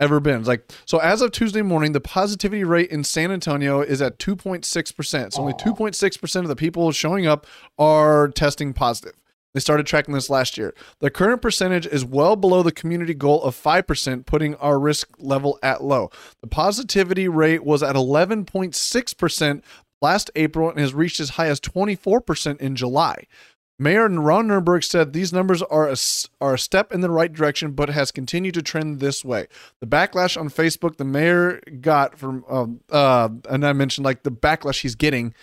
Ever 0.01 0.19
been. 0.21 0.41
It's 0.41 0.49
like 0.49 0.71
so 0.85 0.99
as 0.99 1.23
of 1.23 1.31
Tuesday 1.33 1.63
morning, 1.63 1.93
the 1.93 2.01
positivity 2.01 2.65
rate 2.65 2.91
in 2.91 3.05
San 3.05 3.31
Antonio 3.31 3.81
is 3.81 4.03
at 4.03 4.19
2.6%. 4.19 5.33
So 5.35 5.41
only 5.41 5.55
2.6% 5.55 6.43
of 6.45 6.49
the 6.49 6.57
people 6.57 6.91
showing 6.93 7.27
up 7.27 7.47
are 7.79 8.29
testing 8.29 8.73
positive. 8.73 9.15
They 9.55 9.61
started 9.61 9.87
tracking 9.87 10.15
this 10.15 10.29
last 10.29 10.59
year. 10.59 10.75
The 10.99 11.11
current 11.11 11.41
percentage 11.41 11.87
is 11.87 12.05
well 12.05 12.35
below 12.37 12.63
the 12.63 12.73
community 12.73 13.15
goal 13.15 13.43
of 13.43 13.57
5%, 13.57 14.27
putting 14.27 14.57
our 14.57 14.79
risk 14.79 15.09
level 15.19 15.59
at 15.63 15.83
low. 15.83 16.11
The 16.41 16.49
positivity 16.49 17.29
rate 17.29 17.65
was 17.65 17.83
at 17.83 17.95
11.6% 17.95 19.63
last 20.03 20.31
April 20.35 20.69
and 20.69 20.79
has 20.81 20.93
reached 20.93 21.21
as 21.21 21.31
high 21.31 21.47
as 21.47 21.61
24% 21.61 22.61
in 22.61 22.77
July. 22.77 23.25
Mayor 23.77 24.09
Ron 24.09 24.49
Nirenberg 24.49 24.85
said 24.85 25.13
these 25.13 25.33
numbers 25.33 25.61
are 25.63 25.89
a, 25.89 25.97
are 26.41 26.55
a 26.55 26.59
step 26.59 26.93
in 26.93 27.01
the 27.01 27.11
right 27.11 27.33
direction, 27.33 27.73
but 27.73 27.89
has 27.89 28.13
continued 28.13 28.55
to 28.55 28.63
trend 28.63 29.01
this 29.01 29.25
way. 29.25 29.49
The 29.81 29.87
backlash 29.87 30.41
on 30.41 30.49
Facebook 30.49 30.97
the 30.97 31.05
mayor 31.05 31.61
got 31.81 32.17
from, 32.17 32.45
um, 32.49 32.81
uh, 32.91 33.31
and 33.49 33.67
I 33.67 33.73
mentioned 33.73 34.05
like 34.05 34.23
the 34.23 34.31
backlash 34.31 34.83
he's 34.83 34.95
getting 34.95 35.35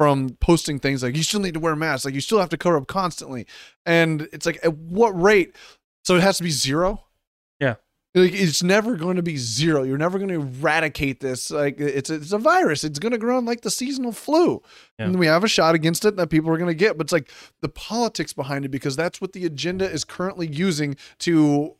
from 0.00 0.30
posting 0.40 0.78
things 0.78 1.02
like 1.02 1.14
you 1.14 1.22
still 1.22 1.40
need 1.40 1.52
to 1.52 1.60
wear 1.60 1.76
masks, 1.76 2.06
like 2.06 2.14
you 2.14 2.22
still 2.22 2.38
have 2.38 2.48
to 2.48 2.56
cover 2.56 2.78
up 2.78 2.86
constantly, 2.86 3.46
and 3.84 4.26
it's 4.32 4.46
like 4.46 4.58
at 4.64 4.74
what 4.74 5.10
rate? 5.10 5.54
So 6.04 6.16
it 6.16 6.22
has 6.22 6.38
to 6.38 6.42
be 6.42 6.48
zero. 6.48 7.04
Yeah. 7.60 7.74
Like 8.14 8.32
it's 8.32 8.62
never 8.62 8.96
going 8.96 9.16
to 9.16 9.22
be 9.22 9.36
zero. 9.36 9.82
You're 9.82 9.98
never 9.98 10.16
going 10.18 10.30
to 10.30 10.36
eradicate 10.40 11.20
this. 11.20 11.50
Like 11.50 11.78
it's 11.78 12.08
it's 12.08 12.32
a 12.32 12.38
virus. 12.38 12.82
It's 12.82 12.98
going 12.98 13.12
to 13.12 13.18
grow 13.18 13.36
on 13.36 13.44
like 13.44 13.60
the 13.60 13.70
seasonal 13.70 14.12
flu, 14.12 14.62
Yeah. 14.98 15.04
and 15.04 15.18
we 15.18 15.26
have 15.26 15.44
a 15.44 15.48
shot 15.48 15.74
against 15.74 16.06
it 16.06 16.16
that 16.16 16.30
people 16.30 16.48
are 16.50 16.56
going 16.56 16.70
to 16.70 16.74
get. 16.74 16.96
But 16.96 17.04
it's 17.04 17.12
like 17.12 17.30
the 17.60 17.68
politics 17.68 18.32
behind 18.32 18.64
it 18.64 18.70
because 18.70 18.96
that's 18.96 19.20
what 19.20 19.34
the 19.34 19.44
agenda 19.44 19.84
is 19.86 20.04
currently 20.04 20.46
using 20.46 20.96
to 21.18 21.76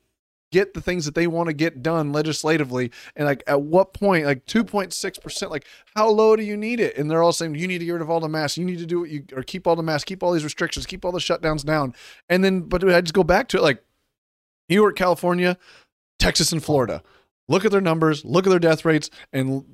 get 0.50 0.74
the 0.74 0.80
things 0.80 1.04
that 1.04 1.14
they 1.14 1.26
want 1.26 1.48
to 1.48 1.52
get 1.52 1.82
done 1.82 2.12
legislatively. 2.12 2.90
And 3.16 3.26
like 3.26 3.42
at 3.46 3.62
what 3.62 3.92
point, 3.92 4.26
like 4.26 4.46
two 4.46 4.64
point 4.64 4.92
six 4.92 5.18
percent, 5.18 5.50
like 5.50 5.64
how 5.94 6.08
low 6.08 6.36
do 6.36 6.42
you 6.42 6.56
need 6.56 6.80
it? 6.80 6.96
And 6.96 7.10
they're 7.10 7.22
all 7.22 7.32
saying 7.32 7.54
you 7.54 7.68
need 7.68 7.78
to 7.78 7.84
get 7.84 7.92
rid 7.92 8.02
of 8.02 8.10
all 8.10 8.20
the 8.20 8.28
masks. 8.28 8.58
You 8.58 8.64
need 8.64 8.78
to 8.78 8.86
do 8.86 9.00
what 9.00 9.10
you 9.10 9.24
or 9.34 9.42
keep 9.42 9.66
all 9.66 9.76
the 9.76 9.82
masks, 9.82 10.04
keep 10.04 10.22
all 10.22 10.32
these 10.32 10.44
restrictions, 10.44 10.86
keep 10.86 11.04
all 11.04 11.12
the 11.12 11.18
shutdowns 11.18 11.64
down. 11.64 11.94
And 12.28 12.44
then, 12.44 12.62
but 12.62 12.88
I 12.88 13.00
just 13.00 13.14
go 13.14 13.24
back 13.24 13.48
to 13.48 13.58
it, 13.58 13.62
like 13.62 13.82
New 14.68 14.76
York, 14.76 14.96
California, 14.96 15.58
Texas, 16.18 16.52
and 16.52 16.62
Florida. 16.62 17.02
Look 17.48 17.64
at 17.64 17.72
their 17.72 17.80
numbers, 17.80 18.24
look 18.24 18.46
at 18.46 18.50
their 18.50 18.60
death 18.60 18.84
rates, 18.84 19.10
and 19.32 19.64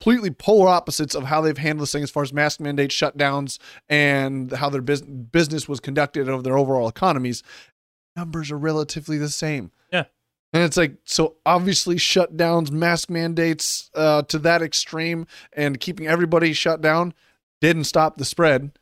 completely 0.00 0.30
polar 0.30 0.68
opposites 0.68 1.14
of 1.14 1.24
how 1.24 1.40
they've 1.40 1.58
handled 1.58 1.82
this 1.82 1.92
thing 1.92 2.02
as 2.02 2.10
far 2.10 2.22
as 2.22 2.32
mask 2.32 2.60
mandates, 2.60 2.94
shutdowns, 2.94 3.58
and 3.88 4.52
how 4.52 4.70
their 4.70 4.80
bus- 4.80 5.02
business 5.02 5.68
was 5.68 5.80
conducted 5.80 6.28
over 6.28 6.42
their 6.42 6.56
overall 6.56 6.88
economies. 6.88 7.42
Numbers 8.16 8.50
are 8.50 8.58
relatively 8.58 9.18
the 9.18 9.28
same. 9.28 9.70
Yeah. 9.92 10.04
And 10.52 10.62
it's 10.62 10.76
like, 10.76 10.94
so 11.04 11.36
obviously, 11.44 11.96
shutdowns, 11.96 12.70
mask 12.70 13.10
mandates 13.10 13.90
uh, 13.94 14.22
to 14.22 14.38
that 14.40 14.62
extreme, 14.62 15.26
and 15.52 15.78
keeping 15.78 16.06
everybody 16.06 16.52
shut 16.52 16.80
down 16.80 17.12
didn't 17.60 17.84
stop 17.84 18.16
the 18.16 18.24
spread 18.24 18.72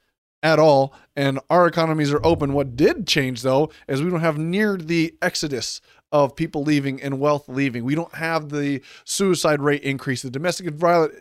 at 0.43 0.59
all. 0.59 0.95
And 1.17 1.41
our 1.51 1.67
economies 1.67 2.13
are 2.13 2.25
open. 2.25 2.53
What 2.53 2.77
did 2.77 3.07
change, 3.07 3.43
though, 3.43 3.71
is 3.89 4.03
we 4.03 4.11
don't 4.11 4.21
have 4.21 4.39
near 4.39 4.77
the 4.77 5.15
exodus 5.21 5.81
of 6.13 6.37
people 6.37 6.63
leaving 6.63 7.03
and 7.03 7.19
wealth 7.19 7.49
leaving. 7.49 7.85
We 7.85 7.97
don't 7.97 8.15
have 8.15 8.51
the 8.51 8.81
suicide 9.05 9.61
rate 9.61 9.83
increase, 9.83 10.23
the 10.23 10.31
domestic 10.31 10.73
violent 10.73 11.15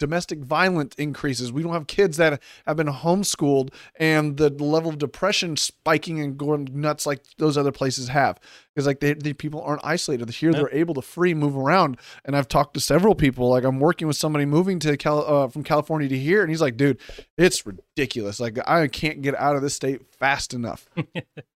domestic 0.00 0.40
violence 0.40 0.96
increases. 0.96 1.52
We 1.52 1.62
don't 1.62 1.74
have 1.74 1.86
kids 1.86 2.16
that 2.16 2.42
have 2.66 2.76
been 2.76 2.88
homeschooled 2.88 3.72
and 3.96 4.36
the 4.36 4.48
level 4.48 4.90
of 4.90 4.98
depression 4.98 5.56
spiking 5.56 6.18
and 6.20 6.36
going 6.36 6.68
nuts 6.72 7.06
like 7.06 7.22
those 7.38 7.56
other 7.56 7.70
places 7.70 8.08
have. 8.08 8.40
Because 8.74 8.86
like 8.86 9.00
they, 9.00 9.12
the 9.12 9.34
people 9.34 9.62
aren't 9.62 9.84
isolated. 9.84 10.28
Here 10.30 10.52
they're 10.52 10.72
able 10.72 10.94
to 10.94 11.02
free 11.02 11.34
move 11.34 11.56
around. 11.56 11.98
And 12.24 12.34
I've 12.34 12.48
talked 12.48 12.74
to 12.74 12.80
several 12.80 13.14
people. 13.14 13.50
Like 13.50 13.64
I'm 13.64 13.78
working 13.78 14.08
with 14.08 14.16
somebody 14.16 14.46
moving 14.46 14.80
to 14.80 14.96
Cal 14.96 15.24
uh, 15.26 15.48
from 15.48 15.62
California 15.62 16.08
to 16.08 16.18
here, 16.18 16.40
and 16.40 16.50
he's 16.50 16.60
like, 16.62 16.76
"Dude, 16.76 16.98
it's 17.36 17.66
ridiculous. 17.66 18.40
Like 18.40 18.58
I 18.66 18.88
can't 18.88 19.22
get 19.22 19.34
out 19.34 19.54
of 19.54 19.62
this 19.62 19.74
state 19.74 20.12
fast 20.18 20.54
enough." 20.54 20.88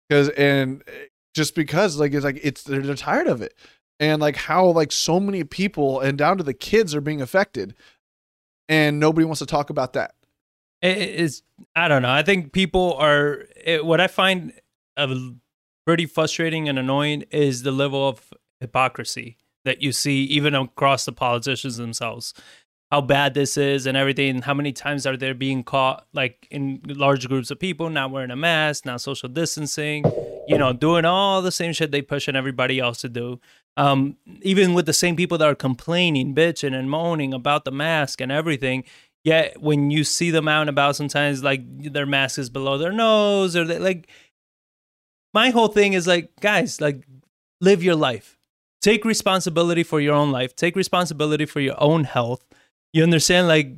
Because 0.07 0.28
and 0.28 0.84
just 1.34 1.55
because 1.55 1.99
like 1.99 2.12
it's 2.12 2.26
like 2.26 2.38
it's 2.42 2.62
they're, 2.62 2.82
they're 2.82 2.95
tired 2.95 3.26
of 3.26 3.40
it 3.40 3.55
and 4.01 4.20
like 4.20 4.36
how 4.36 4.66
like 4.66 4.92
so 4.92 5.20
many 5.20 5.45
people 5.45 6.01
and 6.01 6.18
down 6.18 6.38
to 6.38 6.45
the 6.45 6.55
kids 6.55 6.95
are 6.95 7.01
being 7.01 7.22
affected 7.22 7.74
and 8.69 9.01
nobody 9.01 9.25
wants 9.25 9.41
to 9.41 9.47
talk 9.47 9.71
about 9.71 9.95
that. 9.95 10.15
It 10.83 10.99
is 10.99 11.43
i 11.75 11.89
don't 11.89 12.03
know. 12.03 12.11
I 12.11 12.23
think 12.23 12.53
people 12.53 12.95
are 12.95 13.45
it, 13.65 13.85
what 13.85 14.01
i 14.01 14.07
find 14.07 14.53
uh, 14.97 15.15
pretty 15.87 16.07
frustrating 16.07 16.69
and 16.69 16.79
annoying 16.79 17.25
is 17.31 17.62
the 17.62 17.73
level 17.73 18.09
of 18.09 18.33
hypocrisy 18.61 19.37
that 19.65 19.83
you 19.83 19.93
see 19.93 20.25
even 20.25 20.55
across 20.55 21.05
the 21.05 21.12
politicians 21.12 21.77
themselves. 21.77 22.35
How 22.91 23.01
bad 23.01 23.35
this 23.35 23.57
is 23.57 23.87
and 23.87 23.97
everything 23.97 24.43
how 24.43 24.55
many 24.55 24.73
times 24.73 25.05
are 25.07 25.17
they 25.17 25.33
being 25.33 25.65
caught 25.65 26.07
like 26.12 26.47
in 26.51 26.81
large 26.87 27.27
groups 27.27 27.51
of 27.51 27.59
people 27.59 27.91
not 27.91 28.12
wearing 28.12 28.31
a 28.31 28.36
mask 28.36 28.86
not 28.86 29.01
social 29.01 29.28
distancing 29.28 30.05
you 30.47 30.57
know 30.57 30.73
doing 30.73 31.05
all 31.05 31.43
the 31.43 31.51
same 31.51 31.73
shit 31.73 31.91
they 31.91 32.03
pushing 32.03 32.36
everybody 32.36 32.78
else 32.78 33.01
to 33.01 33.09
do 33.09 33.41
um, 33.76 34.16
even 34.42 34.74
with 34.74 34.86
the 34.86 34.92
same 34.92 35.16
people 35.16 35.38
that 35.38 35.48
are 35.48 35.55
complaining 35.55 36.34
bitching 36.34 36.74
and 36.74 36.90
moaning 36.90 37.34
about 37.34 37.64
the 37.64 37.72
mask 37.72 38.20
and 38.20 38.30
everything 38.30 38.84
Yet 39.24 39.59
when 39.60 39.90
you 39.90 40.05
see 40.05 40.30
them 40.30 40.48
out 40.48 40.60
and 40.62 40.70
about, 40.70 40.96
sometimes 40.96 41.42
like 41.42 41.62
their 41.92 42.05
mask 42.05 42.38
is 42.38 42.51
below 42.51 42.76
their 42.76 42.92
nose, 42.92 43.56
or 43.56 43.64
they, 43.64 43.78
like 43.78 44.06
my 45.32 45.48
whole 45.48 45.68
thing 45.68 45.94
is 45.94 46.06
like, 46.06 46.38
guys, 46.40 46.78
like 46.78 47.06
live 47.62 47.82
your 47.82 47.96
life, 47.96 48.38
take 48.82 49.06
responsibility 49.06 49.82
for 49.82 49.98
your 49.98 50.14
own 50.14 50.30
life, 50.30 50.55
take 50.55 50.76
responsibility 50.76 51.46
for 51.46 51.60
your 51.60 51.82
own 51.82 52.05
health. 52.05 52.44
You 52.92 53.02
understand? 53.02 53.48
Like 53.48 53.72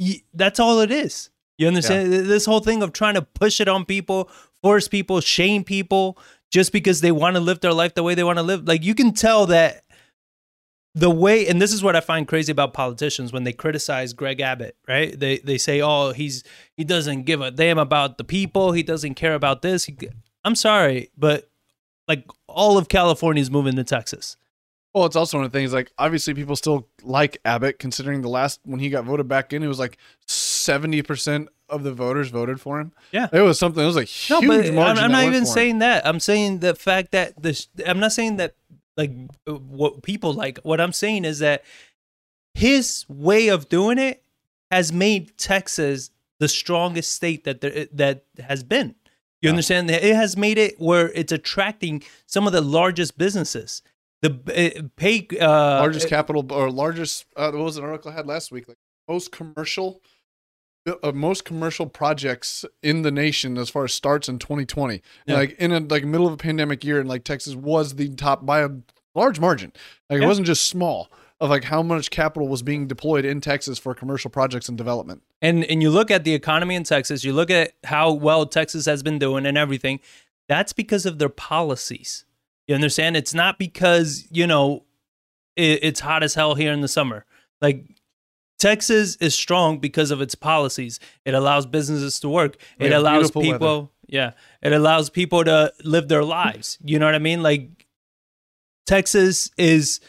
y- 0.00 0.22
that's 0.34 0.58
all 0.58 0.80
it 0.80 0.90
is. 0.90 1.30
You 1.56 1.68
understand 1.68 2.12
this 2.12 2.44
whole 2.44 2.60
thing 2.60 2.82
of 2.82 2.92
trying 2.92 3.14
to 3.14 3.22
push 3.22 3.60
it 3.60 3.68
on 3.68 3.84
people, 3.84 4.28
force 4.62 4.88
people, 4.88 5.20
shame 5.20 5.62
people 5.62 6.18
just 6.50 6.72
because 6.72 7.00
they 7.00 7.12
want 7.12 7.36
to 7.36 7.40
live 7.40 7.60
their 7.60 7.72
life 7.72 7.94
the 7.94 8.02
way 8.02 8.14
they 8.14 8.24
want 8.24 8.38
to 8.38 8.42
live. 8.42 8.66
Like 8.66 8.84
you 8.84 8.94
can 8.94 9.12
tell 9.12 9.46
that 9.46 9.84
the 10.94 11.10
way 11.10 11.46
and 11.46 11.62
this 11.62 11.72
is 11.72 11.82
what 11.82 11.94
I 11.94 12.00
find 12.00 12.26
crazy 12.26 12.50
about 12.50 12.74
politicians 12.74 13.32
when 13.32 13.44
they 13.44 13.52
criticize 13.52 14.12
Greg 14.12 14.40
Abbott, 14.40 14.76
right? 14.88 15.18
They 15.18 15.38
they 15.38 15.56
say, 15.58 15.80
"Oh, 15.80 16.12
he's 16.12 16.42
he 16.76 16.84
doesn't 16.84 17.22
give 17.22 17.40
a 17.40 17.50
damn 17.50 17.78
about 17.78 18.18
the 18.18 18.24
people. 18.24 18.72
He 18.72 18.82
doesn't 18.82 19.14
care 19.14 19.34
about 19.34 19.62
this." 19.62 19.84
He, 19.84 19.96
I'm 20.44 20.56
sorry, 20.56 21.10
but 21.16 21.48
like 22.08 22.26
all 22.48 22.76
of 22.76 22.88
California 22.88 23.40
is 23.40 23.50
moving 23.52 23.76
to 23.76 23.84
Texas. 23.84 24.36
well 24.92 25.06
it's 25.06 25.14
also 25.14 25.38
one 25.38 25.44
of 25.46 25.52
the 25.52 25.58
things 25.58 25.72
like 25.72 25.92
obviously 25.96 26.34
people 26.34 26.56
still 26.56 26.88
like 27.04 27.38
abbott 27.44 27.78
considering 27.78 28.22
the 28.22 28.28
last 28.28 28.58
when 28.64 28.80
he 28.80 28.90
got 28.90 29.04
voted 29.04 29.28
back 29.28 29.52
in 29.52 29.62
it 29.62 29.68
was 29.68 29.78
like 29.78 29.96
70% 30.26 31.46
of 31.70 31.82
the 31.84 31.92
voters 31.92 32.28
voted 32.30 32.60
for 32.60 32.80
him 32.80 32.92
Yeah. 33.12 33.28
it 33.32 33.40
was 33.40 33.58
something 33.58 33.82
it 33.82 33.86
was 33.86 33.96
a 33.96 34.04
huge 34.04 34.30
No, 34.42 34.48
but 34.48 34.74
margin 34.74 34.78
I'm, 34.78 34.98
I'm 35.06 35.12
not 35.12 35.24
even 35.24 35.44
for 35.44 35.48
him. 35.50 35.54
saying 35.54 35.78
that. 35.80 36.06
I'm 36.06 36.20
saying 36.20 36.58
the 36.60 36.74
fact 36.74 37.12
that 37.12 37.40
this. 37.42 37.68
I'm 37.86 38.00
not 38.00 38.12
saying 38.12 38.36
that 38.36 38.54
like 38.96 39.12
what 39.46 40.02
people 40.02 40.32
like. 40.34 40.58
What 40.62 40.80
I'm 40.80 40.92
saying 40.92 41.24
is 41.24 41.38
that 41.38 41.62
his 42.54 43.04
way 43.08 43.48
of 43.48 43.68
doing 43.68 43.98
it 43.98 44.22
has 44.70 44.92
made 44.92 45.36
Texas 45.38 46.10
the 46.38 46.48
strongest 46.48 47.12
state 47.12 47.44
that 47.44 47.60
there 47.60 47.86
that 47.92 48.24
has 48.38 48.62
been. 48.62 48.94
You 49.42 49.46
Yeah. 49.48 49.50
understand? 49.50 49.90
It 49.90 50.14
has 50.14 50.36
made 50.36 50.58
it 50.58 50.78
where 50.80 51.10
it's 51.12 51.32
attracting 51.32 52.02
some 52.26 52.46
of 52.46 52.52
the 52.52 52.60
largest 52.60 53.16
businesses. 53.16 53.82
The 54.22 54.30
uh, 54.78 54.82
pay 54.96 55.26
uh, 55.40 55.46
largest 55.80 56.08
capital 56.08 56.44
or 56.52 56.70
largest 56.70 57.24
uh, 57.36 57.50
what 57.52 57.62
was 57.64 57.76
an 57.78 57.84
article 57.84 58.10
I 58.10 58.14
had 58.14 58.26
last 58.26 58.52
week 58.52 58.68
like 58.68 58.76
most 59.08 59.32
commercial 59.32 60.02
uh, 60.86 61.12
most 61.12 61.44
commercial 61.44 61.86
projects 61.86 62.64
in 62.82 63.02
the 63.02 63.10
nation 63.10 63.58
as 63.58 63.68
far 63.70 63.84
as 63.84 63.92
starts 63.92 64.28
in 64.28 64.38
2020 64.38 65.02
Yeah. 65.26 65.34
like 65.34 65.52
in 65.58 65.72
a 65.72 65.80
like 65.80 66.04
middle 66.04 66.26
of 66.26 66.32
a 66.32 66.36
pandemic 66.38 66.84
year 66.84 66.98
and 67.00 67.08
like 67.08 67.24
Texas 67.24 67.54
was 67.54 67.96
the 67.96 68.08
top 68.14 68.44
by 68.46 68.60
a 68.60 68.70
large 69.14 69.38
margin 69.40 69.72
like 70.08 70.22
it 70.22 70.26
wasn't 70.26 70.46
just 70.46 70.66
small 70.66 71.10
of 71.40 71.50
like 71.50 71.64
how 71.64 71.82
much 71.82 72.10
capital 72.10 72.48
was 72.48 72.62
being 72.62 72.86
deployed 72.86 73.24
in 73.24 73.40
Texas 73.40 73.78
for 73.78 73.94
commercial 73.94 74.30
projects 74.30 74.68
and 74.68 74.76
development 74.78 75.22
and 75.42 75.64
and 75.64 75.82
you 75.82 75.90
look 75.90 76.10
at 76.10 76.24
the 76.24 76.34
economy 76.34 76.74
in 76.74 76.84
Texas, 76.84 77.24
you 77.24 77.32
look 77.32 77.50
at 77.50 77.72
how 77.84 78.12
well 78.12 78.44
Texas 78.46 78.84
has 78.86 79.02
been 79.02 79.18
doing 79.18 79.46
and 79.46 79.56
everything. 79.56 80.00
That's 80.48 80.72
because 80.74 81.06
of 81.06 81.18
their 81.18 81.28
policies. 81.30 82.24
You 82.66 82.74
understand? 82.74 83.16
It's 83.16 83.32
not 83.32 83.58
because 83.58 84.26
you 84.30 84.46
know 84.46 84.84
it, 85.56 85.78
it's 85.82 86.00
hot 86.00 86.22
as 86.22 86.34
hell 86.34 86.54
here 86.56 86.72
in 86.72 86.80
the 86.82 86.88
summer. 86.88 87.24
Like 87.62 87.86
Texas 88.60 89.16
is 89.16 89.34
strong 89.34 89.78
because 89.78 90.10
of 90.10 90.20
its 90.20 90.34
policies. 90.34 91.00
It 91.24 91.34
allows 91.34 91.66
businesses 91.66 92.20
to 92.20 92.28
work. 92.28 92.58
We 92.78 92.86
It 92.86 92.92
allows 92.92 93.30
people, 93.30 93.90
yeah, 94.06 94.32
it 94.62 94.72
allows 94.72 95.08
people 95.08 95.42
to 95.44 95.72
live 95.82 96.08
their 96.08 96.22
lives. 96.22 96.78
You 96.84 96.98
know 96.98 97.06
what 97.06 97.14
I 97.14 97.20
mean? 97.20 97.42
Like 97.42 97.86
Texas 98.86 99.50
is 99.56 100.00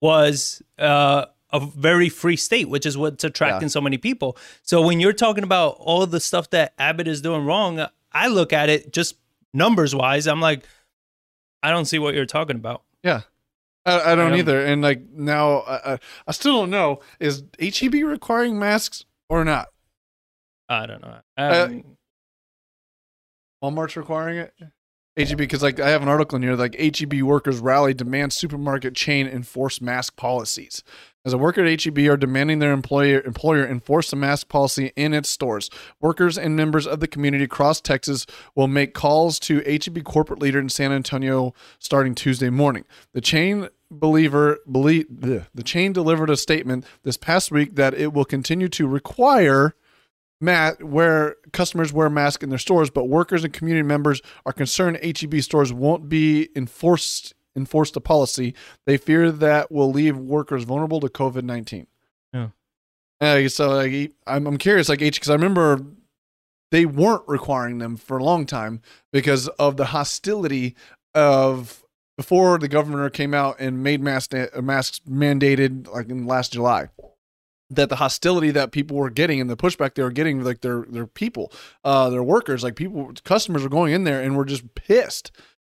was 0.00 0.62
uh, 0.78 1.26
a 1.52 1.60
very 1.60 2.08
free 2.08 2.36
state, 2.36 2.68
which 2.68 2.86
is 2.86 2.96
what's 2.96 3.24
attracting 3.24 3.68
so 3.68 3.80
many 3.80 3.98
people. 3.98 4.36
So 4.62 4.80
when 4.80 5.00
you're 5.00 5.12
talking 5.12 5.44
about 5.44 5.76
all 5.80 6.06
the 6.06 6.20
stuff 6.20 6.50
that 6.50 6.74
Abbott 6.78 7.08
is 7.08 7.22
doing 7.22 7.44
wrong, 7.44 7.84
I 8.12 8.28
look 8.28 8.52
at 8.52 8.68
it 8.68 8.92
just 8.92 9.16
numbers 9.52 9.94
wise. 9.94 10.28
I'm 10.28 10.40
like, 10.40 10.64
I 11.62 11.70
don't 11.70 11.86
see 11.86 11.98
what 11.98 12.14
you're 12.14 12.26
talking 12.26 12.56
about. 12.56 12.82
yeah 13.02 13.22
I, 13.86 14.12
I 14.12 14.14
don't 14.14 14.30
don't- 14.30 14.38
either 14.38 14.64
and 14.64 14.82
like 14.82 15.02
now 15.12 15.58
I, 15.60 15.94
I, 15.94 15.98
I 16.26 16.32
still 16.32 16.54
don't 16.60 16.70
know 16.70 17.00
is 17.20 17.42
HEB 17.60 17.94
requiring 17.94 18.58
masks 18.58 19.04
or 19.28 19.44
not 19.44 19.68
I 20.68 20.86
don't 20.86 21.02
know. 21.02 21.18
Uh, 21.36 21.66
Um, 21.68 21.84
Walmart's 23.62 23.96
requiring 23.96 24.38
it. 24.38 24.54
HEB 25.16 25.36
because 25.38 25.62
like 25.62 25.78
I 25.78 25.90
have 25.90 26.02
an 26.02 26.08
article 26.08 26.36
in 26.36 26.42
here 26.42 26.56
like 26.56 26.74
HEB 26.78 27.22
workers 27.22 27.58
rally 27.60 27.94
demand 27.94 28.32
supermarket 28.32 28.94
chain 28.94 29.26
enforce 29.28 29.80
mask 29.80 30.16
policies. 30.16 30.82
As 31.26 31.32
a 31.32 31.38
worker 31.38 31.64
at 31.64 31.82
HEB 31.82 31.98
are 32.00 32.18
demanding 32.18 32.58
their 32.58 32.72
employer 32.72 33.22
employer 33.22 33.66
enforce 33.66 34.10
the 34.10 34.16
mask 34.16 34.48
policy 34.48 34.92
in 34.94 35.14
its 35.14 35.30
stores. 35.30 35.70
Workers 35.98 36.36
and 36.36 36.54
members 36.54 36.86
of 36.86 37.00
the 37.00 37.08
community 37.08 37.44
across 37.44 37.80
Texas 37.80 38.26
will 38.54 38.68
make 38.68 38.92
calls 38.92 39.38
to 39.40 39.60
HEB 39.60 40.04
corporate 40.04 40.40
leader 40.40 40.58
in 40.58 40.68
San 40.68 40.92
Antonio 40.92 41.54
starting 41.78 42.14
Tuesday 42.14 42.50
morning. 42.50 42.84
The 43.14 43.22
chain 43.22 43.68
believer 43.90 44.58
believe 44.70 45.06
the, 45.08 45.46
chain 45.62 45.94
delivered 45.94 46.28
a 46.28 46.36
statement 46.36 46.84
this 47.04 47.16
past 47.16 47.50
week 47.50 47.76
that 47.76 47.94
it 47.94 48.12
will 48.12 48.26
continue 48.26 48.68
to 48.68 48.86
require 48.86 49.74
mat 50.42 50.84
where 50.84 51.36
customers 51.52 51.90
wear 51.90 52.10
masks 52.10 52.44
in 52.44 52.50
their 52.50 52.58
stores, 52.58 52.90
but 52.90 53.08
workers 53.08 53.44
and 53.44 53.52
community 53.54 53.86
members 53.86 54.20
are 54.44 54.52
concerned 54.52 54.98
HEB 55.02 55.40
stores 55.40 55.72
won't 55.72 56.10
be 56.10 56.50
enforced 56.54 57.32
enforced 57.56 57.96
a 57.96 58.00
policy. 58.00 58.54
They 58.86 58.96
fear 58.96 59.30
that 59.30 59.70
will 59.70 59.90
leave 59.90 60.16
workers 60.16 60.64
vulnerable 60.64 61.00
to 61.00 61.08
COVID 61.08 61.42
nineteen. 61.42 61.86
Yeah. 62.32 62.48
Uh, 63.20 63.48
so 63.48 63.70
like, 63.70 64.12
I'm 64.26 64.46
I'm 64.46 64.58
curious, 64.58 64.88
like 64.88 65.02
H, 65.02 65.16
because 65.16 65.30
I 65.30 65.34
remember 65.34 65.80
they 66.70 66.86
weren't 66.86 67.22
requiring 67.28 67.78
them 67.78 67.96
for 67.96 68.18
a 68.18 68.24
long 68.24 68.46
time 68.46 68.80
because 69.12 69.48
of 69.48 69.76
the 69.76 69.86
hostility 69.86 70.74
of 71.14 71.84
before 72.16 72.58
the 72.58 72.68
governor 72.68 73.08
came 73.10 73.34
out 73.34 73.56
and 73.58 73.82
made 73.82 74.00
mask 74.00 74.32
masks 74.60 75.00
mandated 75.08 75.88
like 75.88 76.08
in 76.08 76.26
last 76.26 76.52
July 76.52 76.88
that 77.70 77.88
the 77.88 77.96
hostility 77.96 78.50
that 78.50 78.72
people 78.72 78.96
were 78.96 79.10
getting 79.10 79.40
and 79.40 79.48
the 79.48 79.56
pushback 79.56 79.94
they 79.94 80.02
were 80.02 80.10
getting 80.10 80.42
like 80.42 80.60
their 80.60 80.84
their 80.88 81.06
people 81.06 81.52
uh 81.82 82.10
their 82.10 82.22
workers 82.22 82.62
like 82.62 82.76
people 82.76 83.12
customers 83.24 83.62
were 83.62 83.68
going 83.68 83.92
in 83.92 84.04
there 84.04 84.20
and 84.20 84.36
were 84.36 84.44
just 84.44 84.74
pissed 84.74 85.32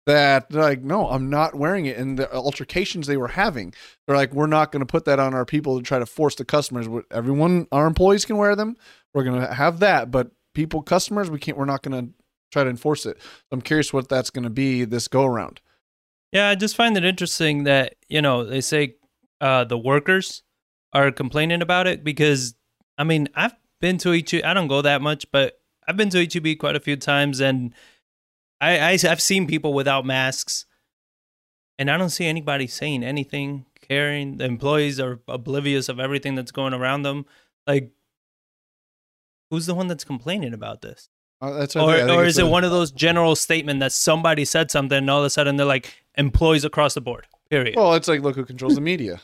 that 0.05 0.51
like 0.53 0.81
no 0.81 1.09
i'm 1.09 1.29
not 1.29 1.55
wearing 1.55 1.87
it 1.87 1.97
and 1.97 2.19
the 2.19 2.31
altercations 2.31 3.07
they 3.07 3.17
were 3.17 3.29
having 3.29 3.73
they're 4.05 4.15
like 4.15 4.33
we're 4.33 4.45
not 4.45 4.71
going 4.71 4.79
to 4.81 4.85
put 4.85 5.05
that 5.05 5.19
on 5.19 5.33
our 5.33 5.45
people 5.45 5.77
to 5.77 5.83
try 5.83 5.97
to 5.97 6.05
force 6.05 6.35
the 6.35 6.45
customers. 6.45 6.87
Everyone 7.11 7.67
our 7.71 7.87
employees 7.87 8.23
can 8.23 8.37
wear 8.37 8.55
them 8.55 8.77
we're 9.13 9.23
going 9.23 9.41
to 9.41 9.53
have 9.53 9.79
that 9.79 10.11
but 10.11 10.29
people 10.53 10.81
customers 10.83 11.29
we 11.29 11.39
can't 11.39 11.57
we're 11.57 11.65
not 11.65 11.81
going 11.81 12.07
to 12.07 12.13
try 12.55 12.63
to 12.63 12.69
enforce 12.69 13.05
it. 13.05 13.17
I'm 13.51 13.61
curious 13.61 13.91
what 13.91 14.07
that's 14.07 14.29
going 14.29 14.43
to 14.43 14.49
be 14.49 14.85
this 14.85 15.07
go 15.07 15.25
around. 15.25 15.59
Yeah, 16.31 16.49
I 16.49 16.55
just 16.55 16.75
find 16.75 16.97
it 16.97 17.05
interesting 17.05 17.65
that, 17.65 17.95
you 18.07 18.21
know, 18.21 18.45
they 18.45 18.61
say 18.61 18.95
uh, 19.41 19.65
the 19.65 19.77
workers 19.77 20.43
are 20.93 21.11
complaining 21.11 21.61
about 21.61 21.85
it 21.85 22.03
because, 22.03 22.55
I 22.97 23.03
mean, 23.03 23.27
I've 23.35 23.55
been 23.81 23.97
to 23.99 24.11
HEB, 24.11 24.43
I 24.43 24.53
don't 24.53 24.67
go 24.67 24.81
that 24.81 25.01
much, 25.01 25.29
but 25.31 25.59
I've 25.87 25.97
been 25.97 26.09
to 26.11 26.25
HEB 26.25 26.57
quite 26.57 26.75
a 26.75 26.79
few 26.79 26.95
times 26.95 27.41
and 27.41 27.73
I, 28.61 28.79
I, 28.79 28.91
I've 28.91 29.21
seen 29.21 29.47
people 29.47 29.73
without 29.73 30.05
masks 30.05 30.65
and 31.77 31.91
I 31.91 31.97
don't 31.97 32.09
see 32.09 32.25
anybody 32.25 32.67
saying 32.67 33.03
anything, 33.03 33.65
caring. 33.81 34.37
The 34.37 34.45
employees 34.45 34.99
are 34.99 35.19
oblivious 35.27 35.89
of 35.89 35.99
everything 35.99 36.35
that's 36.35 36.51
going 36.51 36.73
around 36.73 37.03
them. 37.03 37.25
Like, 37.67 37.91
who's 39.49 39.65
the 39.65 39.75
one 39.75 39.87
that's 39.87 40.03
complaining 40.03 40.53
about 40.53 40.81
this? 40.81 41.09
uh, 41.41 41.51
that's 41.51 41.75
or, 41.75 41.93
or 42.09 42.23
is 42.23 42.37
it 42.37 42.45
a- 42.45 42.49
one 42.49 42.63
of 42.63 42.71
those 42.71 42.91
general 42.91 43.35
statement 43.35 43.81
that 43.81 43.91
somebody 43.91 44.45
said 44.45 44.71
something 44.71 44.97
and 44.97 45.09
all 45.09 45.19
of 45.19 45.25
a 45.25 45.29
sudden 45.29 45.57
they're 45.57 45.65
like 45.65 46.05
employees 46.17 46.63
across 46.63 46.93
the 46.93 47.01
board 47.01 47.27
period 47.49 47.75
Well, 47.75 47.93
it's 47.93 48.07
like 48.07 48.21
look 48.21 48.35
who 48.37 48.45
controls 48.45 48.75
the 48.75 48.81
media. 48.81 49.19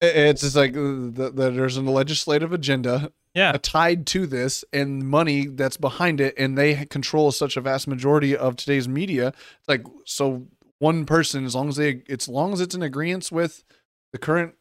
It's 0.00 0.42
just 0.42 0.56
like 0.56 0.72
uh, 0.72 1.10
the, 1.10 1.32
the, 1.34 1.50
there's 1.50 1.76
a 1.76 1.82
legislative 1.82 2.52
agenda 2.52 3.12
yeah 3.34 3.52
tied 3.60 4.06
to 4.06 4.26
this 4.26 4.64
and 4.72 5.08
money 5.08 5.46
that's 5.46 5.76
behind 5.76 6.20
it, 6.20 6.34
and 6.38 6.56
they 6.56 6.86
control 6.86 7.32
such 7.32 7.56
a 7.56 7.60
vast 7.60 7.88
majority 7.88 8.36
of 8.36 8.56
today's 8.56 8.88
media. 8.88 9.28
It's 9.28 9.68
like 9.68 9.84
so 10.04 10.46
one 10.78 11.04
person, 11.04 11.44
as 11.44 11.54
long 11.54 11.68
as 11.68 11.76
they, 11.76 12.02
it's 12.06 12.28
as 12.28 12.32
long 12.32 12.52
as 12.52 12.60
it's 12.60 12.74
in 12.74 12.82
agreement 12.82 13.30
with 13.32 13.64
the 14.12 14.18
current 14.18 14.54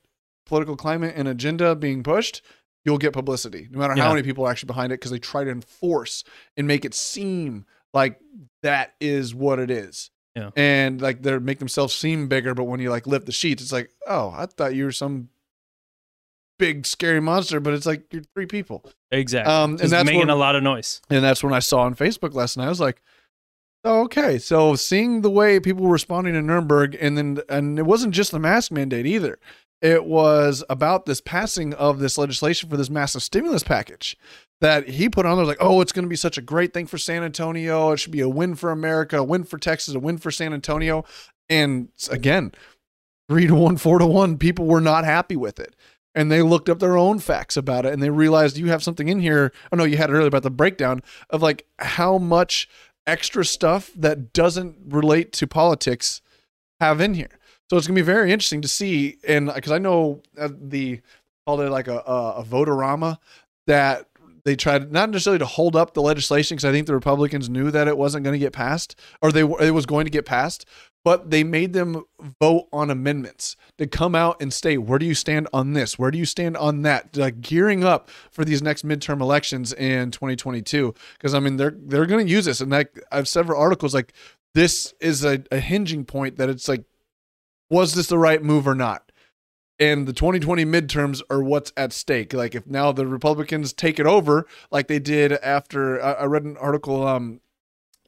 political 0.45 0.75
climate 0.75 1.13
and 1.15 1.27
agenda 1.27 1.75
being 1.75 2.01
pushed, 2.03 2.41
you'll 2.83 2.97
get 2.97 3.13
publicity, 3.13 3.67
no 3.69 3.79
matter 3.79 3.95
how 4.01 4.09
many 4.13 4.23
people 4.23 4.45
are 4.45 4.49
actually 4.49 4.67
behind 4.67 4.91
it, 4.91 4.95
because 4.95 5.11
they 5.11 5.19
try 5.19 5.43
to 5.43 5.51
enforce 5.51 6.23
and 6.55 6.67
make 6.67 6.85
it 6.85 6.95
seem 6.95 7.65
like 7.93 8.19
that 8.63 8.95
is 8.99 9.35
what 9.35 9.59
it 9.59 9.69
is. 9.69 10.09
Yeah. 10.37 10.51
And 10.55 11.01
like 11.01 11.23
they're 11.23 11.39
make 11.39 11.57
themselves 11.59 11.93
seem 11.95 12.27
bigger, 12.27 12.53
but 12.53 12.65
when 12.65 12.79
you 12.79 12.89
like 12.91 13.07
lift 13.07 13.25
the 13.25 13.31
sheets, 13.31 13.63
it's 13.63 13.71
like, 13.71 13.89
oh, 14.07 14.31
I 14.35 14.45
thought 14.45 14.75
you 14.75 14.85
were 14.85 14.91
some 14.91 15.29
big 16.59 16.85
scary 16.85 17.19
monster, 17.19 17.59
but 17.59 17.73
it's 17.73 17.85
like 17.85 18.05
you're 18.11 18.23
three 18.35 18.45
people. 18.45 18.83
exactly 19.11 19.51
Um, 19.53 19.71
and 19.71 19.79
Just 19.79 19.91
that's 19.91 20.05
making 20.05 20.19
what- 20.27 20.29
a 20.29 20.35
lot 20.35 20.55
of 20.55 20.63
noise 20.63 21.01
And 21.09 21.23
that's 21.23 21.43
when 21.43 21.53
I 21.53 21.59
saw 21.59 21.81
on 21.81 21.95
Facebook 21.95 22.33
last 22.33 22.57
night. 22.57 22.65
I 22.65 22.69
was 22.69 22.79
like, 22.79 23.01
oh, 23.83 24.01
okay. 24.03 24.37
So 24.37 24.75
seeing 24.75 25.21
the 25.21 25.29
way 25.29 25.59
people 25.59 25.83
were 25.85 25.91
responding 25.91 26.33
to 26.33 26.41
Nirenberg, 26.41 26.97
and 26.99 27.17
then 27.17 27.39
and 27.49 27.79
it 27.79 27.85
wasn't 27.85 28.13
just 28.13 28.31
the 28.31 28.39
mask 28.39 28.71
mandate 28.71 29.05
either. 29.05 29.39
It 29.81 30.05
was 30.05 30.63
about 30.69 31.05
this 31.05 31.21
passing 31.21 31.73
of 31.75 31.99
this 31.99 32.17
legislation 32.17 32.69
for 32.69 32.77
this 32.77 32.89
massive 32.89 33.21
stimulus 33.21 33.61
package 33.63 34.17
that 34.61 34.89
he 34.89 35.09
put 35.09 35.25
on 35.25 35.37
there. 35.37 35.45
Like, 35.45 35.57
oh, 35.59 35.81
it's 35.81 35.91
going 35.91 36.05
to 36.05 36.09
be 36.09 36.15
such 36.15 36.37
a 36.37 36.41
great 36.41 36.73
thing 36.73 36.87
for 36.87 36.97
San 36.97 37.23
Antonio. 37.23 37.91
It 37.91 37.97
should 37.97 38.11
be 38.11 38.21
a 38.21 38.29
win 38.29 38.55
for 38.55 38.71
America, 38.71 39.17
a 39.17 39.23
win 39.23 39.43
for 39.43 39.57
Texas, 39.57 39.93
a 39.93 39.99
win 39.99 40.17
for 40.17 40.31
San 40.31 40.53
Antonio. 40.53 41.05
And 41.49 41.89
again, 42.09 42.51
three 43.29 43.47
to 43.47 43.55
one, 43.55 43.77
four 43.77 43.99
to 43.99 44.07
one, 44.07 44.37
people 44.37 44.65
were 44.65 44.81
not 44.81 45.05
happy 45.05 45.35
with 45.35 45.59
it. 45.59 45.75
And 46.15 46.31
they 46.31 46.41
looked 46.41 46.69
up 46.69 46.79
their 46.79 46.97
own 46.97 47.19
facts 47.19 47.55
about 47.55 47.85
it 47.85 47.93
and 47.93 48.01
they 48.01 48.09
realized 48.09 48.57
you 48.57 48.69
have 48.69 48.81
something 48.81 49.07
in 49.07 49.19
here. 49.19 49.51
Oh, 49.71 49.77
no, 49.77 49.83
you 49.83 49.97
had 49.97 50.09
it 50.09 50.13
earlier 50.13 50.27
about 50.27 50.43
the 50.43 50.49
breakdown 50.49 51.03
of 51.29 51.43
like 51.43 51.67
how 51.77 52.17
much 52.17 52.67
extra 53.05 53.45
stuff 53.45 53.91
that 53.95 54.33
doesn't 54.33 54.75
relate 54.87 55.31
to 55.33 55.47
politics 55.47 56.21
have 56.79 57.01
in 57.01 57.13
here. 57.13 57.39
So 57.69 57.77
it's 57.77 57.85
gonna 57.85 57.95
be 57.95 58.01
very 58.01 58.31
interesting 58.31 58.61
to 58.61 58.67
see, 58.67 59.17
and 59.27 59.51
because 59.53 59.71
I 59.71 59.77
know 59.77 60.21
uh, 60.37 60.49
the 60.51 61.01
called 61.45 61.61
it 61.61 61.69
like 61.69 61.87
a 61.87 61.99
a, 61.99 62.33
a 62.37 62.43
vote-a-rama 62.43 63.19
that 63.67 64.07
they 64.47 64.55
tried 64.55 64.93
not 64.93 65.09
necessarily 65.09 65.39
to 65.39 65.45
hold 65.45 65.75
up 65.75 65.93
the 65.93 66.01
legislation 66.01 66.55
because 66.55 66.63
I 66.63 66.71
think 66.71 66.87
the 66.87 66.93
Republicans 66.93 67.49
knew 67.49 67.69
that 67.69 67.89
it 67.89 67.97
wasn't 67.97 68.23
going 68.23 68.33
to 68.33 68.39
get 68.39 68.53
passed 68.53 68.97
or 69.21 69.29
they 69.29 69.41
it 69.41 69.71
was 69.71 69.85
going 69.85 70.05
to 70.05 70.09
get 70.09 70.25
passed, 70.25 70.65
but 71.03 71.31
they 71.31 71.43
made 71.43 71.73
them 71.73 72.05
vote 72.39 72.69
on 72.71 72.89
amendments 72.89 73.57
to 73.77 73.85
come 73.85 74.15
out 74.15 74.41
and 74.41 74.53
state 74.53 74.77
where 74.77 74.99
do 74.99 75.05
you 75.05 75.13
stand 75.13 75.49
on 75.51 75.73
this, 75.73 75.99
where 75.99 76.11
do 76.11 76.17
you 76.17 76.23
stand 76.23 76.55
on 76.55 76.83
that, 76.83 77.17
like 77.17 77.41
gearing 77.41 77.83
up 77.83 78.09
for 78.31 78.45
these 78.45 78.61
next 78.61 78.85
midterm 78.85 79.19
elections 79.19 79.73
in 79.73 80.11
2022. 80.11 80.95
Because 81.17 81.33
I 81.33 81.41
mean 81.41 81.57
they're 81.57 81.75
they're 81.77 82.05
going 82.05 82.25
to 82.25 82.31
use 82.31 82.45
this, 82.45 82.61
and 82.61 82.71
like 82.71 83.03
I've 83.11 83.27
several 83.27 83.61
articles 83.61 83.93
like 83.93 84.13
this 84.55 84.93
is 85.01 85.25
a, 85.25 85.43
a 85.51 85.59
hinging 85.59 86.05
point 86.05 86.37
that 86.37 86.47
it's 86.47 86.69
like 86.69 86.85
was 87.69 87.95
this 87.95 88.07
the 88.07 88.17
right 88.17 88.41
move 88.41 88.65
or 88.65 88.75
not? 88.75 89.06
And 89.79 90.07
the 90.07 90.13
2020 90.13 90.65
midterms 90.65 91.21
are 91.29 91.41
what's 91.41 91.71
at 91.77 91.93
stake. 91.93 92.33
Like 92.33 92.55
if 92.55 92.67
now 92.67 92.91
the 92.91 93.07
Republicans 93.07 93.73
take 93.73 93.99
it 93.99 94.05
over, 94.05 94.47
like 94.71 94.87
they 94.87 94.99
did 94.99 95.33
after 95.33 96.01
I, 96.01 96.13
I 96.13 96.25
read 96.25 96.43
an 96.43 96.57
article 96.57 97.05
um 97.05 97.41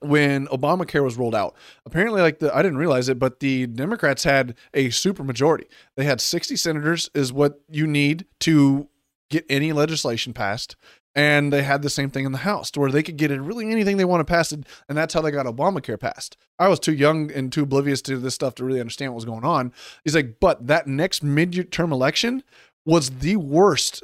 when 0.02 0.48
Obamacare 0.48 1.04
was 1.04 1.18
rolled 1.18 1.36
out. 1.36 1.56
Apparently, 1.86 2.22
like 2.22 2.40
the 2.40 2.56
I 2.56 2.62
didn't 2.62 2.78
realize 2.78 3.10
it, 3.10 3.20
but 3.20 3.40
the 3.40 3.68
Democrats 3.68 4.24
had 4.24 4.56
a 4.74 4.90
super 4.90 5.24
majority. 5.24 5.68
They 5.96 6.06
had 6.06 6.22
60 6.22 6.56
senators, 6.56 7.10
is 7.14 7.34
what 7.34 7.62
you 7.70 7.86
need 7.86 8.26
to 8.42 8.88
get 9.30 9.46
any 9.50 9.72
legislation 9.74 10.34
passed. 10.34 10.76
And 11.16 11.52
they 11.52 11.64
had 11.64 11.82
the 11.82 11.90
same 11.90 12.12
thing 12.12 12.26
in 12.26 12.32
the 12.32 12.40
House, 12.40 12.70
to 12.72 12.80
where 12.80 12.92
they 12.92 13.02
could 13.04 13.18
get 13.18 13.32
it 13.32 13.42
really 13.42 13.70
anything 13.72 13.98
they 13.98 14.06
want 14.06 14.22
to 14.22 14.32
pass 14.32 14.52
it, 14.52 14.66
and 14.88 14.98
that's 14.98 15.14
how 15.14 15.22
they 15.22 15.32
got 15.32 15.48
Obamacare 15.48 16.00
passed. 16.00 16.38
I 16.60 16.68
was 16.68 16.80
too 16.80 16.94
young 16.94 17.32
and 17.32 17.52
too 17.52 17.64
oblivious 17.64 18.02
to 18.04 18.18
this 18.18 18.36
stuff 18.36 18.56
to 18.56 18.64
really 18.64 18.80
understand 18.80 19.12
what 19.12 19.16
was 19.16 19.26
going 19.26 19.44
on. 19.44 19.74
He's 20.04 20.16
like, 20.16 20.36
but 20.40 20.68
that 20.68 20.88
next 20.88 21.26
midterm 21.26 21.92
election 21.92 22.44
was 22.86 23.10
the 23.10 23.38
worst, 23.38 24.04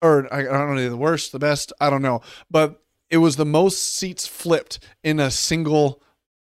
or 0.00 0.32
I 0.32 0.44
don't 0.44 0.76
know, 0.76 0.88
the 0.88 0.96
worst, 0.96 1.32
the 1.32 1.38
best, 1.38 1.72
I 1.78 1.90
don't 1.90 2.02
know, 2.02 2.22
but 2.50 2.82
it 3.10 3.18
was 3.18 3.36
the 3.36 3.44
most 3.44 3.94
seats 3.94 4.26
flipped 4.26 4.78
in 5.04 5.20
a 5.20 5.30
single 5.30 6.02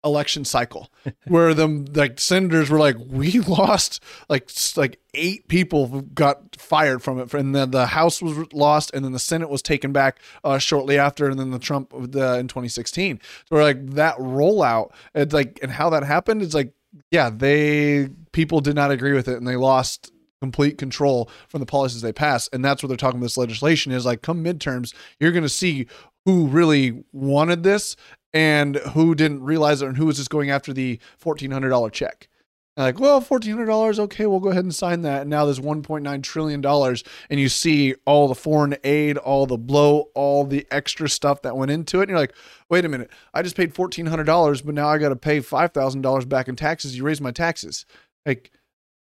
election 0.03 0.45
cycle 0.45 0.89
where 1.27 1.53
the 1.53 1.67
like 1.93 2.19
senators 2.19 2.69
were 2.69 2.79
like 2.79 2.95
we 3.09 3.39
lost 3.39 4.03
like 4.29 4.49
like 4.75 4.99
eight 5.13 5.47
people 5.47 6.01
got 6.13 6.55
fired 6.55 7.01
from 7.01 7.19
it 7.19 7.33
and 7.33 7.55
then 7.55 7.71
the 7.71 7.87
house 7.87 8.21
was 8.21 8.51
lost 8.53 8.91
and 8.93 9.03
then 9.03 9.11
the 9.11 9.19
senate 9.19 9.49
was 9.49 9.61
taken 9.61 9.91
back 9.91 10.19
uh, 10.43 10.57
shortly 10.57 10.97
after 10.97 11.29
and 11.29 11.39
then 11.39 11.51
the 11.51 11.59
trump 11.59 11.91
the, 12.11 12.37
in 12.37 12.47
2016 12.47 13.19
so 13.45 13.55
we're 13.55 13.63
like 13.63 13.85
that 13.91 14.15
rollout 14.17 14.91
it's 15.15 15.33
like 15.33 15.59
and 15.61 15.71
how 15.71 15.89
that 15.89 16.03
happened 16.03 16.41
it's 16.41 16.53
like 16.53 16.73
yeah 17.11 17.29
they 17.29 18.09
people 18.31 18.61
did 18.61 18.75
not 18.75 18.91
agree 18.91 19.13
with 19.13 19.27
it 19.27 19.37
and 19.37 19.47
they 19.47 19.55
lost 19.55 20.11
complete 20.39 20.77
control 20.77 21.29
from 21.47 21.59
the 21.59 21.65
policies 21.65 22.01
they 22.01 22.13
passed 22.13 22.49
and 22.53 22.63
that's 22.63 22.83
what 22.83 22.87
they're 22.87 22.97
talking 22.97 23.17
about 23.17 23.25
this 23.25 23.37
legislation 23.37 23.91
is 23.91 24.05
like 24.05 24.21
come 24.21 24.43
midterms 24.43 24.93
you're 25.19 25.31
going 25.31 25.43
to 25.43 25.49
see 25.49 25.87
who 26.27 26.45
really 26.47 27.05
wanted 27.13 27.63
this 27.63 27.95
and 28.33 28.75
who 28.93 29.15
didn't 29.15 29.41
realize 29.41 29.81
it 29.81 29.87
and 29.87 29.95
who 29.95 30.05
was 30.05 30.17
just 30.17 30.29
going 30.29 30.49
after 30.49 30.73
the 30.73 30.99
$1400 31.23 31.89
check. 31.93 32.27
And 32.75 32.83
like 32.85 32.99
well 32.99 33.21
$1400 33.21 33.97
okay 33.97 34.25
we'll 34.25 34.41
go 34.41 34.49
ahead 34.49 34.65
and 34.65 34.75
sign 34.75 35.03
that. 35.03 35.21
And 35.21 35.29
now 35.29 35.45
there's 35.45 35.61
1.9 35.61 36.23
trillion 36.23 36.59
dollars 36.59 37.05
and 37.29 37.39
you 37.39 37.47
see 37.47 37.95
all 38.05 38.27
the 38.27 38.35
foreign 38.35 38.75
aid 38.83 39.17
all 39.17 39.45
the 39.45 39.57
blow 39.57 40.09
all 40.15 40.43
the 40.43 40.67
extra 40.69 41.07
stuff 41.07 41.41
that 41.43 41.55
went 41.55 41.71
into 41.71 41.99
it. 41.99 42.03
And 42.03 42.09
you're 42.09 42.19
like 42.19 42.35
wait 42.69 42.83
a 42.83 42.89
minute 42.89 43.09
i 43.33 43.41
just 43.41 43.55
paid 43.55 43.73
$1400 43.73 44.65
but 44.65 44.75
now 44.75 44.89
i 44.89 44.97
got 44.97 45.09
to 45.09 45.15
pay 45.15 45.39
$5000 45.39 46.27
back 46.29 46.49
in 46.49 46.57
taxes. 46.57 46.97
You 46.97 47.03
raised 47.05 47.21
my 47.21 47.31
taxes. 47.31 47.85
Like 48.25 48.51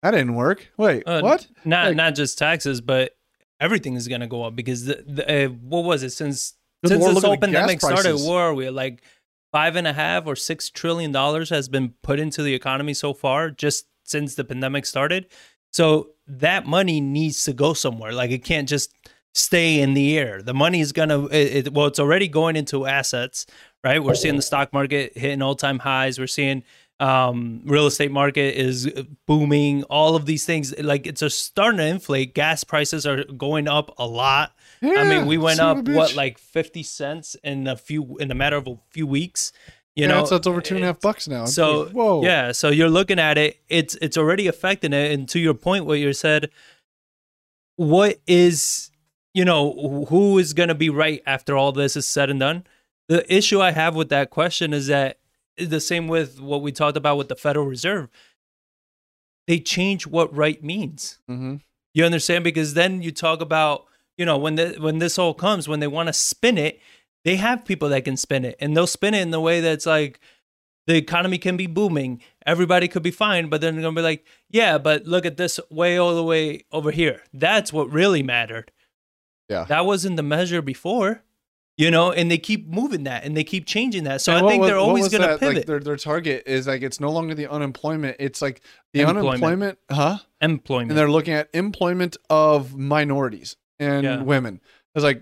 that 0.04 0.12
didn't 0.12 0.36
work. 0.36 0.70
Wait 0.78 1.02
Uh, 1.08 1.22
what? 1.22 1.48
Not 1.66 1.88
Like- 1.88 1.96
not 1.96 2.14
just 2.14 2.38
taxes, 2.38 2.82
but 2.82 3.18
everything 3.60 3.96
is 3.96 4.08
gonna 4.08 4.28
go 4.28 4.44
up 4.44 4.56
because 4.56 4.86
the, 4.86 5.04
the 5.08 5.46
uh, 5.46 5.50
what 5.50 5.84
was 5.86 6.04
it 6.04 6.12
since 6.12 6.54
Good 6.86 6.94
since 6.94 7.04
Lord, 7.04 7.16
this 7.16 7.24
whole 7.24 7.34
at 7.34 7.42
the 7.42 7.48
gas 7.48 7.54
pandemic 7.54 7.80
started? 7.80 8.04
prices. 8.04 8.28
Where 8.28 8.40
are 8.40 8.54
we 8.54 8.70
like 8.70 9.04
five 9.52 9.76
and 9.76 9.88
a 9.88 9.94
half 9.94 10.28
or 10.28 10.36
six 10.36 10.70
trillion 10.70 11.12
dollars 11.12 11.50
has 11.50 11.70
been 11.70 11.94
put 12.04 12.20
into 12.20 12.44
the 12.44 12.54
economy 12.54 12.94
so 12.94 13.14
far 13.14 13.50
just 13.50 13.88
since 14.04 14.36
the 14.36 14.44
pandemic 14.44 14.86
started. 14.86 15.28
So 15.72 16.10
that 16.28 16.66
money 16.66 17.02
needs 17.02 17.44
to 17.46 17.54
go 17.54 17.74
somewhere. 17.74 18.12
Like 18.12 18.32
it 18.32 18.44
can't 18.44 18.68
just 18.68 18.94
stay 19.34 19.82
in 19.82 19.94
the 19.94 20.18
air. 20.18 20.42
The 20.42 20.54
money 20.54 20.80
is 20.80 20.92
gonna 20.92 21.26
it, 21.28 21.68
it, 21.68 21.74
well, 21.74 21.88
it's 21.88 22.00
already 22.00 22.28
going 22.28 22.56
into 22.56 22.86
assets, 22.86 23.46
right? 23.84 24.04
We're 24.04 24.16
seeing 24.16 24.36
the 24.36 24.42
stock 24.42 24.74
market 24.74 25.18
hitting 25.18 25.42
all 25.42 25.56
time 25.56 25.80
highs. 25.80 26.20
We're 26.20 26.28
seeing 26.28 26.64
um 27.02 27.62
real 27.66 27.88
estate 27.88 28.12
market 28.12 28.56
is 28.56 28.90
booming 29.28 29.84
all 29.84 30.16
of 30.16 30.26
these 30.26 30.46
things 30.46 30.78
like 30.80 31.06
it's 31.06 31.22
a 31.22 31.30
starting 31.30 31.80
to 31.80 31.86
inflate 31.86 32.34
gas 32.34 32.64
prices 32.64 33.06
are 33.06 33.26
going 33.26 33.68
up 33.68 33.94
a 33.98 34.08
lot 34.08 34.54
i 34.98 35.04
mean 35.04 35.26
we 35.26 35.38
went 35.38 35.60
up 35.60 35.88
what 35.88 36.16
like 36.16 36.38
50 36.38 36.84
cents 36.84 37.36
in 37.44 37.68
a 37.68 37.76
few 37.76 38.18
in 38.18 38.32
a 38.32 38.36
matter 38.36 38.56
of 38.56 38.68
a 38.68 38.78
few 38.90 39.08
weeks 39.08 39.52
you 39.96 40.02
yeah, 40.04 40.10
know? 40.10 40.18
that's, 40.18 40.32
that's 40.32 40.48
over 40.48 40.60
two 40.60 40.76
and 40.76 40.84
a 40.84 40.88
half 40.88 41.00
bucks 41.00 41.26
now. 41.26 41.46
So 41.46 41.86
whoa. 41.86 42.22
yeah 42.22 42.52
so 42.52 42.70
you're 42.70 42.90
looking 42.90 43.20
at 43.20 43.38
it 43.38 43.60
it's 43.70 43.96
it's 43.96 44.18
already 44.18 44.48
affecting 44.48 44.94
it 44.94 45.12
and 45.12 45.28
to 45.30 45.40
your 45.40 45.54
point 45.54 45.86
what 45.86 46.00
you 46.00 46.12
said 46.14 46.50
what 47.78 48.20
is 48.28 48.92
you 49.34 49.46
know 49.46 50.06
who 50.10 50.38
is 50.38 50.54
going 50.54 50.70
to 50.70 50.76
be 50.76 50.90
right 50.90 51.22
after 51.26 51.56
all 51.56 51.72
this 51.72 51.96
is 51.96 52.08
said 52.08 52.30
and 52.30 52.40
done? 52.40 52.66
The 53.08 53.32
issue 53.34 53.62
i 53.62 53.72
have 53.72 53.96
with 53.96 54.10
that 54.10 54.32
question 54.32 54.74
is 54.74 54.88
that 54.88 55.20
the 55.58 55.80
same 55.80 56.08
with 56.08 56.40
what 56.40 56.62
we 56.62 56.72
talked 56.72 56.98
about 56.98 57.18
with 57.18 57.28
the 57.28 57.36
federal 57.36 57.66
reserve. 57.66 58.10
They 59.48 59.60
change 59.60 60.08
what 60.08 60.36
right 60.36 60.64
means. 60.64 61.20
Mm-hmm. 61.30 61.58
you 61.94 62.06
understand? 62.06 62.44
Because 62.44 62.74
then 62.74 63.02
you 63.02 63.12
talk 63.12 63.42
about, 63.42 63.86
you 64.18 64.26
know, 64.26 64.38
when 64.38 64.56
the 64.56 64.76
when 64.80 65.00
this 65.00 65.18
all 65.18 65.34
comes, 65.34 65.68
when 65.68 65.80
they 65.80 65.88
want 65.88 66.08
to 66.08 66.14
spin 66.14 66.58
it, 66.58 66.80
they 67.24 67.36
have 67.38 67.66
people 67.66 67.90
that 67.90 68.06
can 68.06 68.18
spin 68.18 68.46
it, 68.46 68.56
and 68.60 68.76
they'll 68.76 68.88
spin 68.88 69.14
it 69.14 69.22
in 69.22 69.32
the 69.32 69.40
way 69.42 69.62
that's 69.62 69.86
like 69.86 70.20
the 70.88 70.96
economy 70.96 71.38
can 71.40 71.58
be 71.58 71.66
booming, 71.68 72.22
everybody 72.46 72.88
could 72.88 73.02
be 73.04 73.10
fine, 73.12 73.50
but 73.50 73.60
then 73.60 73.74
they're 73.74 73.82
gonna 73.82 73.96
be 73.96 74.02
like, 74.04 74.26
yeah, 74.50 74.78
but 74.78 75.06
look 75.06 75.26
at 75.26 75.36
this 75.38 75.60
way 75.72 75.98
all 75.98 76.16
the 76.16 76.24
way 76.24 76.64
over 76.72 76.92
here. 76.92 77.24
That's 77.34 77.74
what 77.74 77.92
really 77.92 78.22
mattered. 78.24 78.72
Yeah. 79.50 79.66
that 79.66 79.86
wasn't 79.86 80.16
the 80.18 80.24
measure 80.24 80.62
before, 80.62 81.22
you 81.78 81.92
know, 81.92 82.12
and 82.12 82.32
they 82.32 82.38
keep 82.40 82.68
moving 82.68 83.04
that 83.04 83.24
and 83.26 83.36
they 83.38 83.44
keep 83.44 83.66
changing 83.68 84.04
that. 84.06 84.22
So 84.22 84.32
And 84.32 84.40
I 84.40 84.44
what 84.44 84.50
think 84.52 84.64
they're 84.66 84.76
what 84.78 84.88
always 84.88 85.10
gonna 85.10 85.28
that? 85.28 85.40
pivot. 85.40 85.56
Like 85.58 85.66
their 85.66 85.80
their 85.80 85.98
target 85.98 86.44
is 86.48 86.66
like 86.68 86.82
it's 86.84 87.00
no 87.00 87.12
longer 87.12 87.34
the 87.36 87.48
unemployment. 87.52 88.18
It's 88.20 88.42
like 88.42 88.62
the 88.94 89.02
Employment. 89.02 89.28
unemployment, 89.28 89.80
huh? 89.92 90.18
Employment. 90.42 90.92
And 90.92 90.98
they're 90.98 91.10
looking 91.12 91.34
at 91.34 91.50
employment 91.54 92.18
of 92.30 92.76
minorities 92.78 93.56
and 93.80 94.04
Yeah. 94.04 94.22
women. 94.22 94.62
It's 94.96 95.04
like 95.04 95.22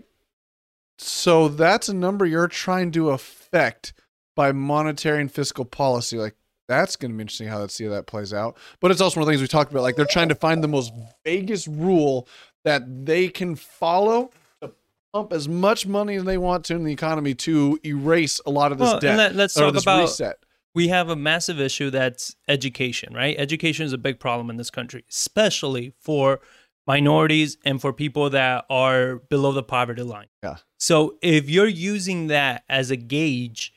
so 1.00 1.48
that's 1.48 1.90
a 1.90 1.94
number 1.94 2.26
you're 2.26 2.48
trying 2.48 2.92
to 2.92 3.10
affect 3.10 3.94
by 4.36 4.52
monetary 4.52 5.22
and 5.22 5.32
fiscal 5.32 5.66
policy. 5.66 6.18
Like 6.18 6.36
that's 6.68 6.96
going 6.96 7.12
to 7.12 7.18
be 7.18 7.22
interesting 7.22 7.48
how 7.48 7.60
that 7.60 7.72
see 7.72 7.86
how 7.86 7.92
that 7.92 8.08
plays 8.08 8.34
out. 8.34 8.58
But 8.80 8.92
it's 8.92 9.02
also 9.02 9.20
one 9.20 9.24
of 9.24 9.28
the 9.28 9.32
things 9.34 9.42
we 9.42 9.48
talked 9.48 9.72
about. 9.72 9.82
Like 9.84 9.96
they're 9.96 10.06
trying 10.06 10.30
to 10.30 10.36
find 10.36 10.64
the 10.64 10.68
most 10.68 10.94
vaguest 11.26 11.68
rule 11.68 12.28
that 12.64 13.06
they 13.06 13.28
can 13.28 13.56
follow 13.56 14.32
to 14.62 14.72
pump 15.14 15.34
as 15.34 15.50
much 15.50 15.86
money 15.86 16.16
as 16.16 16.24
they 16.24 16.38
want 16.38 16.64
to 16.66 16.76
in 16.76 16.84
the 16.84 16.94
economy 16.94 17.34
to 17.36 17.80
erase 17.86 18.40
a 18.46 18.50
lot 18.50 18.72
of 18.72 18.78
this 18.78 18.86
Well, 18.88 19.00
debt. 19.00 19.18
let- 19.18 19.36
let's 19.36 19.58
or 19.58 19.72
talk 19.72 19.82
about 19.82 20.02
reset. 20.02 20.38
we 20.74 20.88
have 20.88 21.10
a 21.10 21.16
massive 21.16 21.60
issue 21.60 21.90
that's 21.90 22.36
education, 22.48 23.14
right? 23.14 23.36
Education 23.38 23.86
is 23.86 23.94
a 23.94 23.98
big 23.98 24.20
problem 24.20 24.50
in 24.50 24.56
this 24.58 24.70
country, 24.70 25.04
especially 25.10 25.94
for 26.00 26.40
minorities 26.86 27.58
and 27.66 27.80
for 27.80 27.94
people 27.94 28.30
that 28.32 28.66
are 28.70 29.18
below 29.30 29.52
the 29.52 29.64
poverty 29.64 30.04
line. 30.04 30.28
Yeah. 30.44 30.58
So 30.80 31.18
if 31.22 31.50
you're 31.50 31.68
using 31.68 32.28
that 32.28 32.64
as 32.68 32.92
a 32.92 32.98
gauge 32.98 33.74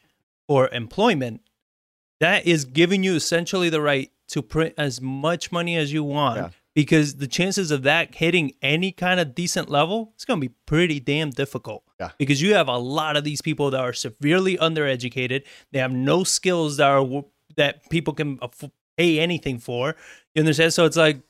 for 0.48 0.68
employment, 0.68 1.42
that 2.20 2.46
is 2.46 2.64
giving 2.64 3.02
you 3.04 3.14
essentially 3.14 3.68
the 3.68 3.80
right 3.80 4.10
to 4.28 4.42
print 4.42 4.74
as 4.76 5.00
much 5.00 5.52
money 5.52 5.76
as 5.76 5.92
you 5.92 6.02
want. 6.02 6.38
Yeah. 6.38 6.48
Because 6.74 7.14
the 7.14 7.26
chances 7.26 7.70
of 7.70 7.84
that 7.84 8.14
hitting 8.16 8.52
any 8.60 8.92
kind 8.92 9.18
of 9.18 9.34
decent 9.34 9.70
level, 9.70 10.12
it's 10.14 10.26
going 10.26 10.40
to 10.40 10.48
be 10.48 10.54
pretty 10.66 11.00
damn 11.00 11.30
difficult. 11.30 11.84
Yeah. 11.98 12.10
Because 12.18 12.42
you 12.42 12.54
have 12.54 12.68
a 12.68 12.76
lot 12.76 13.16
of 13.16 13.24
these 13.24 13.40
people 13.40 13.70
that 13.70 13.80
are 13.80 13.94
severely 13.94 14.58
undereducated. 14.58 15.44
They 15.72 15.78
have 15.78 15.92
no 15.92 16.22
skills 16.22 16.76
that 16.76 16.90
are 16.90 17.24
that 17.56 17.88
people 17.88 18.12
can 18.12 18.38
pay 18.98 19.20
anything 19.20 19.58
for. 19.58 19.96
You 20.34 20.40
understand? 20.40 20.74
So 20.74 20.84
it's 20.84 20.98
like, 20.98 21.20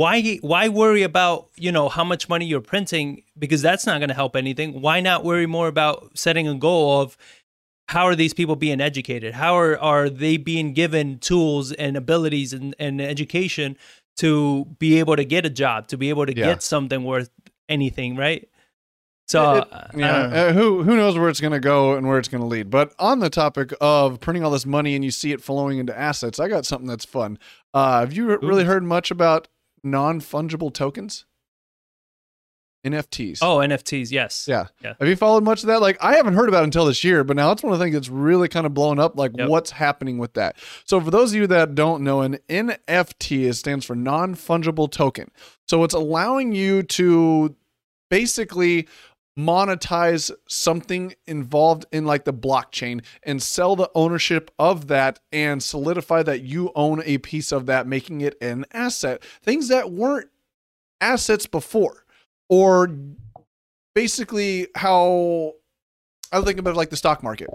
why 0.00 0.36
why 0.52 0.68
worry 0.68 1.02
about 1.02 1.48
you 1.56 1.70
know 1.76 1.88
how 1.96 2.04
much 2.04 2.28
money 2.28 2.46
you're 2.46 2.60
printing 2.74 3.22
because 3.38 3.60
that's 3.62 3.84
not 3.86 3.98
going 4.00 4.08
to 4.08 4.14
help 4.22 4.34
anything. 4.36 4.80
Why 4.80 5.00
not 5.00 5.24
worry 5.24 5.46
more 5.46 5.68
about 5.68 5.96
setting 6.18 6.48
a 6.48 6.54
goal 6.54 7.02
of 7.02 7.16
how 7.88 8.04
are 8.06 8.14
these 8.14 8.32
people 8.32 8.56
being 8.56 8.80
educated? 8.80 9.34
How 9.34 9.54
are, 9.58 9.76
are 9.78 10.08
they 10.08 10.36
being 10.36 10.72
given 10.74 11.18
tools 11.18 11.72
and 11.72 11.96
abilities 11.96 12.52
and, 12.52 12.74
and 12.78 13.00
education 13.00 13.76
to 14.18 14.64
be 14.78 14.98
able 15.00 15.16
to 15.16 15.24
get 15.24 15.44
a 15.44 15.50
job, 15.50 15.88
to 15.88 15.96
be 15.96 16.08
able 16.08 16.24
to 16.26 16.36
Yeah. 16.36 16.46
get 16.46 16.62
something 16.62 17.02
worth 17.04 17.30
anything, 17.68 18.16
right? 18.16 18.48
So, 19.26 19.56
It- 19.56 19.72
uh, 19.72 19.86
I 19.94 19.98
yeah, 19.98 20.16
uh, 20.48 20.52
who 20.52 20.82
who 20.82 20.96
knows 20.96 21.18
where 21.18 21.28
it's 21.28 21.40
going 21.40 21.52
to 21.52 21.60
go 21.60 21.94
and 21.96 22.06
where 22.06 22.18
it's 22.18 22.28
going 22.28 22.42
to 22.42 22.46
lead. 22.46 22.70
But 22.70 22.94
on 22.98 23.18
the 23.18 23.30
topic 23.30 23.72
of 23.80 24.20
printing 24.20 24.44
all 24.44 24.50
this 24.50 24.66
money 24.66 24.94
and 24.94 25.04
you 25.04 25.10
see 25.10 25.32
it 25.32 25.42
flowing 25.42 25.78
into 25.78 25.96
assets, 25.98 26.38
I 26.40 26.48
got 26.48 26.64
something 26.66 26.88
that's 26.88 27.04
fun. 27.04 27.38
Uh, 27.74 28.00
have 28.00 28.12
you 28.12 28.36
really 28.38 28.64
heard 28.64 28.82
much 28.84 29.10
about 29.10 29.48
non 29.82 30.20
fungible 30.20 30.72
tokens? 30.72 31.24
NFTs. 32.86 33.40
oh, 33.42 33.58
NFTs, 33.58 34.10
yes. 34.10 34.46
Yeah. 34.48 34.68
Yeah. 34.82 34.94
Have 34.98 35.06
you 35.06 35.14
followed 35.14 35.44
much 35.44 35.62
of 35.62 35.66
that? 35.66 35.82
Like 35.82 35.98
I 36.00 36.16
haven't 36.16 36.32
heard 36.32 36.48
about 36.48 36.62
it 36.62 36.64
until 36.64 36.86
this 36.86 37.04
year, 37.04 37.24
but 37.24 37.36
now 37.36 37.52
it's 37.52 37.62
one 37.62 37.74
of 37.74 37.78
the 37.78 37.84
things 37.84 37.94
that's 37.94 38.08
really 38.08 38.48
kind 38.48 38.64
of 38.64 38.72
blown 38.72 38.98
up. 38.98 39.18
Like 39.18 39.32
Yep. 39.36 39.50
what's 39.50 39.70
happening 39.72 40.16
with 40.16 40.32
that? 40.32 40.56
So 40.86 40.98
for 40.98 41.10
those 41.10 41.32
of 41.32 41.36
you 41.36 41.46
that 41.48 41.74
don't 41.74 42.02
know, 42.02 42.22
an 42.22 42.38
NFT 42.48 43.54
stands 43.54 43.84
for 43.84 43.94
non 43.94 44.34
fungible 44.34 44.90
token. 44.90 45.30
So 45.68 45.84
it's 45.84 45.92
allowing 45.92 46.52
you 46.52 46.82
to 46.84 47.54
basically 48.08 48.88
monetize 49.38 50.30
something 50.48 51.14
involved 51.26 51.86
in 51.92 52.04
like 52.04 52.24
the 52.24 52.32
blockchain 52.32 53.04
and 53.22 53.42
sell 53.42 53.76
the 53.76 53.90
ownership 53.94 54.50
of 54.58 54.88
that 54.88 55.20
and 55.32 55.62
solidify 55.62 56.22
that 56.22 56.42
you 56.42 56.70
own 56.74 57.02
a 57.04 57.18
piece 57.18 57.52
of 57.52 57.66
that, 57.66 57.86
making 57.86 58.20
it 58.20 58.36
an 58.40 58.64
asset. 58.72 59.22
Things 59.42 59.68
that 59.68 59.92
weren't 59.92 60.30
assets 61.00 61.46
before, 61.46 62.04
or 62.48 62.94
basically 63.94 64.68
how 64.74 65.54
I 66.32 66.40
think 66.42 66.58
about 66.58 66.76
like 66.76 66.90
the 66.90 66.96
stock 66.96 67.22
market 67.22 67.48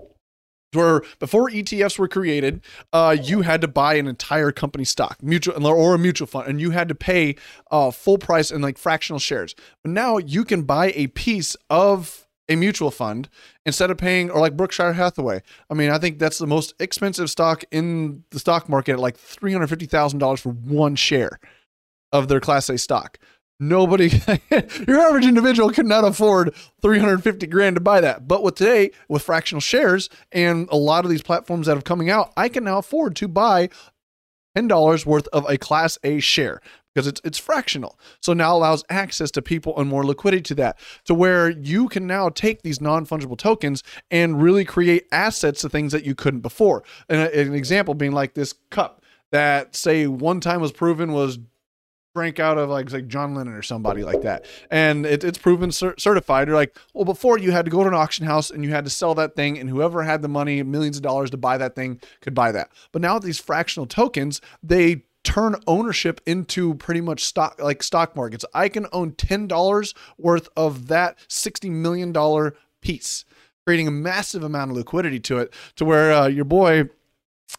where 0.76 1.02
before 1.20 1.50
ETFs 1.50 1.98
were 1.98 2.08
created, 2.08 2.62
uh, 2.94 3.16
you 3.22 3.42
had 3.42 3.62
to 3.62 3.68
buy 3.68 3.96
an 3.96 4.08
entire 4.08 4.52
company 4.52 4.86
stock, 4.86 5.22
mutual 5.22 5.66
or 5.66 5.96
a 5.96 6.00
mutual 6.00 6.28
fund, 6.28 6.48
and 6.48 6.62
you 6.62 6.72
had 6.72 6.88
to 6.90 6.96
pay 6.96 7.36
uh, 7.72 7.92
full 7.92 8.18
price 8.18 8.52
and 8.52 8.64
like 8.64 8.78
fractional 8.78 9.20
shares. 9.20 9.56
But 9.84 9.92
now 9.92 10.18
you 10.18 10.44
can 10.44 10.64
buy 10.64 10.92
a 10.96 11.08
piece 11.08 11.56
of 11.70 12.26
a 12.48 12.56
mutual 12.56 12.92
fund 12.92 13.30
instead 13.66 13.90
of 13.90 13.98
paying 13.98 14.30
or 14.30 14.40
like 14.40 14.56
Berkshire 14.56 14.94
Hathaway. 14.94 15.42
I 15.70 15.74
mean, 15.74 15.90
I 15.90 15.98
think 15.98 16.20
that's 16.20 16.38
the 16.38 16.48
most 16.48 16.74
expensive 16.80 17.30
stock 17.30 17.64
in 17.72 18.24
the 18.32 18.40
stock 18.40 18.70
market 18.70 18.94
at 18.94 19.00
like 19.00 19.18
three 19.18 19.52
hundred 19.52 19.68
fifty 19.68 19.86
thousand 19.88 20.20
dollars 20.20 20.42
for 20.42 20.52
one 20.52 20.96
share 20.96 21.40
of 22.12 22.28
their 22.28 22.40
Class 22.40 22.70
A 22.70 22.78
stock. 22.78 23.18
Nobody, 23.60 24.10
your 24.88 25.00
average 25.00 25.26
individual 25.26 25.70
could 25.70 25.86
not 25.86 26.04
afford 26.04 26.54
350 26.82 27.48
grand 27.48 27.76
to 27.76 27.82
buy 27.82 28.02
that. 28.02 28.28
But 28.28 28.44
with 28.44 28.56
today, 28.56 28.92
with 29.08 29.22
fractional 29.22 29.62
shares 29.62 30.10
and 30.32 30.68
a 30.72 30.78
lot 30.78 31.06
of 31.06 31.12
these 31.12 31.22
platforms 31.22 31.68
that 31.68 31.78
are 31.78 31.82
coming 31.82 32.10
out, 32.10 32.34
I 32.36 32.50
can 32.50 32.66
now 32.66 32.80
afford 32.80 33.16
to 33.18 33.28
buy 33.30 33.70
$10 34.58 35.06
worth 35.06 35.28
of 35.30 35.50
a 35.50 35.58
class 35.58 35.98
A 36.04 36.20
share 36.20 36.62
because 36.94 37.08
it's 37.08 37.22
it's 37.24 37.38
fractional. 37.38 38.00
So 38.22 38.34
now 38.34 38.56
allows 38.56 38.84
access 38.90 39.30
to 39.32 39.42
people 39.42 39.78
and 39.78 39.90
more 39.90 40.06
liquidity 40.06 40.44
to 40.44 40.56
that 40.56 40.80
to 41.06 41.14
where 41.14 41.50
you 41.50 41.90
can 41.90 42.08
now 42.08 42.30
take 42.30 42.62
these 42.62 42.80
non-fungible 42.82 43.38
tokens 43.38 43.84
and 44.10 44.42
really 44.42 44.66
create 44.66 45.06
assets 45.12 45.62
to 45.62 45.70
things 45.70 45.92
that 45.92 46.06
you 46.06 46.16
couldn't 46.16 46.40
before. 46.40 46.84
And 47.10 47.22
an 47.22 47.54
example 47.54 47.94
being 47.94 48.14
like 48.14 48.34
this 48.34 48.54
cup 48.70 49.02
that 49.32 49.76
say 49.76 50.08
one 50.08 50.40
time 50.40 50.62
was 50.62 50.72
proven 50.72 51.12
was 51.12 51.38
drank 52.16 52.40
out 52.40 52.58
of 52.58 52.70
like 52.70 52.92
like 52.92 53.08
John 53.08 53.36
Lennon 53.36 53.54
or 53.54 53.62
somebody 53.62 54.04
like 54.04 54.22
that, 54.22 54.46
and 54.72 55.06
it, 55.06 55.24
it's 55.24 55.38
proven 55.38 55.72
cer- 55.72 55.96
certified. 55.98 56.48
You're 56.48 56.56
like, 56.56 56.76
well, 56.94 57.04
before 57.04 57.38
you 57.38 57.52
had 57.52 57.66
to 57.66 57.72
go 57.72 57.84
to 57.84 57.90
an 57.90 57.94
auction 57.94 58.26
house 58.26 58.50
and 58.50 58.64
you 58.64 58.72
had 58.72 58.86
to 58.86 58.90
sell 58.90 59.14
that 59.16 59.36
thing, 59.36 59.60
and 59.60 59.70
whoever 59.70 60.02
had 60.02 60.22
the 60.22 60.30
money, 60.30 60.64
millions 60.64 60.96
of 60.96 61.04
dollars 61.04 61.30
to 61.32 61.38
buy 61.38 61.58
that 61.58 61.76
thing, 61.76 62.00
could 62.22 62.34
buy 62.34 62.54
that. 62.54 62.72
But 62.94 63.02
now 63.02 63.16
with 63.16 63.24
these 63.24 63.40
fractional 63.40 63.86
tokens, 63.86 64.40
they 64.64 65.04
turn 65.24 65.56
ownership 65.68 66.22
into 66.26 66.76
pretty 66.76 67.02
much 67.02 67.24
stock 67.24 67.62
like 67.62 67.84
stock 67.84 68.16
markets. 68.16 68.46
I 68.54 68.70
can 68.70 68.88
own 68.94 69.12
ten 69.12 69.48
dollars 69.48 69.94
worth 70.18 70.48
of 70.56 70.88
that 70.88 71.18
sixty 71.28 71.70
million 71.70 72.14
dollar 72.14 72.56
piece, 72.82 73.26
creating 73.68 73.90
a 73.90 73.92
massive 73.92 74.42
amount 74.42 74.72
of 74.72 74.78
liquidity 74.78 75.20
to 75.20 75.40
it, 75.40 75.54
to 75.76 75.84
where 75.84 76.14
uh, 76.14 76.28
your 76.28 76.46
boy 76.46 76.90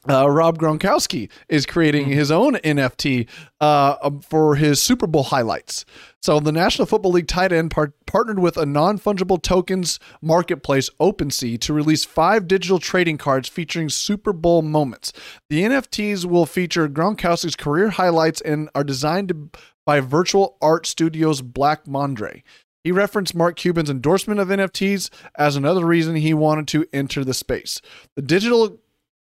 uh, 0.09 0.29
Rob 0.31 0.59
Gronkowski 0.59 1.31
is 1.49 1.67
creating 1.67 2.07
his 2.07 2.31
own 2.31 2.55
NFT 2.57 3.29
uh, 3.61 3.97
um, 4.03 4.21
for 4.21 4.57
his 4.57 4.81
Super 4.81 5.07
Bowl 5.07 5.25
highlights. 5.25 5.85
So 6.23 6.41
the 6.41 6.53
National 6.53 6.87
Football 6.87 7.13
League 7.13 7.29
tight 7.29 7.53
end 7.53 7.71
par- 7.71 7.95
partnered 8.07 8.39
with 8.39 8.57
a 8.57 8.67
non-fungible 8.67 9.43
tokens 9.43 9.99
marketplace, 10.21 10.91
OpenSea, 11.01 11.61
to 11.61 11.73
release 11.73 12.05
five 12.05 12.47
digital 12.47 12.79
trading 12.79 13.19
cards 13.19 13.49
featuring 13.49 13.89
Super 13.89 14.33
Bowl 14.33 14.63
moments. 14.63 15.13
The 15.51 15.63
NFTs 15.63 16.25
will 16.25 16.47
feature 16.47 16.89
Gronkowski's 16.89 17.57
career 17.57 17.91
highlights 17.91 18.41
and 18.41 18.69
are 18.75 18.85
designed 18.85 19.57
by 19.85 20.01
Virtual 20.01 20.57
Art 20.61 20.87
Studios 20.87 21.43
Black 21.43 21.87
Madre. 21.87 22.43
He 22.83 22.93
referenced 22.93 23.35
Mark 23.35 23.57
Cuban's 23.57 23.91
endorsement 23.91 24.39
of 24.39 24.47
NFTs 24.47 25.11
as 25.37 25.57
another 25.57 25.85
reason 25.85 26.15
he 26.15 26.33
wanted 26.33 26.69
to 26.69 26.87
enter 26.93 27.25
the 27.25 27.35
space. 27.35 27.81
The 28.15 28.23
digital 28.23 28.79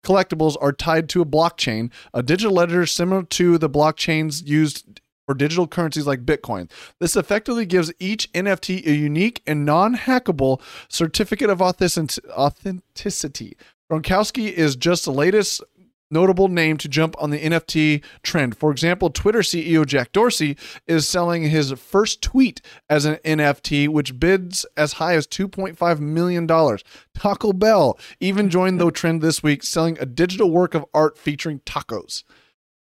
collectibles 0.07 0.57
are 0.61 0.73
tied 0.73 1.09
to 1.11 1.20
a 1.20 1.27
blockchain, 1.27 1.91
a 2.15 2.23
digital 2.23 2.55
ledger 2.55 2.87
similar 2.87 3.24
to 3.24 3.59
the 3.59 3.69
blockchains 3.69 4.47
used 4.47 5.01
for 5.27 5.35
digital 5.35 5.66
currencies 5.66 6.07
like 6.07 6.24
Bitcoin. 6.24 6.70
This 7.01 7.16
effectively 7.16 7.66
gives 7.66 7.93
each 7.99 8.31
NFT 8.33 8.87
a 8.87 8.95
unique 8.95 9.43
and 9.47 9.65
non 9.65 9.97
hackable 9.97 10.61
certificate 10.89 11.51
of 11.51 11.61
authenticity. 11.61 13.57
Gronkowski 13.91 14.53
is 14.53 14.77
just 14.77 15.05
the 15.05 15.12
latest 15.12 15.62
notable 16.11 16.49
name 16.49 16.77
to 16.78 16.89
jump 16.89 17.15
on 17.19 17.31
the 17.31 17.41
NFT 17.41 18.03
trend. 18.23 18.57
For 18.57 18.70
example, 18.70 19.11
Twitter 19.11 19.41
CEO 19.41 19.85
Jack 19.87 20.12
Dorsey 20.12 20.57
is 20.87 21.09
selling 21.09 21.45
his 21.45 21.73
first 21.73 22.23
tweet 22.23 22.61
as 22.89 23.05
an 23.05 23.16
NFT, 23.24 23.89
which 23.89 24.19
bids 24.19 24.65
as 24.77 24.95
high 24.95 25.15
as 25.15 25.27
$2.5 25.27 26.01
million. 26.01 26.47
Taco 26.47 27.53
Bell 27.53 27.99
even 28.20 28.51
joined 28.51 28.81
the 28.81 28.91
trend 28.91 29.20
this 29.20 29.43
week, 29.43 29.62
selling 29.62 29.99
a 30.01 30.07
digital 30.07 30.51
work 30.51 30.74
of 30.74 30.85
art 30.95 31.19
featuring 31.19 31.61
tacos. 31.61 32.23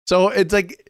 So 0.05 0.29
it's 0.29 0.53
like 0.53 0.84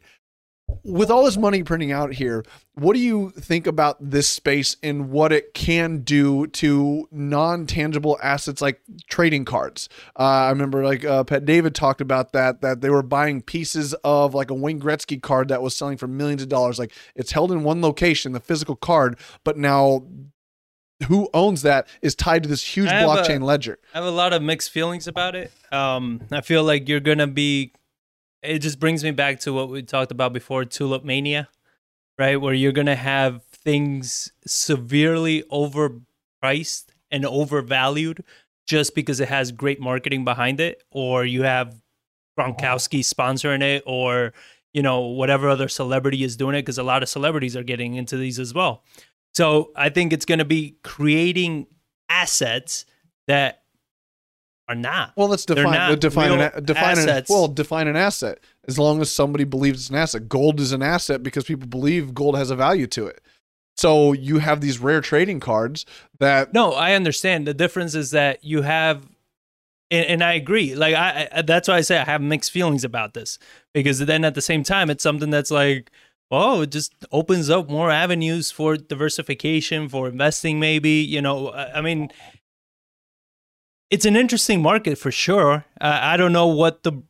with 0.82 1.10
all 1.10 1.24
this 1.24 1.36
money 1.36 1.62
printing 1.62 1.92
out 1.92 2.14
here, 2.14 2.44
what 2.74 2.94
do 2.94 3.00
you 3.00 3.30
think 3.30 3.66
about 3.66 3.96
this 4.00 4.28
space 4.28 4.76
and 4.82 5.10
what 5.10 5.32
it 5.32 5.54
can 5.54 5.98
do 5.98 6.46
to 6.48 7.08
non-tangible 7.10 8.18
assets 8.22 8.60
like 8.60 8.80
trading 9.08 9.44
cards? 9.44 9.88
Uh, 10.18 10.22
I 10.22 10.50
remember 10.50 10.84
like 10.84 11.04
uh, 11.04 11.24
Pat 11.24 11.44
David 11.44 11.74
talked 11.74 12.00
about 12.00 12.32
that 12.32 12.60
that 12.60 12.80
they 12.80 12.90
were 12.90 13.02
buying 13.02 13.42
pieces 13.42 13.94
of 14.04 14.34
like 14.34 14.50
a 14.50 14.54
Wayne 14.54 14.80
Gretzky 14.80 15.20
card 15.20 15.48
that 15.48 15.62
was 15.62 15.76
selling 15.76 15.96
for 15.96 16.06
millions 16.06 16.42
of 16.42 16.48
dollars. 16.48 16.78
Like 16.78 16.92
it's 17.14 17.32
held 17.32 17.52
in 17.52 17.62
one 17.62 17.80
location, 17.80 18.32
the 18.32 18.40
physical 18.40 18.76
card, 18.76 19.18
but 19.44 19.56
now 19.56 20.04
who 21.08 21.28
owns 21.34 21.62
that 21.62 21.86
is 22.00 22.14
tied 22.14 22.42
to 22.42 22.48
this 22.48 22.62
huge 22.76 22.88
blockchain 22.88 23.42
a, 23.42 23.44
ledger. 23.44 23.78
I 23.92 23.98
have 23.98 24.06
a 24.06 24.10
lot 24.10 24.32
of 24.32 24.42
mixed 24.42 24.70
feelings 24.70 25.06
about 25.06 25.34
it. 25.34 25.52
Um, 25.70 26.22
I 26.32 26.40
feel 26.40 26.64
like 26.64 26.88
you're 26.88 27.00
gonna 27.00 27.26
be 27.26 27.72
it 28.42 28.60
just 28.60 28.78
brings 28.78 29.02
me 29.02 29.10
back 29.10 29.40
to 29.40 29.52
what 29.52 29.68
we 29.68 29.82
talked 29.82 30.12
about 30.12 30.32
before 30.32 30.64
tulip 30.64 31.04
mania 31.04 31.48
right? 32.18 32.40
Where 32.40 32.54
you're 32.54 32.72
gonna 32.72 32.96
have 32.96 33.44
things 33.44 34.32
severely 34.46 35.42
overpriced 35.52 36.86
and 37.10 37.24
overvalued 37.24 38.24
just 38.66 38.94
because 38.94 39.20
it 39.20 39.28
has 39.28 39.52
great 39.52 39.80
marketing 39.80 40.24
behind 40.24 40.60
it 40.60 40.82
or 40.90 41.24
you 41.24 41.42
have 41.42 41.80
gronkowski 42.38 43.00
sponsoring 43.00 43.62
it 43.62 43.82
or 43.86 44.32
you 44.72 44.82
know 44.82 45.00
whatever 45.00 45.48
other 45.48 45.68
celebrity 45.68 46.24
is 46.24 46.36
doing 46.36 46.54
it 46.54 46.62
because 46.62 46.78
a 46.78 46.82
lot 46.82 47.02
of 47.02 47.08
celebrities 47.08 47.56
are 47.56 47.62
getting 47.62 47.94
into 47.94 48.16
these 48.16 48.38
as 48.38 48.54
well. 48.54 48.84
So 49.34 49.72
i 49.76 49.88
think 49.88 50.12
it's 50.12 50.24
going 50.24 50.38
to 50.38 50.44
be 50.44 50.78
creating 50.82 51.66
assets 52.08 52.86
that 53.26 53.62
are 54.68 54.74
not. 54.74 55.12
Well, 55.16 55.28
let's 55.28 55.44
define 55.44 55.98
define 55.98 56.40
an, 56.40 56.64
define 56.64 56.98
an, 56.98 57.24
well 57.28 57.48
define 57.48 57.88
an 57.88 57.96
asset. 57.96 58.40
As 58.66 58.78
long 58.78 59.00
as 59.00 59.12
somebody 59.12 59.44
believes 59.44 59.82
it's 59.82 59.90
an 59.90 59.96
asset, 59.96 60.28
gold 60.28 60.60
is 60.60 60.72
an 60.72 60.82
asset 60.82 61.22
because 61.22 61.44
people 61.44 61.68
believe 61.68 62.14
gold 62.14 62.36
has 62.36 62.50
a 62.50 62.56
value 62.56 62.86
to 62.88 63.06
it. 63.06 63.20
So 63.76 64.12
you 64.12 64.38
have 64.38 64.60
these 64.60 64.78
rare 64.78 65.00
trading 65.00 65.38
cards 65.38 65.86
that. 66.18 66.52
No, 66.52 66.72
I 66.72 66.94
understand. 66.94 67.46
The 67.46 67.54
difference 67.54 67.94
is 67.94 68.10
that 68.10 68.42
you 68.42 68.62
have, 68.62 69.06
and, 69.90 70.06
and 70.06 70.24
I 70.24 70.32
agree. 70.32 70.74
Like 70.74 70.94
I, 70.94 71.28
I, 71.30 71.42
that's 71.42 71.68
why 71.68 71.76
I 71.76 71.82
say 71.82 71.98
I 71.98 72.04
have 72.04 72.22
mixed 72.22 72.50
feelings 72.50 72.84
about 72.84 73.14
this 73.14 73.38
because 73.72 73.98
then 74.00 74.24
at 74.24 74.34
the 74.34 74.42
same 74.42 74.62
time, 74.62 74.90
it's 74.90 75.02
something 75.02 75.30
that's 75.30 75.50
like. 75.50 75.90
Oh, 76.28 76.62
it 76.62 76.72
just 76.72 76.92
opens 77.12 77.48
up 77.50 77.70
more 77.70 77.88
avenues 77.88 78.50
for 78.50 78.76
diversification, 78.76 79.88
for 79.88 80.08
investing, 80.08 80.58
maybe. 80.58 80.90
You 80.90 81.22
know, 81.22 81.52
I 81.52 81.80
mean, 81.80 82.10
it's 83.90 84.04
an 84.04 84.16
interesting 84.16 84.62
market 84.62 84.98
for 84.98 85.10
sure. 85.10 85.64
Uh, 85.80 85.98
I 86.02 86.16
don't 86.16 86.32
know 86.32 86.46
what 86.46 86.82
the 86.82 87.02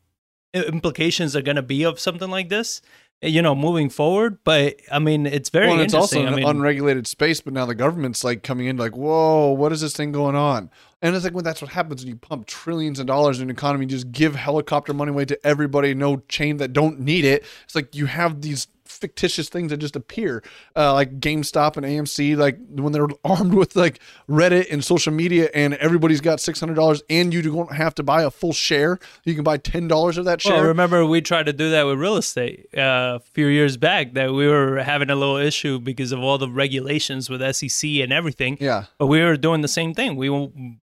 implications 0.54 1.34
are 1.36 1.42
going 1.42 1.56
to 1.56 1.62
be 1.62 1.84
of 1.84 1.98
something 1.98 2.30
like 2.30 2.48
this, 2.48 2.80
you 3.22 3.42
know, 3.42 3.54
moving 3.54 3.88
forward. 3.88 4.38
But 4.44 4.80
I 4.90 4.98
mean, 4.98 5.26
it's 5.26 5.48
very 5.50 5.68
well, 5.68 5.80
it's 5.80 5.94
also 5.94 6.20
an 6.20 6.32
I 6.32 6.36
mean, 6.36 6.46
unregulated 6.46 7.06
space. 7.06 7.40
But 7.40 7.54
now 7.54 7.66
the 7.66 7.74
government's 7.74 8.24
like 8.24 8.42
coming 8.42 8.66
in, 8.66 8.76
like, 8.76 8.96
whoa, 8.96 9.50
what 9.52 9.72
is 9.72 9.80
this 9.80 9.94
thing 9.94 10.12
going 10.12 10.36
on? 10.36 10.70
And 11.02 11.14
it's 11.14 11.24
like 11.24 11.34
when 11.34 11.44
that's 11.44 11.62
what 11.62 11.72
happens 11.72 12.02
when 12.02 12.08
you 12.08 12.16
pump 12.16 12.46
trillions 12.46 12.98
of 12.98 13.06
dollars 13.06 13.38
in 13.38 13.44
an 13.44 13.50
economy, 13.50 13.86
just 13.86 14.12
give 14.12 14.34
helicopter 14.34 14.94
money 14.94 15.10
away 15.10 15.24
to 15.26 15.46
everybody, 15.46 15.94
no 15.94 16.18
chain 16.28 16.56
that 16.58 16.72
don't 16.72 17.00
need 17.00 17.24
it. 17.24 17.44
It's 17.64 17.74
like 17.74 17.94
you 17.94 18.06
have 18.06 18.40
these 18.40 18.68
fictitious 18.96 19.48
things 19.48 19.70
that 19.70 19.78
just 19.78 19.96
appear, 19.96 20.42
uh, 20.74 20.92
like 20.92 21.20
GameStop 21.20 21.76
and 21.76 21.86
AMC, 21.86 22.36
like 22.36 22.58
when 22.70 22.92
they're 22.92 23.08
armed 23.24 23.54
with 23.54 23.76
like 23.76 24.00
Reddit 24.28 24.72
and 24.72 24.84
social 24.84 25.12
media, 25.12 25.50
and 25.54 25.74
everybody's 25.74 26.20
got 26.20 26.40
six 26.40 26.60
hundred 26.60 26.74
dollars, 26.74 27.02
and 27.08 27.32
you 27.32 27.42
don't 27.42 27.74
have 27.74 27.94
to 27.96 28.02
buy 28.02 28.22
a 28.22 28.30
full 28.30 28.52
share. 28.52 28.98
You 29.24 29.34
can 29.34 29.44
buy 29.44 29.58
ten 29.58 29.88
dollars 29.88 30.18
of 30.18 30.24
that 30.24 30.40
share. 30.40 30.54
Well, 30.54 30.64
remember 30.64 31.04
we 31.06 31.20
tried 31.20 31.46
to 31.46 31.52
do 31.52 31.70
that 31.70 31.84
with 31.84 31.98
real 31.98 32.16
estate 32.16 32.66
uh, 32.76 33.18
a 33.18 33.20
few 33.20 33.46
years 33.46 33.76
back. 33.76 34.14
That 34.14 34.32
we 34.32 34.46
were 34.48 34.78
having 34.78 35.10
a 35.10 35.16
little 35.16 35.36
issue 35.36 35.78
because 35.78 36.12
of 36.12 36.20
all 36.20 36.38
the 36.38 36.48
regulations 36.48 37.28
with 37.30 37.42
SEC 37.54 37.88
and 37.90 38.12
everything. 38.12 38.58
Yeah, 38.60 38.84
but 38.98 39.06
we 39.06 39.22
were 39.22 39.36
doing 39.36 39.60
the 39.60 39.68
same 39.68 39.94
thing. 39.94 40.16
We 40.16 40.30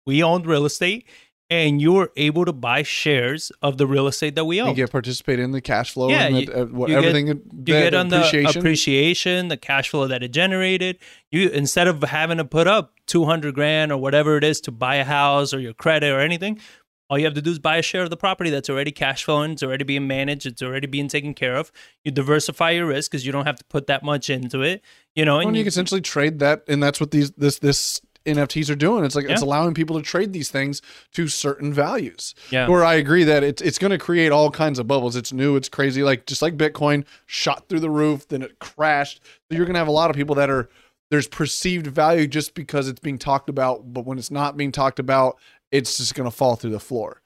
we 0.07 0.23
owned 0.23 0.47
real 0.47 0.65
estate 0.65 1.07
and 1.51 1.83
you're 1.83 2.11
able 2.17 2.45
to 2.45 2.53
buy 2.53 2.83
shares 2.85 3.51
of 3.61 3.77
the 3.77 3.87
real 3.87 4.07
estate 4.07 4.37
that 4.37 4.45
we 4.45 4.61
own. 4.61 4.69
You 4.69 4.75
get 4.75 4.91
participate 4.93 5.41
in 5.41 5.51
the 5.51 5.61
cash 5.61 5.93
flow 5.93 6.09
Yeah, 6.09 6.27
and 6.27 6.39
you- 6.41 6.47
the, 6.47 6.63
uh, 6.63 6.65
what, 6.67 6.89
you 6.89 6.95
get- 6.95 7.05
everything. 7.05 7.27
you 7.27 7.35
that 7.35 7.65
get 7.65 7.95
on 7.95 8.09
the 8.09 8.19
appreciation. 8.19 8.59
appreciation, 8.61 9.49
the 9.49 9.57
cash 9.57 9.89
flow 9.91 10.07
that 10.07 10.23
it 10.23 10.29
generated. 10.33 10.99
You 11.33 11.49
instead 11.51 11.89
of 11.89 12.03
having 12.03 12.39
to 12.39 12.45
put 12.45 12.67
up 12.69 12.95
two 13.07 13.25
hundred 13.25 13.55
grand 13.55 13.91
or 13.93 13.99
whatever 13.99 14.37
it 14.37 14.45
is 14.45 14.61
to 14.63 14.71
buy 14.71 14.97
a 14.97 15.05
house 15.05 15.53
or 15.53 15.59
your 15.61 15.75
credit 15.75 16.13
or 16.13 16.21
anything, 16.21 16.61
all 17.09 17.19
you 17.19 17.25
have 17.25 17.35
to 17.35 17.43
do 17.43 17.51
is 17.51 17.59
buy 17.59 17.77
a 17.79 17.83
share 17.83 18.03
of 18.05 18.11
the 18.11 18.17
property 18.17 18.51
that's 18.51 18.71
already 18.71 18.93
cash 18.93 19.25
flowing, 19.25 19.51
it's 19.51 19.65
already 19.65 19.83
being 19.83 20.07
managed, 20.07 20.47
it's 20.47 20.63
already 20.63 20.87
being 20.87 21.09
taken 21.09 21.35
care 21.35 21.57
of. 21.57 21.73
You 22.05 22.13
diversify 22.13 22.71
your 22.71 22.87
risk 22.87 23.11
because 23.11 23.27
you 23.27 23.33
don't 23.33 23.47
have 23.47 23.57
to 23.57 23.65
put 23.65 23.89
that 23.89 24.05
much 24.05 24.31
into 24.31 24.63
it. 24.63 24.83
You 25.17 25.25
know, 25.25 25.41
and 25.41 25.49
and 25.49 25.57
you 25.57 25.61
you, 25.61 25.65
can 25.65 25.69
essentially 25.71 26.01
trade 26.01 26.39
that, 26.39 26.63
and 26.69 26.81
that's 26.81 27.01
what 27.01 27.11
these 27.11 27.33
this 27.33 27.59
this 27.59 28.01
NFTs 28.27 28.71
are 28.71 28.77
doing. 28.77 29.05
It's 29.05 29.17
like 29.17 29.29
it's 29.29 29.43
allowing 29.43 29.75
people 29.75 29.97
to 29.97 30.03
trade 30.03 30.33
these 30.33 30.51
things 30.51 30.83
to 31.15 31.29
certain 31.29 31.73
values. 31.73 32.35
Yeah. 32.51 32.69
Where 32.69 32.85
I 32.85 32.95
agree 32.95 33.25
that 33.25 33.43
it's 33.43 33.63
it's 33.63 33.79
going 33.79 33.93
to 33.93 33.99
create 33.99 34.31
all 34.31 34.51
kinds 34.51 34.79
of 34.79 34.87
bubbles. 34.87 35.17
It's 35.17 35.33
new. 35.33 35.57
It's 35.57 35.69
crazy. 35.69 36.03
Like 36.03 36.27
just 36.27 36.43
like 36.43 36.57
Bitcoin 36.57 37.05
shot 37.27 37.69
through 37.69 37.81
the 37.81 37.91
roof, 37.91 38.29
then 38.29 38.43
it 38.43 38.59
crashed. 38.59 39.23
So 39.25 39.57
you're 39.57 39.65
going 39.65 39.75
to 39.75 39.81
have 39.81 39.89
a 39.89 39.93
lot 39.93 40.11
of 40.11 40.17
people 40.17 40.35
that 40.37 40.51
are 40.51 40.69
there's 41.11 41.27
perceived 41.27 41.87
value 41.89 42.27
just 42.27 42.55
because 42.55 42.89
it's 42.89 43.01
being 43.01 43.19
talked 43.19 43.49
about, 43.49 43.93
but 43.93 44.07
when 44.07 44.17
it's 44.19 44.31
not 44.31 44.57
being 44.57 44.71
talked 44.71 44.99
about, 44.99 45.39
it's 45.73 45.97
just 45.97 46.15
going 46.15 46.29
to 46.31 46.37
fall 46.37 46.57
through 46.57 46.71
the 46.71 46.81
floor. 46.81 47.21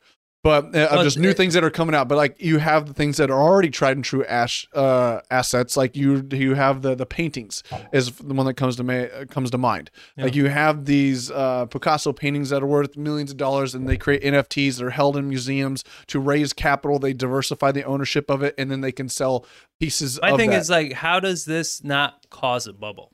But 0.44 0.66
uh, 0.76 0.88
Well, 0.92 1.02
just 1.02 1.18
new 1.18 1.30
it- 1.30 1.38
things 1.38 1.54
that 1.54 1.64
are 1.64 1.70
coming 1.70 1.94
out. 1.94 2.06
But 2.06 2.16
like 2.16 2.36
you 2.40 2.58
have 2.58 2.86
the 2.86 2.92
things 2.92 3.16
that 3.16 3.30
are 3.30 3.40
already 3.42 3.70
tried 3.70 3.96
and 3.96 4.04
true 4.04 4.24
ash 4.26 4.68
uh, 4.74 5.20
assets. 5.30 5.74
Like 5.74 5.96
you 5.96 6.22
you 6.30 6.54
have 6.54 6.82
the 6.82 6.94
the 6.94 7.06
paintings 7.06 7.62
is 7.94 8.12
the 8.12 8.34
one 8.34 8.44
that 8.44 8.54
comes 8.54 8.76
to 8.76 8.84
ma- 8.84 9.24
comes 9.30 9.50
to 9.52 9.58
mind. 9.58 9.90
Like 10.18 10.34
you 10.34 10.48
have 10.50 10.84
these 10.84 11.30
uh, 11.30 11.64
Picasso 11.64 12.12
paintings 12.12 12.50
that 12.50 12.62
are 12.62 12.66
worth 12.66 12.94
millions 12.94 13.30
of 13.30 13.38
dollars, 13.38 13.74
and 13.74 13.88
they 13.88 13.96
create 13.96 14.22
NFTs 14.22 14.76
that 14.76 14.84
are 14.84 14.90
held 14.90 15.16
in 15.16 15.28
museums 15.30 15.82
to 16.08 16.20
raise 16.20 16.52
capital. 16.52 16.98
They 16.98 17.14
diversify 17.14 17.72
the 17.72 17.84
ownership 17.84 18.30
of 18.30 18.42
it, 18.42 18.54
and 18.58 18.70
then 18.70 18.82
they 18.82 18.92
can 18.92 19.08
sell 19.08 19.46
pieces. 19.80 20.20
my 20.20 20.32
of 20.32 20.36
thing 20.36 20.50
that. 20.50 20.60
is 20.60 20.68
like, 20.68 20.92
how 20.92 21.20
does 21.20 21.46
this 21.46 21.82
not 21.82 22.28
cause 22.28 22.66
a 22.66 22.74
bubble? 22.74 23.12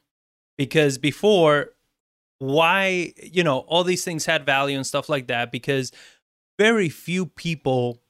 Because 0.59 0.98
before, 0.98 1.74
why 2.39 3.12
you 3.23 3.44
know 3.44 3.59
all 3.61 3.85
these 3.85 4.05
things 4.05 4.27
had 4.27 4.44
value 4.44 4.77
and 4.77 4.86
stuff 4.86 5.09
like 5.09 5.28
that 5.28 5.52
because 5.52 5.93
very 6.61 6.91
few 6.91 7.24
people 7.24 8.03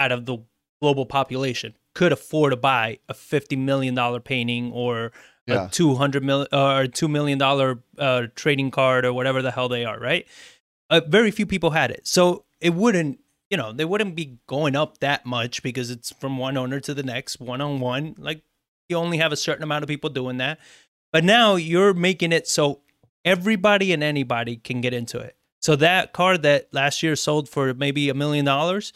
out 0.00 0.10
of 0.10 0.26
the 0.26 0.38
global 0.80 1.06
population 1.06 1.74
could 1.94 2.10
afford 2.10 2.50
to 2.50 2.56
buy 2.56 2.98
a 3.08 3.14
fifty 3.14 3.54
million 3.54 3.94
dollar 3.94 4.18
painting 4.18 4.72
or 4.72 5.12
Yeah. 5.46 5.66
a 5.66 5.70
two 5.70 5.94
hundred 5.94 6.24
million 6.24 6.48
or 6.52 6.86
two 6.88 7.06
million 7.08 7.38
dollar 7.38 7.82
uh, 7.98 8.22
trading 8.34 8.70
card 8.72 9.04
or 9.04 9.12
whatever 9.12 9.40
the 9.42 9.52
hell 9.52 9.68
they 9.68 9.84
are, 9.84 9.98
right? 10.00 10.26
Uh, 10.90 11.00
very 11.06 11.30
few 11.30 11.46
people 11.46 11.70
had 11.70 11.90
it, 11.92 12.06
so 12.06 12.44
it 12.60 12.74
wouldn't. 12.74 13.18
You 13.50 13.58
know, 13.58 13.70
they 13.72 13.84
wouldn't 13.84 14.16
be 14.16 14.38
going 14.46 14.74
up 14.74 14.98
that 14.98 15.26
much 15.26 15.62
because 15.62 15.90
it's 15.90 16.10
from 16.20 16.38
one 16.38 16.56
owner 16.56 16.80
to 16.80 16.94
the 16.94 17.02
next, 17.02 17.38
one 17.38 17.60
on 17.60 17.80
one. 17.80 18.14
Like 18.18 18.42
you 18.88 18.96
only 18.96 19.18
have 19.18 19.30
a 19.32 19.36
certain 19.36 19.62
amount 19.62 19.84
of 19.84 19.88
people 19.88 20.08
doing 20.10 20.38
that. 20.38 20.58
But 21.12 21.22
now 21.24 21.56
you're 21.56 21.92
making 21.94 22.32
it 22.32 22.48
so 22.48 22.80
everybody 23.26 23.92
and 23.92 24.02
anybody 24.02 24.56
can 24.56 24.80
get 24.80 24.94
into 24.94 25.18
it. 25.18 25.36
So 25.62 25.76
that 25.76 26.12
car 26.12 26.36
that 26.38 26.72
last 26.72 27.02
year 27.02 27.14
sold 27.14 27.48
for 27.48 27.72
maybe 27.72 28.08
a 28.08 28.14
million 28.14 28.44
dollars, 28.44 28.92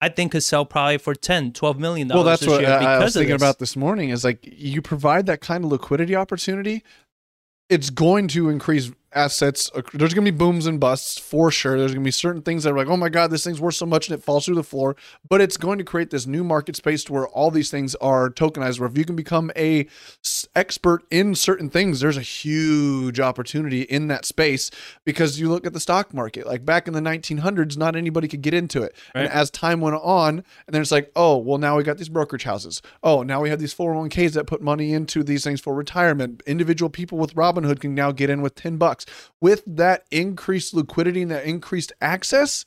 I 0.00 0.08
think 0.08 0.32
could 0.32 0.42
sell 0.42 0.64
probably 0.64 0.98
for 0.98 1.14
10, 1.14 1.52
12 1.52 1.78
million 1.78 2.08
dollars 2.08 2.18
well, 2.18 2.24
that's 2.24 2.40
this 2.40 2.48
what 2.48 2.60
year 2.62 2.70
I, 2.70 2.96
I 2.96 3.04
was 3.04 3.14
thinking 3.14 3.34
this. 3.34 3.42
about 3.42 3.58
this 3.58 3.76
morning. 3.76 4.10
Is 4.10 4.24
like 4.24 4.38
you 4.42 4.82
provide 4.82 5.26
that 5.26 5.40
kind 5.40 5.64
of 5.64 5.70
liquidity 5.70 6.16
opportunity, 6.16 6.82
it's 7.68 7.90
going 7.90 8.28
to 8.28 8.48
increase 8.48 8.90
assets. 9.16 9.70
Uh, 9.74 9.82
there's 9.94 10.14
going 10.14 10.24
to 10.24 10.30
be 10.30 10.36
booms 10.36 10.66
and 10.66 10.78
busts 10.78 11.18
for 11.18 11.50
sure. 11.50 11.78
There's 11.78 11.92
going 11.92 12.04
to 12.04 12.06
be 12.06 12.12
certain 12.12 12.42
things 12.42 12.64
that 12.64 12.72
are 12.72 12.76
like, 12.76 12.88
oh 12.88 12.96
my 12.96 13.08
god, 13.08 13.30
this 13.30 13.44
thing's 13.44 13.60
worth 13.60 13.74
so 13.74 13.86
much, 13.86 14.08
and 14.08 14.18
it 14.18 14.22
falls 14.22 14.44
through 14.44 14.54
the 14.54 14.62
floor. 14.62 14.94
But 15.28 15.40
it's 15.40 15.56
going 15.56 15.78
to 15.78 15.84
create 15.84 16.10
this 16.10 16.26
new 16.26 16.44
market 16.44 16.76
space 16.76 17.02
to 17.04 17.12
where 17.12 17.26
all 17.28 17.50
these 17.50 17.70
things 17.70 17.94
are 17.96 18.28
tokenized. 18.30 18.78
Where 18.78 18.88
if 18.88 18.96
you 18.96 19.04
can 19.04 19.16
become 19.16 19.50
a 19.56 19.86
s- 20.22 20.46
expert 20.54 21.04
in 21.10 21.34
certain 21.34 21.70
things, 21.70 22.00
there's 22.00 22.16
a 22.16 22.22
huge 22.22 23.18
opportunity 23.18 23.82
in 23.82 24.08
that 24.08 24.24
space 24.24 24.70
because 25.04 25.40
you 25.40 25.48
look 25.48 25.66
at 25.66 25.72
the 25.72 25.80
stock 25.80 26.12
market. 26.12 26.46
Like 26.46 26.64
back 26.64 26.86
in 26.86 26.94
the 26.94 27.00
1900s, 27.00 27.76
not 27.76 27.96
anybody 27.96 28.28
could 28.28 28.42
get 28.42 28.54
into 28.54 28.82
it, 28.82 28.94
and 29.14 29.28
as 29.32 29.50
time 29.50 29.80
went 29.80 29.96
on, 29.96 30.38
and 30.66 30.74
then 30.74 30.82
it's 30.82 30.92
like, 30.92 31.10
oh, 31.16 31.36
well, 31.38 31.58
now 31.58 31.76
we 31.76 31.82
got 31.82 31.98
these 31.98 32.08
brokerage 32.08 32.44
houses. 32.44 32.82
Oh, 33.02 33.22
now 33.22 33.40
we 33.40 33.50
have 33.50 33.58
these 33.58 33.74
401ks 33.74 34.32
that 34.32 34.46
put 34.46 34.60
money 34.60 34.92
into 34.92 35.22
these 35.22 35.42
things 35.44 35.60
for 35.60 35.74
retirement. 35.74 36.42
Individual 36.46 36.90
people 36.90 37.18
with 37.18 37.34
Robinhood 37.34 37.80
can 37.80 37.94
now 37.94 38.12
get 38.12 38.28
in 38.30 38.42
with 38.42 38.54
10 38.54 38.76
bucks. 38.76 39.05
With 39.40 39.62
that 39.66 40.04
increased 40.10 40.74
liquidity 40.74 41.22
and 41.22 41.30
that 41.30 41.44
increased 41.44 41.92
access, 42.00 42.64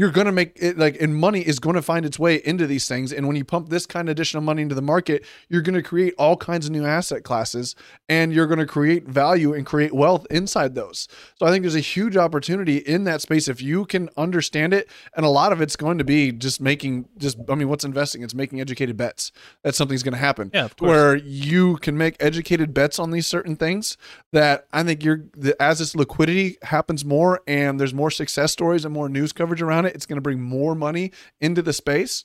you're 0.00 0.10
going 0.10 0.24
to 0.24 0.32
make 0.32 0.52
it 0.56 0.78
like, 0.78 0.98
and 0.98 1.14
money 1.14 1.42
is 1.42 1.58
going 1.58 1.76
to 1.76 1.82
find 1.82 2.06
its 2.06 2.18
way 2.18 2.36
into 2.36 2.66
these 2.66 2.88
things. 2.88 3.12
And 3.12 3.26
when 3.26 3.36
you 3.36 3.44
pump 3.44 3.68
this 3.68 3.84
kind 3.84 4.08
of 4.08 4.12
additional 4.12 4.42
money 4.42 4.62
into 4.62 4.74
the 4.74 4.80
market, 4.80 5.26
you're 5.50 5.60
going 5.60 5.74
to 5.74 5.82
create 5.82 6.14
all 6.16 6.38
kinds 6.38 6.64
of 6.64 6.72
new 6.72 6.86
asset 6.86 7.22
classes 7.22 7.76
and 8.08 8.32
you're 8.32 8.46
going 8.46 8.60
to 8.60 8.66
create 8.66 9.06
value 9.06 9.52
and 9.52 9.66
create 9.66 9.92
wealth 9.92 10.26
inside 10.30 10.74
those. 10.74 11.06
So 11.38 11.44
I 11.44 11.50
think 11.50 11.64
there's 11.64 11.74
a 11.74 11.80
huge 11.80 12.16
opportunity 12.16 12.78
in 12.78 13.04
that 13.04 13.20
space 13.20 13.46
if 13.46 13.60
you 13.60 13.84
can 13.84 14.08
understand 14.16 14.72
it. 14.72 14.88
And 15.14 15.26
a 15.26 15.28
lot 15.28 15.52
of 15.52 15.60
it's 15.60 15.76
going 15.76 15.98
to 15.98 16.04
be 16.04 16.32
just 16.32 16.62
making, 16.62 17.06
just, 17.18 17.36
I 17.50 17.54
mean, 17.54 17.68
what's 17.68 17.84
investing? 17.84 18.22
It's 18.22 18.34
making 18.34 18.58
educated 18.58 18.96
bets. 18.96 19.32
That 19.64 19.74
something's 19.74 20.02
going 20.02 20.14
to 20.14 20.18
happen. 20.18 20.50
Yeah, 20.54 20.64
of 20.64 20.78
course. 20.78 20.88
Where 20.88 21.16
you 21.16 21.76
can 21.76 21.98
make 21.98 22.16
educated 22.20 22.72
bets 22.72 22.98
on 22.98 23.10
these 23.10 23.26
certain 23.26 23.54
things 23.54 23.98
that 24.32 24.66
I 24.72 24.82
think 24.82 25.04
you're, 25.04 25.24
the, 25.36 25.60
as 25.60 25.78
this 25.78 25.94
liquidity 25.94 26.56
happens 26.62 27.04
more 27.04 27.42
and 27.46 27.78
there's 27.78 27.92
more 27.92 28.10
success 28.10 28.50
stories 28.50 28.86
and 28.86 28.94
more 28.94 29.10
news 29.10 29.34
coverage 29.34 29.60
around 29.60 29.89
it, 29.90 29.94
it's 29.94 30.06
going 30.06 30.16
to 30.16 30.22
bring 30.22 30.40
more 30.40 30.74
money 30.74 31.12
into 31.40 31.62
the 31.62 31.72
space 31.72 32.24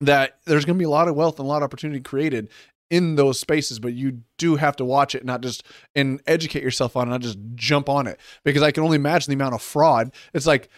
that 0.00 0.38
there's 0.44 0.64
going 0.64 0.76
to 0.76 0.78
be 0.78 0.84
a 0.84 0.90
lot 0.90 1.08
of 1.08 1.14
wealth 1.14 1.38
and 1.38 1.46
a 1.46 1.48
lot 1.48 1.58
of 1.58 1.64
opportunity 1.64 2.00
created 2.00 2.48
in 2.88 3.16
those 3.16 3.40
spaces 3.40 3.80
but 3.80 3.94
you 3.94 4.20
do 4.38 4.54
have 4.56 4.76
to 4.76 4.84
watch 4.84 5.14
it 5.14 5.24
not 5.24 5.40
just 5.40 5.64
and 5.96 6.20
educate 6.26 6.62
yourself 6.62 6.96
on 6.96 7.08
it 7.08 7.10
not 7.10 7.20
just 7.20 7.38
jump 7.54 7.88
on 7.88 8.06
it. 8.06 8.20
Because 8.44 8.62
i 8.62 8.70
can 8.70 8.84
only 8.84 8.96
imagine 8.96 9.30
the 9.30 9.34
amount 9.34 9.54
of 9.54 9.62
fraud. 9.62 10.12
It's 10.32 10.46
like 10.46 10.68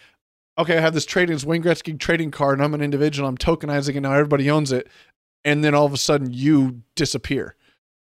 okay 0.57 0.79
i 0.79 0.81
have 0.81 0.95
this 0.95 1.07
trading 1.07 1.35
this 1.35 1.45
wayne 1.45 1.63
gretzky 1.63 1.99
trading 1.99 2.31
card 2.31 2.59
and 2.59 2.65
i'm 2.65 2.75
an 2.75 2.81
individual 2.81 3.29
i'm 3.29 3.37
tokenizing 3.37 3.95
it 3.95 4.01
now 4.01 4.13
everybody 4.13 4.51
owns 4.51 4.73
it 4.73 4.89
and 5.45 5.63
then 5.63 5.75
all 5.75 5.87
of 5.87 5.93
a 5.93 5.99
sudden 5.99 6.33
you 6.33 6.83
disappear 6.95 7.55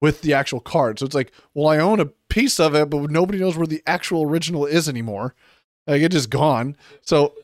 with 0.02 0.22
the 0.22 0.34
actual 0.34 0.60
card. 0.60 0.98
So 0.98 1.06
it's 1.06 1.14
like 1.14 1.32
well 1.54 1.68
i 1.68 1.78
own 1.78 2.00
a 2.00 2.06
piece 2.28 2.60
of 2.60 2.74
it 2.74 2.90
but 2.90 3.10
nobody 3.10 3.38
knows 3.38 3.56
where 3.56 3.66
the 3.66 3.82
actual 3.86 4.24
original 4.24 4.66
is 4.66 4.88
anymore. 4.88 5.34
Like 5.86 6.02
it's 6.02 6.14
just 6.14 6.28
gone. 6.28 6.76
So 7.00 7.34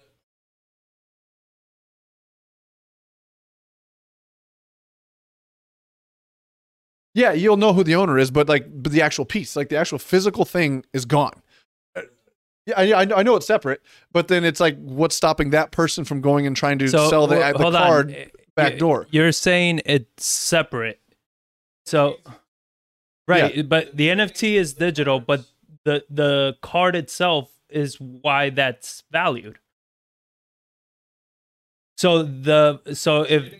Yeah, 7.18 7.32
you'll 7.32 7.56
know 7.56 7.72
who 7.72 7.82
the 7.82 7.96
owner 7.96 8.16
is, 8.16 8.30
but 8.30 8.48
like, 8.48 8.66
but 8.70 8.92
the 8.92 9.02
actual 9.02 9.24
piece, 9.24 9.56
like 9.56 9.68
the 9.70 9.76
actual 9.76 9.98
physical 9.98 10.44
thing, 10.44 10.84
is 10.92 11.04
gone. 11.04 11.42
Uh, 11.96 12.02
Yeah, 12.66 12.74
I, 12.78 12.92
I 12.92 13.18
I 13.20 13.22
know 13.24 13.34
it's 13.36 13.46
separate, 13.46 13.82
but 14.12 14.28
then 14.28 14.44
it's 14.44 14.60
like, 14.60 14.76
what's 14.78 15.16
stopping 15.16 15.50
that 15.50 15.72
person 15.72 16.04
from 16.04 16.20
going 16.20 16.46
and 16.46 16.54
trying 16.56 16.78
to 16.78 16.88
So 16.88 17.10
sell 17.10 17.26
the, 17.26 17.36
wh- 17.42 17.58
the 17.58 17.64
on. 17.66 17.72
card 17.72 18.10
Eh, 18.12 18.26
back 18.54 18.78
door? 18.78 19.06
You're 19.10 19.32
saying 19.32 19.80
it's 19.84 20.26
separate. 20.26 21.00
So 21.86 22.18
right, 23.26 23.68
but 23.68 23.96
the 23.96 24.08
NFT 24.10 24.54
is 24.54 24.74
digital, 24.74 25.18
but 25.20 25.44
the 25.84 26.04
the 26.10 26.56
card 26.62 26.94
itself 26.94 27.50
is 27.68 27.98
why 28.00 28.50
that's 28.50 29.02
valued. 29.10 29.58
So 31.96 32.22
the 32.22 32.80
so 32.94 33.22
if 33.22 33.52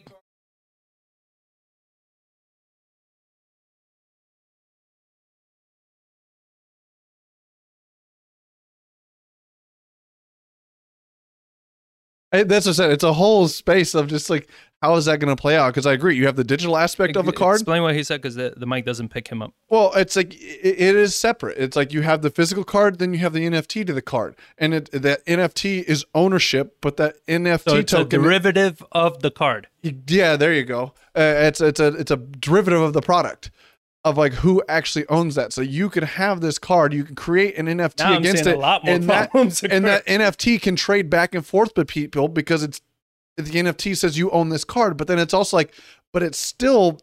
I- 12.33 12.43
That's 12.43 12.67
what 12.67 12.73
I 12.73 12.75
said. 12.75 12.91
It's 12.91 13.05
a 13.05 13.13
whole 13.13 13.49
space 13.49 13.95
of 13.95 14.07
just 14.09 14.29
like, 14.31 14.49
how 14.83 14.95
is 14.95 15.07
that 15.07 15.19
going 15.19 15.35
to 15.35 15.41
play 15.41 15.57
out? 15.57 15.69
Because 15.69 15.87
I 15.87 15.93
agree, 15.93 16.15
you 16.17 16.27
have 16.27 16.37
the 16.37 16.45
digital 16.45 16.77
aspect 16.77 17.17
of 17.17 17.27
a 17.27 17.33
card. 17.33 17.57
explain 17.57 17.83
what 17.83 17.97
he 17.97 18.05
said 18.05 18.23
because 18.23 18.37
the, 18.37 18.55
the 18.57 18.65
mic 18.67 18.85
doesn't 18.85 19.09
pick 19.09 19.27
him 19.27 19.43
up. 19.43 19.53
Well, 19.69 19.93
it's 19.97 20.15
like 20.15 20.35
it, 20.35 20.77
it 20.79 20.95
is 20.95 21.17
separate. 21.17 21.59
It's 21.59 21.75
like 21.77 21.93
you 21.93 22.03
have 22.03 22.23
the 22.23 22.31
physical 22.31 22.63
card, 22.63 23.01
then 23.01 23.13
you 23.13 23.19
have 23.21 23.33
the 23.33 23.45
NFT 23.45 23.85
to 23.89 23.93
the 23.93 24.03
card, 24.03 24.37
and 24.57 24.73
it, 24.75 24.91
that 24.93 25.27
NFT 25.27 25.83
is 25.83 26.05
ownership, 26.15 26.77
but 26.81 26.97
that 26.97 27.17
NFT 27.27 27.71
So 27.71 27.77
it's 27.77 27.93
a 27.93 28.05
derivative 28.05 28.85
of 28.93 29.21
the 29.23 29.33
card. 29.33 29.67
Yeah, 29.83 30.37
there 30.37 30.55
you 30.55 30.65
go. 30.65 30.93
Uh, 31.17 31.35
it's 31.49 31.61
it's 31.61 31.81
a 31.81 31.89
it's 31.95 32.13
a 32.13 32.17
derivative 32.17 32.81
of 32.81 32.93
the 32.93 33.01
product 33.03 33.51
of 34.11 34.19
like 34.19 34.33
who 34.35 34.63
actually 34.69 35.07
owns 35.09 35.35
that. 35.35 35.53
So 35.53 35.61
you 35.61 35.89
could 35.91 36.05
have 36.05 36.41
this 36.41 36.59
card, 36.59 36.93
you 36.93 37.05
can 37.05 37.15
create 37.15 37.57
an 37.57 37.67
NFT 37.67 37.99
Now 37.99 38.17
against 38.19 38.47
it, 38.47 38.57
a 38.57 38.59
lot 38.59 38.85
more 38.85 38.95
and 38.95 39.05
that 39.05 39.35
and 39.35 39.85
that 39.85 40.07
NFT 40.07 40.61
can 40.61 40.77
trade 40.77 41.09
back 41.11 41.35
and 41.35 41.45
forth 41.45 41.73
with 41.77 41.89
people 41.89 42.29
because 42.29 42.63
it's 42.63 42.81
the 43.37 43.51
NFT 43.53 43.97
says 43.97 44.19
you 44.19 44.31
own 44.31 44.49
this 44.49 44.65
card, 44.65 44.97
but 44.97 45.07
then 45.07 45.19
it's 45.19 45.33
also 45.33 45.57
like, 45.57 45.73
but 46.13 46.23
it's 46.23 46.39
still 46.39 47.01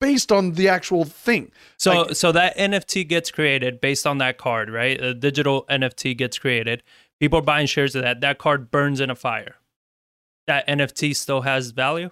based 0.00 0.30
on 0.30 0.52
the 0.52 0.68
actual 0.68 1.04
thing. 1.04 1.50
So 1.78 2.02
Like- 2.02 2.16
so 2.16 2.32
that 2.32 2.56
NFT 2.58 3.08
gets 3.08 3.30
created 3.30 3.80
based 3.80 4.06
on 4.06 4.18
that 4.18 4.36
card, 4.36 4.70
right? 4.70 5.00
A 5.02 5.14
digital 5.14 5.64
NFT 5.70 6.16
gets 6.16 6.38
created. 6.38 6.82
People 7.18 7.38
are 7.38 7.42
buying 7.42 7.66
shares 7.66 7.94
of 7.94 8.02
that. 8.02 8.20
That 8.20 8.38
card 8.38 8.70
burns 8.70 9.00
in 9.00 9.08
a 9.08 9.14
fire. 9.14 9.56
That 10.46 10.66
NFT 10.68 11.16
still 11.16 11.42
has 11.42 11.70
value. 11.70 12.10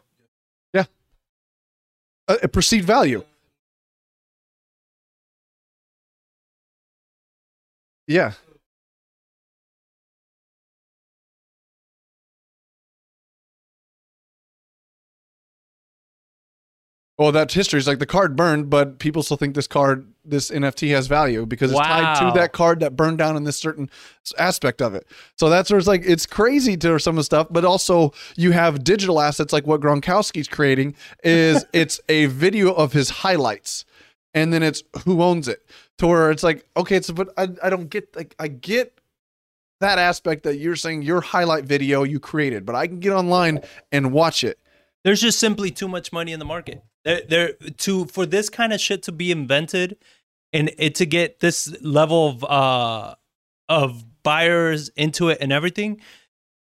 Uh, 2.28 2.36
a 2.40 2.46
perceived 2.48 2.86
value. 2.86 3.24
Yeah. 8.06 8.32
Well, 17.18 17.30
that's 17.30 17.54
history. 17.54 17.78
It's 17.78 17.86
like 17.86 17.98
the 17.98 18.06
card 18.06 18.34
burned, 18.36 18.70
but 18.70 18.98
people 18.98 19.22
still 19.22 19.36
think 19.36 19.54
this 19.54 19.66
card, 19.66 20.08
this 20.24 20.50
NFT 20.50 20.90
has 20.92 21.06
value 21.06 21.46
because 21.46 21.70
it's 21.70 21.78
tied 21.78 22.18
to 22.18 22.38
that 22.38 22.52
card 22.52 22.80
that 22.80 22.96
burned 22.96 23.18
down 23.18 23.36
in 23.36 23.44
this 23.44 23.58
certain 23.58 23.90
aspect 24.38 24.80
of 24.82 24.94
it. 24.94 25.06
So 25.38 25.48
that's 25.48 25.70
where 25.70 25.78
it's 25.78 25.86
like, 25.86 26.02
it's 26.04 26.26
crazy 26.26 26.76
to 26.78 26.98
some 26.98 27.12
of 27.12 27.18
the 27.18 27.24
stuff, 27.24 27.46
but 27.50 27.64
also 27.64 28.12
you 28.36 28.52
have 28.52 28.82
digital 28.82 29.20
assets 29.20 29.52
like 29.52 29.66
what 29.66 29.80
Gronkowski's 29.80 30.48
creating 30.48 30.96
is 31.22 31.64
it's 31.72 32.00
a 32.08 32.26
video 32.26 32.72
of 32.72 32.92
his 32.92 33.10
highlights 33.10 33.84
and 34.34 34.52
then 34.52 34.62
it's 34.62 34.82
who 35.04 35.22
owns 35.22 35.48
it 35.48 35.64
to 36.02 36.08
where 36.08 36.30
it's 36.32 36.42
like, 36.42 36.66
okay, 36.76 36.96
it's, 36.96 37.10
but 37.10 37.32
I, 37.38 37.48
I 37.62 37.70
don't 37.70 37.88
get, 37.88 38.14
like, 38.16 38.34
I 38.38 38.48
get 38.48 38.98
that 39.80 39.98
aspect 39.98 40.42
that 40.42 40.58
you're 40.58 40.76
saying 40.76 41.02
your 41.02 41.20
highlight 41.20 41.64
video 41.64 42.02
you 42.02 42.18
created, 42.18 42.66
but 42.66 42.74
I 42.74 42.88
can 42.88 42.98
get 42.98 43.12
online 43.12 43.60
and 43.92 44.12
watch 44.12 44.42
it. 44.42 44.58
There's 45.04 45.20
just 45.20 45.38
simply 45.38 45.70
too 45.70 45.88
much 45.88 46.12
money 46.12 46.32
in 46.32 46.38
the 46.38 46.44
market. 46.44 46.82
There, 47.04 47.22
there 47.28 47.52
to 47.78 48.04
for 48.06 48.26
this 48.26 48.48
kind 48.48 48.72
of 48.72 48.80
shit 48.80 49.02
to 49.04 49.12
be 49.12 49.32
invented, 49.32 49.96
and 50.52 50.70
it 50.78 50.94
to 50.96 51.06
get 51.06 51.40
this 51.40 51.74
level 51.82 52.28
of 52.28 52.44
uh 52.44 53.14
of 53.68 54.22
buyers 54.22 54.90
into 54.90 55.28
it 55.28 55.38
and 55.40 55.52
everything. 55.52 56.00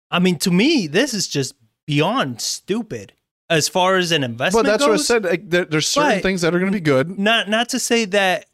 I 0.10 0.18
mean, 0.18 0.40
to 0.40 0.50
me, 0.50 0.88
this 0.88 1.14
is 1.14 1.28
just 1.28 1.54
beyond 1.86 2.42
stupid 2.42 3.14
as 3.52 3.70
far 3.70 3.98
as 3.98 4.12
an 4.12 4.24
investment. 4.24 4.66
But 4.66 4.72
that's 4.72 4.84
what 4.84 4.94
I 4.94 4.98
said. 4.98 5.26
Like, 5.26 5.48
there, 5.48 5.66
there's 5.66 5.88
certain 5.88 6.22
things 6.22 6.42
that 6.42 6.56
are 6.56 6.60
going 6.60 6.72
to 6.72 6.76
be 6.76 6.82
good. 6.82 7.20
not 7.20 7.50
not 7.50 7.70
to 7.70 7.80
say 7.80 8.06
that 8.06 8.48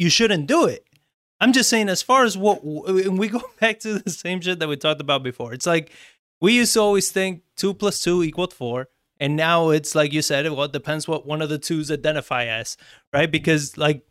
you 0.00 0.08
shouldn't 0.08 0.46
do 0.46 0.64
it. 0.64 0.86
I'm 1.40 1.52
just 1.52 1.68
saying 1.68 1.90
as 1.90 2.00
far 2.02 2.24
as 2.24 2.36
what 2.36 2.62
and 2.62 3.18
we 3.18 3.28
go 3.28 3.42
back 3.60 3.80
to 3.80 3.98
the 3.98 4.10
same 4.10 4.40
shit 4.40 4.58
that 4.58 4.68
we 4.68 4.76
talked 4.76 5.00
about 5.00 5.22
before. 5.22 5.52
It's 5.52 5.66
like 5.66 5.92
we 6.40 6.54
used 6.54 6.72
to 6.72 6.80
always 6.80 7.10
think 7.10 7.42
two 7.56 7.74
plus 7.74 8.02
two 8.02 8.22
equaled 8.22 8.54
four, 8.54 8.88
and 9.18 9.36
now 9.36 9.68
it's 9.68 9.94
like 9.94 10.12
you 10.14 10.22
said. 10.22 10.50
Well, 10.50 10.64
it 10.64 10.72
depends 10.72 11.06
what 11.06 11.26
one 11.26 11.42
of 11.42 11.50
the 11.50 11.58
twos 11.58 11.90
identify 11.90 12.46
as, 12.46 12.78
right? 13.12 13.30
Because 13.30 13.76
like 13.76 14.02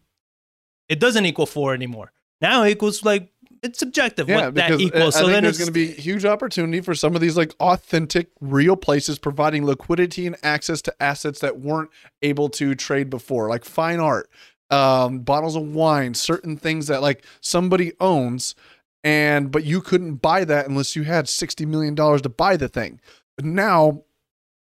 it 0.88 1.00
doesn't 1.00 1.26
equal 1.26 1.48
four 1.48 1.74
anymore. 1.74 2.12
Now 2.40 2.64
it 2.64 2.72
equals 2.72 3.04
like 3.04 3.32
it's 3.64 3.80
subjective 3.80 4.30
Yeah, 4.30 4.46
what 4.46 4.56
that 4.56 4.70
because 4.70 4.82
uh, 4.82 4.86
equals. 4.86 5.16
I 5.16 5.20
So 5.20 5.26
think 5.26 5.34
then 5.36 5.44
there's 5.44 5.60
it's 5.60 5.70
going 5.70 5.88
to 5.88 5.96
be 5.96 6.02
huge 6.02 6.24
opportunity 6.24 6.82
for 6.82 6.94
some 6.94 7.16
of 7.16 7.22
these 7.22 7.36
like 7.36 7.54
authentic, 7.60 8.30
real 8.40 8.76
places 8.76 9.18
providing 9.18 9.66
liquidity 9.66 10.28
and 10.28 10.38
access 10.44 10.82
to 10.84 11.04
assets 11.04 11.40
that 11.40 11.60
weren't 11.60 11.90
able 12.22 12.50
to 12.50 12.76
trade 12.76 13.10
before, 13.10 13.50
like 13.50 13.66
fine 13.66 14.00
art, 14.00 14.30
um, 14.70 15.20
bottles 15.20 15.56
of 15.56 15.74
wine, 15.74 16.14
certain 16.14 16.58
things 16.58 16.88
that 16.88 17.02
like 17.02 17.24
somebody 17.42 17.94
owns, 18.00 18.56
and 19.04 19.52
but 19.52 19.64
you 19.64 19.82
couldn't 19.82 20.16
buy 20.16 20.46
that 20.46 20.68
unless 20.68 20.96
you 20.96 21.04
had 21.04 21.28
sixty 21.30 21.66
million 21.66 21.96
dollars 21.96 22.22
to 22.24 22.30
buy 22.30 22.58
the 22.58 22.68
thing. 22.68 23.00
But 23.36 23.46
now 23.46 24.04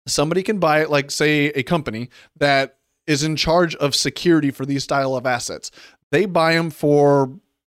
somebody 0.06 0.42
can 0.42 0.58
buy 0.58 0.82
it, 0.82 0.90
like 0.90 1.10
say 1.10 1.46
a 1.46 1.62
company 1.62 2.10
that 2.36 2.76
is 3.06 3.22
in 3.22 3.36
charge 3.36 3.74
of 3.76 3.94
security 3.94 4.50
for 4.50 4.64
these 4.64 4.84
style 4.84 5.16
of 5.16 5.26
assets. 5.26 5.70
They 6.12 6.26
buy 6.26 6.54
them 6.54 6.70
for 6.70 7.32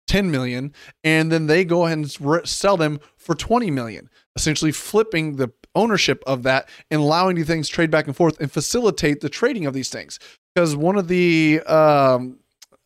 10 0.07 0.29
million 0.29 0.73
and 1.05 1.31
then 1.31 1.47
they 1.47 1.63
go 1.63 1.85
ahead 1.85 1.97
and 1.97 2.47
sell 2.47 2.75
them 2.75 2.99
for 3.15 3.33
20 3.33 3.71
million, 3.71 4.09
essentially 4.35 4.73
flipping 4.73 5.37
the 5.37 5.49
ownership 5.73 6.21
of 6.27 6.43
that 6.43 6.67
and 6.89 6.99
allowing 6.99 7.37
these 7.37 7.47
things 7.47 7.69
trade 7.69 7.89
back 7.89 8.07
and 8.07 8.15
forth 8.15 8.39
and 8.41 8.51
facilitate 8.51 9.21
the 9.21 9.29
trading 9.29 9.65
of 9.65 9.73
these 9.73 9.89
things. 9.89 10.19
Because 10.53 10.75
one 10.75 10.97
of 10.97 11.07
the 11.07 11.61
um, 11.61 12.39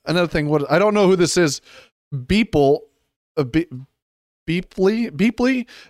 another 0.06 0.28
thing, 0.28 0.48
what 0.48 0.70
I 0.72 0.80
don't 0.80 0.94
know 0.94 1.08
who 1.08 1.16
this 1.16 1.38
is, 1.38 1.62
Beeple, 2.14 2.80
uh, 3.38 3.44
Be- 3.44 3.70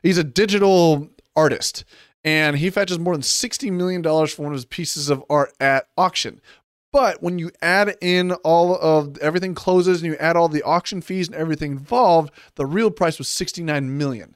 he's 0.01 0.17
a 0.17 0.23
digital 0.23 1.09
artist 1.35 1.83
and 2.23 2.57
he 2.57 2.69
fetches 2.69 2.97
more 2.97 3.13
than 3.13 3.21
$60 3.21 3.71
million 3.71 4.01
for 4.01 4.41
one 4.41 4.51
of 4.51 4.53
his 4.53 4.65
pieces 4.65 5.09
of 5.09 5.23
art 5.29 5.53
at 5.59 5.87
auction. 5.97 6.41
But 6.91 7.21
when 7.21 7.37
you 7.37 7.51
add 7.61 7.97
in 8.01 8.31
all 8.31 8.75
of 8.75 9.17
everything 9.17 9.53
closes 9.53 10.01
and 10.01 10.11
you 10.11 10.17
add 10.17 10.35
all 10.35 10.47
the 10.47 10.63
auction 10.63 11.01
fees 11.01 11.27
and 11.27 11.35
everything 11.35 11.73
involved, 11.73 12.31
the 12.55 12.65
real 12.65 12.89
price 12.89 13.19
was 13.19 13.27
69 13.27 13.97
million. 13.97 14.35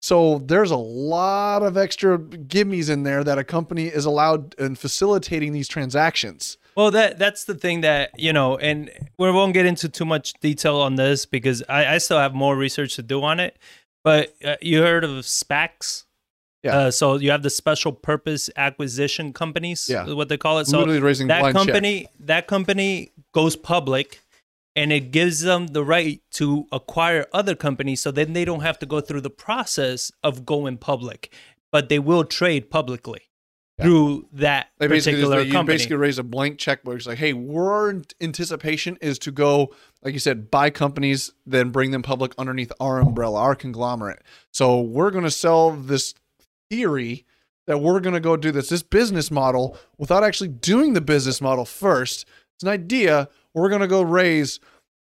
So 0.00 0.38
there's 0.38 0.70
a 0.70 0.76
lot 0.76 1.62
of 1.62 1.76
extra 1.76 2.18
gimmies 2.18 2.88
in 2.88 3.02
there 3.02 3.22
that 3.22 3.38
a 3.38 3.44
company 3.44 3.86
is 3.86 4.04
allowed 4.04 4.54
in 4.58 4.74
facilitating 4.74 5.52
these 5.52 5.68
transactions. 5.68 6.56
Well, 6.78 6.92
that 6.92 7.18
that's 7.18 7.42
the 7.42 7.56
thing 7.56 7.80
that 7.80 8.12
you 8.16 8.32
know, 8.32 8.56
and 8.56 8.88
we 9.18 9.32
won't 9.32 9.52
get 9.52 9.66
into 9.66 9.88
too 9.88 10.04
much 10.04 10.34
detail 10.34 10.76
on 10.76 10.94
this 10.94 11.26
because 11.26 11.60
I, 11.68 11.94
I 11.94 11.98
still 11.98 12.20
have 12.20 12.34
more 12.34 12.56
research 12.56 12.94
to 12.94 13.02
do 13.02 13.20
on 13.24 13.40
it. 13.40 13.58
But 14.04 14.32
uh, 14.44 14.54
you 14.62 14.80
heard 14.82 15.02
of 15.02 15.10
SPACs? 15.24 16.04
Yeah. 16.62 16.76
Uh, 16.76 16.90
so 16.92 17.16
you 17.16 17.32
have 17.32 17.42
the 17.42 17.50
special 17.50 17.90
purpose 17.90 18.48
acquisition 18.56 19.32
companies. 19.32 19.88
Yeah. 19.90 20.06
is 20.06 20.14
what 20.14 20.28
they 20.28 20.36
call 20.36 20.60
it. 20.60 20.68
So 20.68 20.78
Literally 20.78 21.00
raising 21.00 21.26
that 21.26 21.40
blind 21.40 21.56
check. 21.56 21.66
company, 21.66 22.06
that 22.20 22.46
company 22.46 23.10
goes 23.34 23.56
public, 23.56 24.20
and 24.76 24.92
it 24.92 25.10
gives 25.10 25.40
them 25.40 25.66
the 25.66 25.82
right 25.82 26.22
to 26.34 26.68
acquire 26.70 27.26
other 27.32 27.56
companies. 27.56 28.00
So 28.02 28.12
then 28.12 28.34
they 28.34 28.44
don't 28.44 28.62
have 28.62 28.78
to 28.78 28.86
go 28.86 29.00
through 29.00 29.22
the 29.22 29.30
process 29.30 30.12
of 30.22 30.46
going 30.46 30.76
public, 30.76 31.34
but 31.72 31.88
they 31.88 31.98
will 31.98 32.22
trade 32.22 32.70
publicly 32.70 33.27
Yeah. 33.78 33.84
through 33.84 34.28
that 34.32 34.68
They 34.78 34.86
basically 34.86 35.20
particular 35.20 35.44
just, 35.44 35.54
you 35.54 35.62
basically 35.64 35.96
raise 35.96 36.18
a 36.18 36.22
blank 36.22 36.58
check 36.58 36.80
where 36.82 36.96
it's 36.96 37.06
like, 37.06 37.18
hey, 37.18 37.32
our 37.32 38.02
anticipation 38.20 38.98
is 39.00 39.18
to 39.20 39.30
go, 39.30 39.74
like 40.02 40.14
you 40.14 40.20
said, 40.20 40.50
buy 40.50 40.70
companies, 40.70 41.32
then 41.46 41.70
bring 41.70 41.90
them 41.90 42.02
public 42.02 42.32
underneath 42.38 42.72
our 42.80 43.00
umbrella, 43.00 43.40
our 43.40 43.54
conglomerate. 43.54 44.22
So 44.52 44.80
we're 44.80 45.10
going 45.10 45.24
to 45.24 45.30
sell 45.30 45.70
this 45.70 46.14
theory 46.70 47.24
that 47.66 47.78
we're 47.78 48.00
going 48.00 48.14
to 48.14 48.20
go 48.20 48.36
do 48.36 48.50
this, 48.50 48.70
this 48.70 48.82
business 48.82 49.30
model 49.30 49.76
without 49.98 50.24
actually 50.24 50.48
doing 50.48 50.94
the 50.94 51.00
business 51.00 51.40
model 51.40 51.64
first. 51.64 52.26
It's 52.56 52.64
an 52.64 52.70
idea. 52.70 53.28
We're 53.54 53.68
going 53.68 53.82
to 53.82 53.86
go 53.86 54.02
raise 54.02 54.58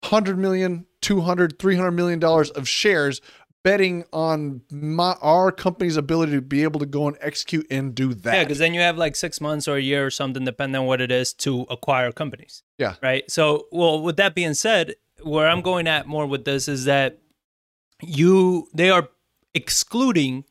100 0.02 0.38
million, 0.38 0.85
200, 1.02 1.57
300 1.60 1.91
million 1.91 2.19
dollars 2.19 2.49
of 2.52 2.68
shares 2.68 3.22
betting 3.64 4.03
on 4.11 4.61
my, 4.72 5.15
our 5.22 5.52
company's 5.52 5.98
ability 5.98 6.34
to 6.34 6.41
be 6.41 6.64
able 6.64 6.80
to 6.80 6.85
go 6.85 7.07
and 7.07 7.18
execute 7.22 7.65
and 7.72 7.95
do 7.95 8.14
that. 8.14 8.34
Yeah, 8.34 8.44
because 8.44 8.60
then 8.60 8.73
you 8.73 8.81
have 8.81 8.98
like 8.98 9.15
six 9.15 9.40
months 9.40 9.68
or 9.68 9.77
a 9.77 9.81
year 9.81 10.06
or 10.06 10.11
something, 10.11 10.44
depending 10.44 10.81
on 10.81 10.85
what 10.85 11.02
it 11.02 11.11
is, 11.11 11.34
to 11.35 11.61
acquire 11.69 12.11
companies. 12.11 12.64
Yeah. 12.77 12.95
Right. 13.02 13.30
So, 13.31 13.68
well, 13.72 14.02
with 14.02 14.18
that 14.18 14.35
being 14.35 14.53
said, 14.53 14.95
where 15.22 15.48
I'm 15.48 15.61
going 15.61 15.88
at 15.88 16.06
more 16.06 16.27
with 16.27 16.45
this 16.45 16.68
is 16.68 16.85
that 16.85 17.19
you 18.02 18.68
they 18.73 18.90
are 18.90 19.10
excluding 19.53 20.44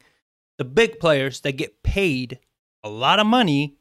the 0.59 0.65
big 0.65 0.99
players 0.99 1.41
that 1.41 1.53
get 1.53 1.83
paid 1.83 2.39
a 2.83 2.89
lot 2.89 3.19
of 3.19 3.27
money 3.27 3.77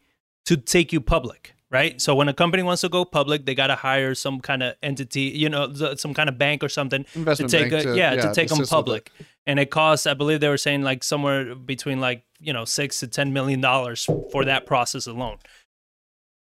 to 0.45 0.57
take 0.57 0.91
you 0.91 0.99
public. 0.99 1.53
Right. 1.71 2.01
So 2.01 2.13
when 2.15 2.27
a 2.27 2.33
company 2.33 2.63
wants 2.63 2.81
to 2.81 2.89
go 2.89 3.05
public, 3.05 3.45
they 3.45 3.55
got 3.55 3.67
to 3.67 3.75
hire 3.75 4.13
some 4.13 4.41
kind 4.41 4.61
of 4.61 4.75
entity, 4.83 5.21
you 5.21 5.47
know, 5.47 5.73
some 5.95 6.13
kind 6.13 6.27
of 6.27 6.37
bank 6.37 6.65
or 6.65 6.69
something 6.69 7.05
investment 7.15 7.49
to 7.49 7.57
take 7.57 7.71
a, 7.71 7.95
yeah, 7.95 8.15
to 8.15 8.33
take 8.33 8.49
them 8.49 8.65
public. 8.65 9.09
and 9.47 9.57
it 9.57 9.71
costs 9.71 10.05
i 10.05 10.13
believe 10.13 10.41
they 10.41 10.49
were 10.49 10.57
saying 10.57 10.81
like 10.81 11.01
somewhere 11.01 11.55
between 11.55 12.01
like 12.01 12.25
you 12.41 12.51
know 12.51 12.65
six 12.65 12.99
to 12.99 13.07
ten 13.07 13.31
million 13.31 13.61
dollars 13.61 14.07
for 14.33 14.43
that 14.43 14.65
process 14.65 15.07
alone. 15.07 15.37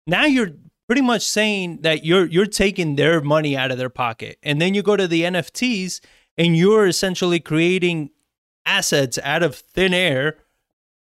Now 0.06 0.26
you're 0.26 0.50
pretty 0.86 1.02
much 1.02 1.22
saying 1.22 1.78
that 1.80 2.04
you're 2.04 2.26
you're 2.26 2.46
taking 2.46 2.96
their 2.96 3.20
money 3.22 3.56
out 3.56 3.70
of 3.70 3.78
their 3.78 3.88
pocket 3.90 4.38
and 4.42 4.60
then 4.60 4.74
you 4.74 4.82
go 4.82 4.96
to 4.96 5.08
the 5.08 5.22
nfts 5.22 6.00
and 6.38 6.56
you're 6.56 6.86
essentially 6.86 7.40
creating 7.40 8.10
assets 8.66 9.18
out 9.24 9.42
of 9.42 9.54
thin 9.56 9.92
air 9.94 10.36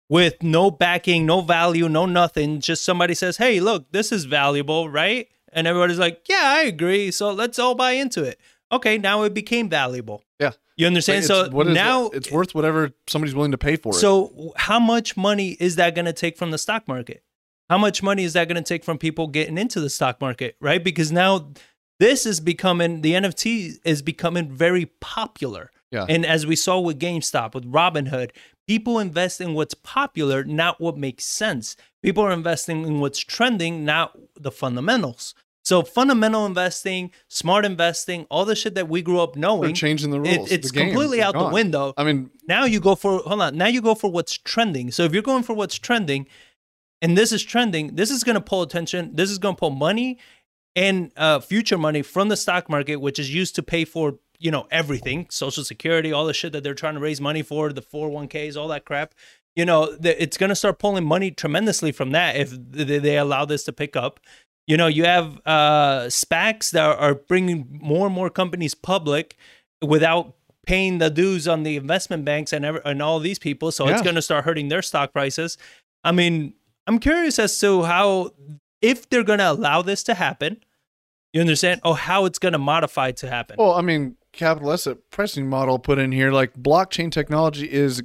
with 0.10 0.42
no 0.42 0.72
backing 0.72 1.26
no 1.26 1.42
value 1.42 1.90
no 1.90 2.06
nothing 2.06 2.60
just 2.60 2.84
somebody 2.84 3.14
says 3.14 3.38
hey 3.38 3.60
look 3.60 3.92
this 3.92 4.12
is 4.12 4.26
valuable 4.26 4.90
right 4.90 5.28
and 5.54 5.68
everybody's 5.68 6.00
like 6.00 6.22
yeah 6.30 6.44
i 6.44 6.62
agree 6.64 7.12
so 7.12 7.32
let's 7.32 7.60
all 7.60 7.76
buy 7.76 7.92
into 7.92 8.24
it 8.24 8.40
okay 8.72 8.98
now 8.98 9.24
it 9.24 9.34
became 9.34 9.68
valuable 9.70 10.24
Yeah. 10.40 10.52
you 10.78 10.86
understand? 10.88 11.26
So 11.26 11.44
is 11.44 11.48
it? 11.48 11.74
now 11.74 12.08
it's 12.10 12.32
worth 12.32 12.54
whatever 12.56 12.92
somebody's 13.08 13.34
willing 13.36 13.52
to 13.52 13.58
pay 13.58 13.76
for 13.78 13.90
it. 13.94 13.96
So 13.96 14.54
how 14.56 14.80
much 14.80 15.18
money 15.18 15.58
is 15.60 15.76
that 15.78 15.96
going 15.96 16.06
to 16.06 16.14
take 16.14 16.38
from 16.38 16.52
the 16.52 16.58
stock 16.58 16.88
market? 16.88 17.24
How 17.70 17.78
much 17.78 18.04
money 18.04 18.24
is 18.24 18.34
that 18.34 18.48
going 18.48 18.62
to 18.64 18.68
take 18.68 18.84
from 18.86 18.98
people 18.98 19.28
getting 19.28 19.58
into 19.58 19.80
the 19.80 19.90
stock 19.90 20.22
market, 20.22 20.56
right? 20.62 20.82
Because 20.84 21.12
now 21.12 21.52
this 22.00 22.26
is 22.26 22.40
becoming 22.40 23.02
the 23.02 23.14
NFT 23.14 23.80
is 23.84 24.02
becoming 24.02 24.52
very 24.52 24.86
popular. 25.02 25.72
Yeah. 25.92 26.06
And 26.08 26.26
as 26.26 26.46
we 26.46 26.56
saw 26.56 26.80
with 26.80 27.00
GameStop, 27.00 27.56
with 27.56 27.66
Robinhood, 27.72 28.32
people 28.68 29.00
invest 29.00 29.40
in 29.42 29.54
what's 29.54 29.74
popular, 29.74 30.44
not 30.44 30.80
what 30.80 30.98
makes 30.98 31.24
sense. 31.26 31.76
People 32.04 32.24
are 32.24 32.32
investing 32.32 32.86
in 32.86 33.00
what's 33.00 33.20
trending, 33.20 33.86
not 33.86 34.18
the 34.40 34.52
fundamentals. 34.52 35.34
So 35.64 35.82
fundamental 35.84 36.46
investing, 36.46 37.12
smart 37.28 37.66
investing, 37.66 38.26
all 38.30 38.46
the 38.46 38.56
shit 38.56 38.76
that 38.76 38.88
we 38.88 39.02
grew 39.02 39.20
up 39.20 39.36
knowing, 39.36 39.64
They're 39.64 39.72
changing 39.74 40.12
the 40.12 40.22
it- 40.24 40.38
rules. 40.38 40.52
it's 40.52 40.72
the 40.72 40.80
completely 40.80 41.22
out 41.22 41.34
the 41.34 41.50
window. 41.50 41.94
I 41.98 42.04
mean, 42.06 42.30
now 42.48 42.66
you 42.66 42.80
go 42.80 42.96
for 42.96 43.20
hold 43.20 43.42
on. 43.42 43.58
Now 43.58 43.68
you 43.68 43.82
go 43.82 43.96
for 43.96 44.10
what's 44.10 44.38
trending. 44.38 44.92
So 44.92 45.04
if 45.04 45.14
you're 45.14 45.22
going 45.24 45.44
for 45.44 45.54
what's 45.54 45.76
trending, 45.78 46.28
and 47.02 47.18
this 47.18 47.32
is 47.32 47.44
trending, 47.44 47.96
this 47.96 48.10
is 48.12 48.24
going 48.24 48.36
to 48.36 48.42
pull 48.42 48.62
attention. 48.62 49.12
This 49.14 49.30
is 49.30 49.38
going 49.40 49.56
to 49.56 49.60
pull 49.60 49.70
money 49.72 50.18
and 50.76 51.12
uh, 51.18 51.40
future 51.42 51.78
money 51.78 52.02
from 52.02 52.30
the 52.30 52.38
stock 52.38 52.70
market, 52.70 52.98
which 52.98 53.20
is 53.20 53.34
used 53.34 53.56
to 53.56 53.64
pay 53.64 53.84
for 53.84 54.20
you 54.40 54.52
know 54.52 54.68
everything, 54.72 55.28
Social 55.30 55.64
Security, 55.64 56.12
all 56.12 56.26
the 56.26 56.34
shit 56.34 56.54
that 56.54 56.64
they're 56.64 56.74
trying 56.74 56.94
to 56.96 57.00
raise 57.00 57.20
money 57.20 57.42
for, 57.42 57.72
the 57.72 57.82
401ks, 57.82 58.56
all 58.56 58.68
that 58.70 58.86
crap. 58.86 59.14
You 59.56 59.66
know, 59.66 59.96
the, 59.96 60.22
it's 60.22 60.38
going 60.38 60.50
to 60.50 60.56
start 60.56 60.78
pulling 60.78 61.04
money 61.04 61.32
tremendously 61.32 61.92
from 61.92 62.12
that 62.12 62.36
if 62.36 62.52
they, 62.52 63.00
they 63.00 63.18
allow 63.18 63.46
this 63.46 63.64
to 63.64 63.74
pick 63.74 63.96
up. 63.96 64.20
You 64.68 64.78
know, 64.78 64.88
you 64.88 65.06
have 65.06 65.40
uh, 65.46 66.06
SPACs 66.08 66.72
that 66.72 67.00
are 67.00 67.16
bringing 67.16 67.80
more 67.82 68.06
and 68.06 68.14
more 68.14 68.30
companies 68.30 68.76
public 68.76 69.36
without 69.82 70.36
paying 70.68 70.98
the 70.98 71.10
dues 71.10 71.48
on 71.48 71.64
the 71.64 71.78
investment 71.78 72.26
banks 72.26 72.52
and 72.54 72.66
ever, 72.66 72.80
and 72.80 73.02
all 73.02 73.20
these 73.20 73.40
people. 73.40 73.72
So 73.72 73.88
it's 73.88 74.02
going 74.02 74.16
to 74.16 74.22
start 74.22 74.44
hurting 74.44 74.68
their 74.68 74.82
stock 74.82 75.14
prices. 75.14 75.58
I 76.04 76.12
mean, 76.12 76.54
I'm 76.86 77.00
curious 77.00 77.40
as 77.40 77.58
to 77.60 77.84
how, 77.84 78.32
if 78.82 79.10
they're 79.10 79.24
going 79.24 79.40
to 79.40 79.52
allow 79.52 79.82
this 79.82 80.04
to 80.04 80.14
happen, 80.14 80.58
you 81.34 81.42
understand? 81.42 81.82
Oh, 81.84 81.94
how 81.94 82.26
it's 82.26 82.40
going 82.40 82.54
to 82.54 82.60
modify 82.60 83.12
to 83.12 83.30
happen. 83.30 83.56
well, 83.58 83.74
I 83.74 83.82
mean, 83.82 84.18
capital 84.38 84.72
asset 84.72 84.98
pricing 85.12 85.50
model 85.50 85.80
put 85.80 86.00
in 86.00 86.12
here, 86.12 86.32
like 86.32 86.54
blockchain 86.54 87.12
technology 87.12 87.72
is 87.72 88.02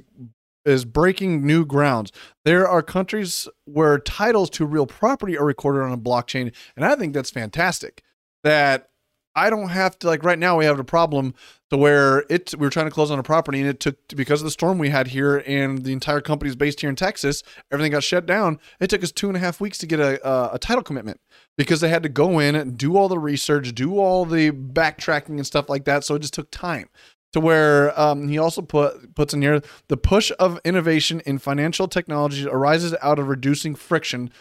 is 0.65 0.85
breaking 0.85 1.45
new 1.45 1.65
grounds. 1.65 2.11
There 2.45 2.67
are 2.67 2.81
countries 2.81 3.47
where 3.65 3.99
titles 3.99 4.49
to 4.51 4.65
real 4.65 4.85
property 4.85 5.37
are 5.37 5.45
recorded 5.45 5.83
on 5.83 5.91
a 5.91 5.97
blockchain, 5.97 6.53
and 6.75 6.85
I 6.85 6.95
think 6.95 7.13
that's 7.13 7.29
fantastic. 7.29 8.01
That 8.43 8.89
I 9.35 9.49
don't 9.49 9.69
have 9.69 9.97
to 9.99 10.07
like 10.07 10.23
right 10.23 10.37
now 10.37 10.57
we 10.57 10.65
have 10.65 10.79
a 10.79 10.83
problem 10.83 11.33
to 11.69 11.77
where 11.77 12.23
it 12.29 12.53
we 12.57 12.65
were 12.65 12.69
trying 12.69 12.85
to 12.85 12.91
close 12.91 13.09
on 13.09 13.17
a 13.17 13.23
property 13.23 13.59
and 13.59 13.67
it 13.67 13.79
took 13.79 13.95
because 14.09 14.41
of 14.41 14.45
the 14.45 14.51
storm 14.51 14.77
we 14.77 14.89
had 14.89 15.07
here 15.07 15.43
and 15.47 15.83
the 15.83 15.91
entire 15.91 16.21
company 16.21 16.49
is 16.49 16.55
based 16.55 16.81
here 16.81 16.89
in 16.89 16.95
Texas. 16.95 17.41
Everything 17.71 17.91
got 17.91 18.03
shut 18.03 18.25
down. 18.25 18.59
It 18.79 18.89
took 18.89 19.03
us 19.03 19.11
two 19.11 19.27
and 19.27 19.35
a 19.35 19.39
half 19.39 19.59
weeks 19.59 19.77
to 19.79 19.87
get 19.87 19.99
a 19.99 20.25
a, 20.27 20.55
a 20.55 20.59
title 20.59 20.83
commitment 20.83 21.19
because 21.57 21.81
they 21.81 21.89
had 21.89 22.03
to 22.03 22.09
go 22.09 22.39
in 22.39 22.55
and 22.55 22.77
do 22.77 22.95
all 22.95 23.07
the 23.07 23.19
research, 23.19 23.73
do 23.73 23.97
all 23.97 24.25
the 24.25 24.51
backtracking 24.51 25.29
and 25.29 25.47
stuff 25.47 25.69
like 25.69 25.85
that. 25.85 26.03
So 26.03 26.15
it 26.15 26.19
just 26.19 26.33
took 26.33 26.51
time. 26.51 26.89
To 27.33 27.39
where 27.39 27.99
um, 27.99 28.27
he 28.27 28.37
also 28.37 28.61
put 28.61 29.15
puts 29.15 29.33
in 29.33 29.41
here 29.41 29.59
the 29.87 29.97
push 29.97 30.31
of 30.37 30.59
innovation 30.63 31.19
in 31.25 31.39
financial 31.39 31.87
technology 31.87 32.47
arises 32.47 32.93
out 33.01 33.17
of 33.17 33.27
reducing 33.27 33.73
friction, 33.73 34.31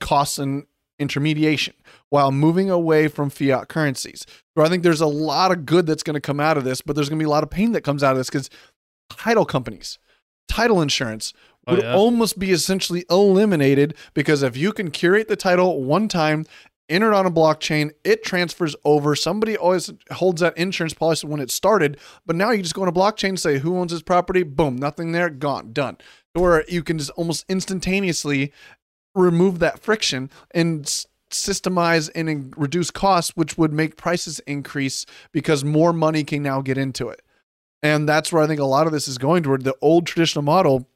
costs, 0.00 0.38
and 0.38 0.64
intermediation 0.98 1.74
while 2.10 2.30
moving 2.30 2.70
away 2.70 3.08
from 3.08 3.30
fiat 3.30 3.68
currencies. 3.68 4.24
So 4.56 4.64
I 4.64 4.68
think 4.68 4.82
there's 4.82 5.00
a 5.00 5.06
lot 5.06 5.50
of 5.50 5.66
good 5.66 5.86
that's 5.86 6.02
going 6.02 6.14
to 6.14 6.20
come 6.20 6.40
out 6.40 6.56
of 6.56 6.64
this, 6.64 6.80
but 6.80 6.94
there's 6.94 7.08
going 7.08 7.18
to 7.18 7.22
be 7.22 7.26
a 7.26 7.30
lot 7.30 7.42
of 7.42 7.50
pain 7.50 7.72
that 7.72 7.82
comes 7.82 8.02
out 8.02 8.12
of 8.12 8.18
this 8.18 8.30
because 8.30 8.50
title 9.10 9.44
companies, 9.44 9.98
title 10.48 10.80
insurance 10.80 11.32
Oh, 11.66 11.74
would 11.76 11.82
yeah. 11.82 11.94
almost 11.94 12.38
be 12.38 12.50
essentially 12.52 13.06
eliminated 13.08 13.94
because 14.12 14.42
if 14.42 14.54
you 14.54 14.70
can 14.72 14.90
curate 14.90 15.28
the 15.28 15.36
title 15.36 15.82
one 15.82 16.08
time, 16.08 16.44
enter 16.90 17.10
it 17.10 17.16
on 17.16 17.24
a 17.24 17.30
blockchain, 17.30 17.90
it 18.04 18.22
transfers 18.22 18.76
over. 18.84 19.16
Somebody 19.16 19.56
always 19.56 19.90
holds 20.12 20.42
that 20.42 20.58
insurance 20.58 20.92
policy 20.92 21.26
when 21.26 21.40
it 21.40 21.50
started, 21.50 21.98
but 22.26 22.36
now 22.36 22.50
you 22.50 22.62
just 22.62 22.74
go 22.74 22.82
on 22.82 22.88
a 22.88 22.92
blockchain, 22.92 23.38
say 23.38 23.58
who 23.60 23.78
owns 23.78 23.92
this 23.92 24.02
property, 24.02 24.42
boom, 24.42 24.76
nothing 24.76 25.12
there, 25.12 25.30
gone, 25.30 25.72
done. 25.72 25.96
Or 26.34 26.64
you 26.68 26.82
can 26.82 26.98
just 26.98 27.10
almost 27.12 27.46
instantaneously 27.48 28.52
remove 29.14 29.58
that 29.60 29.78
friction 29.80 30.30
and 30.50 31.06
systemize 31.30 32.10
and 32.14 32.54
reduce 32.56 32.90
costs, 32.90 33.36
which 33.36 33.58
would 33.58 33.72
make 33.72 33.96
prices 33.96 34.40
increase 34.40 35.04
because 35.32 35.64
more 35.64 35.92
money 35.92 36.24
can 36.24 36.42
now 36.42 36.60
get 36.62 36.78
into 36.78 37.08
it. 37.08 37.22
And 37.82 38.08
that's 38.08 38.32
where 38.32 38.42
I 38.42 38.46
think 38.46 38.60
a 38.60 38.64
lot 38.64 38.86
of 38.86 38.92
this 38.92 39.08
is 39.08 39.18
going 39.18 39.42
toward. 39.42 39.64
The 39.64 39.76
old 39.82 40.06
traditional 40.06 40.42
model, 40.42 40.88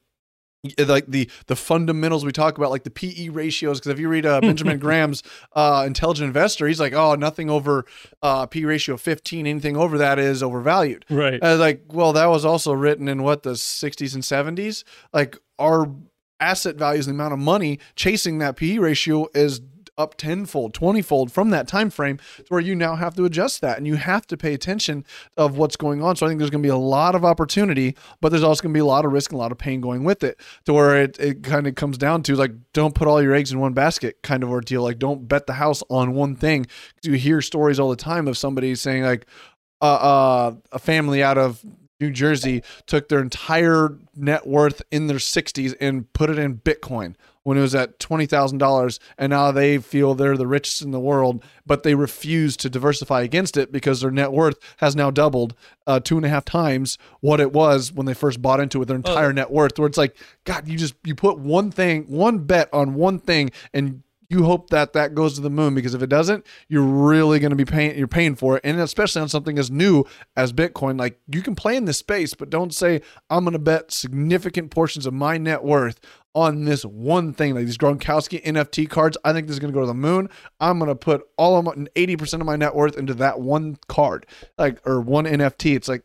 like 0.78 1.07
the 1.07 1.31
the 1.47 1.55
fundamentals 1.55 2.24
we 2.24 2.32
talk 2.32 2.57
about, 2.57 2.70
like 2.70 2.85
the 2.85 2.90
PE 2.90 3.28
ratios. 3.28 3.78
Because 3.78 3.93
if 3.93 3.99
you 3.99 4.09
read 4.09 4.24
uh, 4.24 4.40
Benjamin 4.40 4.78
Graham's 4.81 5.23
uh, 5.53 5.85
Intelligent 5.86 6.28
Investor, 6.28 6.66
he's 6.66 6.81
like, 6.81 6.95
oh, 6.95 7.15
nothing 7.15 7.51
over 7.51 7.85
uh, 8.23 8.47
P 8.47 8.65
ratio 8.65 8.97
15, 8.97 9.47
anything 9.47 9.77
over 9.77 9.99
that 9.99 10.19
is 10.19 10.43
overvalued. 10.43 11.05
right. 11.11 11.43
I 11.43 11.51
was 11.51 11.61
like, 11.61 11.85
well, 11.93 12.15
that 12.15 12.27
was 12.27 12.47
also 12.47 12.73
written 12.73 13.07
in 13.07 13.23
what 13.23 13.43
the 13.43 13.53
60s 13.53 14.15
and 14.15 14.23
70s. 14.23 14.82
Like 15.12 15.36
our 15.59 15.90
asset 16.40 16.77
values, 16.77 17.06
the 17.06 17.12
amount 17.12 17.32
of 17.32 17.39
money 17.39 17.78
chasing 17.97 18.39
that 18.39 18.56
PE 18.56 18.78
ratio 18.78 19.28
is 19.35 19.60
up 19.98 20.16
tenfold, 20.16 20.73
twentyfold 20.73 21.31
from 21.31 21.51
that 21.51 21.69
time 21.69 21.90
frame, 21.90 22.19
to 22.36 22.44
where 22.48 22.60
you 22.60 22.74
now 22.74 22.94
have 22.94 23.15
to 23.16 23.24
adjust 23.24 23.60
that 23.60 23.77
and 23.77 23.86
you 23.86 23.97
have 23.97 24.27
to 24.28 24.36
pay 24.36 24.55
attention 24.55 25.05
of 25.36 25.59
what's 25.59 25.77
going 25.77 26.02
on. 26.02 26.16
So 26.16 26.24
I 26.24 26.28
think 26.31 26.39
there's 26.39 26.51
going 26.51 26.62
to 26.62 26.66
be 26.66 26.70
a 26.70 26.77
lot 26.77 27.15
of 27.15 27.24
opportunity, 27.24 27.97
but 28.20 28.31
there's 28.31 28.44
also 28.44 28.62
going 28.62 28.73
to 28.73 28.77
be 28.77 28.81
a 28.81 28.86
lot 28.86 29.05
of 29.05 29.12
risk 29.12 29.32
and 29.32 29.39
a 29.39 29.43
lot 29.43 29.52
of 29.52 29.59
pain 29.59 29.81
going 29.81 30.05
with 30.05 30.23
it. 30.23 30.40
To 30.66 30.73
where 30.73 31.02
it, 31.02 31.19
it 31.19 31.43
kind 31.43 31.66
of 31.66 31.74
comes 31.74 31.98
down 31.98 32.23
to 32.24 32.36
like, 32.36 32.52
don't 32.73 32.94
put 32.94 33.09
all 33.09 33.20
your 33.20 33.35
eggs 33.35 33.52
in 33.52 33.59
one 33.59 33.74
basket 33.74 34.23
kind 34.23 34.43
of 34.43 34.51
ordeal. 34.51 34.82
Like, 34.82 34.98
don't 34.98 35.28
bet 35.28 35.47
the 35.47 35.55
house 35.55 35.82
on 35.90 36.15
one 36.15 36.36
thing. 36.36 36.66
you 37.02 37.15
hear 37.15 37.43
stories 37.43 37.81
all 37.81 37.90
the 37.90 37.97
time 37.97 38.28
of 38.28 38.39
somebody 38.39 38.74
saying 38.77 39.02
like, 39.02 39.27
uh, 39.81 39.85
uh, 39.85 40.55
a 40.73 40.78
family 40.78 41.23
out 41.23 41.39
of 41.39 41.65
New 42.01 42.11
Jersey 42.11 42.62
took 42.87 43.09
their 43.09 43.20
entire 43.20 43.97
net 44.15 44.47
worth 44.47 44.83
in 44.91 45.09
their 45.09 45.19
60s 45.19 45.75
and 45.81 46.12
put 46.12 46.31
it 46.31 46.39
in 46.39 46.59
Bitcoin 46.59 47.15
when 47.43 47.57
it 47.57 47.62
was 47.62 47.75
at 47.75 47.99
$20,000. 47.99 48.99
And 49.16 49.31
now 49.31 49.51
they 49.51 49.79
feel 49.79 50.15
they're 50.15 50.37
the 50.37 50.47
richest 50.47 50.83
in 50.83 50.91
the 50.91 51.01
world, 51.01 51.43
but 51.66 51.83
they 51.83 51.95
refuse 51.95 52.57
to 52.59 52.70
diversify 52.70 53.23
against 53.23 53.57
it 53.57 53.73
because 53.73 54.01
their 54.01 54.11
net 54.11 54.33
worth 54.33 54.59
has 54.79 54.95
now 54.95 55.11
doubled 55.11 55.55
uh, 55.87 55.99
two 55.99 56.16
and 56.16 56.27
a 56.27 56.29
half 56.29 56.45
times 56.45 56.99
what 57.20 57.41
it 57.41 57.53
was 57.53 57.93
when 57.93 58.07
they 58.07 58.15
first 58.15 58.43
bought 58.43 58.61
into 58.61 58.81
it, 58.83 58.85
their 58.85 58.97
entire 58.97 59.33
net 59.33 59.51
worth. 59.51 59.79
Where 59.79 59.89
it's 59.89 59.99
like, 59.99 60.16
God, 60.45 60.69
you 60.69 60.79
just, 60.79 60.95
you 61.05 61.15
put 61.15 61.39
one 61.39 61.70
thing, 61.70 62.05
one 62.05 62.41
bet 62.41 62.69
on 62.73 62.95
one 62.95 63.19
thing 63.19 63.51
and 63.73 64.03
you 64.31 64.45
hope 64.45 64.69
that 64.71 64.93
that 64.93 65.15
goes 65.15 65.35
to 65.35 65.41
the 65.41 65.51
moon 65.51 65.75
because 65.75 65.95
if 65.95 66.03
it 66.03 66.09
doesn't, 66.09 66.47
you're 66.69 66.83
really 66.83 67.39
going 67.39 67.51
to 67.51 67.57
be 67.57 67.65
paying. 67.65 67.97
You're 67.97 68.07
paying 68.07 68.35
for 68.35 68.57
it, 68.57 68.61
and 68.65 68.79
especially 68.79 69.23
on 69.23 69.29
something 69.29 69.59
as 69.59 69.71
new 69.71 70.05
as 70.37 70.53
Bitcoin. 70.53 70.99
Like 70.99 71.19
you 71.33 71.43
can 71.43 71.55
play 71.55 71.77
in 71.77 71.87
this 71.87 71.99
space, 71.99 72.35
but 72.35 72.51
don't 72.51 72.75
say 72.75 73.01
I'm 73.31 73.45
going 73.45 73.53
to 73.53 73.59
bet 73.59 73.91
significant 73.91 74.71
portions 74.71 75.07
of 75.07 75.15
my 75.15 75.39
net 75.39 75.65
worth 75.65 75.99
on 76.35 76.67
this 76.67 76.85
one 76.85 77.33
thing. 77.33 77.55
Like 77.55 77.65
these 77.65 77.79
Gronkowski 77.79 78.45
NFT 78.45 78.89
cards, 78.89 79.17
I 79.25 79.33
think 79.33 79.47
this 79.47 79.55
is 79.55 79.61
going 79.61 79.73
to 79.73 79.77
go 79.77 79.81
to 79.81 79.87
the 79.87 79.95
moon. 79.95 80.29
I'm 80.61 80.79
going 80.79 80.91
to 80.91 80.95
put 80.95 81.27
all 81.39 81.57
of 81.57 81.65
my 81.65 81.87
eighty 81.97 82.17
percent 82.17 82.43
of 82.43 82.47
my 82.47 82.57
net 82.57 82.75
worth 82.75 82.99
into 82.99 83.15
that 83.15 83.41
one 83.41 83.79
card, 83.89 84.27
like 84.59 84.87
or 84.87 85.01
one 85.01 85.25
NFT. 85.25 85.75
It's 85.75 85.89
like 85.89 86.03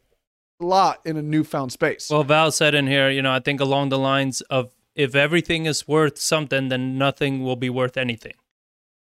a 0.62 0.66
lot 0.66 1.02
in 1.04 1.18
a 1.18 1.22
newfound 1.22 1.74
space. 1.74 2.10
Well, 2.10 2.24
Val 2.24 2.52
said 2.52 2.74
in 2.74 2.88
here, 2.88 3.10
you 3.10 3.22
know, 3.22 3.34
I 3.34 3.40
think 3.40 3.60
along 3.60 3.90
the 3.90 4.00
lines 4.00 4.40
of 4.42 4.72
if 4.96 5.16
everything 5.16 5.66
is 5.66 5.88
worth 5.88 6.18
something, 6.20 6.70
then 6.70 6.98
nothing 6.98 7.44
will 7.44 7.56
be 7.56 7.70
worth 7.70 7.98
anything. 7.98 8.34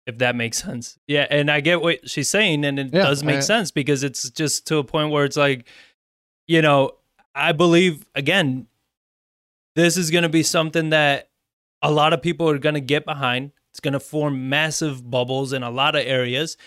If 0.06 0.18
that 0.20 0.36
makes 0.36 0.58
sense. 0.64 0.98
Yeah. 1.08 1.28
And 1.30 1.52
I 1.52 1.60
get 1.62 1.82
what 1.82 2.10
she's 2.10 2.30
saying. 2.30 2.66
And 2.66 2.80
it 2.80 2.90
Yeah, 2.94 3.04
does 3.04 3.24
make 3.24 3.38
I- 3.38 3.42
sense 3.42 3.70
because 3.72 4.04
it's 4.04 4.30
just 4.32 4.66
to 4.68 4.78
a 4.78 4.84
point 4.84 5.12
where 5.12 5.24
it's 5.26 5.38
like, 5.38 5.68
you 6.48 6.62
know, 6.64 6.96
I 7.36 7.52
believe, 7.52 8.06
again, 8.16 8.68
this 9.76 9.98
is 9.98 10.10
going 10.10 10.24
to 10.24 10.30
be 10.30 10.42
something 10.44 10.90
that 10.90 11.30
a 11.82 11.92
lot 11.92 12.12
of 12.14 12.22
people 12.22 12.50
are 12.50 12.58
going 12.58 12.74
to 12.76 12.82
get 12.82 13.06
behind. 13.06 13.52
It's 13.72 13.80
going 13.80 13.94
to 13.94 14.00
form 14.00 14.50
massive 14.50 15.10
bubbles 15.10 15.54
in 15.54 15.62
a 15.62 15.70
lot 15.70 15.96
of 15.96 16.06
areas. 16.06 16.58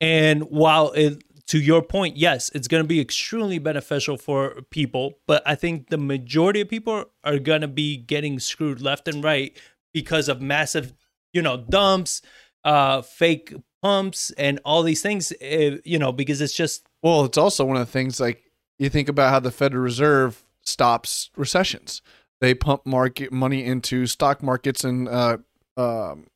And 0.00 0.44
while 0.44 0.92
it, 0.92 1.22
to 1.48 1.60
your 1.60 1.82
point, 1.82 2.16
yes, 2.16 2.50
it's 2.54 2.68
going 2.68 2.82
to 2.82 2.88
be 2.88 3.00
extremely 3.00 3.58
beneficial 3.58 4.16
for 4.16 4.62
people, 4.70 5.18
but 5.26 5.42
I 5.44 5.54
think 5.54 5.90
the 5.90 5.98
majority 5.98 6.60
of 6.60 6.68
people 6.68 7.04
are 7.24 7.38
going 7.38 7.62
to 7.62 7.68
be 7.68 7.96
getting 7.96 8.38
screwed 8.38 8.80
left 8.80 9.08
and 9.08 9.22
right 9.22 9.56
because 9.92 10.28
of 10.28 10.40
massive, 10.40 10.94
you 11.32 11.42
know, 11.42 11.56
dumps, 11.56 12.22
uh, 12.64 13.02
fake 13.02 13.54
pumps, 13.82 14.30
and 14.38 14.60
all 14.64 14.82
these 14.82 15.02
things. 15.02 15.32
uh, 15.32 15.78
You 15.84 15.98
know, 15.98 16.12
because 16.12 16.40
it's 16.40 16.54
just 16.54 16.86
Well, 17.02 17.24
it's 17.24 17.38
also 17.38 17.64
one 17.64 17.76
of 17.76 17.86
the 17.86 17.92
things 17.92 18.20
like 18.20 18.42
you 18.78 18.88
think 18.88 19.08
about 19.08 19.30
how 19.30 19.40
the 19.40 19.50
Federal 19.50 19.82
Reserve 19.82 20.44
stops 20.62 21.30
recessions. 21.36 22.02
They 22.40 22.54
pump 22.54 22.86
market 22.86 23.32
money 23.32 23.64
into 23.64 24.06
stock 24.06 24.42
markets 24.42 24.84
and 24.84 25.08
uh, 25.08 25.38
um, 25.76 26.26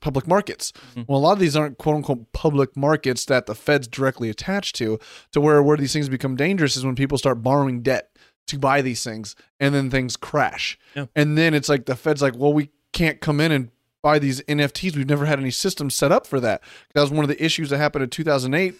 public 0.00 0.26
markets. 0.26 0.72
Mhm. 0.94 1.06
Well, 1.08 1.18
a 1.18 1.20
lot 1.22 1.32
of 1.32 1.38
these 1.38 1.56
aren't 1.56 1.78
quote 1.78 1.96
unquote 1.96 2.32
public 2.32 2.76
markets 2.76 3.24
that 3.26 3.46
the 3.46 3.54
Fed's 3.54 3.88
directly 3.88 4.28
attached 4.28 4.76
to. 4.76 4.98
To 5.32 5.40
where 5.40 5.62
where 5.62 5.76
these 5.76 5.92
things 5.92 6.08
become 6.08 6.36
dangerous 6.36 6.76
is 6.76 6.84
when 6.84 6.94
people 6.94 7.18
start 7.18 7.42
borrowing 7.42 7.82
debt 7.82 8.10
to 8.48 8.58
buy 8.58 8.80
these 8.80 9.02
things, 9.02 9.34
and 9.58 9.74
then 9.74 9.90
things 9.90 10.16
crash. 10.16 10.78
Yeah. 10.94 11.06
And 11.16 11.36
then 11.36 11.52
it's 11.54 11.68
like 11.68 11.86
the 11.86 11.96
Fed's 11.96 12.22
like, 12.22 12.36
well, 12.36 12.52
we 12.52 12.70
can't 12.92 13.20
come 13.20 13.40
in 13.40 13.50
and 13.50 13.70
buy 14.02 14.20
these 14.20 14.40
NFTs. 14.42 14.94
We've 14.94 15.08
never 15.08 15.26
had 15.26 15.40
any 15.40 15.50
systems 15.50 15.94
set 15.96 16.12
up 16.12 16.26
for 16.28 16.38
that. 16.38 16.62
That 16.94 17.00
was 17.00 17.10
one 17.10 17.24
of 17.24 17.28
the 17.28 17.42
issues 17.44 17.70
that 17.70 17.78
happened 17.78 18.04
in 18.04 18.10
2008 18.10 18.74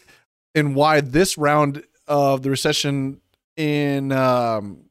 and 0.55 0.77
why 0.77 1.01
this 1.01 1.37
round 1.37 1.83
of 2.07 2.43
the 2.43 2.51
recession 2.51 3.21
in 3.57 4.13
um, 4.13 4.85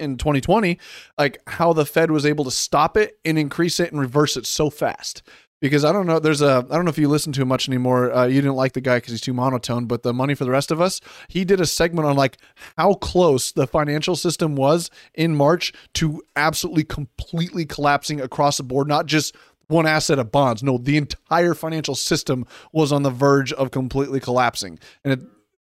in 0.00 0.16
2020, 0.16 0.78
like 1.18 1.38
how 1.46 1.72
the 1.72 1.86
Fed 1.86 2.10
was 2.10 2.26
able 2.26 2.44
to 2.44 2.50
stop 2.50 2.96
it 2.96 3.18
and 3.24 3.38
increase 3.38 3.78
it 3.78 3.92
and 3.92 4.00
reverse 4.00 4.36
it 4.36 4.46
so 4.46 4.70
fast. 4.70 5.22
because 5.60 5.84
I 5.84 5.92
don't 5.92 6.06
know. 6.06 6.18
There's 6.18 6.40
a 6.42 6.66
I 6.70 6.74
don't 6.74 6.84
know 6.84 6.90
if 6.90 6.98
you 6.98 7.08
listen 7.08 7.32
to 7.34 7.42
him 7.42 7.48
much 7.48 7.68
anymore. 7.68 8.12
Uh, 8.12 8.26
you 8.26 8.40
didn't 8.40 8.56
like 8.56 8.72
the 8.72 8.80
guy 8.80 8.96
because 8.96 9.12
he's 9.12 9.20
too 9.20 9.34
monotone. 9.34 9.86
But 9.86 10.02
the 10.02 10.12
money 10.12 10.34
for 10.34 10.44
the 10.44 10.50
rest 10.50 10.70
of 10.70 10.80
us, 10.80 11.00
he 11.28 11.44
did 11.44 11.60
a 11.60 11.66
segment 11.66 12.08
on 12.08 12.16
like 12.16 12.38
how 12.78 12.94
close 12.94 13.52
the 13.52 13.66
financial 13.66 14.16
system 14.16 14.56
was 14.56 14.90
in 15.14 15.36
March 15.36 15.72
to 15.94 16.22
absolutely 16.34 16.84
completely 16.84 17.66
collapsing 17.66 18.20
across 18.20 18.56
the 18.56 18.62
board. 18.62 18.88
Not 18.88 19.06
just 19.06 19.36
one 19.68 19.86
asset 19.86 20.18
of 20.18 20.32
bonds. 20.32 20.62
No, 20.62 20.78
the 20.78 20.96
entire 20.96 21.54
financial 21.54 21.94
system 21.94 22.46
was 22.72 22.90
on 22.90 23.02
the 23.02 23.10
verge 23.10 23.52
of 23.52 23.70
completely 23.70 24.18
collapsing, 24.18 24.78
and 25.04 25.12
it 25.12 25.20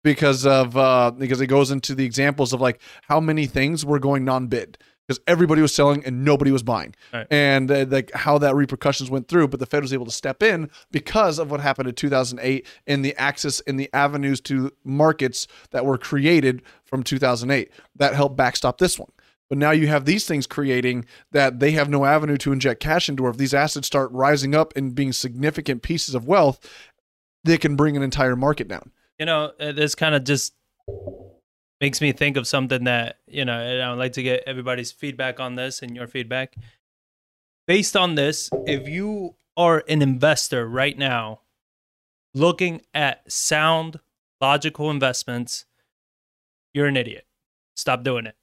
because 0.03 0.45
of 0.45 0.75
uh, 0.77 1.11
because 1.11 1.41
it 1.41 1.47
goes 1.47 1.71
into 1.71 1.95
the 1.95 2.05
examples 2.05 2.53
of 2.53 2.61
like 2.61 2.81
how 3.03 3.19
many 3.19 3.45
things 3.45 3.85
were 3.85 3.99
going 3.99 4.23
non-bid 4.25 4.77
because 5.07 5.21
everybody 5.25 5.61
was 5.61 5.73
selling 5.73 6.03
and 6.05 6.25
nobody 6.25 6.51
was 6.51 6.63
buying, 6.63 6.93
Right. 7.13 7.25
and 7.31 7.71
uh, 7.71 7.85
like 7.87 8.11
how 8.13 8.37
that 8.39 8.55
repercussions 8.55 9.09
went 9.09 9.29
through. 9.29 9.47
But 9.47 9.61
the 9.61 9.65
Fed 9.65 9.81
was 9.81 9.93
able 9.93 10.05
to 10.05 10.11
step 10.11 10.43
in 10.43 10.69
because 10.91 11.39
of 11.39 11.49
what 11.49 11.61
happened 11.61 11.87
in 11.87 11.95
2008 11.95 12.67
and 12.87 13.05
the 13.05 13.15
access 13.15 13.61
and 13.61 13.79
the 13.79 13.89
avenues 13.93 14.41
to 14.41 14.71
markets 14.83 15.47
that 15.71 15.85
were 15.85 15.97
created 15.97 16.61
from 16.83 17.03
2008 17.03 17.71
that 17.95 18.15
helped 18.15 18.35
backstop 18.35 18.79
this 18.79 18.99
one. 18.99 19.09
But 19.49 19.57
now 19.57 19.71
you 19.71 19.87
have 19.87 20.03
these 20.03 20.25
things 20.27 20.45
creating 20.45 21.05
that 21.31 21.61
they 21.61 21.71
have 21.71 21.87
no 21.89 22.03
avenue 22.03 22.35
to 22.39 22.51
inject 22.51 22.81
cash 22.81 23.07
into. 23.07 23.23
Or 23.25 23.29
if 23.29 23.37
these 23.37 23.53
assets 23.53 23.87
start 23.87 24.11
rising 24.11 24.53
up 24.53 24.75
and 24.75 24.93
being 24.93 25.13
significant 25.13 25.83
pieces 25.83 26.15
of 26.15 26.27
wealth, 26.27 26.59
they 27.45 27.57
can 27.57 27.77
bring 27.77 27.95
an 27.95 28.03
entire 28.03 28.35
market 28.35 28.67
down. 28.67 28.91
You 29.19 29.25
know, 29.25 29.51
uh, 29.59 29.71
this 29.71 29.95
kind 29.95 30.15
of 30.15 30.23
just 30.23 30.53
makes 31.81 32.01
me 32.01 32.11
think 32.11 32.37
of 32.37 32.47
something 32.47 32.85
that, 32.85 33.17
you 33.27 33.45
know, 33.45 33.59
and 33.59 33.81
I 33.81 33.89
would 33.89 33.99
like 33.99 34.13
to 34.13 34.23
get 34.23 34.43
everybody's 34.45 34.91
feedback 34.91 35.39
on 35.39 35.55
this 35.55 35.81
and 35.81 35.95
your 35.95 36.07
feedback. 36.07 36.55
Based 37.65 37.95
on 37.95 38.15
this, 38.15 38.49
if 38.65 38.87
you 38.87 39.35
are 39.55 39.83
an 39.87 40.01
investor 40.01 40.67
right 40.67 40.97
now 40.97 41.41
looking 42.33 42.81
at 42.93 43.31
sound, 43.31 43.99
logical 44.39 44.89
investments, 44.89 45.65
you're 46.73 46.85
an 46.85 46.97
idiot. 46.97 47.25
Stop 47.75 48.03
doing 48.03 48.25
it. 48.25 48.35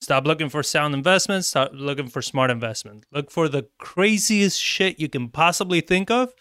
Stop 0.00 0.26
looking 0.26 0.48
for 0.48 0.62
sound 0.62 0.94
investments. 0.94 1.48
Stop 1.48 1.70
looking 1.72 2.08
for 2.08 2.20
smart 2.20 2.50
investments. 2.50 3.06
Look 3.10 3.30
for 3.30 3.48
the 3.48 3.66
craziest 3.78 4.60
shit 4.60 5.00
you 5.00 5.08
can 5.08 5.28
possibly 5.28 5.80
think 5.80 6.10
of 6.10 6.34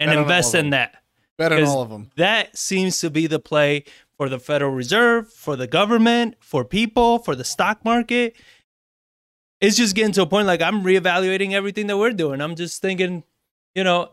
and 0.00 0.08
Bet 0.08 0.16
on 0.16 0.16
all 0.16 0.22
invest 0.22 0.54
in 0.54 0.70
that 0.70 1.03
Bet 1.38 1.52
on 1.52 1.58
Because- 1.58 1.70
all 1.74 1.82
of 1.82 1.90
them. 1.90 2.10
that 2.16 2.56
seems 2.56 3.00
to 3.00 3.10
be 3.10 3.26
the 3.26 3.38
play 3.40 3.84
for 4.16 4.28
the 4.28 4.38
Federal 4.38 4.70
Reserve, 4.70 5.32
for 5.32 5.56
the 5.56 5.66
government, 5.66 6.36
for 6.40 6.64
people, 6.64 7.18
for 7.18 7.34
the 7.34 7.44
stock 7.44 7.84
market. 7.84 8.36
It's 9.60 9.76
just 9.76 9.94
getting 9.96 10.12
to 10.12 10.22
a 10.22 10.26
point 10.26 10.46
like 10.46 10.60
I'm 10.62 10.82
reevaluating 10.84 11.52
everything 11.52 11.86
that 11.88 11.96
we're 11.96 12.12
doing. 12.12 12.40
I'm 12.40 12.54
just 12.54 12.80
thinking, 12.82 13.24
you 13.74 13.82
know, 13.82 14.10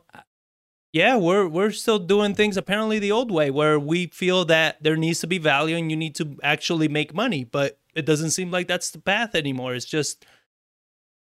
yeah, 0.94 1.16
we're 1.18 1.48
we're 1.48 1.72
still 1.72 2.00
doing 2.00 2.36
things 2.36 2.58
apparently 2.58 3.00
the 3.00 3.12
old 3.12 3.32
way 3.32 3.52
where 3.52 3.80
we 3.80 4.08
feel 4.08 4.44
that 4.46 4.82
there 4.82 4.96
needs 4.98 5.20
to 5.20 5.28
be 5.28 5.38
value 5.38 5.76
and 5.78 5.90
you 5.92 5.98
need 5.98 6.16
to 6.16 6.38
actually 6.44 6.88
make 6.88 7.14
money, 7.14 7.44
but 7.44 7.78
it 7.96 8.06
doesn't 8.06 8.32
seem 8.32 8.50
like 8.52 8.68
that's 8.68 8.92
the 8.92 9.00
path 9.00 9.36
anymore. 9.36 9.74
It's 9.76 9.86
just 9.86 10.26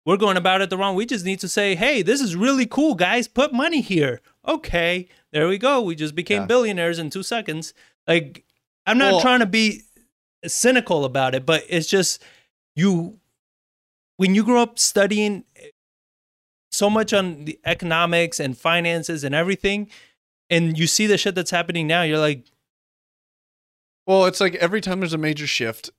we're 0.06 0.18
going 0.18 0.38
about 0.38 0.62
it 0.62 0.70
the 0.70 0.78
wrong. 0.78 0.96
Way. 0.96 1.00
We 1.00 1.06
just 1.06 1.26
need 1.26 1.40
to 1.42 1.50
say, 1.50 1.76
"Hey, 1.76 2.02
this 2.02 2.22
is 2.22 2.36
really 2.36 2.66
cool, 2.66 2.96
guys. 2.96 3.28
Put 3.28 3.54
money 3.54 3.82
here." 3.82 4.22
Okay, 4.48 5.08
there 5.32 5.48
we 5.48 5.58
go. 5.58 5.82
We 5.82 5.96
just 5.96 6.16
became 6.16 6.44
Yeah. 6.44 6.48
billionaires 6.48 7.00
in 7.00 7.10
2 7.10 7.24
seconds. 7.24 7.74
Like 8.08 8.46
I'm 8.86 8.98
not 8.98 9.14
Well- 9.14 9.22
trying 9.22 9.40
to 9.42 9.46
be 9.46 9.82
cynical 10.46 11.04
about 11.04 11.36
it, 11.36 11.46
but 11.46 11.66
it's 11.68 11.88
just 11.88 12.22
you 12.76 13.20
when 14.18 14.34
you 14.34 14.44
grow 14.44 14.62
up 14.64 14.80
studying 14.80 15.44
so 16.72 16.90
much 16.90 17.14
on 17.14 17.46
the 17.46 17.60
economics 17.66 18.40
and 18.40 18.58
finances 18.58 19.24
and 19.24 19.36
everything 19.36 19.90
and 20.50 20.78
you 20.78 20.88
see 20.88 21.06
the 21.08 21.18
shit 21.18 21.36
that's 21.36 21.52
happening 21.52 21.86
now, 21.88 22.02
you're 22.04 22.18
like, 22.20 22.46
Well, 24.06 24.26
it's 24.26 24.40
like 24.40 24.56
every 24.56 24.80
time 24.82 25.00
there's 25.02 25.14
a 25.14 25.18
major 25.18 25.46
shift, 25.48 25.90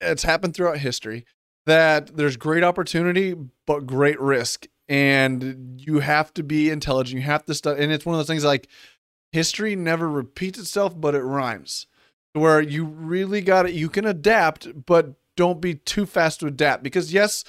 it's 0.00 0.24
happened 0.24 0.54
throughout 0.54 0.78
history 0.78 1.24
that 1.66 2.16
there's 2.16 2.36
great 2.36 2.64
opportunity 2.64 3.34
but 3.66 3.86
great 3.86 4.18
risk, 4.20 4.66
and 4.88 5.80
you 5.80 6.00
have 6.00 6.32
to 6.34 6.42
be 6.42 6.70
intelligent. 6.70 7.20
You 7.20 7.26
have 7.26 7.44
to 7.46 7.54
study, 7.54 7.82
and 7.82 7.92
it's 7.92 8.06
one 8.06 8.14
of 8.14 8.18
those 8.18 8.26
things 8.26 8.44
like 8.44 8.68
history 9.32 9.76
never 9.76 10.08
repeats 10.08 10.58
itself, 10.58 10.98
but 10.98 11.14
it 11.14 11.22
rhymes. 11.22 11.86
Where 12.32 12.60
you 12.60 12.84
really 12.84 13.40
got 13.40 13.66
it, 13.66 13.74
you 13.74 13.88
can 13.88 14.04
adapt, 14.04 14.86
but 14.86 15.14
don't 15.36 15.60
be 15.60 15.74
too 15.74 16.06
fast 16.06 16.40
to 16.40 16.46
adapt 16.46 16.82
because 16.82 17.12
yes, 17.12 17.44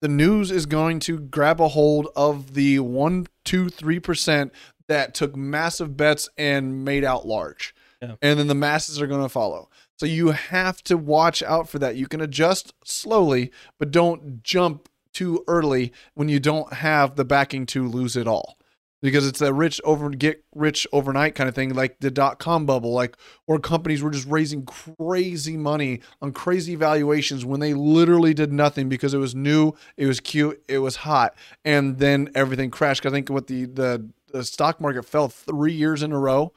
the 0.00 0.08
news 0.08 0.50
is 0.50 0.66
going 0.66 1.00
to 1.00 1.18
grab 1.18 1.60
a 1.60 1.68
hold 1.68 2.08
of 2.16 2.54
the 2.54 2.78
one, 2.80 3.26
two, 3.44 3.68
three 3.68 4.00
percent 4.00 4.52
that 4.88 5.14
took 5.14 5.36
massive 5.36 5.96
bets 5.96 6.28
and 6.36 6.84
made 6.84 7.04
out 7.04 7.26
large 7.26 7.74
and 8.20 8.38
then 8.38 8.46
the 8.46 8.54
masses 8.54 9.00
are 9.00 9.06
going 9.06 9.22
to 9.22 9.28
follow. 9.28 9.68
So 9.98 10.06
you 10.06 10.32
have 10.32 10.82
to 10.84 10.96
watch 10.96 11.42
out 11.42 11.68
for 11.68 11.78
that. 11.78 11.96
You 11.96 12.08
can 12.08 12.20
adjust 12.20 12.74
slowly, 12.84 13.52
but 13.78 13.90
don't 13.90 14.42
jump 14.42 14.88
too 15.12 15.44
early 15.48 15.92
when 16.14 16.28
you 16.28 16.40
don't 16.40 16.72
have 16.74 17.16
the 17.16 17.24
backing 17.24 17.66
to 17.66 17.86
lose 17.86 18.16
it 18.16 18.26
all. 18.26 18.58
Because 19.00 19.26
it's 19.26 19.40
that 19.40 19.52
rich 19.52 19.80
over 19.82 20.10
get 20.10 20.44
rich 20.54 20.86
overnight 20.92 21.34
kind 21.34 21.48
of 21.48 21.56
thing, 21.56 21.74
like 21.74 21.98
the 21.98 22.10
dot 22.10 22.38
com 22.38 22.66
bubble, 22.66 22.92
like 22.92 23.16
where 23.46 23.58
companies 23.58 24.00
were 24.00 24.10
just 24.10 24.28
raising 24.28 24.64
crazy 24.64 25.56
money 25.56 26.00
on 26.20 26.30
crazy 26.30 26.76
valuations 26.76 27.44
when 27.44 27.58
they 27.58 27.74
literally 27.74 28.32
did 28.32 28.52
nothing 28.52 28.88
because 28.88 29.12
it 29.12 29.18
was 29.18 29.34
new, 29.34 29.72
it 29.96 30.06
was 30.06 30.20
cute, 30.20 30.62
it 30.68 30.78
was 30.78 30.94
hot, 30.96 31.34
and 31.64 31.98
then 31.98 32.30
everything 32.36 32.70
crashed. 32.70 33.04
I 33.04 33.10
think 33.10 33.28
what 33.28 33.48
the 33.48 33.64
the, 33.64 34.08
the 34.32 34.44
stock 34.44 34.80
market 34.80 35.04
fell 35.04 35.28
three 35.28 35.72
years 35.72 36.04
in 36.04 36.12
a 36.12 36.18
row 36.18 36.52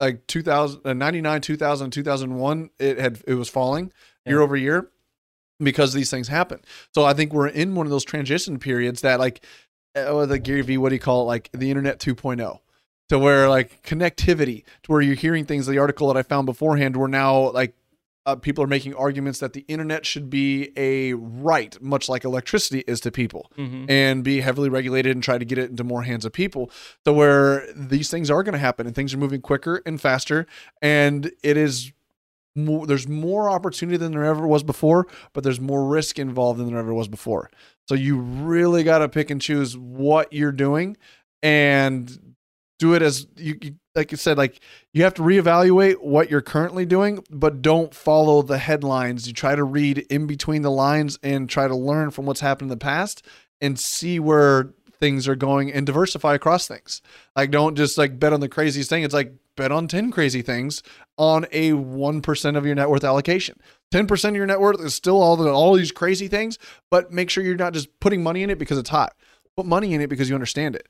like 0.00 0.26
2000 0.26 0.80
uh, 0.86 0.94
99 0.94 1.40
2000 1.42 1.90
2001 1.90 2.70
it 2.78 2.98
had 2.98 3.20
it 3.26 3.34
was 3.34 3.50
falling 3.50 3.92
Yeah. 4.24 4.30
year 4.30 4.40
over 4.40 4.56
year 4.56 4.90
because 5.62 5.92
these 5.92 6.10
things 6.10 6.28
happen. 6.28 6.60
So 6.94 7.04
i 7.04 7.14
think 7.14 7.32
we're 7.32 7.48
in 7.48 7.74
one 7.74 7.86
of 7.86 7.90
those 7.90 8.04
transition 8.04 8.58
periods 8.58 9.00
that 9.02 9.20
like 9.20 9.44
uh, 9.94 10.26
the 10.26 10.38
gary 10.38 10.62
vee 10.62 10.78
what 10.78 10.90
do 10.90 10.94
you 10.94 11.00
call 11.00 11.22
it? 11.22 11.24
Like 11.24 11.50
the 11.52 11.70
internet 11.70 11.98
2.0 11.98 12.60
to 13.08 13.18
where 13.18 13.48
like 13.48 13.82
connectivity 13.82 14.64
to 14.82 14.92
where 14.92 15.00
you're 15.00 15.16
hearing 15.16 15.44
things 15.44 15.66
the 15.66 15.78
article 15.78 16.06
that 16.08 16.16
i 16.16 16.22
found 16.22 16.46
beforehand 16.46 16.96
where 16.96 17.08
now 17.08 17.50
like 17.50 17.74
uh, 18.26 18.36
people 18.36 18.62
are 18.62 18.68
making 18.68 18.94
arguments 18.94 19.38
that 19.38 19.54
the 19.54 19.64
internet 19.66 20.04
should 20.04 20.28
be 20.28 20.72
a 20.76 21.14
right 21.14 21.80
much 21.82 22.08
like 22.08 22.24
electricity 22.24 22.80
is 22.86 23.00
to 23.00 23.10
people 23.10 23.50
mhm. 23.56 23.86
and 23.88 24.22
be 24.22 24.40
heavily 24.40 24.68
regulated 24.68 25.16
and 25.16 25.22
try 25.22 25.38
to 25.38 25.44
get 25.44 25.58
it 25.58 25.70
into 25.70 25.82
more 25.82 26.02
hands 26.02 26.24
of 26.24 26.32
people. 26.32 26.70
So 27.04 27.12
where 27.12 27.66
these 27.74 28.10
things 28.10 28.30
are 28.30 28.42
going 28.42 28.52
to 28.52 28.58
happen 28.58 28.86
and 28.86 28.94
things 28.94 29.14
are 29.14 29.18
moving 29.18 29.40
quicker 29.40 29.82
and 29.86 30.00
faster 30.00 30.46
and 30.82 31.32
it 31.42 31.56
is 31.56 31.92
more, 32.56 32.86
there's 32.86 33.08
more 33.08 33.48
opportunity 33.48 33.96
than 33.96 34.12
there 34.12 34.24
ever 34.24 34.46
was 34.46 34.62
before 34.62 35.06
but 35.32 35.44
there's 35.44 35.60
more 35.60 35.86
risk 35.86 36.18
involved 36.18 36.58
than 36.58 36.66
there 36.66 36.78
ever 36.78 36.94
was 36.94 37.08
before. 37.08 37.50
So 37.88 37.94
you 37.94 38.18
really 38.18 38.84
got 38.84 38.98
to 38.98 39.08
pick 39.08 39.30
and 39.30 39.40
choose 39.40 39.76
what 39.76 40.32
you're 40.32 40.52
doing 40.52 40.96
and 41.42 42.34
do 42.78 42.94
it 42.94 43.02
as 43.02 43.26
you, 43.36 43.58
you 43.60 43.74
like 43.94 44.10
you 44.10 44.16
said 44.16 44.38
like 44.38 44.60
you 44.94 45.02
have 45.04 45.14
to 45.14 45.22
reevaluate 45.22 46.00
what 46.00 46.30
you're 46.30 46.40
currently 46.40 46.86
doing 46.86 47.22
but 47.30 47.62
don't 47.62 47.94
follow 47.94 48.42
the 48.42 48.58
headlines. 48.58 49.26
You 49.26 49.32
try 49.34 49.54
to 49.54 49.64
read 49.64 49.98
in 50.10 50.26
between 50.26 50.62
the 50.62 50.70
lines 50.70 51.18
and 51.22 51.48
try 51.48 51.68
to 51.68 51.76
learn 51.76 52.10
from 52.10 52.26
what's 52.26 52.40
happened 52.40 52.70
in 52.70 52.78
the 52.78 52.82
past 52.82 53.24
and 53.60 53.78
see 53.78 54.18
where 54.18 54.72
things 54.98 55.26
are 55.28 55.36
going 55.36 55.72
and 55.72 55.86
diversify 55.86 56.34
across 56.34 56.66
things. 56.66 57.02
Like 57.36 57.50
don't 57.50 57.76
just 57.76 57.98
like 57.98 58.18
bet 58.18 58.32
on 58.32 58.40
the 58.40 58.48
craziest 58.48 58.88
thing. 58.88 59.02
It's 59.02 59.14
like 59.14 59.32
bet 59.56 59.72
on 59.72 59.88
10 59.88 60.10
crazy 60.10 60.42
things 60.42 60.82
on 61.18 61.46
a 61.52 61.72
1% 61.72 62.56
of 62.56 62.66
your 62.66 62.74
net 62.74 62.88
worth 62.88 63.04
allocation. 63.04 63.60
10% 63.92 64.28
of 64.28 64.36
your 64.36 64.46
net 64.46 64.60
worth 64.60 64.80
is 64.80 64.94
still 64.94 65.20
all 65.20 65.36
the 65.36 65.50
all 65.50 65.74
these 65.74 65.92
crazy 65.92 66.28
things 66.28 66.58
but 66.90 67.12
make 67.12 67.28
sure 67.28 67.42
you're 67.42 67.56
not 67.56 67.72
just 67.72 67.88
putting 68.00 68.22
money 68.22 68.42
in 68.42 68.50
it 68.50 68.58
because 68.58 68.78
it's 68.78 68.90
hot. 68.90 69.14
Put 69.56 69.66
money 69.66 69.94
in 69.94 70.00
it 70.00 70.08
because 70.08 70.28
you 70.28 70.34
understand 70.34 70.76
it. 70.76 70.88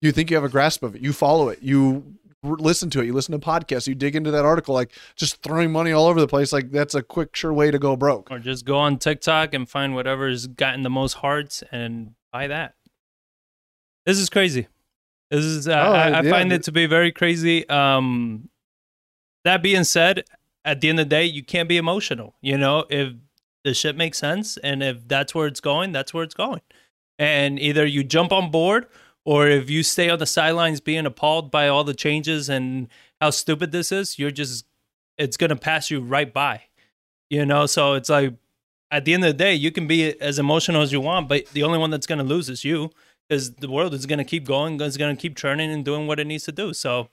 You 0.00 0.12
think 0.12 0.30
you 0.30 0.36
have 0.36 0.44
a 0.44 0.48
grasp 0.50 0.82
of 0.82 0.94
it. 0.94 1.00
You 1.00 1.12
follow 1.12 1.48
it. 1.48 1.62
You 1.62 2.16
listen 2.44 2.90
to 2.90 3.00
it. 3.00 3.06
You 3.06 3.14
listen 3.14 3.32
to 3.32 3.44
podcasts. 3.44 3.86
You 3.86 3.94
dig 3.94 4.14
into 4.14 4.30
that 4.30 4.44
article 4.44 4.74
like 4.74 4.92
just 5.16 5.42
throwing 5.42 5.72
money 5.72 5.92
all 5.92 6.06
over 6.06 6.20
the 6.20 6.28
place 6.28 6.52
like 6.52 6.70
that's 6.70 6.94
a 6.94 7.02
quick 7.02 7.34
sure 7.34 7.52
way 7.52 7.70
to 7.70 7.78
go 7.78 7.96
broke. 7.96 8.30
Or 8.30 8.38
just 8.38 8.64
go 8.64 8.76
on 8.78 8.98
TikTok 8.98 9.54
and 9.54 9.68
find 9.68 9.94
whatever's 9.94 10.46
gotten 10.46 10.82
the 10.82 10.90
most 10.90 11.14
hearts 11.14 11.64
and 11.72 12.14
buy 12.32 12.48
that. 12.48 12.74
This 14.04 14.18
is 14.18 14.28
crazy. 14.28 14.68
This 15.30 15.44
is 15.44 15.68
uh, 15.68 15.72
Oh, 15.72 15.92
I, 15.92 16.08
I 16.08 16.22
yeah, 16.22 16.30
find 16.30 16.50
th- 16.50 16.60
it 16.60 16.62
to 16.64 16.72
be 16.72 16.86
very 16.86 17.12
crazy. 17.12 17.68
Um, 17.68 18.48
that 19.44 19.62
being 19.62 19.84
said, 19.84 20.24
at 20.64 20.80
the 20.80 20.88
end 20.88 21.00
of 21.00 21.06
the 21.06 21.10
day, 21.10 21.24
you 21.24 21.42
can't 21.42 21.68
be 21.68 21.76
emotional. 21.76 22.34
You 22.40 22.56
know, 22.58 22.84
if 22.88 23.12
the 23.64 23.74
shit 23.74 23.96
makes 23.96 24.18
sense 24.18 24.56
and 24.58 24.82
if 24.82 25.06
that's 25.08 25.34
where 25.34 25.46
it's 25.46 25.60
going, 25.60 25.92
that's 25.92 26.12
where 26.14 26.24
it's 26.24 26.34
going. 26.34 26.60
And 27.18 27.58
either 27.58 27.84
you 27.86 28.04
jump 28.04 28.32
on 28.32 28.50
board 28.50 28.86
or 29.24 29.48
if 29.48 29.70
you 29.70 29.82
stay 29.82 30.10
on 30.10 30.18
the 30.18 30.26
sidelines 30.26 30.80
being 30.80 31.06
appalled 31.06 31.50
by 31.50 31.68
all 31.68 31.84
the 31.84 31.94
changes 31.94 32.48
and 32.48 32.88
how 33.20 33.30
stupid 33.30 33.72
this 33.72 33.92
is, 33.92 34.18
you're 34.18 34.30
just 34.30 34.66
it's 35.16 35.36
gonna 35.36 35.56
pass 35.56 35.90
you 35.90 36.00
right 36.00 36.32
by. 36.32 36.62
You 37.30 37.46
know, 37.46 37.66
so 37.66 37.94
it's 37.94 38.08
like 38.08 38.34
at 38.90 39.04
the 39.04 39.14
end 39.14 39.24
of 39.24 39.28
the 39.28 39.38
day, 39.38 39.54
you 39.54 39.72
can 39.72 39.86
be 39.86 40.18
as 40.20 40.38
emotional 40.38 40.82
as 40.82 40.92
you 40.92 41.00
want, 41.00 41.28
but 41.28 41.46
the 41.48 41.62
only 41.62 41.78
one 41.78 41.90
that's 41.90 42.06
going 42.06 42.18
to 42.18 42.24
lose 42.24 42.48
is 42.48 42.64
you 42.64 42.90
because 43.28 43.54
the 43.54 43.70
world 43.70 43.94
is 43.94 44.06
going 44.06 44.18
to 44.18 44.24
keep 44.24 44.44
going, 44.44 44.80
it's 44.80 44.96
going 44.96 45.14
to 45.14 45.20
keep 45.20 45.36
churning 45.36 45.70
and 45.70 45.84
doing 45.84 46.06
what 46.06 46.20
it 46.20 46.26
needs 46.26 46.44
to 46.44 46.52
do. 46.52 46.72
So 46.74 47.08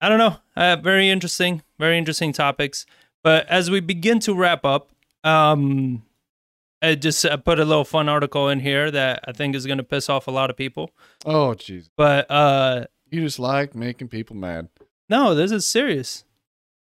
I 0.00 0.08
don't 0.08 0.18
know. 0.18 0.36
Uh, 0.56 0.76
very 0.76 1.08
interesting, 1.10 1.62
very 1.78 1.96
interesting 1.98 2.32
topics. 2.32 2.86
But 3.22 3.46
as 3.48 3.70
we 3.70 3.80
begin 3.80 4.18
to 4.20 4.34
wrap 4.34 4.64
up, 4.64 4.90
um, 5.22 6.02
I 6.82 6.96
just 6.96 7.24
I 7.24 7.36
put 7.36 7.60
a 7.60 7.64
little 7.64 7.84
fun 7.84 8.08
article 8.08 8.48
in 8.48 8.58
here 8.60 8.90
that 8.90 9.20
I 9.28 9.32
think 9.32 9.54
is 9.54 9.66
going 9.66 9.78
to 9.78 9.84
piss 9.84 10.08
off 10.08 10.26
a 10.26 10.32
lot 10.32 10.50
of 10.50 10.56
people. 10.56 10.90
Oh, 11.24 11.54
jeez. 11.54 11.88
But 11.96 12.28
uh, 12.30 12.86
You 13.10 13.20
just 13.20 13.38
like 13.38 13.74
making 13.76 14.08
people 14.08 14.34
mad. 14.34 14.68
no, 15.08 15.34
this 15.34 15.52
is 15.52 15.66
serious. 15.66 16.24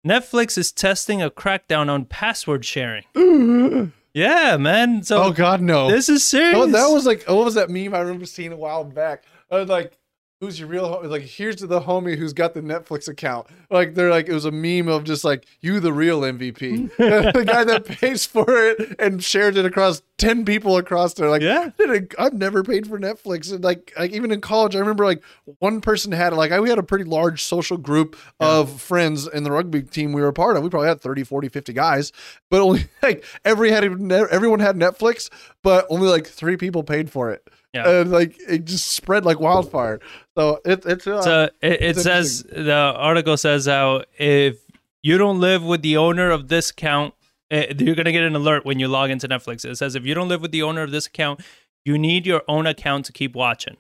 Netflix 0.07 0.57
is 0.57 0.71
testing 0.71 1.21
a 1.21 1.29
crackdown 1.29 1.89
on 1.89 2.05
password 2.05 2.63
sharing. 2.65 3.03
Yeah, 4.15 4.55
man. 4.55 5.03
So 5.03 5.23
oh 5.23 5.31
God, 5.33 5.59
no. 5.59 5.89
this 5.91 6.07
is 6.07 6.25
serious. 6.25 6.55
Oh, 6.57 6.67
that 6.67 6.87
was 6.87 7.05
like 7.05 7.27
what 7.27 7.43
was 7.43 7.55
that 7.55 7.69
meme 7.69 7.93
I 7.93 7.99
remember 7.99 8.25
seeing 8.25 8.53
a 8.53 8.55
while 8.55 8.85
back? 8.85 9.25
I 9.51 9.59
was 9.59 9.67
like, 9.67 9.97
who's 10.41 10.60
your 10.60 10.68
real 10.68 10.90
homie? 10.90 11.10
Like, 11.10 11.24
here's 11.24 11.56
to 11.57 11.68
the 11.68 11.82
homie 11.82 12.18
who's 12.18 12.34
got 12.34 12.53
the 12.53 12.62
Netflix 12.62 13.07
account. 13.07 13.48
Like, 13.70 13.95
they're 13.95 14.10
like, 14.10 14.28
it 14.28 14.34
was 14.34 14.45
a 14.45 14.52
meme 14.52 14.88
of 14.88 15.03
just 15.03 15.24
like 15.24 15.45
you, 15.62 15.80
the 15.80 15.94
real 15.94 16.22
MVP, 16.22 16.95
the 16.98 17.44
guy 17.45 17.64
that 17.64 17.86
pays 17.86 18.26
for 18.26 18.45
it 18.49 18.95
and 18.99 19.24
shares 19.24 19.56
it 19.56 19.66
across 19.66 20.02
ten 20.18 20.45
people 20.45 20.78
across 20.78 21.14
there. 21.14 21.30
Like, 21.30 21.41
Yeah. 21.41 21.72
I've 22.20 22.34
never 22.34 22.64
paid 22.64 22.88
for 22.88 22.99
Netflix. 22.99 23.52
And 23.52 23.64
like, 23.64 23.94
like 23.98 24.12
even 24.12 24.32
in 24.32 24.41
college, 24.41 24.76
I 24.76 24.80
remember 24.80 25.06
like 25.06 25.24
one 25.60 25.82
person 25.82 26.12
had 26.12 26.34
it. 26.34 26.36
Like, 26.36 26.52
I, 26.52 26.60
we 26.60 26.70
had 26.70 26.80
a 26.80 26.84
pretty 26.84 27.06
large 27.06 27.44
social 27.44 27.78
group 27.78 28.16
of 28.40 28.82
friends 28.82 29.28
in 29.28 29.44
the 29.44 29.52
rugby 29.52 29.84
team 29.84 30.14
we 30.14 30.22
were 30.22 30.28
a 30.28 30.34
part 30.34 30.57
of. 30.57 30.64
We 30.64 30.70
probably 30.70 30.90
had 30.90 31.02
30, 31.02 31.24
40, 31.24 31.49
50 31.49 31.74
guys, 31.74 32.12
but 32.49 32.62
only 32.62 32.86
like 33.03 33.24
every 33.44 33.72
had 33.72 33.84
everyone 33.84 34.60
had 34.60 34.76
Netflix, 34.76 35.30
but 35.64 35.86
only 35.90 36.07
like 36.07 36.28
three 36.28 36.57
people 36.57 36.84
paid 36.84 37.10
for 37.10 37.32
it. 37.32 37.48
Yeah. 37.76 37.89
And 37.89 38.11
like 38.11 38.35
it 38.47 38.65
just 38.65 38.89
spread 38.91 39.26
like 39.26 39.39
wildfire. 39.39 39.99
So 40.38 40.60
it, 40.65 40.85
it's 40.85 41.06
uh, 41.06 41.22
So 41.22 41.49
it, 41.61 41.81
it 41.81 41.97
says 41.97 42.43
the 42.43 42.73
article 42.95 43.38
says 43.38 43.65
how 43.65 44.03
if 44.18 44.57
you 45.03 45.18
don't 45.18 45.39
live 45.39 45.64
with 45.64 45.81
the 45.81 45.97
owner 45.97 46.31
of 46.31 46.47
this 46.47 46.69
account, 46.72 47.14
eh, 47.52 47.73
you're 47.77 47.95
gonna 47.95 48.11
get 48.11 48.23
an 48.23 48.35
alert 48.35 48.65
when 48.65 48.80
you 48.80 48.88
log 48.88 49.10
into 49.10 49.27
Netflix. 49.27 49.65
It 49.65 49.76
says 49.76 49.95
if 49.95 50.06
you 50.06 50.14
don't 50.14 50.30
live 50.30 50.41
with 50.41 50.52
the 50.52 50.64
owner 50.64 50.81
of 50.84 50.91
this 50.91 51.06
account, 51.06 51.41
you 51.84 51.97
need 51.97 52.26
your 52.26 52.41
own 52.47 52.65
account 52.65 53.06
to 53.06 53.11
keep 53.11 53.35
watching. 53.35 53.77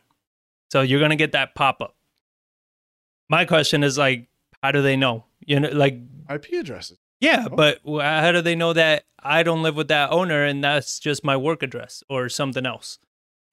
So 0.71 0.81
you're 0.81 0.99
gonna 0.99 1.15
get 1.15 1.31
that 1.31 1.55
pop 1.55 1.81
up. 1.81 1.95
My 3.29 3.45
question 3.45 3.83
is 3.83 3.97
like, 3.97 4.27
how 4.61 4.71
do 4.71 4.81
they 4.81 4.95
know? 4.95 5.23
You 5.45 5.59
know, 5.61 5.69
like 5.69 5.99
IP 6.29 6.53
addresses. 6.53 6.97
yeah, 7.21 7.47
but 7.47 7.79
how 7.85 8.31
do 8.31 8.41
they 8.41 8.55
know 8.55 8.73
that 8.73 9.05
I 9.21 9.41
don't 9.43 9.63
live 9.63 9.75
with 9.75 9.87
that 9.87 10.11
owner 10.11 10.43
and 10.43 10.63
that's 10.63 10.99
just 10.99 11.23
my 11.23 11.37
work 11.37 11.63
address 11.63 12.03
or 12.09 12.29
something 12.29 12.65
else? 12.65 12.99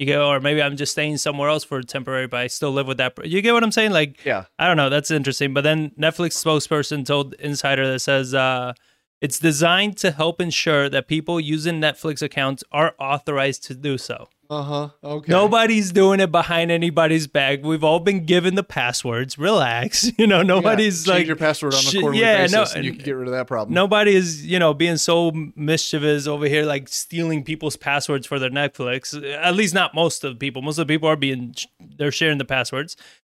You 0.02 0.06
get, 0.06 0.20
or 0.20 0.40
maybe 0.40 0.60
I'm 0.62 0.76
just 0.76 0.92
staying 0.92 1.16
somewhere 1.18 1.48
else 1.48 1.64
for 1.64 1.80
temporary, 1.82 2.26
but 2.26 2.40
I 2.40 2.46
still 2.48 2.72
live 2.72 2.86
with 2.86 2.98
that. 2.98 3.14
per- 3.16 3.24
You 3.24 3.40
get 3.40 3.52
what 3.54 3.62
I'm 3.62 3.72
saying? 3.72 3.92
Like, 3.92 4.24
Yeah. 4.24 4.44
I 4.58 4.66
don't 4.66 4.76
know. 4.76 4.90
That's 4.90 5.10
interesting. 5.10 5.54
But 5.54 5.62
then 5.64 5.90
Netflix 5.98 6.32
spokesperson 6.42 7.06
told 7.06 7.34
Insider 7.34 7.86
that 7.92 8.00
says 8.00 8.34
uh, 8.34 8.72
it's 9.20 9.38
designed 9.38 9.96
to 9.98 10.10
help 10.10 10.40
ensure 10.40 10.88
that 10.88 11.06
people 11.06 11.38
using 11.40 11.80
Netflix 11.80 12.20
accounts 12.22 12.64
are 12.72 12.94
authorized 12.98 13.62
to 13.68 13.74
do 13.74 13.96
so. 13.98 14.28
Uh 14.52 14.62
huh. 14.62 14.88
Okay. 15.02 15.32
Nobody's 15.32 15.92
doing 15.92 16.20
it 16.20 16.30
behind 16.30 16.70
anybody's 16.70 17.26
back. 17.26 17.62
We've 17.62 17.82
all 17.82 18.00
been 18.00 18.26
given 18.26 18.54
the 18.54 18.62
passwords. 18.62 19.38
Relax. 19.38 20.10
You 20.18 20.26
know, 20.26 20.38
Yeah, 20.38 20.42
nobody's 20.42 21.04
change 21.04 21.08
like 21.20 21.26
your 21.26 21.36
password 21.36 21.72
on 21.72 21.80
sh- 21.80 21.94
a 21.94 22.00
quarterly 22.00 22.20
yeah, 22.20 22.46
no, 22.46 22.66
and 22.74 22.84
you 22.84 22.92
can 22.92 23.02
get 23.02 23.12
rid 23.12 23.28
of 23.28 23.32
that 23.32 23.46
problem. 23.46 23.72
nobody 23.74 24.14
is 24.14 24.44
you 24.46 24.58
know 24.58 24.74
being 24.74 24.98
so 24.98 25.32
mischievous 25.56 26.26
over 26.26 26.46
here 26.46 26.64
like 26.64 26.86
stealing 26.88 27.42
people's 27.42 27.76
passwords 27.76 28.26
for 28.26 28.38
their 28.38 28.50
netflix 28.50 29.14
at 29.42 29.54
least 29.54 29.72
not 29.74 29.94
most 29.94 30.22
of 30.22 30.32
the 30.34 30.36
people 30.38 30.60
most 30.60 30.78
of 30.78 30.86
the 30.86 30.94
people 30.94 31.08
are 31.08 31.16
being 31.16 31.54
they're 31.96 32.12
sharing 32.12 32.38
the 32.38 32.44
passwords 32.44 32.96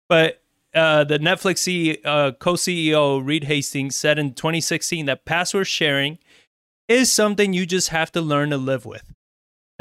but 0.10 0.42
uh, 0.74 1.04
the 1.04 1.20
netflix 1.20 1.60
C, 1.60 2.00
uh, 2.04 2.32
co-ceo 2.32 3.24
reed 3.24 3.44
hastings 3.46 3.96
said 3.96 4.18
in 4.18 4.34
2016 4.34 5.06
that 5.06 5.26
password 5.26 5.68
sharing 5.68 6.18
is 6.88 7.12
something 7.12 7.54
you 7.54 7.66
just 7.66 7.90
have 7.90 8.12
to 8.14 8.22
learn 8.22 8.50
to 8.50 8.58
live 8.58 8.86
with 8.86 9.14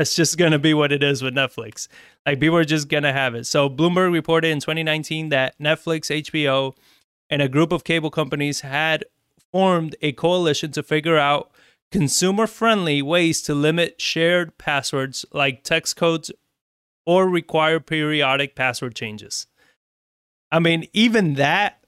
that's 0.02 0.16
just 0.16 0.36
going 0.36 0.52
to 0.52 0.58
be 0.58 0.74
what 0.74 0.90
it 0.90 1.02
is 1.02 1.22
with 1.22 1.34
netflix 1.34 1.88
like 2.26 2.40
people 2.40 2.56
are 2.56 2.64
just 2.64 2.88
going 2.88 3.02
to 3.02 3.12
have 3.12 3.34
it 3.34 3.46
so 3.46 3.70
bloomberg 3.70 4.12
reported 4.12 4.48
in 4.48 4.58
2019 4.58 5.28
that 5.28 5.58
netflix 5.58 6.10
hbo 6.22 6.74
and 7.30 7.40
a 7.40 7.48
group 7.48 7.72
of 7.72 7.84
cable 7.84 8.10
companies 8.10 8.60
had 8.60 9.04
formed 9.52 9.94
a 10.02 10.12
coalition 10.12 10.72
to 10.72 10.82
figure 10.82 11.18
out 11.18 11.50
consumer 11.92 12.46
friendly 12.46 13.02
ways 13.02 13.42
to 13.42 13.54
limit 13.54 14.00
shared 14.00 14.56
passwords 14.58 15.24
like 15.32 15.62
text 15.62 15.94
codes 15.94 16.32
or 17.04 17.28
require 17.28 17.80
periodic 17.80 18.54
password 18.54 18.94
changes. 18.94 19.46
I 20.50 20.58
mean, 20.58 20.88
even 20.92 21.34
that, 21.34 21.84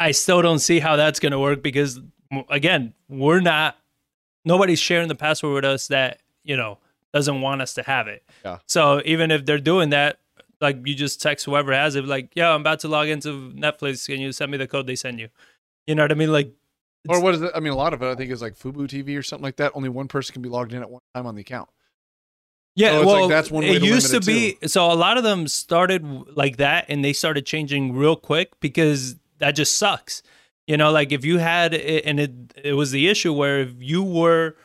I 0.00 0.10
still 0.10 0.42
don't 0.42 0.58
see 0.58 0.80
how 0.80 0.96
that's 0.96 1.20
going 1.20 1.32
to 1.32 1.38
work 1.38 1.62
because, 1.62 2.00
again, 2.48 2.94
we're 3.08 3.40
not, 3.40 3.76
nobody's 4.44 4.80
sharing 4.80 5.08
the 5.08 5.14
password 5.14 5.54
with 5.54 5.64
us 5.64 5.88
that, 5.88 6.20
you 6.42 6.56
know, 6.56 6.78
doesn't 7.14 7.40
want 7.40 7.62
us 7.62 7.74
to 7.74 7.82
have 7.84 8.08
it. 8.08 8.24
Yeah. 8.44 8.58
So 8.66 9.00
even 9.04 9.30
if 9.30 9.46
they're 9.46 9.58
doing 9.58 9.90
that, 9.90 10.18
like 10.60 10.84
you 10.84 10.94
just 10.94 11.22
text 11.22 11.46
whoever 11.46 11.72
has 11.72 11.94
it, 11.94 12.04
like, 12.04 12.32
yeah, 12.34 12.50
I'm 12.50 12.60
about 12.60 12.80
to 12.80 12.88
log 12.88 13.08
into 13.08 13.52
Netflix. 13.52 14.06
Can 14.06 14.20
you 14.20 14.32
send 14.32 14.50
me 14.50 14.58
the 14.58 14.66
code 14.66 14.86
they 14.86 14.96
send 14.96 15.20
you? 15.20 15.28
You 15.86 15.94
know 15.94 16.02
what 16.02 16.10
I 16.10 16.16
mean? 16.16 16.32
Like, 16.32 16.52
Or 17.08 17.20
what 17.20 17.34
is 17.34 17.42
it? 17.42 17.52
I 17.54 17.60
mean, 17.60 17.72
a 17.72 17.76
lot 17.76 17.94
of 17.94 18.02
it 18.02 18.06
I 18.06 18.16
think 18.16 18.32
is 18.32 18.42
like 18.42 18.58
Fubo 18.58 18.88
TV 18.88 19.16
or 19.16 19.22
something 19.22 19.44
like 19.44 19.56
that. 19.56 19.72
Only 19.74 19.88
one 19.88 20.08
person 20.08 20.32
can 20.32 20.42
be 20.42 20.48
logged 20.48 20.72
in 20.72 20.82
at 20.82 20.90
one 20.90 21.02
time 21.14 21.26
on 21.26 21.36
the 21.36 21.42
account. 21.42 21.68
Yeah, 22.74 22.90
So 22.90 22.96
it's 22.96 23.06
like 23.06 23.16
well, 23.16 23.28
that's 23.28 23.50
one 23.52 23.62
way 23.62 23.76
it 23.76 23.80
to 23.80 23.86
used 23.86 24.10
to 24.10 24.16
it, 24.16 24.26
be. 24.26 24.58
So 24.66 24.90
a 24.90 24.94
lot 24.94 25.16
of 25.16 25.22
them 25.22 25.46
started 25.46 26.04
like 26.36 26.56
that, 26.56 26.86
and 26.88 27.04
they 27.04 27.12
started 27.12 27.46
changing 27.46 27.94
real 27.94 28.16
quick 28.16 28.58
because 28.58 29.14
that 29.38 29.52
just 29.52 29.76
sucks. 29.76 30.24
You 30.66 30.76
know, 30.76 30.90
like 30.90 31.12
if 31.12 31.24
you 31.24 31.38
had, 31.38 31.74
it, 31.74 32.04
and 32.04 32.18
it 32.18 32.32
it 32.56 32.72
was 32.72 32.90
the 32.90 33.08
issue 33.08 33.32
where 33.32 33.60
if 33.60 33.74
you 33.78 34.02
were, 34.02 34.56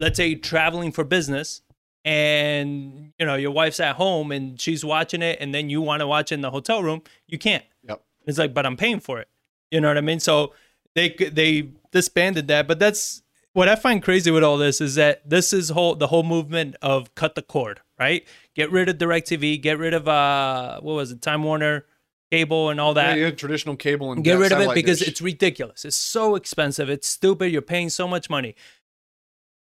let's 0.00 0.18
say, 0.18 0.34
traveling 0.34 0.92
for 0.92 1.04
business, 1.04 1.62
and 2.04 3.12
you 3.18 3.26
know 3.26 3.34
your 3.36 3.50
wife's 3.50 3.80
at 3.80 3.96
home 3.96 4.32
and 4.32 4.60
she's 4.60 4.84
watching 4.84 5.22
it, 5.22 5.38
and 5.40 5.54
then 5.54 5.68
you 5.70 5.80
want 5.80 6.00
to 6.00 6.06
watch 6.06 6.32
in 6.32 6.40
the 6.40 6.50
hotel 6.50 6.82
room, 6.82 7.02
you 7.26 7.38
can't. 7.38 7.64
Yep. 7.88 8.02
It's 8.26 8.38
like, 8.38 8.54
but 8.54 8.66
I'm 8.66 8.76
paying 8.76 9.00
for 9.00 9.18
it. 9.20 9.28
You 9.70 9.80
know 9.80 9.88
what 9.88 9.98
I 9.98 10.02
mean? 10.02 10.20
So 10.20 10.54
they 10.94 11.10
they 11.10 11.70
disbanded 11.92 12.48
that, 12.48 12.66
but 12.66 12.78
that's 12.78 13.22
what 13.52 13.68
I 13.68 13.74
find 13.76 14.02
crazy 14.02 14.30
with 14.30 14.44
all 14.44 14.56
this 14.58 14.80
is 14.80 14.94
that 14.94 15.28
this 15.28 15.52
is 15.52 15.70
whole 15.70 15.94
the 15.94 16.06
whole 16.08 16.22
movement 16.22 16.76
of 16.82 17.14
cut 17.14 17.34
the 17.34 17.42
cord, 17.42 17.80
right? 17.98 18.26
Get 18.54 18.70
rid 18.70 18.88
of 18.88 18.98
DirecTV, 18.98 19.60
get 19.60 19.78
rid 19.78 19.94
of 19.94 20.08
uh 20.08 20.80
what 20.80 20.94
was 20.94 21.12
it, 21.12 21.22
Time 21.22 21.42
Warner 21.42 21.84
cable 22.30 22.70
and 22.70 22.80
all 22.80 22.94
that. 22.94 23.18
yeah, 23.18 23.24
yeah, 23.26 23.30
traditional 23.32 23.74
cable 23.74 24.12
and 24.12 24.22
Get 24.22 24.38
rid 24.38 24.52
of 24.52 24.60
it 24.60 24.72
because 24.74 25.00
dish. 25.00 25.08
it's 25.08 25.20
ridiculous. 25.20 25.84
It's 25.84 25.96
so 25.96 26.36
expensive. 26.36 26.88
It's 26.88 27.08
stupid. 27.08 27.50
You're 27.50 27.60
paying 27.60 27.90
so 27.90 28.06
much 28.06 28.30
money. 28.30 28.54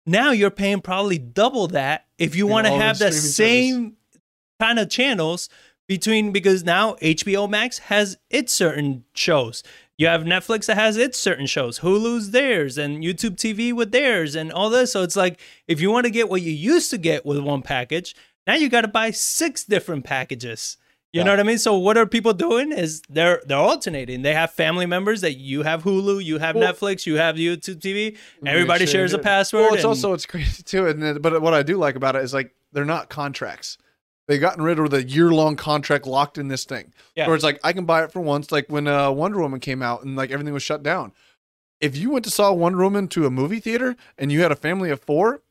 Now 0.09 0.31
you're 0.31 0.49
paying 0.49 0.81
probably 0.81 1.19
double 1.19 1.67
that 1.67 2.07
if 2.17 2.35
you 2.35 2.47
want 2.47 2.65
to 2.65 2.73
have 2.73 2.97
the 2.97 3.11
same 3.11 3.97
kind 4.59 4.79
of 4.79 4.89
channels 4.89 5.49
between 5.87 6.31
because 6.31 6.63
now 6.63 6.95
HBO 6.95 7.47
Max 7.47 7.77
has 7.77 8.17
its 8.27 8.51
certain 8.51 9.03
shows. 9.13 9.61
You 9.99 10.07
have 10.07 10.23
Netflix 10.23 10.65
that 10.65 10.77
has 10.77 10.97
its 10.97 11.19
certain 11.19 11.45
shows, 11.45 11.81
Hulu's 11.81 12.31
theirs, 12.31 12.75
and 12.75 13.03
YouTube 13.03 13.35
TV 13.35 13.71
with 13.71 13.91
theirs, 13.91 14.33
and 14.33 14.51
all 14.51 14.71
this. 14.71 14.93
So 14.93 15.03
it's 15.03 15.15
like 15.15 15.39
if 15.67 15.79
you 15.79 15.91
want 15.91 16.05
to 16.05 16.11
get 16.11 16.27
what 16.27 16.41
you 16.41 16.53
used 16.53 16.89
to 16.89 16.97
get 16.97 17.23
with 17.23 17.37
one 17.37 17.61
package, 17.61 18.15
now 18.47 18.55
you 18.55 18.67
got 18.67 18.81
to 18.81 18.87
buy 18.87 19.11
six 19.11 19.63
different 19.63 20.05
packages. 20.05 20.77
You 21.11 21.23
know 21.23 21.31
what 21.31 21.39
I 21.39 21.43
mean? 21.43 21.57
So 21.57 21.75
what 21.77 21.97
are 21.97 22.05
people 22.05 22.33
doing? 22.33 22.71
Is 22.71 23.01
they're 23.09 23.41
they're 23.45 23.57
alternating. 23.57 24.21
They 24.21 24.33
have 24.33 24.51
family 24.51 24.85
members 24.85 25.21
that 25.21 25.33
you 25.37 25.63
have 25.63 25.83
Hulu, 25.83 26.23
you 26.23 26.37
have 26.37 26.55
Well- 26.55 26.71
Netflix, 26.71 27.05
you 27.05 27.15
have 27.15 27.35
YouTube 27.35 27.79
TV. 27.79 28.17
Everybody 28.45 28.85
share 28.85 28.93
shares 28.93 29.13
a 29.13 29.19
password. 29.19 29.63
Well, 29.63 29.73
it's 29.73 29.83
and- 29.83 29.89
also 29.89 30.13
it's 30.13 30.25
crazy 30.25 30.61
too. 30.61 30.85
And 30.87 31.01
then- 31.01 31.17
but 31.19 31.41
what 31.41 31.53
I 31.53 31.63
do 31.63 31.77
like 31.77 31.95
about 31.95 32.15
it 32.15 32.23
is 32.23 32.33
like 32.33 32.53
they're 32.71 32.85
not 32.85 33.09
contracts. 33.09 33.77
They've 34.27 34.39
gotten 34.39 34.63
rid 34.63 34.77
of 34.77 34.91
the 34.91 35.03
year 35.03 35.31
long 35.31 35.55
contract 35.55 36.05
locked 36.05 36.37
in 36.37 36.49
this 36.49 36.63
thing. 36.63 36.93
Yeah. 37.15 37.25
Where 37.25 37.35
it's 37.35 37.43
like 37.43 37.59
I 37.63 37.73
can 37.73 37.85
buy 37.85 38.03
it 38.03 38.11
for 38.11 38.19
once. 38.19 38.51
Like 38.51 38.67
when 38.69 38.87
uh, 38.87 39.09
Wonder 39.09 39.39
Woman 39.39 39.59
came 39.59 39.81
out 39.81 40.03
and 40.03 40.15
like 40.15 40.29
everything 40.29 40.53
was 40.53 40.61
shut 40.61 40.83
down. 40.83 41.13
If 41.81 41.97
you 41.97 42.11
went 42.11 42.25
to 42.25 42.31
saw 42.31 42.51
Wonder 42.53 42.83
Woman 42.83 43.07
to 43.07 43.25
a 43.25 43.31
movie 43.31 43.59
theater 43.59 43.95
and 44.17 44.31
you 44.31 44.41
had 44.41 44.51
a 44.51 44.55
family 44.55 44.91
of 44.91 45.01
four, 45.01 45.41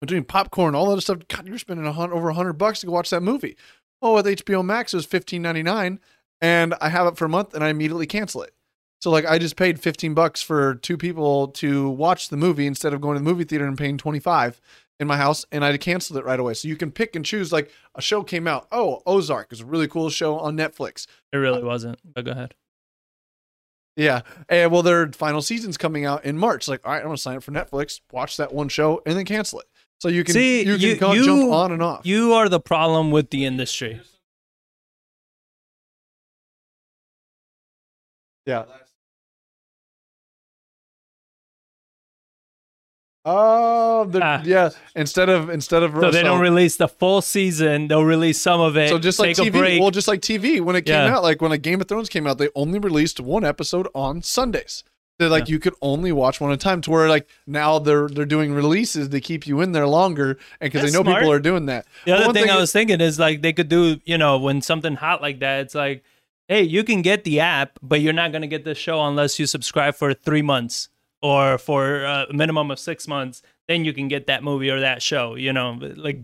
between 0.00 0.24
popcorn, 0.24 0.74
all 0.74 0.92
that 0.94 1.00
stuff, 1.02 1.18
God, 1.28 1.46
you're 1.46 1.58
spending 1.58 1.86
a 1.86 1.92
hundred, 1.92 2.14
over 2.16 2.30
a 2.30 2.34
hundred 2.34 2.54
bucks 2.54 2.80
to 2.80 2.86
go 2.86 2.92
watch 2.92 3.10
that 3.10 3.22
movie. 3.22 3.56
Oh, 4.02 4.14
with 4.14 4.26
HBO 4.26 4.64
Max 4.64 4.92
it 4.92 4.96
was 4.96 5.06
fifteen 5.06 5.42
ninety 5.42 5.62
nine, 5.62 6.00
and 6.40 6.74
I 6.80 6.88
have 6.88 7.06
it 7.06 7.16
for 7.16 7.24
a 7.26 7.28
month 7.28 7.54
and 7.54 7.62
I 7.62 7.68
immediately 7.68 8.06
cancel 8.06 8.42
it. 8.42 8.54
So 9.00 9.10
like 9.10 9.24
I 9.24 9.38
just 9.38 9.56
paid 9.56 9.80
15 9.80 10.12
bucks 10.14 10.42
for 10.42 10.74
two 10.76 10.98
people 10.98 11.48
to 11.48 11.88
watch 11.88 12.28
the 12.28 12.36
movie 12.36 12.66
instead 12.66 12.92
of 12.92 13.00
going 13.00 13.16
to 13.16 13.24
the 13.24 13.28
movie 13.28 13.44
theater 13.44 13.66
and 13.66 13.78
paying 13.78 13.96
25 13.96 14.60
in 14.98 15.08
my 15.08 15.16
house 15.16 15.46
and 15.50 15.64
I 15.64 15.76
canceled 15.78 16.18
it 16.18 16.24
right 16.24 16.38
away. 16.38 16.52
So 16.54 16.68
you 16.68 16.76
can 16.76 16.90
pick 16.92 17.16
and 17.16 17.24
choose 17.24 17.50
like 17.50 17.70
a 17.94 18.02
show 18.02 18.22
came 18.22 18.46
out. 18.46 18.68
Oh, 18.70 19.00
Ozark 19.06 19.52
is 19.52 19.62
a 19.62 19.64
really 19.64 19.88
cool 19.88 20.10
show 20.10 20.38
on 20.38 20.56
Netflix. 20.56 21.06
it 21.32 21.38
really 21.38 21.62
uh, 21.62 21.66
wasn't. 21.66 21.98
But 22.04 22.26
go 22.26 22.32
ahead. 22.32 22.54
Yeah. 23.96 24.20
And 24.50 24.70
well 24.70 24.82
their 24.82 25.10
final 25.12 25.40
season's 25.40 25.78
coming 25.78 26.04
out 26.04 26.26
in 26.26 26.36
March. 26.36 26.68
Like, 26.68 26.86
all 26.86 26.92
right, 26.92 26.98
I'm 26.98 27.04
going 27.04 27.16
to 27.16 27.22
sign 27.22 27.38
up 27.38 27.42
for 27.42 27.52
Netflix, 27.52 28.00
watch 28.12 28.36
that 28.36 28.52
one 28.52 28.68
show 28.68 29.00
and 29.06 29.16
then 29.16 29.24
cancel 29.24 29.60
it. 29.60 29.66
So 30.00 30.08
you 30.08 30.24
can 30.24 30.32
See, 30.34 30.60
you 30.64 30.72
can 30.76 30.80
you- 30.80 30.96
go 30.96 31.12
you- 31.12 31.24
jump 31.24 31.52
on 31.52 31.72
and 31.72 31.82
off. 31.82 32.00
You 32.04 32.32
are 32.34 32.48
the 32.48 32.60
problem 32.60 33.10
with 33.10 33.30
the 33.30 33.44
industry. 33.44 34.00
yeah. 38.46 38.64
Oh, 43.24 44.06
they're- 44.06 44.22
Ah. 44.24 44.42
yeah. 44.44 44.70
Instead 44.96 45.28
of 45.28 45.50
instead 45.50 45.82
of 45.82 45.92
So 45.92 46.10
they 46.10 46.22
don't 46.22 46.40
release 46.40 46.76
the 46.76 46.88
full 46.88 47.20
season. 47.20 47.86
They'll 47.88 48.02
release 48.04 48.40
some 48.40 48.60
of 48.60 48.76
it. 48.78 48.88
So 48.88 48.98
just 48.98 49.18
like 49.18 49.36
take 49.36 49.48
a 49.48 49.50
TV, 49.50 49.58
break. 49.58 49.80
well, 49.80 49.90
just 49.90 50.08
like 50.08 50.20
TV, 50.22 50.58
when 50.60 50.74
it 50.74 50.82
came 50.86 50.94
Yeah. 50.94 51.16
out, 51.16 51.22
like 51.22 51.42
when 51.42 51.52
a 51.52 51.58
Game 51.58 51.80
of 51.82 51.86
Thrones 51.88 52.08
came 52.08 52.26
out, 52.26 52.38
they 52.38 52.48
only 52.54 52.78
released 52.78 53.20
one 53.20 53.44
episode 53.44 53.88
on 53.94 54.22
Sundays. 54.22 54.84
They're 55.20 55.28
like 55.28 55.48
you 55.50 55.58
could 55.58 55.74
only 55.82 56.12
watch 56.12 56.40
one 56.40 56.50
at 56.50 56.54
a 56.54 56.56
time. 56.56 56.80
To 56.80 56.90
where 56.90 57.08
like 57.08 57.28
now 57.46 57.78
they're 57.78 58.08
they're 58.08 58.24
doing 58.24 58.52
releases 58.54 59.08
to 59.10 59.20
keep 59.20 59.46
you 59.46 59.60
in 59.60 59.72
there 59.72 59.86
longer, 59.86 60.38
and 60.60 60.72
because 60.72 60.82
they 60.90 60.96
know 60.98 61.04
people 61.04 61.30
are 61.30 61.38
doing 61.38 61.66
that. 61.66 61.84
The 62.06 62.12
But 62.12 62.16
other 62.20 62.26
one 62.28 62.34
thing, 62.34 62.50
I 62.50 62.54
is- 62.54 62.60
was 62.62 62.72
thinking 62.72 63.00
is 63.02 63.18
like 63.18 63.42
they 63.42 63.52
could 63.52 63.68
do, 63.68 64.00
you 64.06 64.16
know, 64.16 64.38
when 64.38 64.62
something 64.62 64.94
hot 64.96 65.20
like 65.20 65.40
that, 65.40 65.60
it's 65.60 65.74
like, 65.74 66.02
hey, 66.48 66.62
you 66.62 66.82
can 66.84 67.02
get 67.02 67.24
the 67.24 67.38
app, 67.40 67.78
but 67.82 68.00
you're 68.00 68.14
not 68.14 68.32
going 68.32 68.42
to 68.42 68.48
get 68.48 68.64
the 68.64 68.74
show 68.74 69.00
unless 69.04 69.38
you 69.38 69.44
subscribe 69.46 69.94
for 69.94 70.14
three 70.14 70.42
months 70.42 70.88
or 71.20 71.58
for 71.58 72.06
uh, 72.06 72.24
a 72.30 72.32
minimum 72.32 72.70
of 72.70 72.78
six 72.78 73.06
months. 73.06 73.42
Then 73.68 73.84
you 73.84 73.92
can 73.92 74.08
get 74.08 74.26
that 74.26 74.42
movie 74.42 74.70
or 74.70 74.80
that 74.80 75.02
show, 75.02 75.34
you 75.34 75.52
know, 75.52 75.78
like 75.96 76.18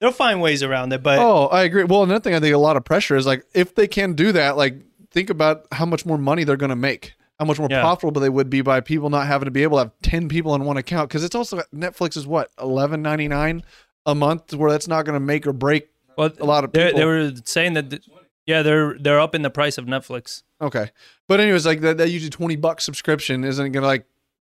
they'll 0.00 0.12
find 0.12 0.40
ways 0.42 0.62
around 0.62 0.92
it. 0.92 1.02
But 1.02 1.18
Oh, 1.18 1.46
I 1.46 1.62
agree. 1.64 1.84
Well, 1.84 2.02
another 2.02 2.20
thing 2.20 2.34
I 2.34 2.40
think 2.40 2.54
a 2.54 2.58
lot 2.58 2.76
of 2.76 2.84
pressure 2.84 3.16
is 3.16 3.26
like 3.26 3.44
if 3.54 3.74
they 3.74 3.88
can 3.88 4.12
do 4.12 4.32
that, 4.32 4.56
like 4.58 4.74
think 5.10 5.30
about 5.30 5.66
how 5.72 5.86
much 5.86 6.04
more 6.04 6.18
money 6.18 6.44
they're 6.44 6.56
going 6.58 6.68
to 6.70 6.76
make, 6.76 7.14
how 7.38 7.44
much 7.44 7.58
more 7.58 7.68
Yeah. 7.70 7.80
profitable 7.80 8.20
they 8.20 8.28
would 8.28 8.50
be 8.50 8.60
by 8.62 8.80
people 8.80 9.10
not 9.10 9.26
having 9.26 9.44
to 9.46 9.50
be 9.50 9.62
able 9.62 9.76
to 9.78 9.84
have 9.84 9.92
ten 10.02 10.28
people 10.28 10.52
on 10.52 10.64
one 10.64 10.76
account. 10.76 11.08
Because 11.08 11.24
it's 11.24 11.34
also 11.34 11.62
Netflix 11.74 12.16
is 12.16 12.26
what 12.26 12.50
eleven 12.60 13.02
ninety 13.02 13.28
nine 13.28 13.62
a 14.06 14.14
month, 14.14 14.54
where 14.54 14.70
that's 14.70 14.88
not 14.88 15.04
going 15.04 15.14
to 15.14 15.20
make 15.20 15.46
or 15.46 15.52
break 15.52 15.88
well, 16.16 16.32
a 16.40 16.44
lot 16.44 16.64
of 16.64 16.72
people. 16.72 16.98
they 16.98 17.04
were 17.04 17.32
saying 17.44 17.74
that, 17.74 17.90
th- 17.90 18.02
yeah, 18.46 18.62
they're 18.62 18.98
they're 18.98 19.20
up 19.20 19.34
in 19.34 19.42
the 19.42 19.50
price 19.50 19.78
of 19.78 19.84
Netflix. 19.86 20.42
Okay, 20.60 20.90
but 21.28 21.38
anyways, 21.38 21.64
like 21.66 21.80
that, 21.82 21.98
that 21.98 22.10
usually 22.10 22.30
twenty 22.30 22.56
bucks 22.56 22.84
subscription 22.84 23.44
isn't 23.44 23.72
going 23.72 23.82
to 23.82 23.86
like 23.86 24.06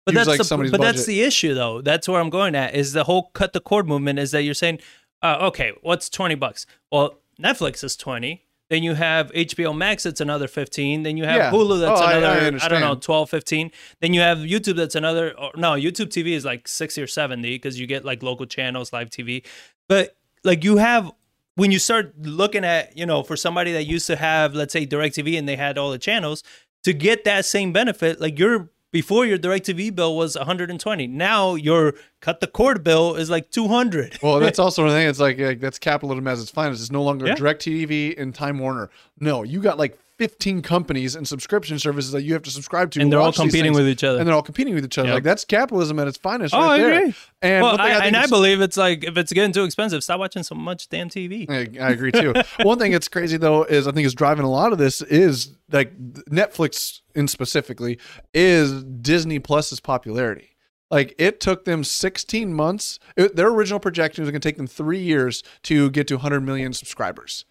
But 0.05 0.15
that's 0.15 0.27
like, 0.29 0.39
the, 0.39 0.45
somebody's 0.45 0.73
but 0.73 0.81
that's 0.81 1.07
the 1.07 1.23
issue 1.23 1.55
though. 1.55 1.81
That's 1.81 2.09
where 2.09 2.21
I'm 2.21 2.31
going 2.31 2.55
at 2.57 2.75
is 2.75 2.93
the 2.95 3.05
whole 3.05 3.31
cut 3.35 3.53
the 3.53 3.61
cord 3.61 3.87
movement 3.87 4.19
is 4.19 4.33
that 4.33 4.43
you're 4.43 4.55
saying, 4.55 4.81
uh, 5.23 5.39
okay, 5.43 5.73
what's 5.83 6.09
20 6.11 6.35
bucks? 6.35 6.67
Well, 6.91 7.21
Netflix 7.41 7.85
is 7.85 7.95
20. 7.97 8.43
Then 8.73 8.83
you 8.83 8.95
have 8.95 9.31
HBO 9.33 9.77
Max 9.77 10.05
that's 10.05 10.23
another 10.23 10.49
15. 10.49 11.03
Then 11.03 11.19
you 11.19 11.25
have 11.25 11.37
Yeah. 11.37 11.51
Hulu 11.51 11.79
that's 11.81 12.01
Oh, 12.01 12.05
I- 12.05 12.13
I 12.15 12.17
another 12.17 12.37
I, 12.39 12.69
don't 12.69 12.81
know 12.81 12.87
understand. 12.93 13.03
12 13.03 13.29
15. 13.31 13.71
Then 14.01 14.15
you 14.15 14.21
have 14.23 14.39
YouTube 14.39 14.77
that's 14.77 14.95
another 14.95 15.39
or, 15.39 15.51
no, 15.57 15.73
YouTube 15.73 16.09
TV 16.09 16.29
is 16.33 16.47
like 16.47 16.67
60 16.67 17.03
or 17.03 17.07
70 17.07 17.59
cuz 17.59 17.79
you 17.79 17.87
get 17.87 18.03
like 18.03 18.23
local 18.23 18.47
channels, 18.47 18.91
live 18.91 19.11
TV. 19.11 19.43
But 19.91 20.17
like 20.43 20.65
you 20.65 20.79
have 20.79 21.13
when 21.57 21.71
you 21.71 21.79
start 21.79 22.15
looking 22.23 22.65
at, 22.65 22.97
you 22.97 23.05
know, 23.05 23.23
for 23.23 23.37
somebody 23.37 23.73
that 23.73 23.85
used 23.85 24.07
to 24.07 24.17
have 24.17 24.55
let's 24.55 24.73
say 24.73 24.87
DirecTV 24.87 25.39
and 25.39 25.47
they 25.47 25.57
had 25.57 25.77
all 25.77 25.91
the 25.91 25.99
channels 25.99 26.43
to 26.85 26.95
get 26.95 27.25
that 27.25 27.45
same 27.45 27.75
benefit, 27.75 28.23
like 28.23 28.39
your 28.39 28.71
before 28.93 29.27
your 29.27 29.39
DirecTV 29.39 29.95
bill 29.95 30.15
was 30.17 30.37
120. 30.37 31.07
Now 31.09 31.55
your 31.57 31.95
cut 32.21 32.39
the 32.41 32.47
cord 32.47 32.85
bill 32.85 33.17
is 33.17 33.29
like 33.31 33.51
200. 33.51 34.19
Well, 34.23 34.39
that's 34.39 34.59
also 34.61 34.85
the 34.85 34.91
thing. 34.91 35.09
It's 35.09 35.19
like, 35.19 35.39
like 35.41 35.59
that's 35.61 35.79
capitalism 35.79 36.29
as 36.29 36.41
its 36.41 36.51
finest. 36.51 36.81
It's 36.83 36.93
no 36.93 37.03
longer 37.03 37.27
Yeah. 37.27 37.35
DirecTV 37.35 38.21
and 38.21 38.33
Time 38.35 38.59
Warner. 38.59 38.91
No, 39.19 39.43
you 39.43 39.61
got 39.61 39.79
like 39.79 39.99
15 40.23 40.63
companies 40.63 41.17
and 41.17 41.27
subscription 41.27 41.81
services 41.81 42.13
that 42.13 42.23
you 42.23 42.33
have 42.33 42.45
to 42.45 42.51
subscribe 42.51 42.93
to, 42.93 43.01
and 43.01 43.13
they're 43.13 43.19
all 43.21 43.33
competing 43.33 43.73
with 43.73 43.89
each 43.89 44.05
other. 44.05 44.21
and 44.21 44.29
they're 44.29 44.35
all 44.37 44.41
competing 44.41 44.73
with 44.73 44.85
each 44.85 44.97
other. 44.97 45.09
Yep. 45.09 45.15
Like 45.15 45.23
that's 45.25 45.45
capitalism 45.45 45.99
at 45.99 46.07
its 46.07 46.17
finest, 46.17 46.55
Oh, 46.55 46.61
right 46.61 46.75
I 46.75 46.79
there. 46.79 47.15
And 47.43 47.63
well, 47.65 47.73
thing 47.77 47.81
I, 47.81 47.99
I, 47.99 48.05
and 48.07 48.17
I 48.17 48.29
believe 48.29 48.61
it's 48.61 48.77
like 48.77 49.03
if 49.03 49.17
it's 49.17 49.33
getting 49.33 49.51
too 49.53 49.65
expensive, 49.65 50.05
stop 50.05 50.21
watching 50.21 50.45
so 50.45 50.55
much 50.55 50.89
damn 50.91 51.09
TV. 51.09 51.51
I, 51.51 51.85
I 51.85 51.91
agree 51.91 52.13
too. 52.13 52.35
One 52.63 52.79
thing 52.79 52.93
that's 52.93 53.09
crazy 53.09 53.37
though 53.37 53.65
is 53.65 53.89
I 53.89 53.91
think 53.91 54.07
is 54.07 54.15
driving 54.15 54.45
a 54.45 54.51
lot 54.51 54.71
of 54.71 54.79
this 54.79 55.03
is 55.03 55.57
like 55.73 55.93
Netflix 55.99 57.01
in 57.17 57.27
specifically 57.27 57.99
is 58.33 58.85
Disney 58.85 59.41
Plus's 59.41 59.81
popularity. 59.81 60.51
Like 60.89 61.17
it 61.19 61.41
took 61.41 61.65
them 61.65 61.83
16 61.83 62.55
months. 62.55 63.01
It, 63.17 63.35
their 63.35 63.49
original 63.49 63.81
projection 63.81 64.23
was 64.23 64.31
going 64.31 64.41
to 64.41 64.49
take 64.49 64.57
them 64.57 64.69
three 64.69 65.01
years 65.03 65.43
to 65.65 65.91
get 65.91 66.07
to 66.07 66.15
100 66.15 66.43
million 66.43 66.73
subscribers. 66.73 67.45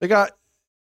They 0.00 0.08
got 0.08 0.30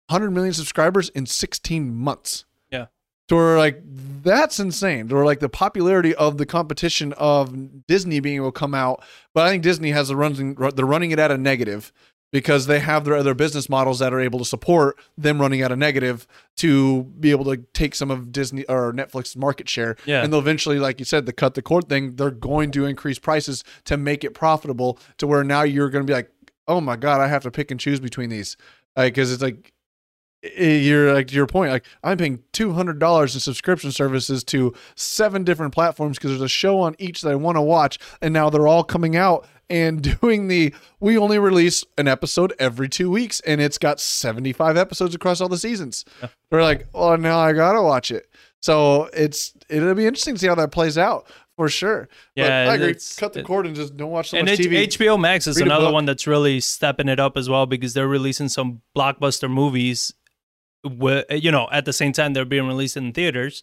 100 0.09 0.31
million 0.31 0.53
subscribers 0.53 1.09
in 1.09 1.25
16 1.25 1.93
months. 1.93 2.45
Yeah. 2.71 2.87
So 3.29 3.35
we're 3.35 3.57
like, 3.57 3.81
that's 3.83 4.59
insane. 4.59 5.11
Or 5.11 5.25
like 5.25 5.39
the 5.39 5.49
popularity 5.49 6.15
of 6.15 6.37
the 6.37 6.45
competition 6.45 7.13
of 7.13 7.85
Disney 7.87 8.19
being 8.19 8.37
able 8.37 8.51
to 8.51 8.59
come 8.59 8.73
out. 8.73 9.03
But 9.33 9.45
I 9.45 9.49
think 9.49 9.63
Disney 9.63 9.91
has 9.91 10.07
the 10.07 10.15
running, 10.15 10.55
they're 10.55 10.85
running 10.85 11.11
it 11.11 11.19
at 11.19 11.31
a 11.31 11.37
negative 11.37 11.91
because 12.31 12.67
they 12.67 12.79
have 12.79 13.05
their 13.05 13.15
other 13.15 13.33
business 13.33 13.69
models 13.69 13.99
that 13.99 14.13
are 14.13 14.19
able 14.19 14.39
to 14.39 14.45
support 14.45 14.97
them 15.17 15.39
running 15.39 15.61
at 15.61 15.71
a 15.71 15.75
negative 15.75 16.27
to 16.57 17.05
be 17.19 17.31
able 17.31 17.45
to 17.45 17.57
take 17.73 17.95
some 17.95 18.11
of 18.11 18.31
Disney 18.31 18.65
or 18.65 18.91
Netflix 18.91 19.35
market 19.35 19.69
share. 19.69 19.95
Yeah. 20.05 20.23
And 20.23 20.31
they'll 20.31 20.39
eventually, 20.39 20.79
like 20.79 20.99
you 20.99 21.05
said, 21.05 21.25
the 21.25 21.33
cut 21.33 21.53
the 21.53 21.61
cord 21.61 21.87
thing, 21.87 22.15
they're 22.15 22.31
going 22.31 22.71
to 22.71 22.85
increase 22.85 23.17
prices 23.17 23.63
to 23.85 23.95
make 23.95 24.23
it 24.23 24.33
profitable 24.33 24.99
to 25.17 25.27
where 25.27 25.43
now 25.43 25.63
you're 25.63 25.89
going 25.89 26.05
to 26.05 26.09
be 26.09 26.15
like, 26.15 26.29
oh 26.67 26.81
my 26.81 26.97
God, 26.97 27.21
I 27.21 27.27
have 27.27 27.43
to 27.43 27.51
pick 27.51 27.71
and 27.71 27.79
choose 27.79 28.01
between 28.01 28.29
these. 28.29 28.57
Because 28.95 29.31
it's 29.31 29.41
like, 29.41 29.73
Eh, 30.43 30.77
you're 30.77 31.13
like 31.15 31.27
to 31.27 31.33
your 31.35 31.47
point 31.47 31.71
like 31.71 31.83
i'm 32.03 32.15
paying 32.17 32.43
$200 32.53 33.33
in 33.33 33.39
subscription 33.39 33.91
services 33.91 34.43
to 34.43 34.71
seven 34.95 35.43
different 35.43 35.73
platforms 35.73 36.17
because 36.17 36.29
there's 36.29 36.41
a 36.43 36.47
show 36.47 36.79
on 36.79 36.95
each 36.99 37.21
that 37.21 37.31
i 37.31 37.35
want 37.35 37.55
to 37.57 37.61
watch 37.61 37.97
and 38.21 38.33
now 38.35 38.47
they're 38.49 38.67
all 38.67 38.83
coming 38.83 39.15
out 39.15 39.47
and 39.69 40.19
doing 40.21 40.47
the 40.47 40.73
we 40.99 41.17
only 41.17 41.39
release 41.39 41.83
an 41.97 42.07
episode 42.07 42.53
every 42.59 42.87
two 42.87 43.09
weeks 43.09 43.39
and 43.41 43.59
it's 43.59 43.79
got 43.79 43.99
75 43.99 44.77
episodes 44.77 45.15
across 45.15 45.41
all 45.41 45.49
the 45.49 45.57
seasons. 45.57 46.05
They're 46.51 46.61
like 46.61 46.87
oh 46.93 47.15
now 47.15 47.39
i 47.39 47.51
gotta 47.51 47.81
watch 47.81 48.11
it. 48.11 48.27
So 48.61 49.09
it's 49.13 49.53
it'll 49.69 49.95
be 49.95 50.05
interesting 50.05 50.35
to 50.35 50.39
see 50.39 50.47
how 50.47 50.55
that 50.55 50.71
plays 50.71 50.97
out 50.99 51.27
for 51.57 51.67
sure. 51.67 52.07
But 52.35 52.43
Yeah, 52.43 52.69
i 52.69 52.75
agree. 52.75 52.95
cut 53.17 53.33
the 53.33 53.41
cord 53.43 53.65
and 53.65 53.75
just 53.75 53.97
don't 53.97 54.11
watch 54.11 54.29
so 54.29 54.37
and 54.37 54.47
much 54.47 54.59
H- 54.59 54.67
tv 54.67 54.87
HBO 54.87 55.19
Max 55.19 55.47
is 55.47 55.57
Read 55.57 55.65
another 55.65 55.91
one 55.91 56.05
that's 56.05 56.27
really 56.27 56.59
stepping 56.59 57.09
it 57.09 57.19
up 57.19 57.35
as 57.37 57.49
well 57.49 57.65
because 57.65 57.93
they're 57.95 58.07
releasing 58.07 58.47
some 58.49 58.81
blockbuster 58.95 59.49
movies. 59.49 60.13
With, 60.83 61.25
eh, 61.29 61.35
you 61.35 61.51
know, 61.51 61.67
at 61.71 61.85
the 61.85 61.93
same 61.93 62.13
time 62.13 62.33
they're 62.33 62.45
being 62.45 62.67
released 62.67 62.97
in 62.97 63.11
theaters 63.11 63.61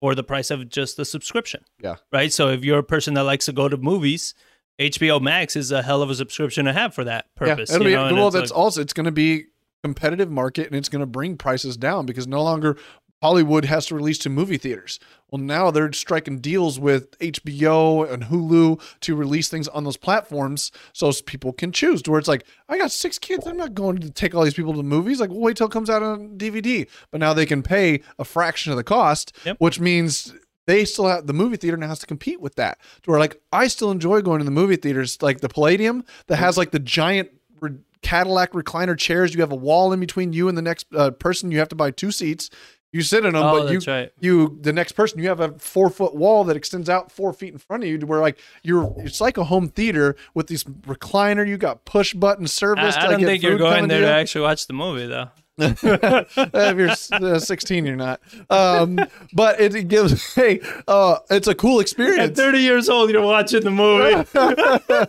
for 0.00 0.14
the 0.14 0.24
price 0.24 0.50
of 0.50 0.68
just 0.68 0.96
the 0.96 1.04
subscription. 1.04 1.64
Yeah. 1.80 1.96
Right. 2.12 2.32
So 2.32 2.48
if 2.48 2.64
you're 2.64 2.78
a 2.78 2.84
person 2.84 3.14
that 3.14 3.22
likes 3.24 3.46
to 3.46 3.52
go 3.52 3.68
to 3.68 3.76
movies, 3.76 4.34
HBO 4.80 5.20
Max 5.20 5.54
is 5.54 5.70
a 5.70 5.82
hell 5.82 6.02
of 6.02 6.10
a 6.10 6.14
subscription 6.14 6.64
to 6.64 6.72
have 6.72 6.94
for 6.94 7.04
that 7.04 7.34
purpose. 7.36 7.70
Yeah, 7.70 7.76
it'll 7.76 7.84
be, 7.84 7.92
know, 7.92 8.14
well, 8.14 8.28
it's 8.28 8.34
that's 8.34 8.50
like- 8.50 8.58
also 8.58 8.80
it's 8.80 8.92
going 8.92 9.04
to 9.06 9.12
be 9.12 9.44
competitive 9.82 10.30
market 10.30 10.66
and 10.68 10.76
it's 10.76 10.88
going 10.88 11.00
to 11.00 11.06
bring 11.06 11.36
prices 11.36 11.76
down 11.76 12.06
because 12.06 12.26
no 12.26 12.42
longer 12.42 12.76
Hollywood 13.22 13.64
has 13.64 13.86
to 13.86 13.94
release 13.94 14.18
to 14.18 14.28
movie 14.28 14.58
theaters. 14.58 14.98
Well, 15.30 15.40
now 15.40 15.70
they're 15.70 15.92
striking 15.92 16.40
deals 16.40 16.78
with 16.78 17.16
HBO 17.20 18.10
and 18.12 18.24
Hulu 18.24 18.80
to 19.00 19.14
release 19.16 19.48
things 19.48 19.68
on 19.68 19.84
those 19.84 19.96
platforms 19.96 20.70
so 20.92 21.10
people 21.24 21.52
can 21.52 21.72
choose. 21.72 22.02
To 22.02 22.10
where 22.10 22.18
it's 22.18 22.28
like, 22.28 22.44
I 22.68 22.76
got 22.76 22.90
six 22.90 23.18
kids, 23.18 23.46
I'm 23.46 23.56
not 23.56 23.74
going 23.74 23.98
to 23.98 24.10
take 24.10 24.34
all 24.34 24.42
these 24.44 24.52
people 24.54 24.72
to 24.72 24.76
the 24.76 24.82
movies. 24.82 25.20
Like, 25.20 25.30
we'll 25.30 25.40
wait 25.40 25.56
till 25.56 25.68
it 25.68 25.72
comes 25.72 25.88
out 25.88 26.02
on 26.02 26.36
DVD. 26.36 26.86
But 27.10 27.20
now 27.20 27.32
they 27.32 27.46
can 27.46 27.62
pay 27.62 28.02
a 28.18 28.24
fraction 28.24 28.72
of 28.72 28.76
the 28.76 28.84
cost, 28.84 29.32
Yep. 29.46 29.56
which 29.60 29.80
means 29.80 30.34
they 30.66 30.84
still 30.84 31.06
have 31.06 31.26
the 31.26 31.32
movie 31.32 31.56
theater 31.56 31.76
now 31.76 31.88
has 31.88 32.00
to 32.00 32.06
compete 32.06 32.40
with 32.40 32.56
that. 32.56 32.78
To 33.04 33.10
where 33.10 33.18
like 33.20 33.40
I 33.52 33.68
still 33.68 33.90
enjoy 33.90 34.20
going 34.20 34.40
to 34.40 34.44
the 34.44 34.50
movie 34.50 34.76
theaters, 34.76 35.22
like 35.22 35.40
the 35.40 35.48
Palladium 35.48 36.04
that 36.26 36.36
has 36.36 36.58
like 36.58 36.72
the 36.72 36.78
giant 36.78 37.30
re- 37.60 37.78
Cadillac 38.02 38.50
recliner 38.52 38.98
chairs. 38.98 39.32
You 39.32 39.40
have 39.42 39.52
a 39.52 39.56
wall 39.56 39.92
in 39.92 40.00
between 40.00 40.32
you 40.32 40.48
and 40.48 40.58
the 40.58 40.62
next 40.62 40.86
uh, 40.94 41.12
person. 41.12 41.50
You 41.52 41.60
have 41.60 41.68
to 41.68 41.76
buy 41.76 41.92
two 41.92 42.10
seats. 42.10 42.50
You 42.92 43.00
sit 43.00 43.24
in 43.24 43.32
them, 43.32 43.42
Oh, 43.42 43.64
but 43.64 43.72
you 43.72 43.80
right. 43.90 44.12
you 44.20 44.58
the 44.60 44.72
next 44.72 44.92
person 44.92 45.18
you 45.18 45.28
have 45.28 45.40
a 45.40 45.58
four 45.58 45.88
foot 45.88 46.14
wall 46.14 46.44
that 46.44 46.56
extends 46.56 46.90
out 46.90 47.10
four 47.10 47.32
feet 47.32 47.54
in 47.54 47.58
front 47.58 47.82
of 47.82 47.88
you 47.88 47.96
to 47.96 48.06
where 48.06 48.20
like 48.20 48.38
you're 48.62 48.92
it's 48.98 49.20
like 49.20 49.38
a 49.38 49.44
home 49.44 49.68
theater 49.68 50.14
with 50.34 50.48
this 50.48 50.64
recliner. 50.64 51.48
You 51.48 51.56
got 51.56 51.86
push 51.86 52.12
button 52.12 52.46
service. 52.46 52.96
I 52.96 53.06
to 53.06 53.12
don't 53.12 53.24
think 53.24 53.42
you're 53.42 53.56
going 53.56 53.88
there 53.88 54.00
to 54.00 54.06
to 54.06 54.12
actually 54.12 54.42
watch 54.42 54.66
the 54.66 54.74
movie 54.74 55.06
though. 55.06 55.30
if 55.58 57.12
you're 57.12 57.34
uh, 57.34 57.38
16, 57.38 57.84
you're 57.84 57.94
not. 57.94 58.20
Um, 58.48 58.98
but 59.32 59.60
it, 59.60 59.74
it 59.74 59.88
gives 59.88 60.34
hey, 60.34 60.60
uh, 60.88 61.18
it's 61.30 61.46
a 61.46 61.54
cool 61.54 61.80
experience. 61.80 62.18
At 62.18 62.30
experience. 62.30 62.56
30 62.56 62.58
years 62.58 62.88
old, 62.88 63.10
you're 63.10 63.22
watching 63.22 63.62
the 63.62 63.70
movie. 63.70 64.26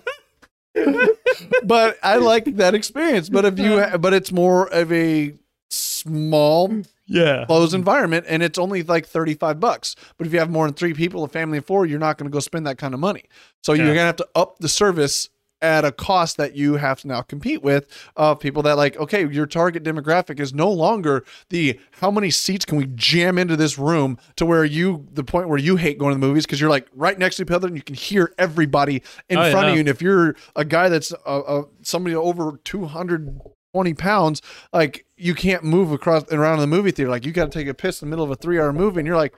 but 1.64 1.98
I 2.04 2.18
like 2.18 2.46
that 2.58 2.76
experience. 2.76 3.30
But 3.30 3.46
if 3.46 3.60
you, 3.60 3.86
but 3.98 4.14
it's 4.14 4.32
more 4.32 4.68
of 4.68 4.92
a 4.92 5.34
small 5.70 6.84
yeah. 7.06 7.46
closed 7.46 7.74
environment, 7.74 8.26
and 8.28 8.44
it's 8.44 8.60
only 8.60 8.84
like 8.84 9.06
thirty 9.06 9.34
five 9.34 9.60
bucks. 9.60 9.96
But 10.18 10.28
if 10.28 10.34
you 10.34 10.40
have 10.40 10.50
more 10.50 10.66
than 10.66 10.74
three 10.74 10.94
people, 10.94 11.24
a 11.24 11.28
family 11.28 11.58
of 11.58 11.66
four, 11.66 11.86
you're 11.86 12.00
not 12.00 12.18
going 12.18 12.30
to 12.30 12.34
go 12.34 12.40
spend 12.40 12.66
that 12.68 12.78
kind 12.78 12.94
of 12.94 13.00
money. 13.00 13.24
So 13.64 13.74
you're 13.74 13.86
going 13.88 13.98
to 13.98 14.02
have 14.02 14.16
to 14.18 14.28
up 14.36 14.60
the 14.60 14.70
service 14.70 15.30
at 15.62 15.86
a 15.86 15.92
cost 15.94 16.36
that 16.36 16.56
you 16.56 16.76
have 16.76 17.00
to 17.00 17.08
now 17.08 17.22
compete 17.22 17.64
with 17.64 17.88
of 18.18 18.38
people 18.40 18.62
that 18.62 18.76
like 18.76 18.98
okay 18.98 19.26
your 19.30 19.46
target 19.46 19.82
demographic 19.82 20.38
is 20.40 20.54
no 20.54 20.70
longer 20.70 21.24
the 21.50 21.80
how 22.02 22.12
many 22.12 22.30
seats 22.30 22.66
can 22.66 22.78
we 22.78 22.86
jam 22.96 23.38
into 23.38 23.56
this 23.56 23.80
room 23.80 24.18
to 24.36 24.46
where 24.46 24.66
you 24.66 25.08
the 25.14 25.24
point 25.24 25.48
where 25.48 25.58
you 25.58 25.78
hate 25.78 25.98
going 25.98 26.14
to 26.14 26.20
the 26.20 26.28
movies 26.28 26.46
because 26.46 26.60
you're 26.60 26.70
like 26.70 26.88
right 26.94 27.18
next 27.18 27.38
to 27.38 27.44
each 27.44 27.50
other 27.52 27.68
and 27.68 27.78
you 27.78 27.82
can 27.82 27.96
hear 27.96 28.34
everybody 28.38 29.02
in 29.30 29.38
Oh, 29.38 29.52
front 29.52 29.70
of 29.70 29.74
you 29.76 29.80
and 29.80 29.88
if 29.88 30.02
you're 30.02 30.36
a 30.58 30.66
guy 30.66 30.90
that's 30.90 31.14
uh, 31.26 31.40
uh, 31.40 31.64
somebody 31.82 32.14
over 32.14 32.60
220 32.66 33.94
pounds 33.94 34.42
like 34.74 35.06
you 35.24 35.34
can't 35.36 35.64
move 35.64 35.92
across 35.92 36.24
and 36.30 36.40
around 36.40 36.56
in 36.56 36.60
the 36.62 36.68
movie 36.76 36.92
theater 36.92 37.10
like 37.12 37.26
you 37.26 37.32
got 37.32 37.52
to 37.52 37.58
take 37.60 37.68
a 37.68 37.74
piss 37.74 38.02
in 38.02 38.08
the 38.08 38.10
middle 38.10 38.26
of 38.26 38.32
a 38.32 38.36
three 38.36 38.60
hour 38.60 38.74
movie 38.74 39.00
and 39.00 39.08
you're 39.08 39.16
like 39.18 39.34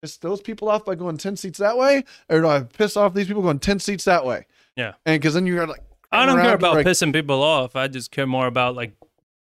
piss 0.00 0.16
those 0.18 0.40
people 0.40 0.68
off 0.68 0.84
by 0.84 0.94
going 0.94 1.16
10 1.16 1.36
seats 1.36 1.58
that 1.58 1.76
way 1.76 2.04
or 2.28 2.40
do 2.40 2.46
i 2.48 2.60
piss 2.60 2.96
off 2.96 3.14
these 3.14 3.26
people 3.26 3.42
going 3.42 3.58
10 3.58 3.78
seats 3.78 4.04
that 4.04 4.24
way 4.26 4.46
Yeah. 4.76 4.92
and 5.06 5.20
because 5.20 5.34
then 5.34 5.46
you're 5.46 5.66
like 5.66 5.82
I 6.14 6.26
don't 6.26 6.40
care 6.42 6.54
about 6.54 6.74
like, 6.74 6.84
pissing 6.86 7.10
people 7.10 7.42
off. 7.42 7.74
I 7.74 7.88
just 7.88 8.10
care 8.10 8.26
more 8.26 8.46
about 8.46 8.76
like 8.76 8.92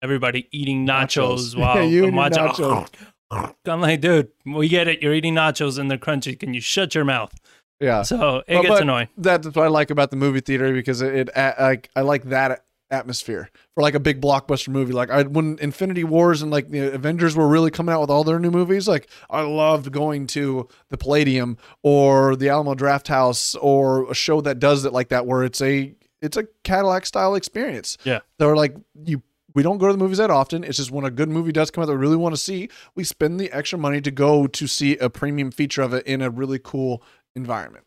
everybody 0.04 0.48
eating 0.52 0.86
nachos, 0.86 1.56
Nachos. 1.56 1.56
while 1.60 1.84
Yeah, 1.84 2.04
I'm 2.06 2.16
watching. 2.16 2.44
nachos. 2.44 2.88
I'm 3.66 3.82
like, 3.82 4.00
dude, 4.02 4.28
we 4.46 4.68
get 4.68 4.88
it. 4.88 5.02
You're 5.02 5.16
eating 5.16 5.34
nachos 5.34 5.80
and 5.80 5.90
they're 5.90 5.98
crunchy. 5.98 6.40
Can 6.40 6.54
you 6.54 6.62
shut 6.62 6.94
your 6.94 7.04
mouth? 7.04 7.34
yeah 7.80 8.04
So 8.04 8.44
it 8.48 8.54
Well, 8.54 8.62
gets 8.62 8.74
but 8.76 8.82
annoying. 8.84 9.08
that's 9.18 9.48
what 9.48 9.58
i 9.58 9.68
like 9.70 9.90
about 9.90 10.12
the 10.12 10.18
movie 10.18 10.40
theater 10.42 10.72
because 10.72 11.02
it, 11.02 11.30
it 11.36 11.60
like 11.60 11.90
i 11.96 12.02
like 12.02 12.26
that 12.26 12.64
atmosphere 12.92 13.50
for 13.74 13.82
like 13.82 13.96
a 13.96 14.00
big 14.00 14.20
blockbuster 14.22 14.68
movie 14.70 14.92
like 14.94 15.10
i 15.10 15.24
when 15.24 15.58
infinity 15.62 16.04
wars 16.04 16.42
and 16.42 16.52
like 16.52 16.70
the 16.70 16.94
avengers 16.94 17.36
were 17.36 17.48
really 17.48 17.72
coming 17.72 17.94
out 17.94 18.02
with 18.02 18.10
all 18.10 18.24
their 18.24 18.38
new 18.40 18.52
movies 18.52 18.88
like 18.88 19.08
i 19.30 19.42
loved 19.42 19.92
going 19.92 20.28
to 20.28 20.68
the 20.90 20.98
palladium 20.98 21.58
or 21.84 22.36
the 22.36 22.50
Alamo 22.50 22.76
Drafthouse 22.76 23.56
or 23.62 24.10
a 24.12 24.14
show 24.14 24.42
that 24.42 24.60
does 24.60 24.84
it 24.86 24.92
like 24.94 25.10
that 25.10 25.26
where 25.26 25.44
it's 25.44 25.62
a 25.62 25.96
it's 26.22 26.36
a 26.38 26.46
cadillac 26.64 27.06
style 27.06 27.34
experience 27.36 27.98
Yeah. 28.04 28.20
they're 28.38 28.56
like 28.56 28.76
you 29.06 29.24
we 29.54 29.64
don't 29.64 29.80
go 29.80 29.88
to 29.88 29.92
the 29.92 30.00
movies 30.00 30.20
that 30.20 30.32
often. 30.32 30.64
It's 30.64 30.78
just 30.78 30.92
when 30.92 31.04
a 31.04 31.12
good 31.12 31.28
movie 31.28 31.52
does 31.52 31.70
come 31.72 31.82
out 31.82 31.88
that 31.88 31.92
we 31.92 32.00
really 32.00 32.16
want 32.16 32.34
to 32.34 32.40
see, 32.40 32.70
we 32.96 33.04
spend 33.04 33.38
the 33.38 33.52
extra 33.52 33.78
money 33.78 34.00
to 34.00 34.10
go 34.10 34.48
to 34.48 34.66
see 34.66 34.96
a 35.00 35.10
premium 35.10 35.52
feature 35.52 35.82
of 35.82 35.94
it 35.94 36.08
in 36.08 36.22
a 36.22 36.30
really 36.30 36.58
cool 36.58 37.04
environment. 37.36 37.84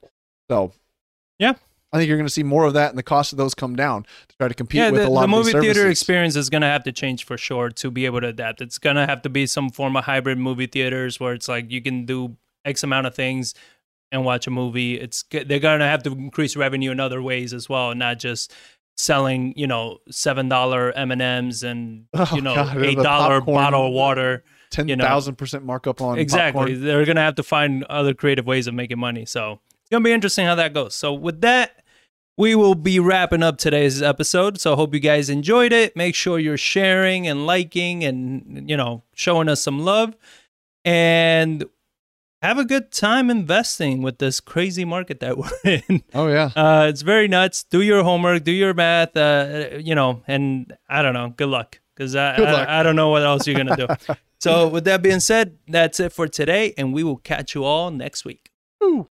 So, 0.51 0.73
Yeah. 1.39 1.55
I 1.95 1.99
think 1.99 2.09
you're 2.09 2.17
going 2.19 2.27
to 2.27 2.33
see 2.33 2.43
more 2.43 2.65
of 2.65 2.75
that, 2.75 2.91
and 2.91 2.99
the 2.99 3.03
cost 3.05 3.33
of 3.33 3.39
those 3.39 3.55
come 3.55 3.77
down 3.77 4.03
to 4.29 4.37
try 4.37 4.49
to 4.49 4.55
compete 4.55 4.79
Yeah, 4.81 4.91
with 4.91 5.03
the, 5.03 5.09
a 5.09 5.11
lot 5.11 5.21
the 5.21 5.25
of 5.25 5.31
the 5.31 5.37
movie 5.37 5.53
theater 5.53 5.81
services. 5.83 6.01
experience 6.01 6.37
is 6.37 6.51
going 6.51 6.63
to 6.63 6.67
have 6.69 6.83
to 6.85 6.93
change 6.93 7.25
for 7.25 7.39
sure 7.39 7.71
to 7.71 7.91
be 7.91 8.05
able 8.05 8.21
to 8.21 8.27
adapt. 8.29 8.61
It's 8.61 8.79
going 8.79 8.97
to 8.97 9.07
have 9.07 9.23
to 9.23 9.29
be 9.31 9.47
some 9.47 9.71
form 9.71 9.97
of 9.97 10.05
hybrid 10.05 10.39
movie 10.39 10.67
theaters 10.67 11.21
where 11.21 11.33
it's 11.35 11.49
like 11.49 11.71
you 11.71 11.81
can 11.81 12.05
do 12.05 12.37
X 12.65 12.83
amount 12.83 13.07
of 13.07 13.15
things 13.15 13.55
and 14.11 14.25
watch 14.25 14.47
a 14.47 14.51
movie. 14.51 15.01
It's 15.01 15.25
they're 15.31 15.61
going 15.61 15.81
to 15.81 15.87
have 15.87 16.03
to 16.03 16.11
increase 16.13 16.57
revenue 16.57 16.91
in 16.91 16.99
other 17.01 17.23
ways 17.23 17.55
as 17.55 17.69
well, 17.69 17.95
not 17.95 18.19
just 18.19 18.53
selling 18.97 19.53
you 19.57 19.67
know 19.67 19.99
seven 20.11 20.49
dollar 20.49 20.93
M 20.93 21.11
and 21.11 21.21
M's 21.21 21.63
and 21.65 22.07
Oh, 22.15 22.29
you 22.35 22.41
know 22.41 22.55
the 22.55 22.85
eight 22.87 22.99
dollar 22.99 23.41
bottle 23.41 23.89
of 23.89 23.93
water. 23.93 24.45
ten 24.71 24.87
you 24.89 24.95
know. 24.97 25.21
percent 25.37 25.65
markup 25.65 26.01
on 26.01 26.19
exactly 26.19 26.61
popcorn. 26.75 26.85
they're 26.85 27.05
gonna 27.05 27.21
have 27.21 27.35
to 27.37 27.43
find 27.43 27.83
other 27.85 28.15
creative 28.15 28.47
ways 28.47 28.67
of 28.69 28.75
making 28.75 28.99
money 29.01 29.27
so 29.27 29.59
it's 29.81 29.91
gonna 29.91 30.05
be 30.05 30.13
interesting 30.13 30.47
how 30.47 30.55
that 30.55 30.73
goes 30.75 30.95
so 30.95 31.13
with 31.13 31.41
that 31.41 31.83
we 32.37 32.55
will 32.55 32.75
be 32.75 32.99
wrapping 32.99 33.43
up 33.43 33.59
today's 33.59 34.03
episode 34.03 34.61
so 34.61 34.75
hope 34.77 34.93
you 34.95 35.01
guys 35.01 35.31
enjoyed 35.31 35.73
it. 35.73 35.97
Make 35.97 36.15
sure 36.15 36.39
you're 36.39 36.57
sharing 36.57 37.29
and 37.29 37.47
liking 37.47 38.05
and 38.05 38.69
you 38.69 38.77
know 38.77 39.03
showing 39.15 39.49
us 39.49 39.61
some 39.61 39.81
love. 39.81 40.17
And 40.87 41.65
have 42.43 42.59
a 42.59 42.65
good 42.65 42.93
time 42.93 43.31
investing 43.31 44.03
with 44.03 44.19
this 44.19 44.39
crazy 44.39 44.85
market 44.85 45.21
that 45.21 45.39
we're 45.65 45.81
in. 45.89 46.03
Oh 46.13 46.29
yeah, 46.29 46.51
uh, 46.55 46.87
it's 46.89 47.03
very 47.03 47.29
nuts. 47.29 47.65
Do 47.65 47.81
your 47.81 48.03
homework 48.03 48.45
do 48.45 48.53
your 48.53 48.75
math 48.75 49.17
uh, 49.17 49.79
you 49.79 49.95
know 49.95 50.23
and 50.27 50.77
i 50.89 51.03
don't 51.03 51.15
know. 51.15 51.33
Good 51.37 51.49
luck 51.49 51.81
because 51.95 52.15
I, 52.17 52.35
I, 52.35 52.81
I 52.81 52.83
don't 52.83 52.97
know 52.97 53.09
what 53.09 53.23
else 53.23 53.47
you're 53.47 53.57
gonna 53.57 53.77
do. 53.77 54.15
So 54.41 54.69
with 54.69 54.85
that 54.85 55.01
being 55.01 55.21
said 55.21 55.57
that's 55.69 55.99
it 56.01 56.13
for 56.13 56.29
today 56.29 56.75
and 56.77 56.93
we 56.93 57.03
will 57.03 57.17
catch 57.17 57.55
you 57.55 57.65
all 57.65 57.91
next 57.91 58.27
week. 58.27 58.51
Ooh. 58.83 59.03